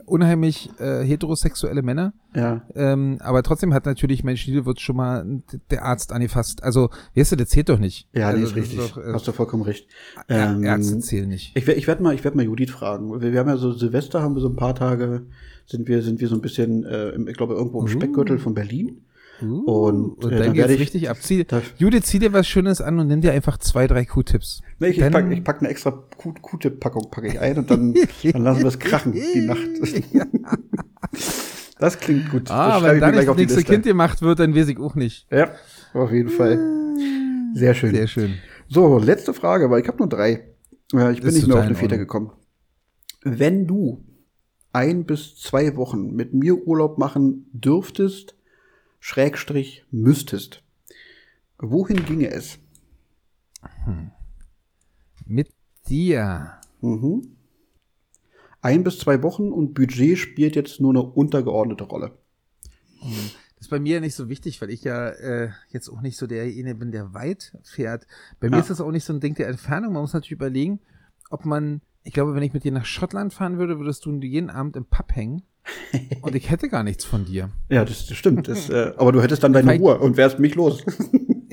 unheimlich 0.05 0.69
äh, 0.79 1.03
heterosexuelle 1.03 1.81
Männer, 1.81 2.13
ja, 2.35 2.61
ähm, 2.75 3.17
aber 3.21 3.43
trotzdem 3.43 3.73
hat 3.73 3.85
natürlich 3.85 4.23
mein 4.23 4.37
Schniedel 4.37 4.65
wird 4.65 4.79
schon 4.79 4.95
mal 4.95 5.41
der 5.69 5.83
Arzt 5.83 6.13
angefasst. 6.13 6.63
Also, 6.63 6.89
weißt 7.15 7.33
du, 7.33 7.35
das 7.35 7.49
zählt 7.49 7.69
doch 7.69 7.79
nicht. 7.79 8.07
ja, 8.13 8.27
also, 8.27 8.37
nee, 8.37 8.43
das 8.43 8.51
ist 8.51 8.55
richtig. 8.57 8.79
Doch, 8.79 8.97
äh, 8.97 9.13
Hast 9.13 9.27
du 9.27 9.31
vollkommen 9.31 9.63
recht. 9.63 9.87
Ähm, 10.29 10.63
Ärzte 10.63 10.99
zählen 10.99 11.27
nicht. 11.27 11.55
Ich, 11.55 11.67
ich 11.67 11.87
werde 11.87 12.03
mal, 12.03 12.13
ich 12.13 12.23
werde 12.23 12.37
mal 12.37 12.45
Judith 12.45 12.71
fragen. 12.71 13.21
Wir, 13.21 13.33
wir 13.33 13.39
haben 13.39 13.49
ja 13.49 13.57
so 13.57 13.71
Silvester, 13.71 14.21
haben 14.21 14.35
wir 14.35 14.41
so 14.41 14.49
ein 14.49 14.55
paar 14.55 14.75
Tage, 14.75 15.23
sind 15.65 15.87
wir, 15.87 16.01
sind 16.01 16.19
wir 16.21 16.27
so 16.27 16.35
ein 16.35 16.41
bisschen, 16.41 16.85
äh, 16.85 17.11
ich 17.29 17.37
glaube 17.37 17.55
irgendwo 17.55 17.79
im 17.79 17.85
Uh. 17.85 17.89
Speckgürtel 17.89 18.39
von 18.39 18.53
Berlin. 18.53 19.01
Uh, 19.41 19.59
und, 19.87 20.23
und 20.23 20.31
äh, 20.31 20.35
dann 20.35 20.39
da 20.39 20.45
geht's 20.47 20.57
werde 20.57 20.73
ich- 20.73 20.79
richtig 20.81 21.09
ab. 21.09 21.17
Zieh, 21.21 21.45
Judith, 21.77 22.03
zieh 22.05 22.19
dir 22.19 22.31
was 22.33 22.47
Schönes 22.47 22.79
an 22.81 22.99
und 22.99 23.07
nimm 23.07 23.21
dir 23.21 23.31
einfach 23.31 23.57
zwei, 23.57 23.87
drei 23.87 24.05
Q-Tipps. 24.05 24.61
Nee, 24.79 24.87
ich, 24.89 24.97
ich 24.97 25.03
Dann- 25.03 25.11
pack, 25.11 25.31
ich 25.31 25.43
pack 25.43 25.59
eine 25.59 25.69
extra 25.69 25.91
Q- 26.17 26.33
Q-Tip-Packung 26.41 27.09
packe 27.11 27.27
ich 27.27 27.39
ein 27.39 27.57
und 27.57 27.69
dann, 27.71 27.93
dann 28.33 28.43
lassen 28.43 28.59
wir 28.61 28.67
es 28.67 28.79
krachen, 28.79 29.13
die 29.13 29.41
Nacht. 29.41 29.59
Das 31.79 31.99
klingt 31.99 32.29
gut. 32.29 32.51
Ah, 32.51 32.79
das 32.79 32.83
wenn 32.83 32.95
ich 32.95 32.99
da 33.01 33.07
mir 33.07 33.11
nicht 33.13 33.23
gleich 33.23 33.25
das 33.25 33.37
nächste 33.37 33.63
Kind 33.63 33.85
gemacht 33.85 34.21
wird, 34.21 34.39
dann 34.39 34.55
weiß 34.55 34.67
ich 34.67 34.77
auch 34.79 34.93
nicht. 34.93 35.25
Ja, 35.31 35.49
auf 35.93 36.11
jeden 36.11 36.29
Fall. 36.29 36.59
Sehr 37.55 37.73
schön. 37.73 37.95
Sehr 37.95 38.05
schön. 38.07 38.35
So, 38.67 38.99
letzte 38.99 39.33
Frage, 39.33 39.69
weil 39.71 39.81
ich 39.81 39.87
habe 39.87 39.97
nur 39.97 40.07
drei. 40.07 40.47
Ich 40.91 40.95
bin 40.95 41.07
Ist 41.29 41.35
nicht 41.35 41.47
mehr 41.47 41.55
auf 41.55 41.61
eine 41.63 41.71
in 41.71 41.75
Väter 41.75 41.97
gekommen. 41.97 42.31
Wenn 43.23 43.65
du 43.65 44.05
ein 44.73 45.05
bis 45.05 45.37
zwei 45.37 45.75
Wochen 45.75 46.11
mit 46.13 46.33
mir 46.35 46.67
Urlaub 46.67 46.97
machen 46.99 47.49
dürftest, 47.51 48.35
Schrägstrich 49.03 49.83
müsstest, 49.91 50.63
wohin 51.57 52.05
ginge 52.05 52.31
es? 52.31 52.59
Mit 55.25 55.49
dir. 55.89 56.53
Mhm. 56.81 57.35
Ein 58.61 58.83
bis 58.83 58.99
zwei 58.99 59.23
Wochen 59.23 59.51
und 59.51 59.73
Budget 59.73 60.17
spielt 60.19 60.55
jetzt 60.55 60.79
nur 60.79 60.91
eine 60.91 61.01
untergeordnete 61.01 61.83
Rolle. 61.83 62.15
Das 63.01 63.65
ist 63.67 63.69
bei 63.69 63.79
mir 63.79 63.99
nicht 64.01 64.13
so 64.13 64.29
wichtig, 64.29 64.61
weil 64.61 64.69
ich 64.69 64.83
ja 64.83 65.09
äh, 65.09 65.49
jetzt 65.69 65.89
auch 65.89 66.01
nicht 66.01 66.17
so 66.17 66.27
derjenige 66.27 66.75
bin, 66.75 66.91
der 66.91 67.13
weit 67.15 67.57
fährt. 67.63 68.05
Bei 68.39 68.49
mir 68.49 68.57
Ja. 68.57 68.61
ist 68.61 68.69
das 68.69 68.81
auch 68.81 68.91
nicht 68.91 69.03
so 69.03 69.13
ein 69.13 69.19
Ding 69.19 69.33
der 69.33 69.47
Entfernung. 69.47 69.93
Man 69.93 70.03
muss 70.03 70.13
natürlich 70.13 70.31
überlegen, 70.33 70.79
ob 71.31 71.45
man, 71.45 71.81
ich 72.03 72.13
glaube, 72.13 72.35
wenn 72.35 72.43
ich 72.43 72.53
mit 72.53 72.63
dir 72.63 72.71
nach 72.71 72.85
Schottland 72.85 73.33
fahren 73.33 73.57
würde, 73.57 73.79
würdest 73.79 74.05
du 74.05 74.11
jeden 74.21 74.51
Abend 74.51 74.75
im 74.75 74.85
Pub 74.85 75.11
hängen. 75.15 75.41
Und 76.21 76.35
ich 76.35 76.49
hätte 76.49 76.69
gar 76.69 76.83
nichts 76.83 77.05
von 77.05 77.25
dir. 77.25 77.49
Ja, 77.69 77.85
das, 77.85 78.05
das 78.07 78.17
stimmt. 78.17 78.47
Das, 78.47 78.69
äh, 78.69 78.93
aber 78.97 79.11
du 79.11 79.21
hättest 79.21 79.43
dann 79.43 79.53
deine 79.53 79.67
Vielleicht- 79.67 79.81
Ruhe 79.83 79.99
und 79.99 80.17
wärst 80.17 80.39
mich 80.39 80.55
los. 80.55 80.83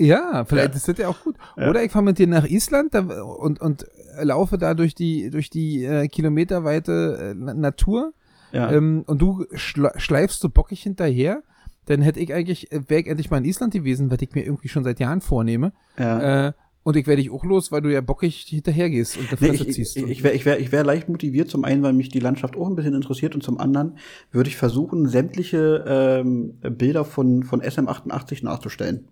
Ja, 0.00 0.44
vielleicht 0.44 0.68
Ja. 0.70 0.76
ist 0.76 0.86
das 0.86 0.96
ja 0.98 1.08
auch 1.08 1.20
gut. 1.24 1.34
Ja. 1.56 1.68
Oder 1.70 1.82
ich 1.82 1.90
fahre 1.90 2.04
mit 2.04 2.20
dir 2.20 2.28
nach 2.28 2.44
Island 2.46 2.94
und, 2.94 3.60
und 3.60 3.84
laufe 4.22 4.56
da 4.56 4.74
durch 4.74 4.94
die, 4.94 5.28
durch 5.28 5.50
die 5.50 5.84
äh, 5.84 6.06
kilometerweite 6.06 7.32
äh, 7.32 7.34
Na- 7.36 7.52
Natur 7.54 8.12
Ja. 8.52 8.70
ähm, 8.70 9.02
und 9.08 9.20
du 9.20 9.44
schleifst 9.54 10.38
so 10.38 10.50
bockig 10.50 10.84
hinterher. 10.84 11.42
Dann 11.86 12.00
hätte 12.00 12.20
ich 12.20 12.32
eigentlich, 12.32 12.70
äh, 12.70 12.82
wäre 12.88 13.00
ich 13.00 13.06
endlich 13.08 13.28
mal 13.30 13.38
in 13.38 13.44
Island 13.44 13.72
gewesen, 13.72 14.08
was 14.08 14.18
ich 14.22 14.32
mir 14.36 14.44
irgendwie 14.44 14.68
schon 14.68 14.84
seit 14.84 15.00
Jahren 15.00 15.20
vornehme. 15.20 15.72
ja. 15.98 16.46
Äh, 16.48 16.52
und 16.88 16.96
ich 16.96 17.06
werde 17.06 17.20
dich 17.20 17.30
auch 17.30 17.44
los, 17.44 17.70
weil 17.70 17.82
du 17.82 17.92
ja 17.92 18.00
bockig 18.00 18.46
hinterher 18.48 18.88
gehst 18.88 19.18
und 19.18 19.30
der 19.30 19.38
Nee, 19.40 19.48
Fresse 19.58 19.68
ich, 19.68 19.74
ziehst. 19.74 19.96
ich, 19.98 20.08
ich 20.08 20.22
wäre 20.22 20.34
ich 20.34 20.44
wär, 20.46 20.58
ich 20.58 20.72
wär 20.72 20.84
leicht 20.84 21.08
motiviert, 21.10 21.50
zum 21.50 21.64
einen, 21.64 21.82
weil 21.82 21.92
mich 21.92 22.08
die 22.08 22.18
Landschaft 22.18 22.56
auch 22.56 22.66
ein 22.66 22.76
bisschen 22.76 22.94
interessiert 22.94 23.34
und 23.34 23.42
zum 23.42 23.58
anderen 23.58 23.98
würde 24.32 24.48
ich 24.48 24.56
versuchen, 24.56 25.06
sämtliche 25.06 25.84
ähm, 25.86 26.54
Bilder 26.76 27.04
von, 27.04 27.42
von 27.42 27.60
SM88 27.60 28.42
nachzustellen. 28.44 29.08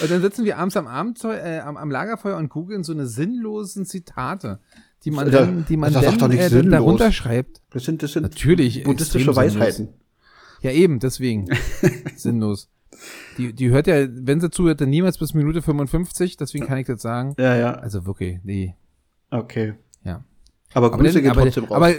und 0.00 0.10
dann 0.10 0.22
sitzen 0.22 0.44
wir 0.46 0.56
abends 0.58 0.76
am, 0.76 0.86
Abendzeug, 0.86 1.38
äh, 1.44 1.58
am, 1.60 1.76
am 1.76 1.90
Lagerfeuer 1.90 2.36
und 2.38 2.48
googeln 2.48 2.82
so 2.84 2.92
eine 2.92 3.06
sinnlosen 3.06 3.84
Zitate, 3.84 4.60
die 5.04 5.10
man 5.10 5.30
Da- 5.30 5.40
dann, 5.40 5.66
die 5.68 5.76
man 5.76 5.92
dann 5.92 6.18
doch 6.18 6.28
nicht 6.28 6.40
äh, 6.40 6.48
sinnlos. 6.48 6.72
darunter 6.72 7.12
schreibt. 7.12 7.60
Das 7.70 7.84
sind, 7.84 8.02
das 8.02 8.12
sind 8.12 8.22
Natürlich. 8.22 8.82
buddhistische 8.84 9.18
sinnlos. 9.18 9.36
Weisheiten. 9.36 9.88
Ja, 10.62 10.70
eben, 10.70 10.98
deswegen. 11.00 11.46
Sinnlos. 12.16 12.70
Die, 13.38 13.52
die 13.52 13.70
hört 13.70 13.86
ja, 13.86 14.06
wenn 14.10 14.40
sie 14.40 14.50
zuhört, 14.50 14.80
dann 14.80 14.90
niemals 14.90 15.18
bis 15.18 15.34
Minute 15.34 15.60
55, 15.62 16.36
deswegen 16.36 16.66
kann 16.66 16.78
ich 16.78 16.86
das 16.86 17.02
sagen. 17.02 17.34
Ja, 17.38 17.56
ja, 17.56 17.72
Also 17.72 18.06
wirklich, 18.06 18.38
nee. 18.44 18.74
okay. 19.30 19.74
Ja. 20.04 20.24
Aber 20.72 20.86
Aber, 20.88 20.98
Grüße 20.98 21.14
dann, 21.14 21.22
gehen 21.22 21.30
aber, 21.32 21.42
trotzdem 21.42 21.64
raus. 21.64 21.72
aber 21.76 21.92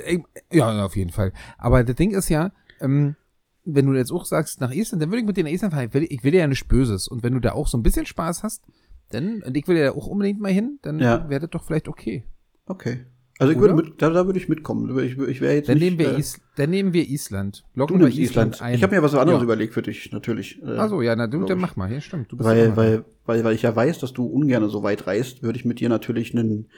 ja, 0.51 0.85
auf 0.85 0.95
jeden 0.95 1.11
Fall. 1.11 1.31
Aber 1.57 1.83
das 1.83 1.95
Ding 1.95 2.11
ist 2.11 2.29
ja, 2.29 2.51
ähm, 2.81 3.15
wenn 3.63 3.85
du 3.85 3.93
jetzt 3.93 4.11
auch 4.11 4.25
sagst, 4.25 4.61
nach 4.61 4.71
Island, 4.71 5.01
dann 5.01 5.09
würde 5.09 5.21
ich 5.21 5.25
mit 5.25 5.37
dir 5.37 5.43
nach 5.43 5.51
Island 5.51 5.73
fahren. 5.73 5.87
Ich 5.87 5.93
will, 5.93 6.03
ich 6.09 6.23
will 6.23 6.31
dir 6.31 6.39
ja 6.41 6.47
nichts 6.47 6.67
Böses. 6.67 7.07
Und 7.07 7.23
wenn 7.23 7.33
du 7.33 7.39
da 7.39 7.53
auch 7.53 7.67
so 7.67 7.77
ein 7.77 7.83
bisschen 7.83 8.05
Spaß 8.05 8.43
hast, 8.43 8.63
dann, 9.09 9.41
und 9.43 9.55
ich 9.57 9.67
will 9.67 9.77
ja 9.77 9.91
auch 9.93 10.07
unbedingt 10.07 10.39
mal 10.39 10.51
hin, 10.51 10.77
dann 10.81 10.99
Ja. 10.99 11.27
wäre 11.29 11.41
das 11.41 11.49
doch 11.51 11.63
vielleicht 11.63 11.87
okay. 11.87 12.25
okay. 12.65 13.05
Also 13.37 13.51
ich 13.51 13.59
würde 13.59 13.73
mit, 13.73 14.01
da, 14.01 14.09
da 14.11 14.25
würde 14.25 14.39
ich 14.39 14.47
mitkommen. 14.47 14.97
Ich, 14.99 15.17
ich 15.17 15.41
wäre 15.41 15.55
jetzt 15.55 15.67
Dann 15.67 15.77
nicht, 15.77 15.97
nehmen 15.97 15.99
wir, 15.99 16.15
äh, 16.15 16.19
Is 16.19 16.39
dann 16.55 16.69
nehmen 16.69 16.93
wir 16.93 17.07
Island. 17.09 17.65
Du 17.73 17.79
Locken 17.81 17.99
wir 17.99 18.05
nimmst 18.05 18.17
Island. 18.17 18.61
ein. 18.61 18.75
Ich 18.75 18.83
habe 18.83 18.95
mir 18.95 19.03
was 19.03 19.13
anderes 19.13 19.39
Ja. 19.39 19.43
überlegt 19.43 19.73
für 19.73 19.81
dich, 19.81 20.11
natürlich. 20.13 20.61
Äh, 20.63 20.77
Ach 20.77 20.87
so, 20.89 21.01
ja, 21.01 21.15
na 21.17 21.27
du, 21.27 21.43
dann 21.43 21.59
mach 21.59 21.75
mal. 21.75 21.91
Ja, 21.91 21.99
stimmt. 21.99 22.29
Weil, 22.31 22.77
weil, 22.77 23.03
weil, 23.25 23.43
weil 23.43 23.53
ich 23.55 23.63
ja 23.63 23.75
weiß, 23.75 23.99
dass 23.99 24.13
du 24.13 24.25
ungern 24.25 24.69
so 24.69 24.83
weit 24.83 25.05
reist, 25.05 25.43
würde 25.43 25.59
ich 25.59 25.65
mit 25.65 25.81
dir 25.81 25.89
natürlich 25.89 26.33
einen, 26.33 26.69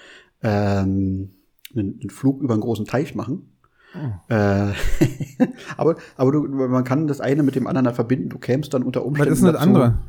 ähm, 0.41 1.30
einen, 1.76 1.99
einen 2.01 2.10
Flug 2.10 2.41
über 2.41 2.53
einen 2.53 2.62
großen 2.62 2.86
Teich 2.86 3.14
machen. 3.14 3.51
Oh. 3.95 4.34
Äh, 4.34 4.74
aber 5.78 5.95
aber 6.16 6.32
du, 6.32 6.41
man 6.47 6.84
kann 6.84 7.05
das 7.08 7.22
eine 7.22 7.43
mit 7.43 7.55
dem 7.55 7.68
anderen 7.68 7.93
verbinden. 7.93 8.30
Du 8.30 8.39
kämst 8.39 8.74
dann 8.74 8.82
unter 8.84 9.01
Was 9.01 9.08
Umständen 9.08 9.34
ist 9.34 9.39
denn 9.43 9.53
das 9.53 9.62
dazu, 9.62 9.68
andere? 9.70 9.99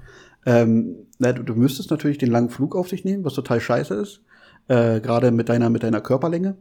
Ähm, 0.46 0.94
na, 1.18 1.32
du, 1.32 1.42
du 1.42 1.54
müsstest 1.54 1.90
natürlich 1.90 2.16
den 2.16 2.30
langen 2.30 2.48
Flug 2.48 2.74
auf 2.74 2.88
dich 2.88 3.04
nehmen, 3.04 3.24
was 3.24 3.34
total 3.34 3.60
scheiße 3.60 3.94
ist. 3.94 4.22
Äh, 4.68 5.00
Gerade 5.00 5.30
mit 5.30 5.48
deiner, 5.48 5.70
mit 5.70 5.82
deiner 5.82 6.00
Körperlänge. 6.00 6.56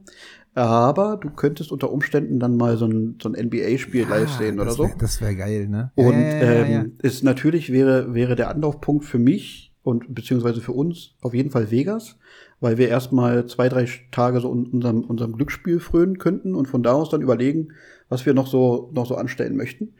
Aber 0.55 1.18
du 1.22 1.30
könntest 1.30 1.72
unter 1.72 1.91
Umständen 1.91 2.39
dann 2.39 2.58
mal 2.58 2.78
so 2.78 2.86
ein, 2.88 3.20
so 3.22 3.30
ein 3.30 3.36
NBA-Spiel 3.36 4.08
live 4.08 4.30
sehen 4.32 4.55
oder 4.55 4.66
das 4.66 4.76
so. 4.78 4.84
wär, 4.86 4.95
Das 4.97 5.22
wäre 5.22 5.36
geil, 5.36 5.68
ne? 5.68 5.91
Und 5.95 6.14
Ja, 6.14 6.20
ja, 6.20 6.53
ja, 6.53 6.66
ähm, 6.66 6.72
ja. 6.72 6.86
ist 7.10 7.24
natürlich 7.24 7.72
wäre, 7.72 8.14
wäre 8.16 8.36
der 8.36 8.49
Anlaufpunkt 8.49 9.05
für 9.05 9.20
mich 9.20 9.72
und 9.84 10.16
beziehungsweise 10.16 10.62
für 10.62 10.72
uns 10.72 11.12
auf 11.22 11.34
jeden 11.36 11.51
Fall 11.51 11.70
Vegas, 11.70 12.18
weil 12.60 12.80
wir 12.80 12.89
erstmal 12.89 13.45
zwei, 13.45 13.70
drei 13.70 13.88
Tage 14.12 14.39
so 14.39 14.49
un- 14.49 14.66
unserem, 14.68 15.01
unserem 15.01 15.34
Glücksspiel 15.34 15.80
frönen 15.80 16.18
könnten 16.18 16.55
und 16.55 16.68
von 16.68 16.82
da 16.82 16.93
aus 16.93 17.10
dann 17.12 17.22
überlegen, 17.22 17.74
was 18.10 18.26
wir 18.26 18.34
noch 18.34 18.47
so, 18.47 18.89
noch 18.93 19.05
so 19.05 19.16
anstellen 19.16 19.55
möchten. 19.58 19.93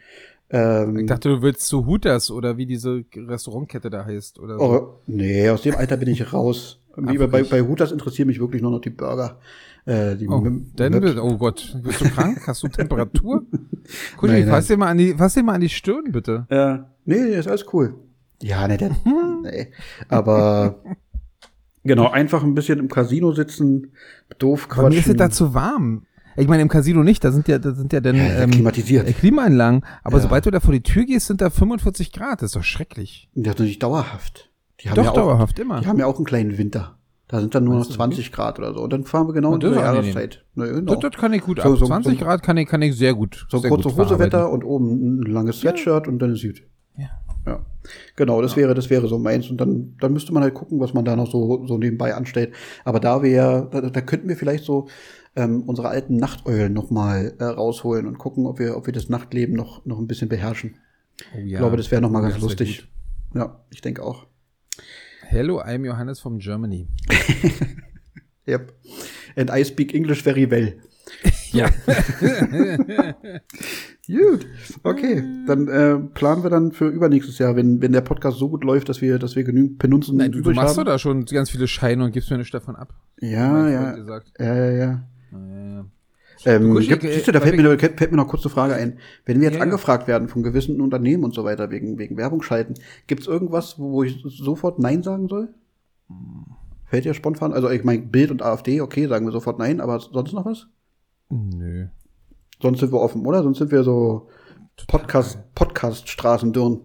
Ähm, 0.49 0.97
Ich 0.97 1.05
dachte, 1.05 1.30
du 1.30 1.41
willst 1.41 1.68
zu 1.68 1.86
Hooters 1.86 2.32
oder 2.32 2.58
wie 2.58 2.66
diese 2.66 3.03
Restaurantkette 3.16 3.89
da 3.89 4.05
heißt. 4.05 4.39
Oder 4.39 4.58
so. 4.58 4.64
oh, 4.64 4.88
nee, 5.05 5.49
aus 5.49 5.62
dem 5.62 5.76
Alter 5.76 5.97
bin 5.97 6.08
ich 6.08 6.34
raus. 6.34 6.77
Wie 6.98 7.18
bei, 7.18 7.43
bei, 7.43 7.62
Hooters 7.62 7.91
interessieren 7.91 8.28
mich 8.28 8.39
wirklich 8.39 8.62
nur 8.62 8.72
noch 8.72 8.82
die 8.82 8.89
Burger. 8.89 9.39
Äh, 9.86 10.16
die 10.18 10.28
Oh, 10.28 10.41
bist- 10.41 11.18
oh 11.20 11.38
Gott, 11.38 11.78
bist 11.84 12.02
du 12.02 12.06
krank? 12.10 12.41
Hast 12.48 12.64
du 12.64 12.68
Temperatur? 12.68 13.43
Kuschel, 14.18 14.39
Nein, 14.41 14.50
fass 14.50 14.68
dir 14.68 14.78
mal 14.78 14.88
an 14.89 14.98
die, 14.98 15.14
fass 15.14 15.36
dir 15.36 15.43
mal 15.43 15.54
an 15.54 15.62
die 15.62 15.70
Stirn, 15.70 16.12
bitte. 16.12 16.45
Ja, 16.50 16.89
nee, 17.06 17.16
ist 17.16 17.48
alles 17.48 17.66
cool. 17.72 17.95
Ja, 18.41 18.68
nee, 18.68 18.78
der, 18.78 18.91
nee. 19.43 19.72
Aber 20.10 20.84
genau, 21.84 22.10
einfach 22.10 22.43
ein 22.43 22.54
bisschen 22.56 22.80
im 22.80 22.89
Casino 22.89 23.32
sitzen, 23.32 23.91
doof 24.39 24.68
Aber 24.72 24.89
mir 24.89 24.95
ist 24.95 25.02
es 25.02 25.06
quatschen. 25.06 25.18
da 25.18 25.30
zu 25.30 25.54
warm. 25.54 26.04
Ich 26.39 26.48
meine, 26.48 26.62
im 26.62 26.68
Casino 26.70 27.02
nicht, 27.04 27.24
da 27.24 27.32
sind 27.32 27.48
ja, 27.48 27.58
da 27.58 27.74
sind 27.74 27.93
ja 27.93 28.00
dann 28.00 28.16
Ja, 28.16 28.41
ähm, 28.43 28.52
klimatisiert. 28.52 29.08
äh, 29.08 29.14
Klimaanlagen. 29.14 29.84
Aber 30.04 30.18
Ja. 30.18 30.24
sobald 30.24 30.45
du 30.45 30.52
da 30.52 30.60
vor 30.60 30.72
die 30.74 30.84
Tür 30.84 31.04
gehst, 31.06 31.28
sind 31.28 31.41
da 31.41 31.50
45 31.50 32.12
Grad. 32.12 32.41
Das 32.41 32.48
ist 32.50 32.56
doch 32.56 32.64
schrecklich. 32.64 33.30
Das 33.34 33.56
ist 33.56 33.62
nicht 33.62 33.82
dauerhaft. 33.84 34.52
Die 34.82 34.90
haben 34.90 34.96
Doch, 34.96 35.04
ja 35.06 35.12
auch, 35.12 35.16
dauerhaft 35.16 35.58
immer. 35.60 35.82
Die 35.82 35.88
haben 35.88 36.00
ja 36.00 36.06
auch 36.06 36.18
einen 36.18 36.26
kleinen 36.26 36.58
Winter. 36.58 36.98
Da 37.28 37.42
sind 37.42 37.54
dann 37.56 37.66
nur 37.66 37.74
noch 37.74 37.80
Meinst 37.82 37.92
du 37.92 37.96
20 37.96 38.32
Grad 38.32 38.58
oder 38.58 38.74
so. 38.74 38.82
Und 38.82 38.94
dann 38.94 39.04
fahren 39.04 39.28
wir 39.28 39.34
genau 39.34 39.52
Na, 39.52 39.56
in 39.58 39.64
angenehm. 39.74 39.84
Jahreszeit. 39.84 40.46
Na, 40.56 40.66
genau. 40.66 40.94
Das, 40.96 41.12
das 41.12 41.20
kann 41.20 41.34
ich 41.34 41.42
gut 41.42 41.58
So- 41.62 41.74
ab. 41.74 41.78
so- 41.78 41.86
20 41.86 42.18
so- 42.20 42.24
Grad 42.26 42.42
kann 42.44 42.56
ich, 42.58 42.68
kann 42.70 42.82
ich 42.82 42.96
sehr 42.96 43.14
gut. 43.14 43.46
So 43.50 43.58
sehr 43.58 43.70
kurze 43.70 43.96
Hosewetter 43.96 44.50
und 44.50 44.64
oben 44.64 45.20
ein 45.20 45.32
langes 45.32 45.60
Sweatshirt 45.60 46.08
und 46.08 46.20
dann 46.20 46.34
ist 46.34 46.44
gut. 46.44 46.62
Ja. 46.98 47.10
Ja. 47.46 47.66
Genau, 48.16 48.42
das 48.42 48.56
wäre, 48.56 48.74
das 48.74 48.90
wäre 48.90 49.08
so 49.08 49.20
meins. 49.20 49.50
Und 49.50 49.60
dann, 49.60 49.96
dann 50.00 50.14
müsste 50.14 50.34
man 50.34 50.44
halt 50.44 50.54
gucken, 50.54 50.80
was 50.80 50.94
man 50.94 51.04
da 51.04 51.16
noch 51.18 51.30
so, 51.30 51.66
so 51.68 51.78
nebenbei 51.78 52.16
anstellt. 52.16 52.54
Aber 52.86 53.00
da 53.02 53.24
wir, 53.24 53.68
da, 53.72 53.82
da 53.82 54.02
könnten 54.02 54.30
wir 54.30 54.38
vielleicht 54.38 54.64
so 54.64 54.88
ähm, 55.36 55.64
unsere 55.64 55.90
alten 55.90 56.16
Nachteulen 56.18 56.72
noch 56.74 56.90
mal 56.92 57.34
äh, 57.40 57.44
rausholen 57.44 58.08
und 58.08 58.18
gucken, 58.18 58.46
ob 58.46 58.60
wir, 58.60 58.78
ob 58.78 58.86
wir 58.86 58.94
das 58.94 59.10
Nachtleben 59.10 59.56
noch, 59.56 59.86
noch 59.86 60.00
ein 60.00 60.08
bisschen 60.08 60.30
beherrschen. 60.30 60.76
Oh, 61.36 61.40
ja. 61.40 61.46
Ich 61.46 61.56
glaube, 61.58 61.78
das 61.78 61.92
wäre 61.92 62.02
noch 62.02 62.10
mal 62.10 62.20
Oh, 62.20 62.30
ganz 62.30 62.40
lustig. 62.42 62.88
Ja, 63.34 63.60
ich 63.70 63.82
denke 63.82 64.04
auch. 64.04 64.28
Hello, 65.30 65.60
I'm 65.62 65.84
Johannes 65.86 66.20
from 66.20 66.40
Germany. 66.40 66.88
Yep. 68.48 68.72
And 69.36 69.52
I 69.52 69.64
speak 69.64 69.94
English 69.94 70.24
very 70.24 70.50
well. 70.50 70.74
Ja. 71.54 71.70
Gut, 74.08 74.46
okay. 74.84 75.24
Dann 75.48 75.68
äh, 75.70 75.98
planen 76.14 76.44
wir 76.44 76.50
dann 76.50 76.74
für 76.74 76.88
übernächstes 76.90 77.38
Jahr, 77.40 77.56
wenn, 77.56 77.82
wenn 77.82 77.94
der 77.94 78.02
Podcast 78.02 78.38
so 78.38 78.50
gut 78.50 78.66
läuft, 78.66 78.90
dass 78.90 79.02
wir, 79.02 79.18
dass 79.18 79.38
wir 79.38 79.46
genügend 79.46 79.80
Penunzen 79.80 80.18
Nein, 80.18 80.34
du, 80.34 80.42
du 80.42 80.52
machst 80.52 80.76
doch 80.76 80.80
haben. 80.80 80.86
da 80.88 81.00
schon 81.00 81.24
ganz 81.26 81.50
viele 81.50 81.68
Scheine 81.70 82.04
und 82.04 82.12
gibst 82.12 82.30
mir 82.30 82.38
nicht 82.38 82.54
davon 82.54 82.76
ab. 82.76 82.94
Ja, 83.22 83.70
ja. 83.70 83.98
Ja, 83.98 84.56
ja, 84.56 84.72
ja. 84.72 85.08
Ähm, 86.46 86.78
gibt, 86.80 87.02
siehst 87.02 87.28
du, 87.28 87.32
da 87.32 87.40
fällt 87.42 87.58
mir, 87.58 87.64
noch- 87.64 87.80
fällt 87.80 88.12
mir 88.12 88.18
noch 88.18 88.28
kurz 88.28 88.44
eine 88.46 88.52
Frage 88.54 88.76
ein. 88.76 89.00
Wenn 89.26 89.40
wir 89.40 89.48
jetzt 89.48 89.58
Ja, 89.58 89.64
angefragt 89.64 90.08
werden 90.08 90.28
von 90.28 90.44
gewissen 90.44 90.82
Unternehmen 90.82 91.24
und 91.24 91.34
so 91.34 91.44
weiter, 91.44 91.72
wegen, 91.72 91.98
wegen 91.98 92.18
Werbung 92.18 92.42
schalten, 92.42 92.76
gibt's 93.08 93.28
irgendwas, 93.28 93.80
wo, 93.80 93.92
wo 93.92 94.04
ich 94.04 94.24
sofort 94.26 94.80
Nein 94.80 95.04
sagen 95.04 95.28
soll? 95.28 95.50
Fällt 96.86 97.06
dir 97.06 97.14
spontan? 97.14 97.54
Also 97.54 97.70
ich 97.70 97.84
meine, 97.84 98.02
Bild 98.04 98.32
und 98.32 98.42
AfD, 98.42 98.82
okay, 98.82 99.08
sagen 99.08 99.26
wir 99.26 99.32
sofort 99.32 99.60
Nein, 99.60 99.82
aber 99.82 100.00
sonst 100.00 100.34
noch 100.34 100.46
was? 100.46 100.68
Nö. 101.30 101.88
Sonst 102.62 102.80
sind 102.80 102.92
wir 102.92 103.02
offen, 103.02 103.26
oder? 103.26 103.44
Sonst 103.44 103.58
sind 103.58 103.72
wir 103.72 103.84
so 103.84 104.30
Podcast, 104.88 105.40
Podcast-Straßendürren. 105.56 106.82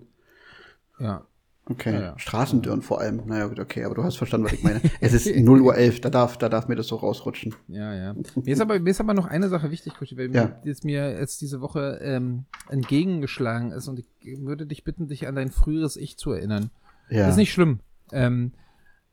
Ja. 0.99 1.27
Okay, 1.73 1.93
Ja, 1.95 2.01
ja. 2.01 2.19
Straßendürren 2.19 2.83
vor 2.83 3.01
allem. 3.01 3.23
Naja, 3.27 3.47
gut, 3.47 3.59
okay, 3.61 3.85
aber 3.85 3.95
du 3.95 4.05
hast 4.05 4.17
verstanden, 4.17 4.47
was 4.47 4.53
ich 4.55 4.63
meine. 4.63 4.81
es 5.01 5.13
ist 5.13 5.35
0 5.37 5.61
Uhr 5.61 5.75
11, 5.77 6.01
da 6.01 6.11
darf, 6.11 6.37
da 6.39 6.49
darf 6.49 6.69
mir 6.69 6.77
das 6.77 6.87
so 6.87 6.97
rausrutschen. 6.97 7.55
Ja, 7.69 7.95
ja. 7.95 8.15
Mir 8.15 8.53
ist 8.53 8.61
aber, 8.61 8.79
mir 8.79 8.91
ist 8.91 9.01
aber 9.01 9.15
noch 9.15 9.27
eine 9.27 9.49
Sache 9.49 9.71
wichtig, 9.71 9.95
Kutschi, 9.97 10.17
weil 10.17 10.35
Ja. 10.35 10.45
mir 10.45 10.61
jetzt 10.65 10.85
mir 10.85 11.19
jetzt 11.19 11.41
diese 11.41 11.61
Woche 11.61 11.99
ähm, 12.03 12.45
entgegengeschlagen 12.69 13.73
ist 13.73 13.89
und 13.89 13.99
ich 13.99 14.07
würde 14.41 14.67
dich 14.67 14.85
bitten, 14.85 15.09
dich 15.09 15.27
an 15.27 15.35
dein 15.35 15.51
früheres 15.51 15.97
Ich 15.97 16.17
zu 16.19 16.33
erinnern. 16.33 16.71
Ja. 17.11 17.29
Ist 17.29 17.37
nicht 17.37 17.53
schlimm. 17.53 17.81
Ähm, 18.13 18.53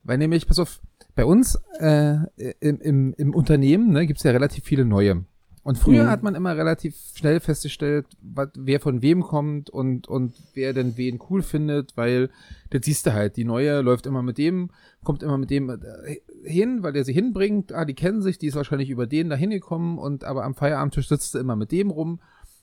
weil 0.03 0.17
nämlich, 0.17 0.47
pass 0.47 0.59
auf, 0.59 0.79
bei 1.15 1.25
uns 1.25 1.59
äh, 1.79 2.17
im, 2.59 2.79
im, 2.81 3.13
im 3.17 3.33
Unternehmen 3.35 3.91
ne, 3.91 4.07
gibt 4.07 4.19
es 4.19 4.23
ja 4.23 4.31
relativ 4.31 4.63
viele 4.63 4.85
neue. 4.85 5.25
Und 5.69 5.77
früher 5.77 6.05
Mhm. 6.05 6.09
hat 6.09 6.23
man 6.23 6.33
immer 6.33 6.57
relativ 6.57 6.95
schnell 7.13 7.39
festgestellt, 7.39 8.07
wat, 8.23 8.53
wer 8.57 8.79
von 8.79 9.03
wem 9.03 9.21
kommt 9.21 9.69
und, 9.69 10.07
und 10.07 10.33
wer 10.55 10.73
denn 10.73 10.97
wen 10.97 11.19
cool 11.29 11.43
findet, 11.43 11.95
weil 11.95 12.31
das 12.71 12.81
siehst 12.85 13.05
du 13.05 13.13
halt, 13.13 13.37
die 13.37 13.43
neue 13.45 13.81
läuft 13.81 14.07
immer 14.07 14.23
mit 14.23 14.39
dem, 14.39 14.71
kommt 15.03 15.21
immer 15.21 15.37
mit 15.37 15.51
dem 15.51 15.69
äh, 15.69 15.77
hin, 16.43 16.81
weil 16.81 16.93
der 16.93 17.03
sie 17.05 17.13
hinbringt, 17.13 17.71
ah, 17.71 17.85
die 17.85 17.93
kennen 17.93 18.23
sich, 18.23 18.39
die 18.39 18.47
ist 18.47 18.55
wahrscheinlich 18.55 18.89
über 18.89 19.05
den 19.05 19.29
da 19.29 19.35
hingekommen 19.35 19.99
und 19.99 20.23
aber 20.23 20.43
am 20.43 20.55
Feierabendtisch 20.55 21.07
sitzt 21.07 21.33
sie 21.33 21.39
immer 21.39 21.55
mit 21.55 21.71
dem 21.71 21.91
rum 21.91 22.19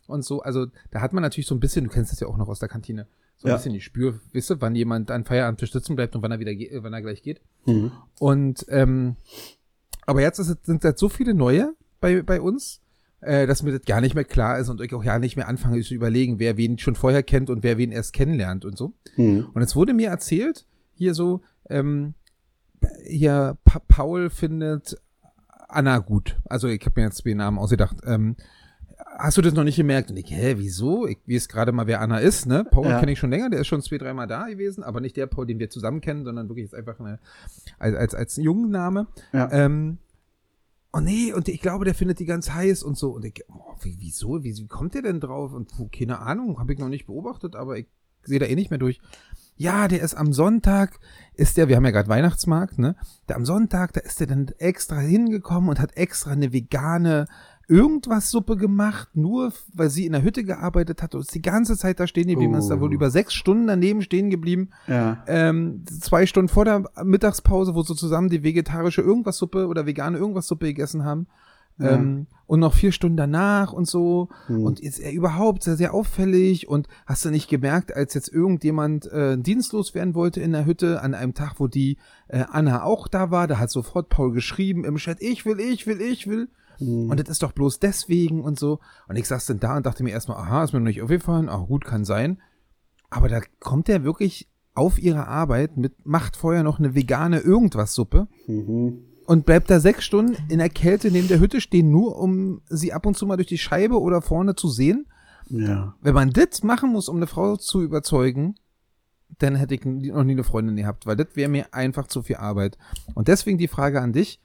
und 0.09 0.24
so, 0.24 0.42
also 0.42 0.66
da 0.90 1.00
hat 1.00 1.12
man 1.12 1.22
natürlich 1.22 1.46
so 1.46 1.54
ein 1.54 1.61
bisschen, 1.61 1.84
du 1.84 1.90
kennst 1.90 2.11
das 2.11 2.18
ja 2.18 2.26
auch 2.26 2.36
noch 2.36 2.48
aus 2.48 2.59
der 2.59 2.68
Kantine, 2.68 3.07
so 3.36 3.46
ein 3.46 3.50
Ja. 3.50 3.57
bisschen 3.57 3.72
die 3.74 3.80
Spür, 3.82 4.18
wisst 4.32 4.50
ihr, 4.50 4.61
wann 4.61 4.74
jemand 4.74 5.12
an 5.12 5.24
Feierabendtisch 5.24 5.70
sitzen 5.70 5.94
bleibt 5.94 6.16
und 6.16 6.22
wann 6.22 6.32
er 6.32 6.40
wieder, 6.40 6.50
äh, 6.50 6.82
wann 6.82 6.92
er 6.92 7.02
gleich 7.02 7.22
geht. 7.22 7.40
Mhm. 7.66 7.92
Und 8.18 8.66
ähm, 8.68 9.14
aber 10.07 10.22
jetzt 10.22 10.40
ist, 10.40 10.66
sind 10.66 10.82
halt 10.82 10.98
so 10.98 11.09
viele 11.09 11.34
neue 11.34 11.72
bei, 12.00 12.22
bei 12.22 12.40
uns, 12.40 12.80
äh, 13.27 13.47
dass 13.47 13.62
mir 13.62 13.72
das 13.72 13.83
gar 13.87 14.01
nicht 14.01 14.14
mehr 14.14 14.24
klar 14.24 14.59
ist 14.59 14.68
und 14.68 14.81
ich 14.81 14.95
auch 14.95 15.05
ja 15.05 15.18
nicht 15.18 15.37
mehr 15.37 15.49
anfange 15.49 15.81
zu 15.83 15.95
überlegen, 15.95 16.39
wer 16.39 16.57
wen 16.57 16.79
schon 16.79 16.95
vorher 16.95 17.22
kennt 17.22 17.51
und 17.51 17.62
wer 17.62 17.77
wen 17.79 17.93
erst 17.93 18.12
kennenlernt 18.12 18.64
und 18.64 18.79
so. 18.79 18.95
Mhm. 19.16 19.47
Und 19.53 19.61
jetzt 19.61 19.77
wurde 19.77 19.95
mir 19.95 20.09
erzählt, 20.09 20.66
hier 20.95 21.14
so, 21.14 21.43
ähm, 21.68 22.14
hier 23.05 23.59
pa 23.64 23.81
Paul 23.89 24.31
findet 24.31 24.97
Anna 25.68 25.99
gut. 25.99 26.37
Also 26.45 26.68
ich 26.68 26.81
habe 26.87 27.01
mir 27.01 27.07
jetzt 27.07 27.24
den 27.24 27.39
Namen 27.39 27.59
ausgedacht. 27.59 27.97
Ähm, 28.07 28.37
hast 29.18 29.37
du 29.37 29.43
das 29.43 29.55
noch 29.55 29.64
nicht 29.64 29.77
gemerkt? 29.77 30.11
Und 30.11 30.16
ich, 30.16 30.31
hä, 30.31 30.55
wieso? 30.59 31.07
Ich 31.07 31.18
weiß 31.27 31.49
gerade 31.49 31.72
mal, 31.72 31.87
wer 31.87 32.01
Anna 32.01 32.18
ist, 32.18 32.47
ne? 32.47 32.64
Paul 32.70 32.87
Ja. 32.87 33.01
kenne 33.01 33.12
ich 33.12 33.18
schon 33.18 33.31
länger, 33.31 33.51
der 33.51 33.61
ist 33.61 33.66
schon 33.66 33.83
zwei, 33.83 33.99
dreimal 33.99 34.27
da 34.27 34.47
gewesen, 34.47 34.85
aber 34.85 35.01
nicht 35.01 35.16
der 35.16 35.27
Paul, 35.27 35.47
den 35.47 35.59
wir 35.59 35.68
zusammen 35.70 36.01
kennen, 36.01 36.24
sondern 36.24 36.49
wirklich 36.49 36.64
jetzt 36.64 36.74
einfach 36.74 37.01
eine, 37.01 37.18
als, 37.79 37.95
als, 37.97 38.14
als 38.14 38.37
Jungenname. 38.37 39.07
Ja. 39.33 39.51
Ähm, 39.51 39.99
oh 40.97 41.01
nee, 41.01 41.32
und 41.32 41.49
ich 41.49 41.61
glaube, 41.61 41.84
der 41.84 41.94
findet 41.94 42.18
die 42.18 42.24
ganz 42.24 42.51
heiß 42.51 42.82
und 42.82 42.97
so. 42.97 43.11
Und 43.11 43.24
ich, 43.24 43.44
oh, 43.49 43.74
wie, 43.82 43.97
wieso? 44.01 44.42
Wie, 44.42 44.57
wie 44.57 44.66
kommt 44.66 44.94
der 44.94 45.03
denn 45.03 45.20
drauf? 45.20 45.53
Und 45.53 45.68
puh, 45.68 45.88
keine 45.88 46.20
Ahnung, 46.20 46.59
habe 46.59 46.72
ich 46.72 46.78
noch 46.78 46.88
nicht 46.88 47.07
beobachtet, 47.07 47.55
aber 47.55 47.76
ich 47.76 47.86
sehe 48.22 48.38
da 48.38 48.47
eh 48.47 48.55
nicht 48.55 48.70
mehr 48.70 48.78
durch. 48.78 49.01
Ja, 49.59 49.88
der 49.88 50.03
ist 50.03 50.14
am 50.14 50.32
Sonntag, 50.32 50.99
ist 51.34 51.57
der, 51.57 51.68
wir 51.68 51.76
haben 51.76 51.84
ja 51.84 51.90
gerade 51.90 52.09
Weihnachtsmarkt, 52.09 52.78
ne? 52.78 52.94
Der 53.28 53.36
am 53.36 53.47
Sonntag, 53.47 53.92
da 53.94 54.01
ist 54.01 54.20
der 54.20 54.26
dann 54.26 54.49
extra 54.59 54.99
hingekommen 54.99 55.70
und 55.70 55.80
hat 55.80 55.97
extra 55.97 56.32
eine 56.32 56.53
vegane 56.53 57.26
irgendwas 57.69 58.31
Suppe 58.31 58.57
gemacht, 58.57 59.09
nur 59.14 59.53
weil 59.75 59.91
sie 59.91 60.07
in 60.07 60.12
der 60.12 60.23
Hütte 60.23 60.45
gearbeitet 60.45 61.03
hat 61.03 61.14
und 61.14 61.23
ist 61.23 61.35
die 61.35 61.43
ganze 61.43 61.77
Zeit 61.77 61.99
da 61.99 62.07
stehen 62.07 62.29
geblieben, 62.29 62.55
Oh. 62.55 62.59
ist 62.59 62.69
da 62.69 62.81
wohl 62.81 62.93
über 62.93 63.11
sechs 63.11 63.35
Stunden 63.35 63.67
daneben 63.67 64.03
stehen 64.03 64.31
geblieben 64.31 64.71
Ja. 64.87 65.25
ähm, 65.27 65.85
zwei 65.87 66.27
Stunden 66.27 66.49
vor 66.49 66.64
der 66.64 66.85
Mittagspause, 67.03 67.75
wo 67.75 67.83
sie 67.83 67.97
zusammen 67.97 68.29
die 68.29 68.43
vegetarische 68.45 69.03
irgendwas 69.03 69.39
Suppe 69.39 69.67
oder 69.67 69.85
vegane 69.87 70.17
irgendwas 70.19 70.47
Suppe 70.47 70.67
gegessen 70.67 71.05
haben. 71.05 71.27
Ja. 71.79 71.91
Ähm, 71.91 72.27
und 72.47 72.61
noch 72.61 72.73
vier 72.73 72.91
Stunden 72.91 73.19
danach 73.19 73.73
und 73.75 73.87
so. 73.87 74.29
Hm. 74.47 74.62
Und 74.64 74.81
ist 74.81 74.99
er 74.99 75.12
überhaupt 75.12 75.62
sehr, 75.64 75.77
sehr 75.77 75.93
auffällig. 75.93 76.69
Und 76.69 76.89
hast 77.05 77.25
du 77.27 77.31
nicht 77.31 77.51
gemerkt, 77.51 77.95
als 77.95 78.14
jetzt 78.14 78.33
irgendjemand 78.33 79.05
äh, 79.12 79.37
dienstlos 79.37 79.95
werden 79.95 80.14
wollte 80.14 80.41
in 80.41 80.53
der 80.53 80.64
Hütte, 80.64 81.03
an 81.03 81.12
einem 81.12 81.35
Tag, 81.35 81.55
wo 81.59 81.67
die 81.67 81.99
äh, 82.29 82.45
Anna 82.51 82.83
auch 82.85 83.09
da 83.09 83.31
war, 83.31 83.47
da 83.47 83.59
hat 83.59 83.71
sofort 83.71 84.09
Paul 84.09 84.33
geschrieben 84.33 84.85
im 84.85 84.97
Chat, 84.97 85.19
ich 85.21 85.45
will, 85.45 85.61
ich 85.61 85.87
will, 85.87 86.01
ich 86.01 86.27
will. 86.29 86.49
Hm. 86.79 87.11
Und 87.11 87.20
das 87.20 87.29
ist 87.29 87.43
doch 87.43 87.53
bloß 87.53 87.79
deswegen 87.81 88.43
und 88.43 88.59
so. 88.59 88.81
Und 89.09 89.16
ich 89.16 89.27
saß 89.27 89.47
dann 89.47 89.61
da 89.61 89.77
und 89.77 89.87
dachte 89.87 90.03
mir 90.03 90.11
erstmal, 90.11 90.39
aha, 90.39 90.64
ist 90.64 90.72
mir 90.72 90.81
noch 90.81 90.87
nicht 90.87 91.03
aufgefallen, 91.03 91.49
ah, 91.49 91.59
gut, 91.59 91.85
kann 91.85 92.05
sein. 92.05 92.41
Aber 93.11 93.29
da 93.29 93.41
kommt 93.61 93.89
er 93.89 94.05
wirklich 94.05 94.49
auf 94.74 94.99
ihre 94.99 95.27
Arbeit 95.27 95.77
mit, 95.77 96.05
macht 96.07 96.37
vorher 96.37 96.62
noch 96.62 96.79
eine 96.79 96.95
vegane 96.95 97.39
Irgendwas-Suppe 97.41 98.29
Mhm. 98.47 98.99
und 99.27 99.47
bleibt 99.47 99.70
da 99.70 99.81
sechs 99.81 100.05
Stunden 100.05 100.37
in 100.51 100.59
der 100.59 100.68
Kälte 100.68 101.11
neben 101.11 101.29
der 101.29 101.41
Hütte 101.41 101.61
stehen, 101.61 101.91
nur 101.91 102.18
um 102.18 102.61
sie 102.68 102.93
ab 102.93 103.07
und 103.07 103.16
zu 103.16 103.27
mal 103.27 103.37
durch 103.37 103.49
die 103.49 103.59
Scheibe 103.59 104.01
oder 104.01 104.20
vorne 104.20 104.55
zu 104.55 104.68
sehen. 104.68 105.07
Ja. 105.49 105.95
Wenn 106.03 106.14
man 106.14 106.31
das 106.31 106.62
machen 106.62 106.93
muss, 106.93 107.09
um 107.09 107.16
eine 107.16 107.27
Frau 107.27 107.57
zu 107.57 107.81
überzeugen, 107.83 108.57
dann 109.39 109.55
hätte 109.57 109.74
ich 109.74 109.85
noch 109.85 110.24
nie 110.24 110.33
eine 110.33 110.45
Freundin 110.45 110.77
gehabt, 110.77 111.07
weil 111.07 111.16
das 111.16 111.29
wäre 111.35 111.49
mir 111.49 111.72
einfach 111.72 112.07
zu 112.09 112.22
viel 112.22 112.37
Arbeit. 112.37 112.77
Und 113.14 113.29
deswegen 113.29 113.59
die 113.59 113.68
Frage 113.68 114.01
an 114.01 114.12
dich. 114.12 114.41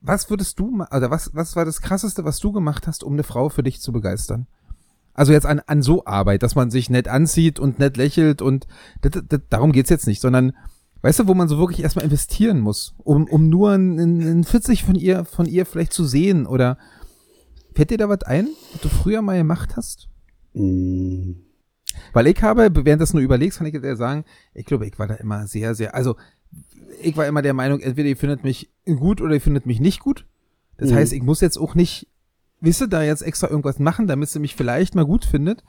Was 0.00 0.30
würdest 0.30 0.58
du, 0.58 0.82
oder 0.90 1.10
was, 1.10 1.34
was 1.34 1.56
war 1.56 1.64
das 1.64 1.80
krasseste, 1.80 2.24
was 2.24 2.38
du 2.38 2.52
gemacht 2.52 2.86
hast, 2.86 3.04
um 3.04 3.12
eine 3.12 3.22
Frau 3.22 3.48
für 3.48 3.62
dich 3.62 3.80
zu 3.80 3.92
begeistern? 3.92 4.46
Also 5.12 5.32
jetzt 5.32 5.46
an, 5.46 5.60
an 5.66 5.82
so 5.82 6.04
Arbeit, 6.06 6.42
dass 6.42 6.54
man 6.54 6.70
sich 6.70 6.88
nett 6.88 7.08
anzieht 7.08 7.58
und 7.58 7.78
nett 7.78 7.96
lächelt 7.96 8.40
und 8.40 8.66
das, 9.02 9.22
das, 9.28 9.40
darum 9.50 9.72
geht's 9.72 9.90
jetzt 9.90 10.06
nicht, 10.06 10.20
sondern 10.20 10.52
weißt 11.02 11.20
du, 11.20 11.28
wo 11.28 11.34
man 11.34 11.48
so 11.48 11.58
wirklich 11.58 11.82
erstmal 11.82 12.04
investieren 12.04 12.60
muss, 12.60 12.94
um, 12.98 13.26
um 13.26 13.48
nur 13.48 13.72
ein, 13.72 13.98
ein 13.98 14.44
40 14.44 14.84
von 14.84 14.94
ihr, 14.94 15.24
von 15.24 15.46
ihr 15.46 15.66
vielleicht 15.66 15.92
zu 15.92 16.04
sehen 16.04 16.46
oder 16.46 16.78
fällt 17.74 17.90
dir 17.90 17.98
da 17.98 18.08
was 18.08 18.22
ein, 18.22 18.48
was 18.72 18.82
du 18.82 18.88
früher 18.88 19.20
mal 19.20 19.36
gemacht 19.36 19.76
hast? 19.76 20.08
Mm, 20.54 21.32
Weil 22.12 22.26
ich 22.26 22.40
habe, 22.42 22.70
während 22.72 23.02
das 23.02 23.12
nur 23.12 23.22
überlegst, 23.22 23.58
kann 23.58 23.66
ich 23.66 23.78
dir 23.78 23.96
sagen, 23.96 24.24
ich 24.54 24.64
glaube, 24.64 24.86
ich 24.86 24.98
war 24.98 25.06
da 25.06 25.14
immer 25.14 25.46
sehr, 25.46 25.74
sehr, 25.74 25.94
also 25.94 26.16
ich 27.02 27.16
war 27.16 27.26
immer 27.26 27.42
der 27.42 27.54
Meinung, 27.54 27.80
entweder 27.80 28.08
ihr 28.08 28.16
findet 28.16 28.44
mich 28.44 28.70
gut 28.84 29.20
oder 29.20 29.34
ihr 29.34 29.40
findet 29.40 29.66
mich 29.66 29.80
nicht 29.80 30.00
gut. 30.00 30.26
Das 30.76 30.90
Mhm. 30.90 30.94
heißt, 30.96 31.12
ich 31.12 31.22
muss 31.22 31.40
jetzt 31.40 31.58
auch 31.58 31.74
nicht, 31.74 32.08
wisst 32.60 32.80
ihr, 32.82 32.88
da 32.88 33.02
jetzt 33.02 33.22
extra 33.22 33.48
irgendwas 33.48 33.78
machen, 33.78 34.06
damit 34.06 34.28
sie 34.28 34.38
mich 34.38 34.54
vielleicht 34.56 34.94
mal 34.94 35.04
gut 35.06 35.24
findet. 35.24 35.62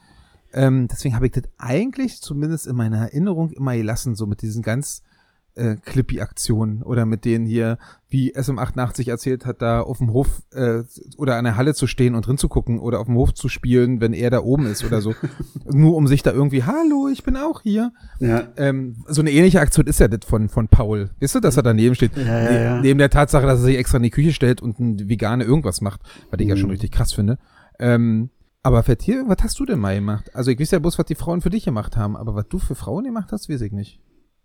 Ähm, 0.54 0.88
deswegen 0.90 1.16
habe 1.16 1.28
ich 1.28 1.32
das 1.32 1.44
eigentlich, 1.58 2.22
zumindest 2.22 2.68
in 2.68 2.76
meiner 2.76 2.98
Erinnerung, 2.98 3.52
immer 3.52 3.76
gelassen, 3.76 4.16
so 4.16 4.26
mit 4.26 4.42
diesen 4.42 4.62
ganz 4.62 5.02
äh, 5.56 5.76
Clippy-Aktionen 6.16 6.82
oder 6.84 7.06
mit 7.06 7.26
denen 7.26 7.45
hier, 7.45 7.78
wie 8.10 8.36
SM88 8.36 9.10
erzählt 9.10 9.45
hat, 9.45 9.62
da 9.62 9.82
auf 9.82 9.97
dem 9.99 10.12
Hof 10.14 10.41
äh, 10.54 10.84
oder 11.18 11.36
an 11.38 11.43
der 11.45 11.58
Halle 11.58 11.74
zu 11.74 11.88
stehen 11.88 12.16
und 12.16 12.26
drin 12.28 12.38
zu 12.38 12.47
gucken 12.49 12.80
oder 12.80 12.99
auf 12.99 13.08
dem 13.08 13.16
Hof 13.16 13.34
zu 13.34 13.49
spielen, 13.49 14.02
wenn 14.02 14.14
er 14.14 14.30
da 14.30 14.39
oben 14.41 14.66
ist 14.66 14.84
oder 14.84 15.02
so. 15.02 15.14
Nur 15.66 15.95
um 15.95 16.08
sich 16.08 16.24
da 16.24 16.32
irgendwie, 16.32 16.64
hallo, 16.64 17.08
ich 17.12 17.24
bin 17.24 17.36
auch 17.38 17.62
hier. 17.62 17.91
ja. 18.20 18.47
Ähm, 18.58 19.04
so 19.08 19.22
eine 19.22 19.32
ähnliche 19.32 19.60
Aktion 19.62 19.88
ist 19.88 19.99
ja 19.99 20.08
das 20.08 20.26
von, 20.28 20.49
von 20.49 20.68
Paul. 20.68 21.10
Wisst 21.20 21.36
ihr, 21.36 21.41
dass 21.41 21.58
er 21.58 21.64
daneben 21.64 21.95
steht? 21.95 22.16
Ja, 22.18 22.24
ja, 22.24 22.49
Ne- 22.52 22.64
ja. 22.64 22.82
Neben 22.82 22.97
der 22.99 23.10
Tatsache, 23.10 23.45
dass 23.45 23.60
er 23.60 23.66
sich 23.66 23.78
extra 23.78 23.97
in 23.97 24.04
die 24.04 24.10
Küche 24.10 24.34
stellt 24.34 24.62
und 24.62 24.80
ein 24.80 25.10
vegane 25.10 25.43
irgendwas 25.43 25.82
macht, 25.82 26.02
was 26.30 26.39
ich 26.39 26.47
ja 26.47 26.56
schon 26.56 26.68
Mhm. 26.68 26.72
richtig 26.72 26.91
krass 26.91 27.14
finde. 27.14 27.38
Ähm, 27.80 28.30
aber 28.64 28.84
Vertier, 28.84 29.24
was 29.28 29.38
hast 29.41 29.60
du 29.60 29.66
denn 29.66 29.80
mal 29.80 29.95
gemacht? 29.95 30.30
Also 30.36 30.52
ich 30.52 30.60
weiß 30.60 30.72
ja 30.72 30.80
bloß, 30.80 30.99
was 30.99 31.06
die 31.08 31.16
Frauen 31.16 31.41
für 31.41 31.49
dich 31.49 31.66
gemacht 31.66 31.97
haben, 31.97 32.16
aber 32.16 32.36
was 32.36 32.47
du 32.47 32.60
für 32.60 32.76
Frauen 32.76 33.04
gemacht 33.06 33.32
hast, 33.32 33.49
weiß 33.49 33.62
ich 33.62 33.72
nicht. 33.72 33.99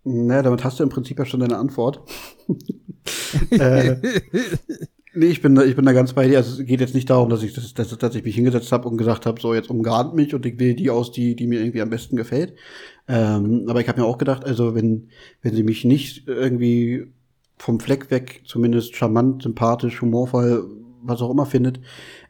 Naja, 0.07 0.41
damit 0.41 0.63
hast 0.63 0.79
du 0.79 0.83
im 0.83 0.89
Prinzip 0.89 1.19
ja 1.19 1.25
schon 1.25 1.41
deine 1.41 1.57
Antwort. 1.57 2.01
äh, 3.51 3.97
nee, 5.13 5.25
ich 5.25 5.41
bin, 5.41 5.53
da, 5.53 5.63
ich 5.63 5.75
bin 5.75 5.85
da 5.85 5.91
ganz 5.91 6.13
bei 6.13 6.27
dir. 6.27 6.37
Also 6.37 6.61
es 6.61 6.65
geht 6.65 6.79
jetzt 6.79 6.95
nicht 6.95 7.09
darum, 7.09 7.29
dass 7.29 7.43
ich, 7.43 7.53
dass, 7.53 7.73
dass, 7.73 7.97
dass 7.97 8.15
ich 8.15 8.23
mich 8.23 8.35
hingesetzt 8.35 8.71
habe 8.71 8.87
und 8.87 8.97
gesagt 8.97 9.25
habe, 9.25 9.41
so 9.41 9.53
jetzt 9.53 9.69
umgarnt 9.69 10.15
mich 10.15 10.33
und 10.33 10.45
ich 10.45 10.59
wähle 10.59 10.75
die 10.75 10.89
aus, 10.89 11.11
die, 11.11 11.35
die 11.35 11.45
mir 11.45 11.59
irgendwie 11.59 11.81
am 11.81 11.89
besten 11.89 12.15
gefällt. 12.15 12.55
Ähm, 13.09 13.65
aber 13.67 13.81
ich 13.81 13.89
habe 13.89 13.99
mir 13.99 14.07
auch 14.07 14.17
gedacht, 14.17 14.45
also 14.45 14.75
wenn, 14.75 15.09
wenn 15.41 15.53
sie 15.53 15.63
mich 15.63 15.83
nicht 15.83 16.27
irgendwie 16.27 17.07
vom 17.57 17.81
Fleck 17.81 18.09
weg 18.09 18.43
zumindest 18.45 18.95
charmant, 18.95 19.43
sympathisch, 19.43 20.01
humorvoll, 20.01 20.69
was 21.03 21.21
auch 21.21 21.31
immer 21.31 21.45
findet, 21.45 21.81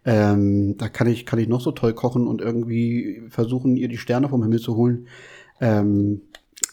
ähm, 0.03 0.77
da 0.77 0.89
kann 0.89 1.07
ich, 1.07 1.27
kann 1.27 1.37
ich 1.37 1.47
noch 1.47 1.61
so 1.61 1.71
toll 1.71 1.93
kochen 1.93 2.25
und 2.25 2.41
irgendwie 2.41 3.21
versuchen, 3.29 3.75
ihr 3.77 3.87
die 3.87 3.97
Sterne 3.97 4.29
vom 4.29 4.41
Himmel 4.41 4.59
zu 4.59 4.75
holen. 4.75 5.07
Ähm, 5.61 6.21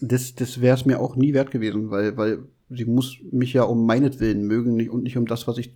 das, 0.01 0.35
das 0.35 0.61
wäre 0.61 0.77
es 0.77 0.85
mir 0.85 1.01
auch 1.01 1.17
nie 1.17 1.35
wert 1.35 1.51
gewesen, 1.51 1.91
weil, 1.91 2.17
weil 2.17 2.45
sie 2.71 2.85
muss 2.85 3.19
mich 3.31 3.53
ja 3.53 3.63
um 3.65 3.87
meinetwillen 3.87 4.43
mögen 4.47 4.77
nicht, 4.77 4.91
und 4.91 5.03
nicht 5.03 5.17
um 5.17 5.27
das, 5.27 5.47
was 5.47 5.59
ich 5.59 5.75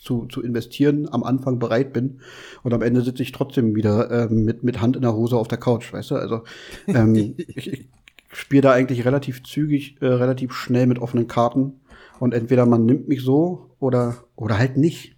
zu, 0.00 0.26
zu 0.26 0.42
investieren 0.42 1.08
am 1.12 1.22
Anfang 1.22 1.58
bereit 1.58 1.92
bin. 1.92 2.20
Und 2.64 2.74
am 2.74 2.82
Ende 2.82 3.02
sitze 3.02 3.22
ich 3.22 3.30
trotzdem 3.32 3.74
wieder 3.76 4.10
ähm, 4.10 4.44
mit, 4.44 4.64
mit 4.64 4.80
Hand 4.80 4.96
in 4.96 5.02
der 5.02 5.14
Hose 5.14 5.36
auf 5.36 5.46
der 5.48 5.58
Couch, 5.58 5.92
weißt 5.92 6.10
du? 6.10 6.14
Also 6.16 6.42
ähm, 6.88 7.14
ich, 7.36 7.66
ich 7.66 7.88
spiele 8.32 8.62
da 8.62 8.72
eigentlich 8.72 9.04
relativ 9.04 9.44
zügig, 9.44 9.98
äh, 10.00 10.06
relativ 10.06 10.52
schnell 10.54 10.86
mit 10.86 10.98
offenen 10.98 11.28
Karten. 11.28 11.74
Und 12.18 12.34
entweder 12.34 12.66
man 12.66 12.84
nimmt 12.84 13.08
mich 13.08 13.22
so 13.22 13.70
oder, 13.78 14.24
oder 14.36 14.58
halt 14.58 14.76
nicht. 14.76 15.16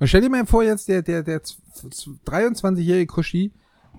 Und 0.00 0.06
stell 0.06 0.20
dir 0.20 0.30
mal 0.30 0.46
vor, 0.46 0.62
jetzt 0.62 0.88
der, 0.88 1.02
der, 1.02 1.22
der 1.22 1.42
z- 1.42 1.58
z- 1.90 2.08
23-jährige 2.26 3.06
Kushi 3.06 3.52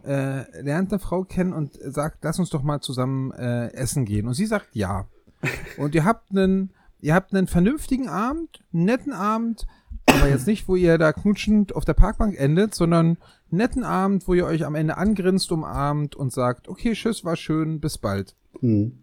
äh, 0.05 0.61
lernt 0.61 0.91
eine 0.91 0.99
Frau 0.99 1.23
kennen 1.23 1.53
und 1.53 1.79
sagt, 1.81 2.19
lass 2.23 2.39
uns 2.39 2.49
doch 2.49 2.63
mal 2.63 2.81
zusammen 2.81 3.31
äh, 3.31 3.67
essen 3.73 4.05
gehen. 4.05 4.27
Und 4.27 4.33
sie 4.33 4.45
sagt 4.45 4.69
ja. 4.73 5.07
Und 5.77 5.95
ihr 5.95 6.05
habt 6.05 6.31
einen, 6.31 6.71
ihr 7.01 7.13
habt 7.13 7.33
einen 7.33 7.47
vernünftigen 7.47 8.07
Abend, 8.07 8.63
einen 8.73 8.85
netten 8.85 9.13
Abend, 9.13 9.67
aber 10.05 10.29
jetzt 10.29 10.47
nicht, 10.47 10.67
wo 10.67 10.75
ihr 10.75 10.97
da 10.97 11.13
knutschend 11.13 11.75
auf 11.75 11.85
der 11.85 11.93
Parkbank 11.93 12.37
endet, 12.37 12.75
sondern 12.75 13.05
einen 13.05 13.17
netten 13.51 13.83
Abend, 13.83 14.27
wo 14.27 14.33
ihr 14.33 14.45
euch 14.45 14.65
am 14.65 14.75
Ende 14.75 14.97
angrinst, 14.97 15.51
umarmt 15.51 16.15
und 16.15 16.31
sagt, 16.31 16.67
okay, 16.67 16.93
tschüss, 16.93 17.23
war 17.23 17.35
schön, 17.35 17.79
bis 17.79 17.97
bald. 17.97 18.35
Hm. 18.59 18.99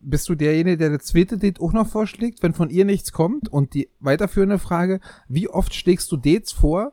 Bist 0.00 0.28
du 0.28 0.34
derjenige, 0.34 0.78
der 0.78 0.90
das 0.90 1.06
zweite 1.06 1.36
Date 1.36 1.60
auch 1.60 1.72
noch 1.72 1.86
vorschlägt, 1.86 2.42
wenn 2.42 2.54
von 2.54 2.70
ihr 2.70 2.84
nichts 2.84 3.12
kommt? 3.12 3.48
Und 3.48 3.74
die 3.74 3.90
weiterführende 4.00 4.58
Frage, 4.58 5.00
wie 5.28 5.48
oft 5.48 5.74
schlägst 5.74 6.10
du 6.12 6.16
Dates 6.16 6.52
vor, 6.52 6.92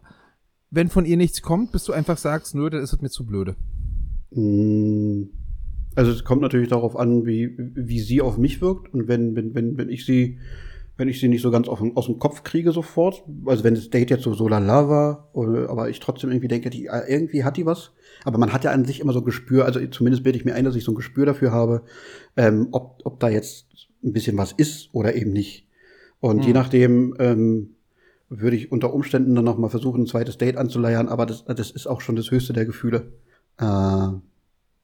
wenn 0.76 0.90
von 0.90 1.06
ihr 1.06 1.18
nichts 1.18 1.42
kommt, 1.42 1.72
bis 1.72 1.84
du 1.84 1.94
einfach 1.94 2.18
sagst, 2.18 2.56
nö, 2.56 2.70
dann 2.70 2.82
ist 2.82 2.94
es 2.94 3.02
mir 3.02 3.10
zu 3.10 3.26
blöde. 3.26 3.56
Mm, 4.32 5.30
Also 5.96 6.12
es 6.12 6.24
kommt 6.24 6.42
natürlich 6.42 6.70
darauf 6.70 6.96
an, 6.98 7.26
wie, 7.26 7.56
wie 7.58 8.00
sie 8.00 8.22
auf 8.22 8.38
mich 8.38 8.62
wirkt. 8.62 8.92
Und 8.94 9.08
wenn, 9.08 9.36
wenn, 9.36 9.54
wenn, 9.54 9.78
wenn 9.78 9.90
ich 9.90 10.06
sie, 10.08 10.40
wenn 10.98 11.08
ich 11.08 11.20
sie 11.20 11.28
nicht 11.28 11.44
so 11.44 11.52
ganz 11.52 11.68
auf, 11.68 11.84
aus 11.96 12.08
dem 12.08 12.18
Kopf 12.18 12.44
kriege 12.44 12.72
sofort, 12.72 13.24
also 13.46 13.64
wenn 13.64 13.76
das 13.76 13.92
Date 13.92 14.10
jetzt 14.10 14.24
so 14.24 14.34
so 14.34 14.48
lala 14.48 14.90
war, 14.90 15.30
oder, 15.34 15.70
aber 15.70 15.90
ich 15.90 16.00
trotzdem 16.00 16.32
irgendwie 16.32 16.48
denke, 16.48 16.72
die, 16.72 16.88
äh, 16.88 17.04
irgendwie 17.08 17.44
hat 17.44 17.58
die 17.58 17.66
was. 17.68 17.92
Aber 18.26 18.40
man 18.40 18.52
hat 18.54 18.64
ja 18.64 18.72
an 18.72 18.86
sich 18.86 19.00
immer 19.02 19.14
so 19.14 19.20
ein 19.20 19.26
Gespür, 19.26 19.66
also 19.66 19.80
zumindest 19.88 20.24
bilde 20.24 20.40
ich 20.40 20.46
mir 20.46 20.56
ein, 20.56 20.66
dass 20.66 20.76
ich 20.76 20.84
so 20.84 20.92
ein 20.92 20.96
Gespür 20.96 21.28
dafür 21.28 21.52
habe, 21.52 21.84
ähm, 22.38 22.70
ob, 22.72 23.02
ob 23.04 23.20
da 23.20 23.30
jetzt 23.30 23.68
ein 24.04 24.14
bisschen 24.14 24.38
was 24.38 24.52
ist 24.52 24.90
oder 24.94 25.16
eben 25.16 25.32
nicht. 25.32 25.68
Und 26.20 26.42
je 26.42 26.48
Hm. 26.48 26.54
nachdem 26.54 27.16
ähm, 27.20 27.76
würde 28.30 28.56
ich 28.56 28.72
unter 28.72 28.94
Umständen 28.94 29.36
dann 29.36 29.46
noch 29.46 29.58
mal 29.58 29.70
versuchen, 29.70 30.04
ein 30.04 30.08
zweites 30.08 30.38
Date 30.38 30.58
anzuleiern, 30.58 31.08
aber 31.08 31.26
das, 31.26 31.46
das 31.46 31.72
ist 31.72 31.88
auch 31.88 32.02
schon 32.02 32.16
das 32.16 32.32
höchste 32.32 32.54
der 32.54 32.66
Gefühle. 32.66 33.14
Äh, 33.60 33.64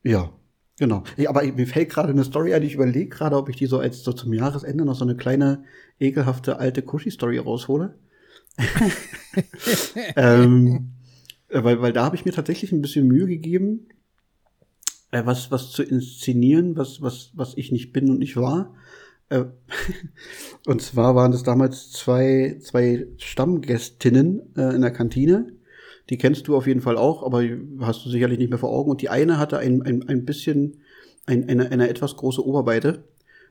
ja, 0.04 0.32
genau. 0.78 1.04
Ja, 1.18 1.30
aber 1.30 1.44
mir 1.44 1.68
fällt 1.68 1.90
gerade 1.90 2.10
eine 2.10 2.24
Story 2.24 2.54
ein, 2.54 2.64
ich 2.64 2.76
überlege 2.76 3.10
gerade, 3.10 3.36
ob 3.38 3.50
ich 3.50 3.56
die 3.56 3.66
so 3.66 3.80
als 3.80 4.04
so 4.04 4.14
zum 4.14 4.34
Jahresende 4.34 4.86
noch 4.86 4.96
so 4.96 5.06
eine 5.06 5.16
kleine, 5.16 5.64
ekelhafte 6.00 6.58
alte 6.60 6.82
Kushi-Story 6.82 7.38
raushole. 7.40 7.96
ähm, 10.16 10.92
äh, 11.50 11.64
weil, 11.64 11.82
weil 11.82 11.94
da 11.94 12.06
habe 12.06 12.16
ich 12.16 12.26
mir 12.26 12.32
tatsächlich 12.32 12.72
ein 12.72 12.82
bisschen 12.82 13.08
Mühe 13.08 13.28
gegeben, 13.28 13.88
äh, 15.12 15.26
was, 15.26 15.52
was 15.52 15.72
zu 15.72 15.84
inszenieren, 15.84 16.78
was, 16.78 17.02
was, 17.02 17.32
was 17.34 17.58
ich 17.58 17.72
nicht 17.72 17.94
bin 17.94 18.10
und 18.10 18.20
nicht 18.20 18.38
war. 18.38 18.76
Äh, 19.30 19.46
und 20.66 20.82
zwar 20.82 21.16
waren 21.16 21.34
es 21.34 21.44
damals 21.44 21.92
zwei, 21.92 22.58
zwei 22.62 23.08
Stammgästinnen 23.18 24.56
äh, 24.56 24.76
in 24.76 24.82
der 24.82 24.92
Kantine. 24.92 25.54
Die 26.10 26.18
kennst 26.18 26.48
du 26.48 26.56
auf 26.56 26.66
jeden 26.66 26.82
Fall 26.82 26.98
auch, 26.98 27.24
aber 27.24 27.44
hast 27.82 28.04
du 28.04 28.10
sicherlich 28.10 28.40
nicht 28.40 28.50
mehr 28.50 28.58
vor 28.58 28.72
Augen. 28.72 28.90
Und 28.90 29.02
die 29.02 29.10
eine 29.10 29.38
hatte 29.38 29.60
ein, 29.60 29.84
ein, 29.84 30.08
ein 30.08 30.26
bisschen, 30.26 30.82
ein, 31.28 31.48
eine, 31.48 31.72
eine 31.72 31.88
etwas 31.88 32.16
große 32.18 32.44
Oberweite. 32.44 33.04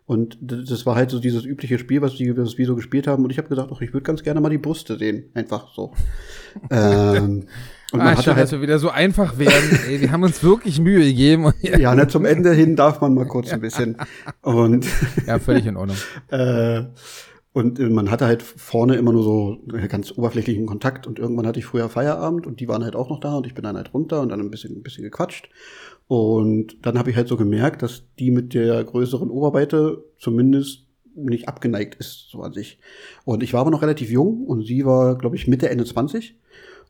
Und 0.07 0.39
das 0.41 0.87
war 0.87 0.97
halt 0.97 1.11
so 1.11 1.20
dieses 1.20 1.45
übliche 1.45 1.79
Spiel, 1.79 2.01
was 2.01 2.16
die, 2.16 2.35
was 2.37 2.57
wir 2.57 2.66
so 2.66 2.74
gespielt 2.74 3.07
haben. 3.07 3.24
Und 3.24 3.31
ich 3.31 3.39
habe 3.39 3.49
gesagt, 3.49 3.70
ach, 3.72 3.81
ich 3.83 3.93
würde 3.93 4.05
ganz 4.05 4.22
gerne 4.22 4.41
mal 4.41 4.49
die 4.49 4.59
Brüste 4.59 4.97
sehen. 4.97 5.31
Einfach 5.35 5.72
so. 5.74 5.93
ähm, 6.70 7.45
und 7.91 7.99
man 8.01 8.09
ah, 8.09 8.11
hatte 8.12 8.22
schön, 8.22 8.36
dass 8.36 8.53
halt, 8.53 8.53
wir 8.53 8.62
wieder 8.62 8.78
so 8.78 8.91
einfach 8.91 9.39
werden. 9.39 9.80
Ey, 9.89 10.01
wir 10.03 10.12
haben 10.12 10.22
uns 10.22 10.43
wirklich 10.43 10.78
Mühe 10.80 11.05
gegeben. 11.05 11.53
Ja, 11.62 11.95
ne, 11.95 12.07
zum 12.09 12.24
Ende 12.24 12.53
hin 12.53 12.76
darf 12.76 13.01
man 13.01 13.14
mal 13.14 13.26
kurz 13.26 13.53
ein 13.53 13.61
bisschen. 13.61 13.97
Und 14.43 14.86
ja, 15.26 15.39
völlig 15.39 15.66
in 15.66 15.76
Ordnung. 15.76 15.97
Äh, 16.28 16.84
und 17.53 17.78
äh, 17.78 17.89
man 17.89 18.11
hatte 18.11 18.26
halt 18.26 18.43
vorne 18.43 18.97
immer 18.97 19.12
nur 19.12 19.22
so 19.22 19.59
ganz 19.89 20.12
oberflächlichen 20.16 20.66
Kontakt 20.66 21.07
und 21.07 21.18
irgendwann 21.18 21.47
hatte 21.47 21.59
ich 21.59 21.64
früher 21.64 21.89
Feierabend 21.89 22.47
und 22.47 22.61
die 22.61 22.68
waren 22.68 22.84
halt 22.84 22.95
auch 22.95 23.09
noch 23.09 23.20
da 23.20 23.36
und 23.36 23.47
ich 23.47 23.55
bin 23.55 23.64
dann 23.64 23.76
halt 23.76 23.95
runter 23.95 24.20
und 24.20 24.28
dann 24.28 24.41
ein 24.41 24.51
bisschen, 24.51 24.76
ein 24.76 24.82
bisschen 24.82 25.05
gequatscht. 25.05 25.49
Und 26.07 26.86
dann 26.86 26.99
habe 26.99 27.11
ich 27.11 27.16
halt 27.16 27.28
so 27.28 27.36
gemerkt, 27.36 27.82
dass 27.82 28.05
die 28.18 28.30
mit 28.30 28.55
der 28.55 28.84
größeren 28.84 29.30
Oberweite 29.30 30.05
zumindest 30.18 30.86
nicht 31.14 31.49
abgeneigt 31.49 31.95
ist, 31.97 32.28
so 32.30 32.43
an 32.43 32.53
sich. 32.53 32.78
Und 33.24 33.43
ich 33.43 33.53
war 33.53 33.62
aber 33.62 33.70
noch 33.70 33.82
relativ 33.82 34.11
jung 34.11 34.45
und 34.47 34.64
sie 34.64 34.84
war, 34.84 35.16
glaube 35.16 35.36
ich, 35.36 35.49
Mitte, 35.49 35.68
Ende 35.70 35.84
20 35.84 36.36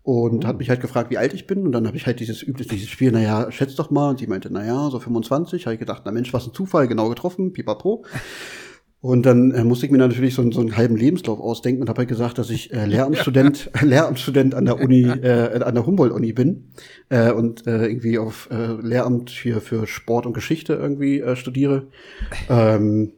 und 0.02 0.46
hat 0.46 0.58
mich 0.58 0.70
halt 0.70 0.80
gefragt, 0.80 1.10
wie 1.10 1.18
alt 1.18 1.34
ich 1.34 1.46
bin. 1.46 1.66
Und 1.66 1.72
dann 1.72 1.86
habe 1.86 1.96
ich 1.96 2.06
halt 2.06 2.20
dieses 2.20 2.42
übliche 2.42 2.70
dieses 2.70 2.88
Spiel, 2.88 3.12
naja, 3.12 3.50
schätz 3.50 3.74
doch 3.74 3.90
mal. 3.90 4.10
Und 4.10 4.18
sie 4.18 4.26
meinte, 4.26 4.52
naja, 4.52 4.88
so 4.90 4.98
25. 4.98 5.66
Habe 5.66 5.74
ich 5.74 5.80
gedacht, 5.80 6.02
na 6.04 6.12
Mensch, 6.12 6.32
was 6.32 6.46
ein 6.46 6.54
Zufall, 6.54 6.88
genau 6.88 7.08
getroffen, 7.08 7.52
pipapo. 7.52 8.04
Und 9.00 9.26
dann 9.26 9.52
äh, 9.52 9.62
musste 9.62 9.86
ich 9.86 9.92
mir 9.92 9.98
natürlich 9.98 10.34
so, 10.34 10.50
so 10.50 10.60
einen 10.60 10.76
halben 10.76 10.96
Lebenslauf 10.96 11.38
ausdenken 11.38 11.82
und 11.82 11.88
habe 11.88 11.98
halt 11.98 12.08
gesagt, 12.08 12.36
dass 12.38 12.50
ich 12.50 12.72
äh, 12.72 12.84
Lehramtsstudent, 12.84 13.70
Lehramtsstudent 13.82 14.54
an 14.56 14.64
der 14.64 14.80
Uni, 14.80 15.02
äh, 15.02 15.62
an 15.62 15.74
der 15.74 15.86
Humboldt-Uni 15.86 16.32
bin 16.32 16.72
äh, 17.08 17.30
und 17.30 17.66
äh, 17.68 17.86
irgendwie 17.86 18.18
auf 18.18 18.48
äh, 18.50 18.72
Lehramt 18.82 19.30
für, 19.30 19.60
für 19.60 19.86
Sport 19.86 20.26
und 20.26 20.32
Geschichte 20.32 20.74
irgendwie 20.74 21.20
äh, 21.20 21.36
studiere. 21.36 21.86
Ähm, 22.48 23.12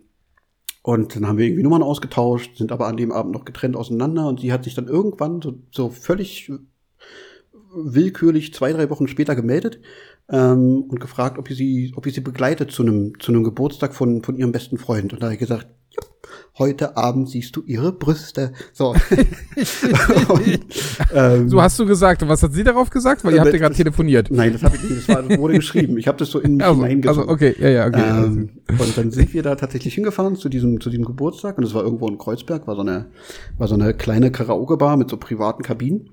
und 0.83 1.15
dann 1.15 1.27
haben 1.27 1.39
wir 1.39 1.47
irgendwie 1.47 1.63
Nummern 1.63 1.83
ausgetauscht, 1.83 2.57
sind 2.57 2.73
aber 2.73 2.87
an 2.87 2.97
dem 2.97 3.13
Abend 3.13 3.33
noch 3.33 3.45
getrennt 3.45 3.77
auseinander 3.77 4.27
und 4.29 4.41
sie 4.41 4.53
hat 4.53 4.65
sich 4.65 4.75
dann 4.75 4.89
irgendwann 4.89 5.43
so, 5.43 5.59
so 5.71 5.91
völlig 5.91 6.51
willkürlich 7.75 8.55
zwei, 8.55 8.73
drei 8.73 8.91
Wochen 8.91 9.07
später 9.07 9.37
gemeldet 9.37 9.81
ähm, 10.31 10.85
und 10.89 11.01
gefragt, 11.01 11.39
ob 11.39 11.51
ich 11.51 11.57
sie, 11.57 11.93
ob 11.97 12.07
ich 12.07 12.15
sie 12.15 12.21
begleitet 12.21 12.71
zu 12.71 12.83
einem, 12.83 13.19
zu 13.21 13.33
einem 13.33 13.45
Geburtstag 13.45 13.95
von, 13.95 14.23
von 14.23 14.37
ihrem 14.37 14.53
besten 14.53 14.79
Freund. 14.79 15.13
Und 15.13 15.21
da 15.21 15.27
habe 15.27 15.35
ich 15.35 15.41
gesagt, 15.41 15.69
heute 16.61 16.97
Abend 16.97 17.29
siehst 17.29 17.57
du 17.57 17.63
ihre 17.67 17.91
Brüste. 17.91 18.53
So. 18.73 18.91
und, 20.29 20.61
ähm, 21.13 21.49
so 21.49 21.61
hast 21.61 21.77
du 21.81 21.87
gesagt. 21.87 22.23
Und 22.23 22.29
was 22.29 22.45
hat 22.45 22.53
sie 22.53 22.63
darauf 22.63 22.91
gesagt? 22.91 23.25
Weil 23.25 23.35
ihr 23.35 23.41
habt 23.41 23.53
ja 23.53 23.59
gerade 23.59 23.75
telefoniert. 23.75 24.31
Nein, 24.31 24.53
das 24.53 24.63
habe 24.63 24.77
ich 24.77 24.83
nicht. 24.85 25.09
Das, 25.09 25.09
war, 25.09 25.23
das 25.25 25.39
wurde 25.39 25.55
geschrieben. 25.57 25.99
Ich 25.99 26.07
habe 26.07 26.19
das 26.19 26.31
so 26.31 26.39
in 26.39 26.59
mich 26.59 26.67
also, 26.67 26.83
hineingezogen. 26.83 27.21
Also, 27.23 27.33
okay, 27.33 27.57
ja, 27.59 27.69
ja, 27.69 27.87
okay. 27.89 28.09
Ähm, 28.09 28.51
und 28.69 28.97
dann 28.97 29.11
sind 29.11 29.35
wir 29.35 29.43
da 29.43 29.57
tatsächlich 29.57 29.95
hingefahren 29.95 30.37
zu 30.37 30.49
diesem, 30.49 30.81
zu 30.81 30.91
diesem 30.91 31.05
Geburtstag. 31.05 31.59
Und 31.59 31.65
es 31.65 31.75
war 31.75 31.83
irgendwo 31.83 32.07
in 32.07 32.19
Kreuzberg, 32.19 32.69
war 32.69 32.77
so 32.77 32.83
eine, 32.83 33.07
war 33.59 33.67
so 33.67 33.75
eine 33.75 33.93
kleine 33.93 34.31
Karaoke-Bar 34.31 34.97
mit 34.97 35.11
so 35.11 35.17
privaten 35.17 35.65
Kabinen. 35.65 36.11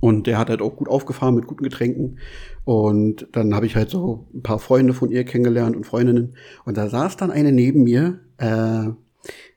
Und 0.00 0.26
der 0.26 0.36
hat 0.36 0.50
halt 0.50 0.60
auch 0.60 0.74
gut 0.74 0.88
aufgefahren 0.88 1.36
mit 1.36 1.46
guten 1.46 1.62
Getränken. 1.62 2.18
Und 2.64 3.28
dann 3.30 3.54
habe 3.54 3.66
ich 3.66 3.76
halt 3.76 3.88
so 3.88 4.26
ein 4.34 4.42
paar 4.42 4.58
Freunde 4.58 4.94
von 4.94 5.12
ihr 5.12 5.24
kennengelernt 5.24 5.76
und 5.76 5.86
Freundinnen. 5.86 6.34
Und 6.64 6.76
da 6.76 6.88
saß 6.88 7.16
dann 7.16 7.30
eine 7.30 7.52
neben 7.52 7.84
mir, 7.84 8.18
äh, 8.38 8.88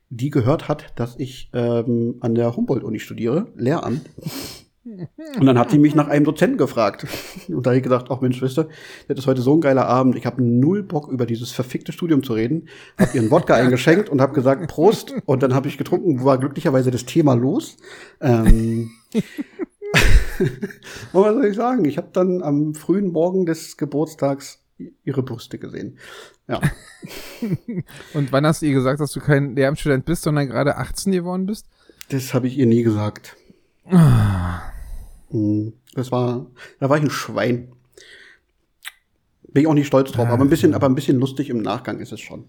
die 0.10 0.30
gehört 0.30 0.68
hat, 0.68 0.94
dass 0.96 1.16
ich 1.18 1.50
ähm, 1.54 2.16
an 2.20 2.36
der 2.36 2.56
Humboldt-Uni 2.56 3.00
studiere, 3.00 3.48
Lehramt. 3.56 4.10
Und 4.86 5.48
dann 5.48 5.58
hat 5.58 5.72
sie 5.72 5.80
mich 5.80 5.96
nach 5.96 6.08
einem 6.10 6.26
Dozenten 6.26 6.58
gefragt. 6.58 7.08
Und 7.48 7.66
da 7.66 7.72
habe 7.72 7.78
ich 7.78 7.84
gedacht, 7.84 8.06
ach 8.10 8.22
Mensch, 8.22 8.40
wisst 8.42 8.60
ihr, 8.60 8.68
das 9.08 9.18
ist 9.18 9.28
heute 9.28 9.42
so 9.42 9.56
ein 9.56 9.62
geiler 9.62 9.88
Abend. 9.88 10.16
Ich 10.16 10.28
habe 10.28 10.44
null 10.44 10.84
Bock, 10.84 11.08
über 11.08 11.26
dieses 11.26 11.52
verfickte 11.52 11.92
Studium 11.92 12.22
zu 12.22 12.34
reden. 12.34 12.68
Hab 12.98 13.16
ihr 13.16 13.22
einen 13.22 13.32
Wodka 13.32 13.56
eingeschenkt 13.56 14.10
und 14.10 14.22
habe 14.22 14.34
gesagt, 14.34 14.68
Prost. 14.68 15.16
Und 15.26 15.42
dann 15.42 15.56
habe 15.56 15.68
ich 15.68 15.80
getrunken, 15.80 16.24
war 16.24 16.38
glücklicherweise 16.38 16.92
das 16.92 17.06
Thema 17.06 17.34
los. 17.34 17.78
Ähm, 18.22 18.92
was 21.14 21.34
soll 21.34 21.46
ich 21.46 21.56
sagen? 21.56 21.86
Ich 21.86 21.98
habe 21.98 22.10
dann 22.14 22.44
am 22.44 22.76
frühen 22.76 23.12
Morgen 23.12 23.48
des 23.48 23.78
Geburtstags 23.78 24.65
ihre 25.04 25.24
Brüste 25.24 25.58
gesehen. 25.58 25.98
Ja. 26.48 26.62
Und 28.14 28.32
wann 28.32 28.46
hast 28.46 28.62
du 28.62 28.66
ihr 28.66 28.74
gesagt, 28.74 29.00
dass 29.00 29.12
du 29.12 29.20
kein 29.20 29.56
Lehramtsstudent 29.56 30.06
bist, 30.06 30.24
sondern 30.24 30.48
gerade 30.48 30.78
18 30.78 31.12
geworden 31.12 31.46
bist? 31.46 31.68
Das 32.10 32.34
habe 32.34 32.48
ich 32.48 32.58
ihr 32.58 32.66
nie 32.66 32.84
gesagt. 32.84 33.36
Ah. 33.86 34.62
Hm, 35.30 35.74
das 35.94 36.12
war, 36.12 36.48
da 36.80 36.90
war 36.90 36.98
ich 36.98 37.04
ein 37.04 37.10
Schwein. 37.10 37.72
Bin 39.48 39.64
ich 39.64 39.68
auch 39.68 39.74
nicht 39.74 39.88
stolz 39.88 40.12
drauf, 40.12 40.28
aber 40.28 40.44
ein 40.44 40.50
bisschen, 40.50 40.74
aber 40.74 40.88
ein 40.88 40.96
bisschen 40.96 41.18
lustig 41.18 41.50
im 41.50 41.62
Nachgang 41.62 42.00
ist 42.00 42.12
es 42.12 42.20
schon. 42.20 42.46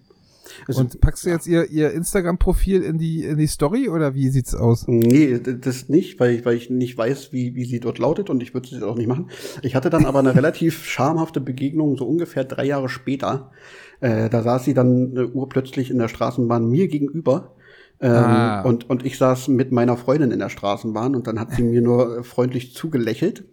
Also, 0.67 0.81
und 0.81 1.01
packst 1.01 1.25
du 1.25 1.29
jetzt 1.29 1.47
ihr, 1.47 1.69
ihr 1.69 1.91
Instagram-Profil 1.91 2.83
in 2.83 2.97
die, 2.97 3.23
in 3.23 3.37
die 3.37 3.47
Story 3.47 3.89
oder 3.89 4.13
wie 4.13 4.29
sieht's 4.29 4.55
aus? 4.55 4.85
Nee, 4.87 5.39
das 5.39 5.89
nicht, 5.89 6.19
weil 6.19 6.35
ich, 6.35 6.45
weil 6.45 6.55
ich 6.55 6.69
nicht 6.69 6.97
weiß, 6.97 7.33
wie, 7.33 7.55
wie 7.55 7.65
sie 7.65 7.79
dort 7.79 7.99
lautet 7.99 8.29
und 8.29 8.41
ich 8.43 8.53
würde 8.53 8.75
es 8.75 8.83
auch 8.83 8.95
nicht 8.95 9.07
machen. 9.07 9.29
Ich 9.61 9.75
hatte 9.75 9.89
dann 9.89 10.05
aber 10.05 10.19
eine 10.19 10.35
relativ 10.35 10.85
schamhafte 10.85 11.41
Begegnung, 11.41 11.97
so 11.97 12.05
ungefähr 12.05 12.43
drei 12.43 12.65
Jahre 12.65 12.89
später. 12.89 13.51
Äh, 13.99 14.29
da 14.29 14.43
saß 14.43 14.65
sie 14.65 14.73
dann 14.73 15.11
eine 15.11 15.27
Uhr 15.27 15.49
plötzlich 15.49 15.89
in 15.91 15.97
der 15.97 16.07
Straßenbahn 16.07 16.69
mir 16.69 16.87
gegenüber. 16.87 17.55
Ähm, 17.99 18.11
ah. 18.11 18.61
und, 18.61 18.89
und 18.89 19.05
ich 19.05 19.17
saß 19.17 19.47
mit 19.47 19.71
meiner 19.71 19.97
Freundin 19.97 20.29
in 20.31 20.37
der 20.37 20.49
Straßenbahn 20.49 21.15
und 21.15 21.25
dann 21.25 21.39
hat 21.39 21.53
sie 21.53 21.63
mir 21.63 21.81
nur 21.81 22.23
freundlich 22.23 22.75
zugelächelt. 22.75 23.45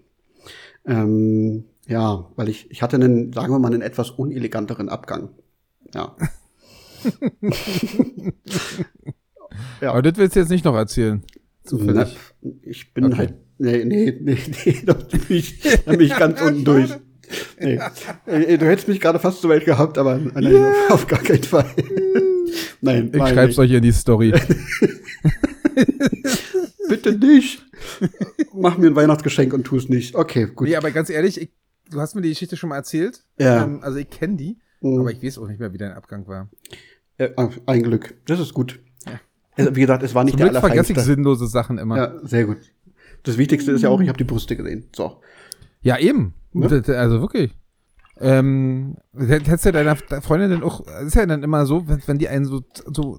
Ähm, 0.87 1.65
ja, 1.87 2.31
weil 2.37 2.49
ich, 2.49 2.71
ich 2.71 2.83
hatte 2.83 2.97
einen, 2.97 3.33
sagen 3.33 3.53
wir 3.53 3.59
mal, 3.59 3.73
einen 3.73 3.83
etwas 3.83 4.11
uneleganteren 4.11 4.89
Abgang. 4.89 5.31
Ja. 5.95 6.17
ja. 9.81 9.91
Aber 9.91 10.03
das 10.03 10.17
willst 10.17 10.37
du 10.37 10.41
jetzt 10.41 10.51
nicht 10.51 10.65
noch 10.65 10.75
erzählen. 10.75 11.23
Zufällig. 11.65 12.17
Na, 12.43 12.51
ich 12.63 12.93
bin 12.93 13.07
okay. 13.07 13.17
halt. 13.17 13.35
Nee, 13.59 13.85
nee, 13.85 14.19
nee, 14.21 14.39
nee, 14.65 14.83
da 14.85 14.95
bin 14.95 15.21
ich, 15.29 15.61
da 15.85 15.93
bin 15.93 16.01
ich 16.01 16.17
ganz 16.17 16.41
unten 16.41 16.65
durch. 16.65 16.91
Nee. 17.59 17.79
Du 18.27 18.67
hättest 18.67 18.89
mich 18.89 19.01
gerade 19.01 19.19
fast 19.19 19.41
so 19.41 19.49
weit 19.49 19.65
gehabt, 19.65 19.97
aber 19.97 20.19
nein, 20.19 20.45
yeah. 20.45 20.73
auf 20.91 21.07
gar 21.07 21.21
keinen 21.21 21.43
Fall. 21.43 21.67
nein, 22.81 23.11
ich 23.13 23.29
schreib's 23.29 23.59
euch 23.59 23.71
in 23.71 23.83
die 23.83 23.93
Story. 23.93 24.33
Bitte 26.89 27.13
nicht. 27.13 27.65
Mach 28.53 28.77
mir 28.77 28.89
ein 28.89 28.97
Weihnachtsgeschenk 28.97 29.53
und 29.55 29.65
tu 29.65 29.77
es 29.77 29.89
nicht. 29.89 30.15
Okay, 30.15 30.49
gut. 30.55 30.69
Nee, 30.69 30.77
aber 30.77 30.91
ganz 30.91 31.11
ehrlich, 31.11 31.41
ich, 31.41 31.51
du 31.91 32.01
hast 32.01 32.15
mir 32.15 32.23
die 32.23 32.29
Geschichte 32.31 32.57
schon 32.57 32.71
mal 32.71 32.77
erzählt. 32.77 33.25
Ja. 33.39 33.65
Ähm, 33.65 33.81
also 33.83 33.99
ich 33.99 34.11
kenne 34.11 34.37
die, 34.37 34.59
mhm. 34.81 35.01
aber 35.01 35.11
ich 35.11 35.23
weiß 35.23 35.39
auch 35.39 35.49
nicht 35.49 35.61
mehr, 35.61 35.73
wie 35.73 35.79
dein 35.79 35.93
Abgang 35.93 36.27
war. 36.27 36.51
Ja, 37.19 37.29
ein 37.67 37.83
Glück. 37.83 38.15
Das 38.27 38.41
ist 38.41 38.55
gut. 38.55 38.81
Ja. 39.07 39.21
Also, 39.57 39.77
wie 39.77 39.81
gesagt, 39.81 40.03
es 40.03 40.15
war 40.15 40.25
nicht 40.25 40.33
Zum 40.33 40.41
der 40.41 40.49
Glück 40.51 40.61
vergesse 40.61 40.93
ich 40.93 40.99
sinnlose 40.99 41.47
Sachen 41.47 41.79
immer. 41.79 41.97
Ja, 41.97 42.27
sehr 42.27 42.45
gut. 42.47 42.59
Das 43.23 43.39
Wichtigste 43.39 43.73
ist 43.73 43.83
ja 43.83 43.89
auch, 43.89 44.01
ich 44.01 44.09
habe 44.09 44.19
die 44.19 44.25
Brüste 44.25 44.57
gesehen. 44.57 44.89
So. 44.95 45.21
Ja, 45.81 45.99
eben. 45.99 46.35
Ja? 46.53 46.69
Also 46.69 47.21
wirklich. 47.21 47.55
Ähm, 48.21 48.97
hättest 49.17 49.67
du 49.67 49.73
deiner 49.73 49.97
Freundin 49.97 50.51
denn 50.51 50.63
auch, 50.63 50.87
ist 51.05 51.17
ja 51.17 51.27
dann 51.27 51.43
immer 51.43 51.67
so, 51.67 51.89
wenn, 51.89 52.01
wenn 52.07 52.19
die 52.19 52.29
einen 52.29 52.45
so, 52.45 52.63
so 52.87 53.19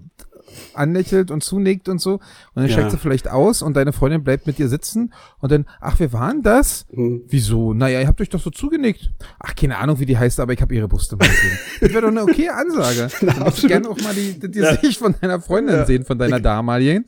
anlächelt 0.74 1.32
und 1.32 1.44
zunickt 1.44 1.90
und 1.90 2.00
so. 2.00 2.14
Und 2.14 2.22
dann 2.56 2.66
ja. 2.68 2.72
steigt 2.72 2.92
sie 2.92 2.98
vielleicht 2.98 3.30
aus 3.30 3.62
und 3.62 3.76
deine 3.76 3.94
Freundin 3.94 4.24
bleibt 4.24 4.48
mit 4.48 4.58
dir 4.58 4.68
sitzen 4.68 5.14
und 5.40 5.52
dann, 5.52 5.66
ach, 5.80 6.00
wir 6.00 6.14
waren 6.14 6.42
das? 6.42 6.86
Mhm. 6.92 7.24
Wieso? 7.28 7.74
Naja, 7.74 8.02
ihr 8.02 8.08
habt 8.08 8.22
euch 8.22 8.30
doch 8.30 8.42
so 8.42 8.50
zugenickt. 8.50 9.12
Ach, 9.40 9.56
keine 9.56 9.78
Ahnung, 9.78 10.00
wie 10.00 10.06
die 10.06 10.18
heißt, 10.18 10.40
aber 10.40 10.54
ich 10.54 10.62
habe 10.62 10.74
ihre 10.76 10.88
Brüste 10.88 11.16
mal 11.16 11.28
gesehen. 11.28 11.58
das 11.82 11.90
wäre 11.92 12.02
doch 12.02 12.10
eine 12.10 12.24
okay 12.24 12.50
Ansage. 12.50 13.08
Na, 13.22 13.48
ich 13.48 13.68
gerne 13.68 13.90
auch 13.90 14.00
mal 14.02 14.14
die, 14.14 14.40
die, 14.40 14.52
die 14.52 14.60
ja. 14.60 14.76
Sicht 14.78 15.00
von 15.00 15.16
deiner 15.20 15.40
Freundin 15.42 15.76
ja. 15.76 15.86
sehen, 15.86 16.06
von 16.06 16.18
deiner 16.18 16.38
ich, 16.38 16.44
damaligen. 16.44 17.06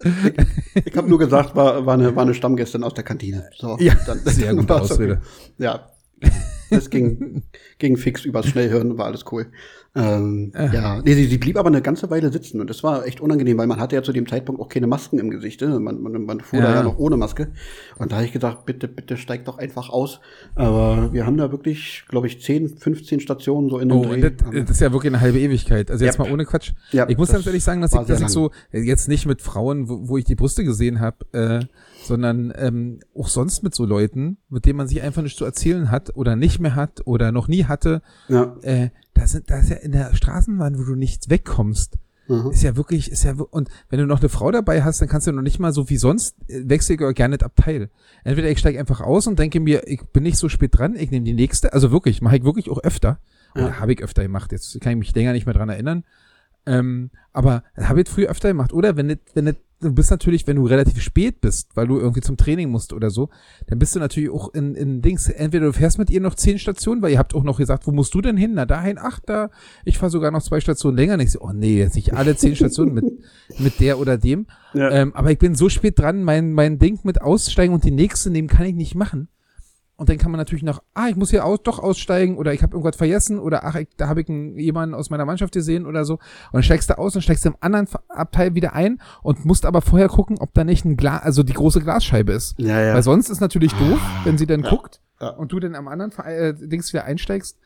Ich, 0.76 0.88
ich 0.88 0.98
habe 0.98 1.08
nur 1.08 1.20
gesagt, 1.20 1.56
war, 1.56 1.86
war, 1.86 1.94
eine, 1.94 2.16
war 2.16 2.24
eine 2.24 2.34
Stammgästin 2.34 2.84
aus 2.84 2.94
der 2.94 3.04
Kantine. 3.04 3.50
So, 3.58 3.78
ja, 3.80 3.96
dann, 4.06 4.20
sehr 4.26 4.54
gute 4.56 4.76
Ausrede. 4.76 5.14
Okay. 5.14 5.64
Ja, 5.64 5.90
das 6.70 6.90
ging, 6.90 7.44
ging 7.78 7.98
fix 7.98 8.26
übers 8.26 8.48
Schnellhören, 8.48 8.98
war 8.98 9.06
alles 9.06 9.26
cool. 9.32 9.48
Ähm, 9.96 10.52
äh. 10.56 10.74
Ja, 10.74 11.02
nee, 11.02 11.14
sie, 11.14 11.26
sie 11.26 11.38
blieb 11.38 11.58
aber 11.58 11.68
eine 11.68 11.82
ganze 11.82 12.10
Weile 12.10 12.32
sitzen 12.32 12.62
und 12.62 12.70
das 12.70 12.84
war 12.84 13.06
echt 13.06 13.20
unangenehm, 13.20 13.58
weil 13.58 13.68
man 13.68 13.80
hatte 13.80 13.96
ja 13.96 14.04
zu 14.04 14.12
dem 14.14 14.28
Zeitpunkt 14.28 14.62
auch 14.62 14.70
keine 14.70 14.88
Masken 14.88 15.18
im 15.20 15.30
Gesicht. 15.30 15.62
Ne? 15.62 15.80
Man, 15.80 16.02
man, 16.02 16.26
man 16.26 16.40
fuhr 16.40 16.60
ja. 16.60 16.66
da 16.66 16.76
ja 16.76 16.84
noch 16.84 16.98
ohne 16.98 17.18
Maske. 17.18 17.48
Und 17.98 18.12
da 18.12 18.18
habe 18.18 18.26
ich 18.26 18.32
gedacht, 18.32 18.66
bitte, 18.66 18.88
bitte 18.88 19.18
steig 19.18 19.46
doch 19.46 19.58
einfach 19.58 19.90
aus. 19.90 20.20
Aber 20.56 21.14
wir 21.14 21.26
haben 21.26 21.38
da 21.38 21.52
wirklich, 21.52 22.06
glaube 22.08 22.28
ich, 22.28 22.42
10, 22.42 22.78
15 22.78 23.20
Stationen 23.20 23.70
so 23.70 23.80
in 23.80 23.90
dem 23.90 23.98
oh, 23.98 24.04
Dreh. 24.04 24.22
Das, 24.22 24.34
das 24.52 24.70
ist 24.72 24.82
ja 24.82 24.92
wirklich 24.92 25.12
eine 25.12 25.22
halbe 25.22 25.40
Ewigkeit. 25.40 25.90
Also 25.90 26.06
jetzt 26.06 26.20
yep. 26.20 26.28
mal 26.28 26.34
ohne 26.34 26.46
Quatsch. 26.46 26.74
Yep, 26.94 27.10
ich 27.10 27.18
muss 27.18 27.32
ganz 27.32 27.46
ehrlich 27.48 27.64
sagen, 27.64 27.82
dass 27.82 27.94
ich, 27.94 28.02
dass 28.02 28.22
ich 28.22 28.30
so, 28.30 28.52
jetzt 28.72 29.08
nicht 29.08 29.26
mit 29.26 29.42
Frauen, 29.42 29.90
wo, 29.90 30.10
wo 30.10 30.18
ich 30.18 30.26
die 30.26 30.36
Brüste 30.36 30.64
gesehen 30.64 31.00
habe, 31.00 31.26
äh, 31.32 31.66
sondern 32.04 32.54
ähm, 32.56 33.00
auch 33.16 33.28
sonst 33.28 33.64
mit 33.64 33.76
so 33.76 33.86
Leuten, 33.86 34.38
mit 34.50 34.66
denen 34.66 34.78
man 34.78 34.88
sich 34.88 35.02
einfach 35.02 35.22
nicht 35.22 35.38
zu 35.38 35.46
erzählen 35.46 35.92
hat 35.92 36.16
oder 36.16 36.36
nicht 36.36 36.60
mehr 36.60 36.76
hat 36.76 37.02
oder 37.06 37.32
noch 37.32 37.48
nie 37.48 37.66
hatte. 37.66 38.02
Ja. 38.30 38.56
Äh, 38.62 38.90
da 39.18 39.28
sind, 39.28 39.50
da 39.50 39.58
ist 39.60 39.70
ja 39.70 39.78
in 39.78 39.92
der 39.92 40.16
Straßenbahn, 40.16 40.78
wo 40.78 40.84
du 40.84 40.96
nicht 40.96 41.30
wegkommst, 41.30 41.98
mhm. 42.28 42.52
ist 42.52 42.64
ja 42.64 42.76
wirklich, 42.76 43.12
ist 43.12 43.24
ja, 43.24 43.34
und 43.34 43.70
wenn 43.90 44.00
du 44.00 44.06
noch 44.06 44.20
eine 44.20 44.30
Frau 44.30 44.52
dabei 44.52 44.84
hast, 44.84 45.02
dann 45.02 45.10
kannst 45.10 45.28
du 45.28 45.32
noch 45.32 45.42
nicht 45.42 45.60
mal 45.60 45.74
so 45.74 45.90
wie 45.90 45.98
sonst, 45.98 46.36
äh, 46.48 46.62
wechsel 46.68 46.94
ich 47.00 47.16
gerne 47.16 47.38
das 47.38 47.46
Abteil. 47.46 47.90
Entweder 48.24 48.50
ich 48.50 48.60
steige 48.60 48.80
einfach 48.80 49.02
aus 49.02 49.28
und 49.28 49.40
denke 49.40 49.60
mir, 49.60 49.88
ich 49.88 50.02
bin 50.14 50.24
nicht 50.24 50.38
so 50.38 50.50
spät 50.50 50.78
dran, 50.78 50.96
ich 50.96 51.12
nehme 51.12 51.26
die 51.26 51.34
nächste, 51.34 51.74
also 51.74 51.92
wirklich, 51.92 52.22
mache 52.22 52.38
ich 52.38 52.44
wirklich 52.44 52.70
auch 52.70 52.80
öfter. 52.84 53.20
Ja. 53.56 53.64
Oder 53.64 53.80
habe 53.80 53.94
ich 53.94 54.04
öfter 54.04 54.24
gemacht, 54.24 54.52
jetzt 54.52 54.80
kann 54.82 54.94
ich 54.94 55.00
mich 55.00 55.16
länger 55.16 55.34
nicht 55.34 55.46
mehr 55.46 55.56
dran 55.56 55.70
erinnern. 55.70 56.04
Ähm, 56.68 57.10
aber 57.34 57.64
habe 57.78 58.02
ich 58.02 58.10
früher 58.10 58.30
öfter 58.30 58.50
gemacht. 58.50 58.74
Oder 58.74 58.98
wenn, 58.98 59.18
wenn 59.34 59.56
du 59.80 59.94
bist 59.94 60.12
natürlich, 60.12 60.48
wenn 60.48 60.56
du 60.56 60.66
relativ 60.66 61.02
spät 61.02 61.40
bist, 61.40 61.70
weil 61.76 61.88
du 61.88 61.98
irgendwie 61.98 62.22
zum 62.22 62.36
Training 62.36 62.70
musst 62.70 62.94
oder 62.94 63.10
so, 63.10 63.30
dann 63.68 63.80
bist 63.80 63.96
du 63.96 64.00
natürlich 64.00 64.30
auch 64.30 64.54
in, 64.54 64.76
in 64.76 65.02
Dings, 65.02 65.30
entweder 65.30 65.68
du 65.68 65.74
fährst 65.74 66.00
mit 66.00 66.10
ihr 66.10 66.20
noch 66.20 66.36
zehn 66.36 66.58
Stationen, 66.60 67.02
weil 67.02 67.12
ihr 67.12 67.20
habt 67.20 67.36
auch 67.36 67.44
noch 67.44 67.58
gesagt, 67.58 67.86
wo 67.88 67.92
musst 67.92 68.14
du 68.14 68.22
denn 68.22 68.38
hin? 68.38 68.54
Na, 68.56 68.66
dahin, 68.66 68.98
ach, 69.00 69.20
da, 69.26 69.50
ich 69.86 69.98
fahre 69.98 70.10
sogar 70.10 70.32
noch 70.32 70.42
zwei 70.42 70.60
Stationen 70.60 70.98
länger. 70.98 71.14
Und 71.14 71.22
ich 71.22 71.32
so, 71.32 71.42
oh 71.42 71.54
nee, 71.54 71.78
jetzt 71.78 71.96
nicht 71.96 72.14
alle 72.14 72.36
zehn 72.36 72.56
Stationen 72.56 72.94
mit, 72.94 73.06
mit 73.60 73.80
der 73.80 74.00
oder 74.00 74.18
dem. 74.18 74.48
Ja. 74.74 74.90
Ähm, 74.92 75.14
aber 75.16 75.32
ich 75.32 75.38
bin 75.38 75.56
so 75.56 75.70
spät 75.70 76.00
dran, 76.00 76.24
mein, 76.24 76.54
mein 76.54 76.80
Ding 76.80 77.00
mit 77.04 77.22
aussteigen 77.22 77.74
und 77.74 77.84
die 77.84 77.92
nächste 77.92 78.30
nehmen 78.30 78.48
kann 78.48 78.66
ich 78.66 78.76
nicht 78.76 78.96
machen. 78.96 79.30
Und 80.00 80.10
dann 80.10 80.20
kann 80.20 80.30
man 80.30 80.38
natürlich 80.38 80.64
noch, 80.64 80.84
ah, 80.94 81.08
ich 81.10 81.16
muss 81.16 81.32
hier 81.32 81.44
aus, 81.44 81.60
doch 81.64 81.80
aussteigen 81.80 82.38
oder 82.38 82.54
ich 82.54 82.62
habe 82.62 82.74
irgendwas 82.74 82.96
vergessen 82.96 83.40
oder 83.40 83.66
ach, 83.66 83.74
ich, 83.76 83.88
da 83.98 84.08
habe 84.08 84.22
ich 84.22 84.30
einen, 84.30 84.56
jemanden 84.56 84.94
aus 84.94 85.10
meiner 85.10 85.26
Mannschaft 85.26 85.54
gesehen 85.54 85.88
oder 85.88 86.06
so. 86.06 86.14
Und 86.14 86.54
dann 86.54 86.64
steigst 86.64 86.92
du 86.92 87.00
aus 87.00 87.16
und 87.16 87.24
steigst 87.24 87.48
im 87.48 87.56
anderen 87.62 87.88
Abteil 88.08 88.54
wieder 88.54 88.74
ein 88.74 89.02
und 89.24 89.44
musst 89.46 89.66
aber 89.66 89.82
vorher 89.82 90.08
gucken, 90.08 90.38
ob 90.40 90.54
da 90.54 90.64
nicht 90.64 90.86
ein 90.86 90.98
Glas, 90.98 91.24
also 91.24 91.42
die 91.42 91.54
große 91.54 91.82
Glasscheibe 91.82 92.32
ist. 92.32 92.60
Ja, 92.60 92.80
ja. 92.80 92.94
Weil 92.94 93.02
sonst 93.02 93.30
ist 93.30 93.42
natürlich 93.42 93.74
doof, 93.74 94.00
wenn 94.24 94.38
sie 94.38 94.46
dann 94.46 94.62
ja, 94.62 94.70
guckt 94.70 95.02
ja. 95.20 95.30
und 95.30 95.52
du 95.52 95.60
dann 95.60 95.74
am 95.74 95.88
anderen 95.88 96.12
äh, 96.24 96.54
Dings 96.54 96.94
wieder 96.94 97.06
einsteigst. 97.06 97.58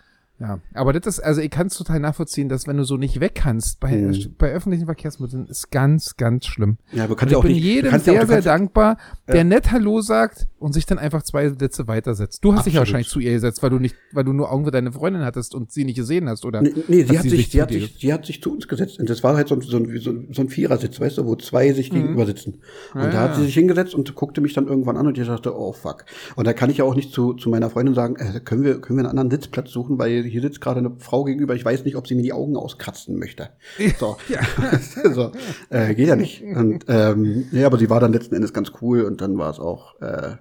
Ja, 0.41 0.59
aber 0.73 0.91
das 0.91 1.05
ist, 1.05 1.19
also 1.19 1.39
ich 1.39 1.51
kann 1.51 1.68
es 1.68 1.77
total 1.77 1.99
nachvollziehen, 1.99 2.49
dass 2.49 2.65
wenn 2.65 2.76
du 2.76 2.84
so 2.84 2.97
nicht 2.97 3.19
weg 3.19 3.35
kannst 3.35 3.80
bei, 3.80 3.91
hm. 3.91 4.35
bei 4.39 4.51
öffentlichen 4.51 4.85
Verkehrsmitteln, 4.85 5.45
ist 5.45 5.69
ganz, 5.69 6.18
ganz 6.18 6.47
schlimm. 6.47 6.77
Ja, 6.93 7.05
du 7.05 7.15
kannst 7.15 7.31
ich 7.31 7.38
auch 7.38 7.43
bin 7.43 7.51
nicht, 7.51 7.63
jedem 7.63 7.99
sehr, 7.99 8.15
ja 8.15 8.26
sehr 8.26 8.41
dankbar, 8.41 8.97
der 9.27 9.35
ja. 9.35 9.43
nett 9.43 9.72
Hallo 9.72 10.01
sagt 10.01 10.47
und 10.57 10.73
sich 10.73 10.88
dann 10.88 10.97
einfach 10.97 11.22
zwei 11.22 11.49
Sätze 11.49 11.88
weitersetzt. 11.88 12.43
Du 12.43 12.53
hast 12.53 12.61
Absolut. 12.61 12.65
dich 12.65 12.73
ja 12.73 12.80
wahrscheinlich 12.80 13.09
zu 13.09 13.19
ihr 13.19 13.34
gesetzt, 13.34 13.61
weil 13.61 13.69
du 13.69 13.77
nicht, 13.77 13.95
weil 14.13 14.23
du 14.23 14.34
nur 14.34 14.51
Augen 14.51 14.65
für 14.65 14.72
deine 14.72 14.91
Freundin 14.91 15.23
hattest 15.23 15.53
und 15.53 15.72
sie 15.72 15.85
nicht 15.85 15.95
gesehen 15.95 16.27
hast, 16.27 16.43
oder? 16.43 16.63
Nee, 16.63 16.73
nee 16.88 17.03
sie 17.03 17.19
hat 17.19 17.30
sich, 17.30 17.49
sie 17.49 17.61
hat 17.61 17.69
sich, 17.69 17.97
sie 17.99 18.11
hat 18.11 18.26
sich 18.26 18.41
zu 18.41 18.51
uns 18.51 18.68
gesetzt. 18.68 18.99
Und 18.99 19.11
das 19.11 19.23
war 19.23 19.35
halt 19.35 19.47
so, 19.47 19.61
so, 19.61 19.85
so, 19.99 20.13
so 20.31 20.41
ein 20.41 20.49
Vierersitz, 20.49 20.99
weißt 20.99 21.19
du, 21.19 21.26
wo 21.27 21.35
zwei 21.35 21.72
sich 21.72 21.91
mhm. 21.91 21.97
gegenüber 21.97 22.26
sitzen. 22.26 22.61
Und 22.95 23.01
ja, 23.01 23.11
da 23.11 23.19
hat 23.22 23.35
sie 23.35 23.43
sich 23.43 23.53
hingesetzt 23.53 23.93
und 23.93 24.15
guckte 24.15 24.41
mich 24.41 24.53
dann 24.53 24.68
irgendwann 24.68 24.97
an 24.97 25.05
und 25.05 25.19
ich 25.19 25.27
dachte, 25.27 25.55
oh 25.55 25.72
fuck. 25.72 26.05
Und 26.35 26.47
da 26.47 26.53
kann 26.53 26.72
ich 26.72 26.77
ja 26.77 26.85
auch 26.85 26.95
nicht 26.95 27.13
zu, 27.13 27.34
zu 27.34 27.49
meiner 27.49 27.69
Freundin 27.69 27.93
sagen, 27.93 28.15
äh, 28.15 28.39
können 28.39 28.63
wir, 28.63 28.81
können 28.81 28.97
wir 28.97 29.01
einen 29.01 29.19
anderen 29.19 29.30
Sitzplatz 29.30 29.69
suchen, 29.69 29.99
weil 29.99 30.30
hier 30.31 30.41
sitzt 30.41 30.61
gerade 30.61 30.79
eine 30.79 30.95
Frau 30.99 31.23
gegenüber, 31.23 31.53
ich 31.55 31.63
weiß 31.65 31.83
nicht, 31.85 31.95
ob 31.95 32.07
sie 32.07 32.15
mir 32.15 32.23
die 32.23 32.33
Augen 32.33 32.55
auskratzen 32.57 33.17
möchte. 33.19 33.49
So, 33.99 34.17
Ja. 34.29 34.39
so 35.13 35.31
äh, 35.69 35.93
geht 35.93 36.07
ja 36.07 36.15
nicht. 36.15 36.41
Und, 36.55 36.85
ähm, 36.87 37.45
ja, 37.51 37.67
aber 37.67 37.77
sie 37.77 37.89
war 37.89 37.99
dann 37.99 38.13
letzten 38.13 38.35
Endes 38.35 38.53
ganz 38.53 38.71
cool 38.81 39.01
und 39.03 39.21
dann 39.21 39.37
war 39.37 39.49
es 39.51 39.59
auch, 39.59 39.99
äh, 40.01 40.35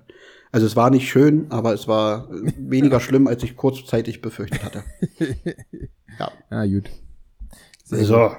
also 0.53 0.67
es 0.67 0.75
war 0.77 0.91
nicht 0.91 1.09
schön, 1.09 1.47
aber 1.51 1.75
es 1.75 1.87
war 1.89 2.29
äh, 2.33 2.53
weniger 2.59 3.01
schlimm, 3.01 3.27
als 3.27 3.43
ich 3.43 3.57
kurzzeitig 3.57 4.21
befürchtet 4.23 4.65
hatte. 4.65 4.83
Ja. 6.19 6.31
Ja, 6.51 6.67
gut. 6.67 6.91
So. 7.85 8.31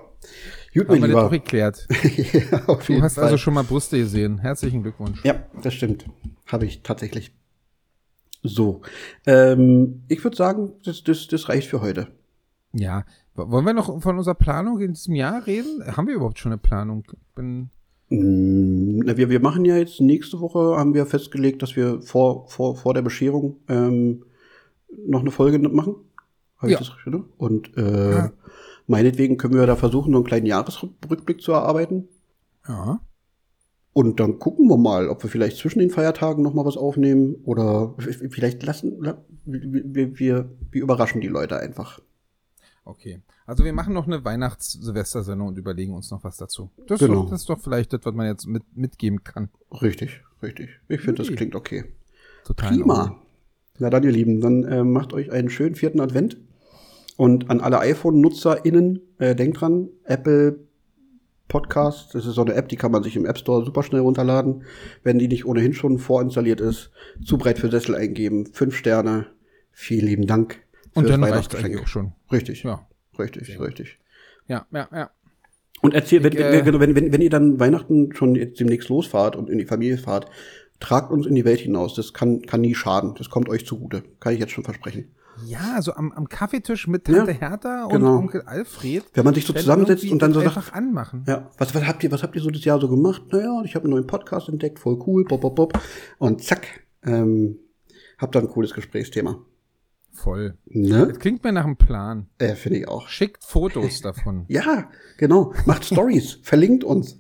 Gut, 0.73 0.88
Haben 0.88 0.99
mein 1.02 1.10
wir 1.10 1.15
das 1.15 1.26
auch 1.26 1.32
Lieber. 1.32 1.44
geklärt. 1.44 1.88
ja, 1.91 2.60
Du 2.88 3.02
hast 3.02 3.15
Fall. 3.15 3.26
also 3.26 3.38
schon 3.38 3.53
mal 3.53 3.64
Brüste 3.65 3.98
gesehen. 3.98 4.38
Herzlichen 4.40 4.84
Glückwunsch. 4.84 5.22
Ja, 5.26 5.45
das 5.61 5.73
stimmt. 5.73 6.06
Habe 6.45 6.65
ich 6.65 6.82
tatsächlich. 6.84 7.34
So. 8.44 8.82
Ähm, 9.26 10.02
ich 10.08 10.24
würde 10.24 10.38
sagen, 10.38 10.72
das, 10.84 11.04
das, 11.04 11.28
das 11.28 11.50
reicht 11.50 11.68
für 11.70 11.82
heute. 11.82 12.08
Ja. 12.74 13.06
Wollen 13.36 13.66
wir 13.66 13.74
noch 13.74 14.02
von 14.02 14.18
unserer 14.18 14.36
Planung 14.36 14.80
in 14.80 14.94
diesem 14.94 15.16
Jahr 15.16 15.46
reden? 15.48 15.84
Haben 15.96 16.08
wir 16.08 16.16
überhaupt 16.16 16.40
schon 16.40 16.52
eine 16.52 16.60
Planung? 16.60 17.04
Bin 17.36 17.70
Mm, 18.14 19.00
na, 19.06 19.16
Wir, 19.16 19.30
wir 19.30 19.40
machen 19.40 19.64
ja 19.64 19.78
jetzt 19.78 20.02
nächste 20.02 20.42
Woche, 20.42 20.76
haben 20.78 20.94
wir 20.94 21.06
festgelegt, 21.06 21.62
dass 21.62 21.78
wir 21.78 22.02
vor, 22.02 22.46
vor, 22.50 22.76
vor 22.76 22.94
der 22.94 23.02
Bescherung 23.04 23.56
ähm, 23.70 24.26
noch 25.08 25.22
eine 25.22 25.32
Folge 25.32 25.58
machen. 25.60 25.96
Hab 26.58 26.70
Ja. 26.70 26.78
das 26.80 26.90
richtig, 26.94 27.14
ne? 27.14 27.24
Und 27.38 27.76
äh, 27.78 28.12
Ja. 28.12 28.32
meinetwegen 28.86 29.38
können 29.38 29.54
wir 29.54 29.66
da 29.66 29.78
versuchen, 29.78 30.12
so 30.12 30.18
einen 30.18 30.26
kleinen 30.26 30.46
Jahresrückblick 30.46 31.42
zu 31.42 31.54
erarbeiten. 31.54 32.10
ja. 32.68 33.00
Und 33.94 34.20
dann 34.22 34.40
gucken 34.40 34.70
wir 34.70 34.78
mal, 34.78 35.10
ob 35.10 35.22
wir 35.24 35.30
vielleicht 35.30 35.58
zwischen 35.58 35.80
den 35.80 35.90
Feiertagen 35.90 36.42
noch 36.44 36.54
mal 36.54 36.64
was 36.66 36.78
aufnehmen 36.78 37.36
oder 37.44 37.94
vielleicht 38.30 38.64
lassen, 38.64 39.02
la- 39.04 39.22
wir, 39.46 39.84
wir, 40.18 40.18
wir, 40.20 40.50
überraschen 40.72 41.20
die 41.20 41.28
Leute 41.28 41.58
einfach. 41.58 42.00
Okay. 42.86 43.20
Also 43.46 43.66
wir 43.66 43.74
machen 43.74 43.94
noch 43.94 44.08
eine 44.08 44.24
Weihnachts-Silvester-Sendung 44.24 45.50
und 45.50 45.58
überlegen 45.58 45.94
uns 45.94 46.10
noch 46.10 46.24
was 46.24 46.38
dazu. 46.38 46.70
Das, 46.88 47.02
ist 47.02 47.08
Genau. 47.08 47.24
doch, 47.24 47.30
das 47.32 47.42
ist 47.42 47.50
doch 47.50 47.60
vielleicht 47.60 47.92
das, 47.92 48.00
was 48.04 48.14
man 48.14 48.28
jetzt 48.28 48.48
mit, 48.48 48.64
mitgeben 48.76 49.24
kann. 49.26 49.50
Richtig, 49.82 50.22
richtig. 50.42 50.70
Ich 50.88 51.02
finde, 51.02 51.18
das 51.18 51.28
Okay. 51.28 51.36
klingt 51.36 51.56
okay. 51.56 51.84
Total. 52.46 52.70
Prima. 52.70 53.22
Na 53.78 53.90
dann, 53.90 54.04
ihr 54.04 54.12
Lieben, 54.12 54.40
dann 54.42 54.64
äh, 54.64 54.84
macht 54.86 55.12
euch 55.12 55.32
einen 55.32 55.50
schönen 55.50 55.76
vierten 55.76 56.00
Advent. 56.00 56.38
Und 57.18 57.50
an 57.50 57.60
alle 57.60 57.80
iPhone-NutzerInnen, 57.80 59.02
äh, 59.20 59.36
denkt 59.36 59.60
dran, 59.62 59.90
Apple 60.06 60.60
Podcast, 61.52 62.15
das 62.15 62.26
ist 62.26 62.36
so 62.36 62.41
eine 62.41 62.53
App, 62.53 62.69
die 62.69 62.78
kann 62.78 62.94
man 62.94 63.03
sich 63.03 63.18
im 63.18 63.26
App 63.26 63.38
Store 63.38 63.65
super 63.65 63.84
schnell 63.84 63.99
runterladen. 63.99 64.64
Wenn 65.03 65.19
die 65.19 65.28
nicht 65.28 65.45
ohnehin 65.45 65.73
schon 65.73 65.99
vorinstalliert 65.99 66.61
ist, 66.61 66.91
zu 67.26 67.38
breit 67.38 67.60
für 67.60 67.69
Sessel 67.69 67.94
eingeben, 67.94 68.45
fünf 68.53 68.73
Sterne, 68.76 69.28
vielen 69.73 70.07
lieben 70.07 70.28
Dank. 70.28 70.61
Und 70.94 71.10
dann 71.10 71.22
reicht 71.23 71.53
eigentlich 71.56 71.82
auch 71.82 71.88
schon. 71.88 72.14
Richtig, 72.32 72.64
Ja. 72.64 72.88
richtig, 73.19 73.60
richtig. 73.60 73.99
Ja, 74.48 74.65
ja, 74.72 74.88
ja. 74.94 75.11
Und 75.82 75.94
erzählt, 75.94 76.23
wenn, 76.23 76.38
äh, 76.38 76.65
wenn, 76.65 76.80
wenn, 76.80 76.95
wenn, 76.95 77.11
wenn 77.11 77.22
ihr 77.22 77.30
dann 77.30 77.60
Weihnachten 77.60 78.14
schon 78.15 78.36
jetzt 78.36 78.60
demnächst 78.60 78.88
losfahrt 78.88 79.36
und 79.36 79.49
in 79.49 79.57
die 79.57 79.65
Familie 79.65 79.98
fahrt, 79.98 80.28
tragt 80.80 81.11
uns 81.11 81.26
in 81.26 81.36
die 81.36 81.44
Welt 81.44 81.60
hinaus. 81.60 81.95
Das 81.95 82.14
kann, 82.14 82.44
kann 82.44 82.61
nie 82.61 82.76
schaden. 82.76 83.14
Das 83.18 83.30
kommt 83.30 83.49
euch 83.49 83.65
zugute. 83.65 84.03
Kann 84.22 84.34
ich 84.34 84.40
jetzt 84.40 84.53
schon 84.53 84.64
versprechen. 84.64 85.10
Ja, 85.45 85.74
also 85.76 85.94
am, 85.94 86.12
am 86.12 86.28
Kaffeetisch 86.30 86.88
mit 86.88 87.06
Tante 87.06 87.32
Ja, 87.32 87.38
Hertha 87.38 87.86
und 87.86 87.94
genau. 87.94 88.18
Onkel 88.18 88.41
Alfred. 88.44 89.03
Wenn 89.14 89.26
man 89.26 89.34
sich 89.34 89.45
so 89.45 89.53
zusammensetzt 89.53 90.03
und 90.10 90.22
dann 90.22 90.34
so 90.34 90.41
sagt, 90.41 90.58
einfach 90.58 90.74
anmachen. 90.74 91.24
ja, 91.28 91.49
was, 91.58 91.74
was 91.74 91.86
habt 91.88 92.03
ihr, 92.03 92.12
was 92.12 92.22
habt 92.24 92.36
ihr 92.36 92.41
so 92.41 92.49
das 92.49 92.64
Jahr 92.64 92.80
so 92.80 92.90
gemacht? 92.90 93.24
Naja, 93.32 93.62
ich 93.66 93.76
habe 93.76 93.86
einen 93.86 93.94
neuen 93.94 94.08
Podcast 94.08 94.49
entdeckt, 94.49 94.80
voll 94.80 94.99
cool, 95.08 95.24
bob, 95.26 95.41
bob, 95.41 95.56
bob. 95.56 95.80
Und 96.20 96.44
zack, 96.44 96.68
ähm, 97.03 97.58
habt 98.18 98.36
dann 98.36 98.44
ein 98.44 98.49
cooles 98.49 98.74
Gesprächsthema. 98.74 99.40
Voll. 100.14 100.58
Ne? 100.66 101.08
Das 101.08 101.20
klingt 101.20 101.44
mir 101.44 101.53
nach 101.53 101.64
einem 101.66 101.78
Plan. 101.78 102.28
Äh, 102.38 102.56
finde 102.56 102.80
ich 102.80 102.88
auch. 102.88 103.08
Schickt 103.08 103.44
Fotos 103.45 104.02
davon. 104.02 104.45
Ja, 104.49 104.90
genau. 105.18 105.53
Macht 105.66 105.86
Stories, 105.86 106.40
verlinkt 106.44 106.84
uns. 106.84 107.18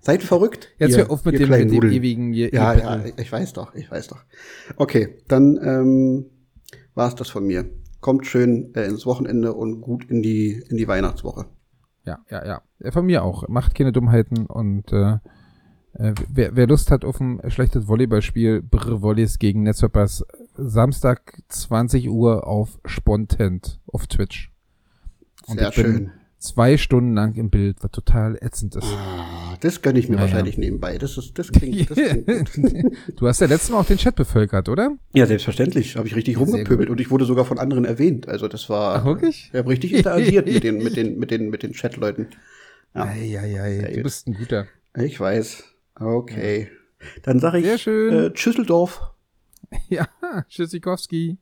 Seid 0.00 0.22
verrückt. 0.22 0.68
Jetzt 0.78 0.90
ihr- 0.90 0.98
hör 1.04 1.10
auf 1.10 1.24
mit 1.24 1.34
ihr 1.38 1.46
dem, 1.46 1.50
mit 1.70 1.82
dem 1.82 1.90
ewigen 1.90 2.32
hier. 2.32 2.52
Ja, 2.52 2.72
hier 2.72 2.82
ja, 2.82 3.04
ich 3.16 3.32
weiß 3.32 3.54
doch, 3.54 3.74
ich 3.74 3.90
weiß 3.90 4.08
doch. 4.08 4.22
Okay, 4.76 5.16
dann 5.28 5.58
ähm, 5.62 6.26
war's 6.94 7.14
das 7.14 7.28
von 7.28 7.46
mir. 7.46 7.70
Kommt 8.00 8.26
schön 8.26 8.74
äh, 8.74 8.84
ins 8.84 9.06
Wochenende 9.06 9.54
und 9.54 9.80
gut 9.80 10.10
in 10.10 10.22
die 10.22 10.62
in 10.68 10.76
die 10.76 10.88
Weihnachtswoche. 10.88 11.46
Ja, 12.04 12.18
ja, 12.30 12.44
ja. 12.44 12.62
Ja, 12.80 12.90
Von 12.90 13.06
mir 13.06 13.24
auch. 13.24 13.48
Macht 13.48 13.74
keine 13.74 13.92
Dummheiten 13.92 14.46
und 14.46 14.92
äh, 14.92 15.18
äh, 15.94 16.12
wer, 16.28 16.54
wer 16.56 16.66
Lust 16.66 16.90
hat 16.90 17.04
auf 17.04 17.20
ein 17.20 17.40
schlechtes 17.50 17.88
Volleyballspiel, 17.88 18.62
Brr 18.62 19.00
Volleys 19.00 19.38
gegen 19.38 19.62
Netzwerkers, 19.62 20.24
Samstag 20.54 21.40
20 21.48 22.10
Uhr 22.10 22.46
auf 22.46 22.78
Spontent 22.84 23.80
auf 23.86 24.06
Twitch. 24.06 24.52
Und 25.46 25.58
Sehr 25.58 25.72
schön. 25.72 26.10
Zwei 26.44 26.76
Stunden 26.76 27.14
lang 27.14 27.34
im 27.34 27.50
Bild, 27.50 27.78
was 27.80 27.90
total 27.90 28.36
ätzend 28.40 28.76
ist. 28.76 28.84
Ah, 28.84 29.56
das 29.60 29.82
gönne 29.82 29.98
ich 29.98 30.08
mir 30.08 30.16
Naja. 30.16 30.28
wahrscheinlich 30.28 30.58
nebenbei. 30.58 30.98
Das 30.98 31.16
ist 31.16 31.38
das 31.38 31.50
klingt, 31.50 31.90
das 31.90 31.96
klingt 32.52 32.52
gut. 32.54 32.92
du 33.16 33.26
hast 33.26 33.40
ja 33.40 33.46
letztes 33.46 33.70
Mal 33.70 33.80
auch 33.80 33.86
den 33.86 33.96
Chat 33.98 34.14
bevölkert, 34.14 34.68
oder? 34.68 34.96
Ja, 35.14 35.26
selbstverständlich. 35.26 35.96
Habe 35.96 36.06
ich 36.06 36.14
richtig 36.16 36.38
rumgepöbelt 36.38 36.90
und 36.90 37.00
ich 37.00 37.10
wurde 37.10 37.24
sogar 37.24 37.44
von 37.44 37.58
anderen 37.58 37.84
erwähnt. 37.84 38.28
Also 38.28 38.46
das 38.48 38.68
war 38.68 38.96
Ach, 38.96 39.04
wirklich? 39.04 39.50
Ich 39.52 39.58
habe 39.58 39.70
richtig 39.70 39.92
interagiert 39.94 40.46
mit 40.46 40.62
den 40.64 40.78
mit 40.82 40.96
den 40.96 41.18
mit 41.18 41.30
den 41.30 41.50
mit 41.50 41.62
den 41.62 41.72
Chatleuten. 41.72 42.28
Ja. 42.94 43.04
Eieiei, 43.06 43.78
Sehr 43.78 43.88
du 43.88 43.94
gut. 43.94 44.02
bist 44.04 44.26
ein 44.28 44.34
guter. 44.34 44.66
Ich 44.96 45.18
weiß. 45.18 45.64
Okay. 45.98 46.68
Dann 47.22 47.40
sage 47.40 47.58
ich 47.58 47.64
Sehr 47.64 47.78
schön. 47.78 48.14
Äh, 48.14 48.32
Tschüsseldorf. 48.32 49.00
Ja, 49.88 50.06
Tschüssikowski. 50.48 51.38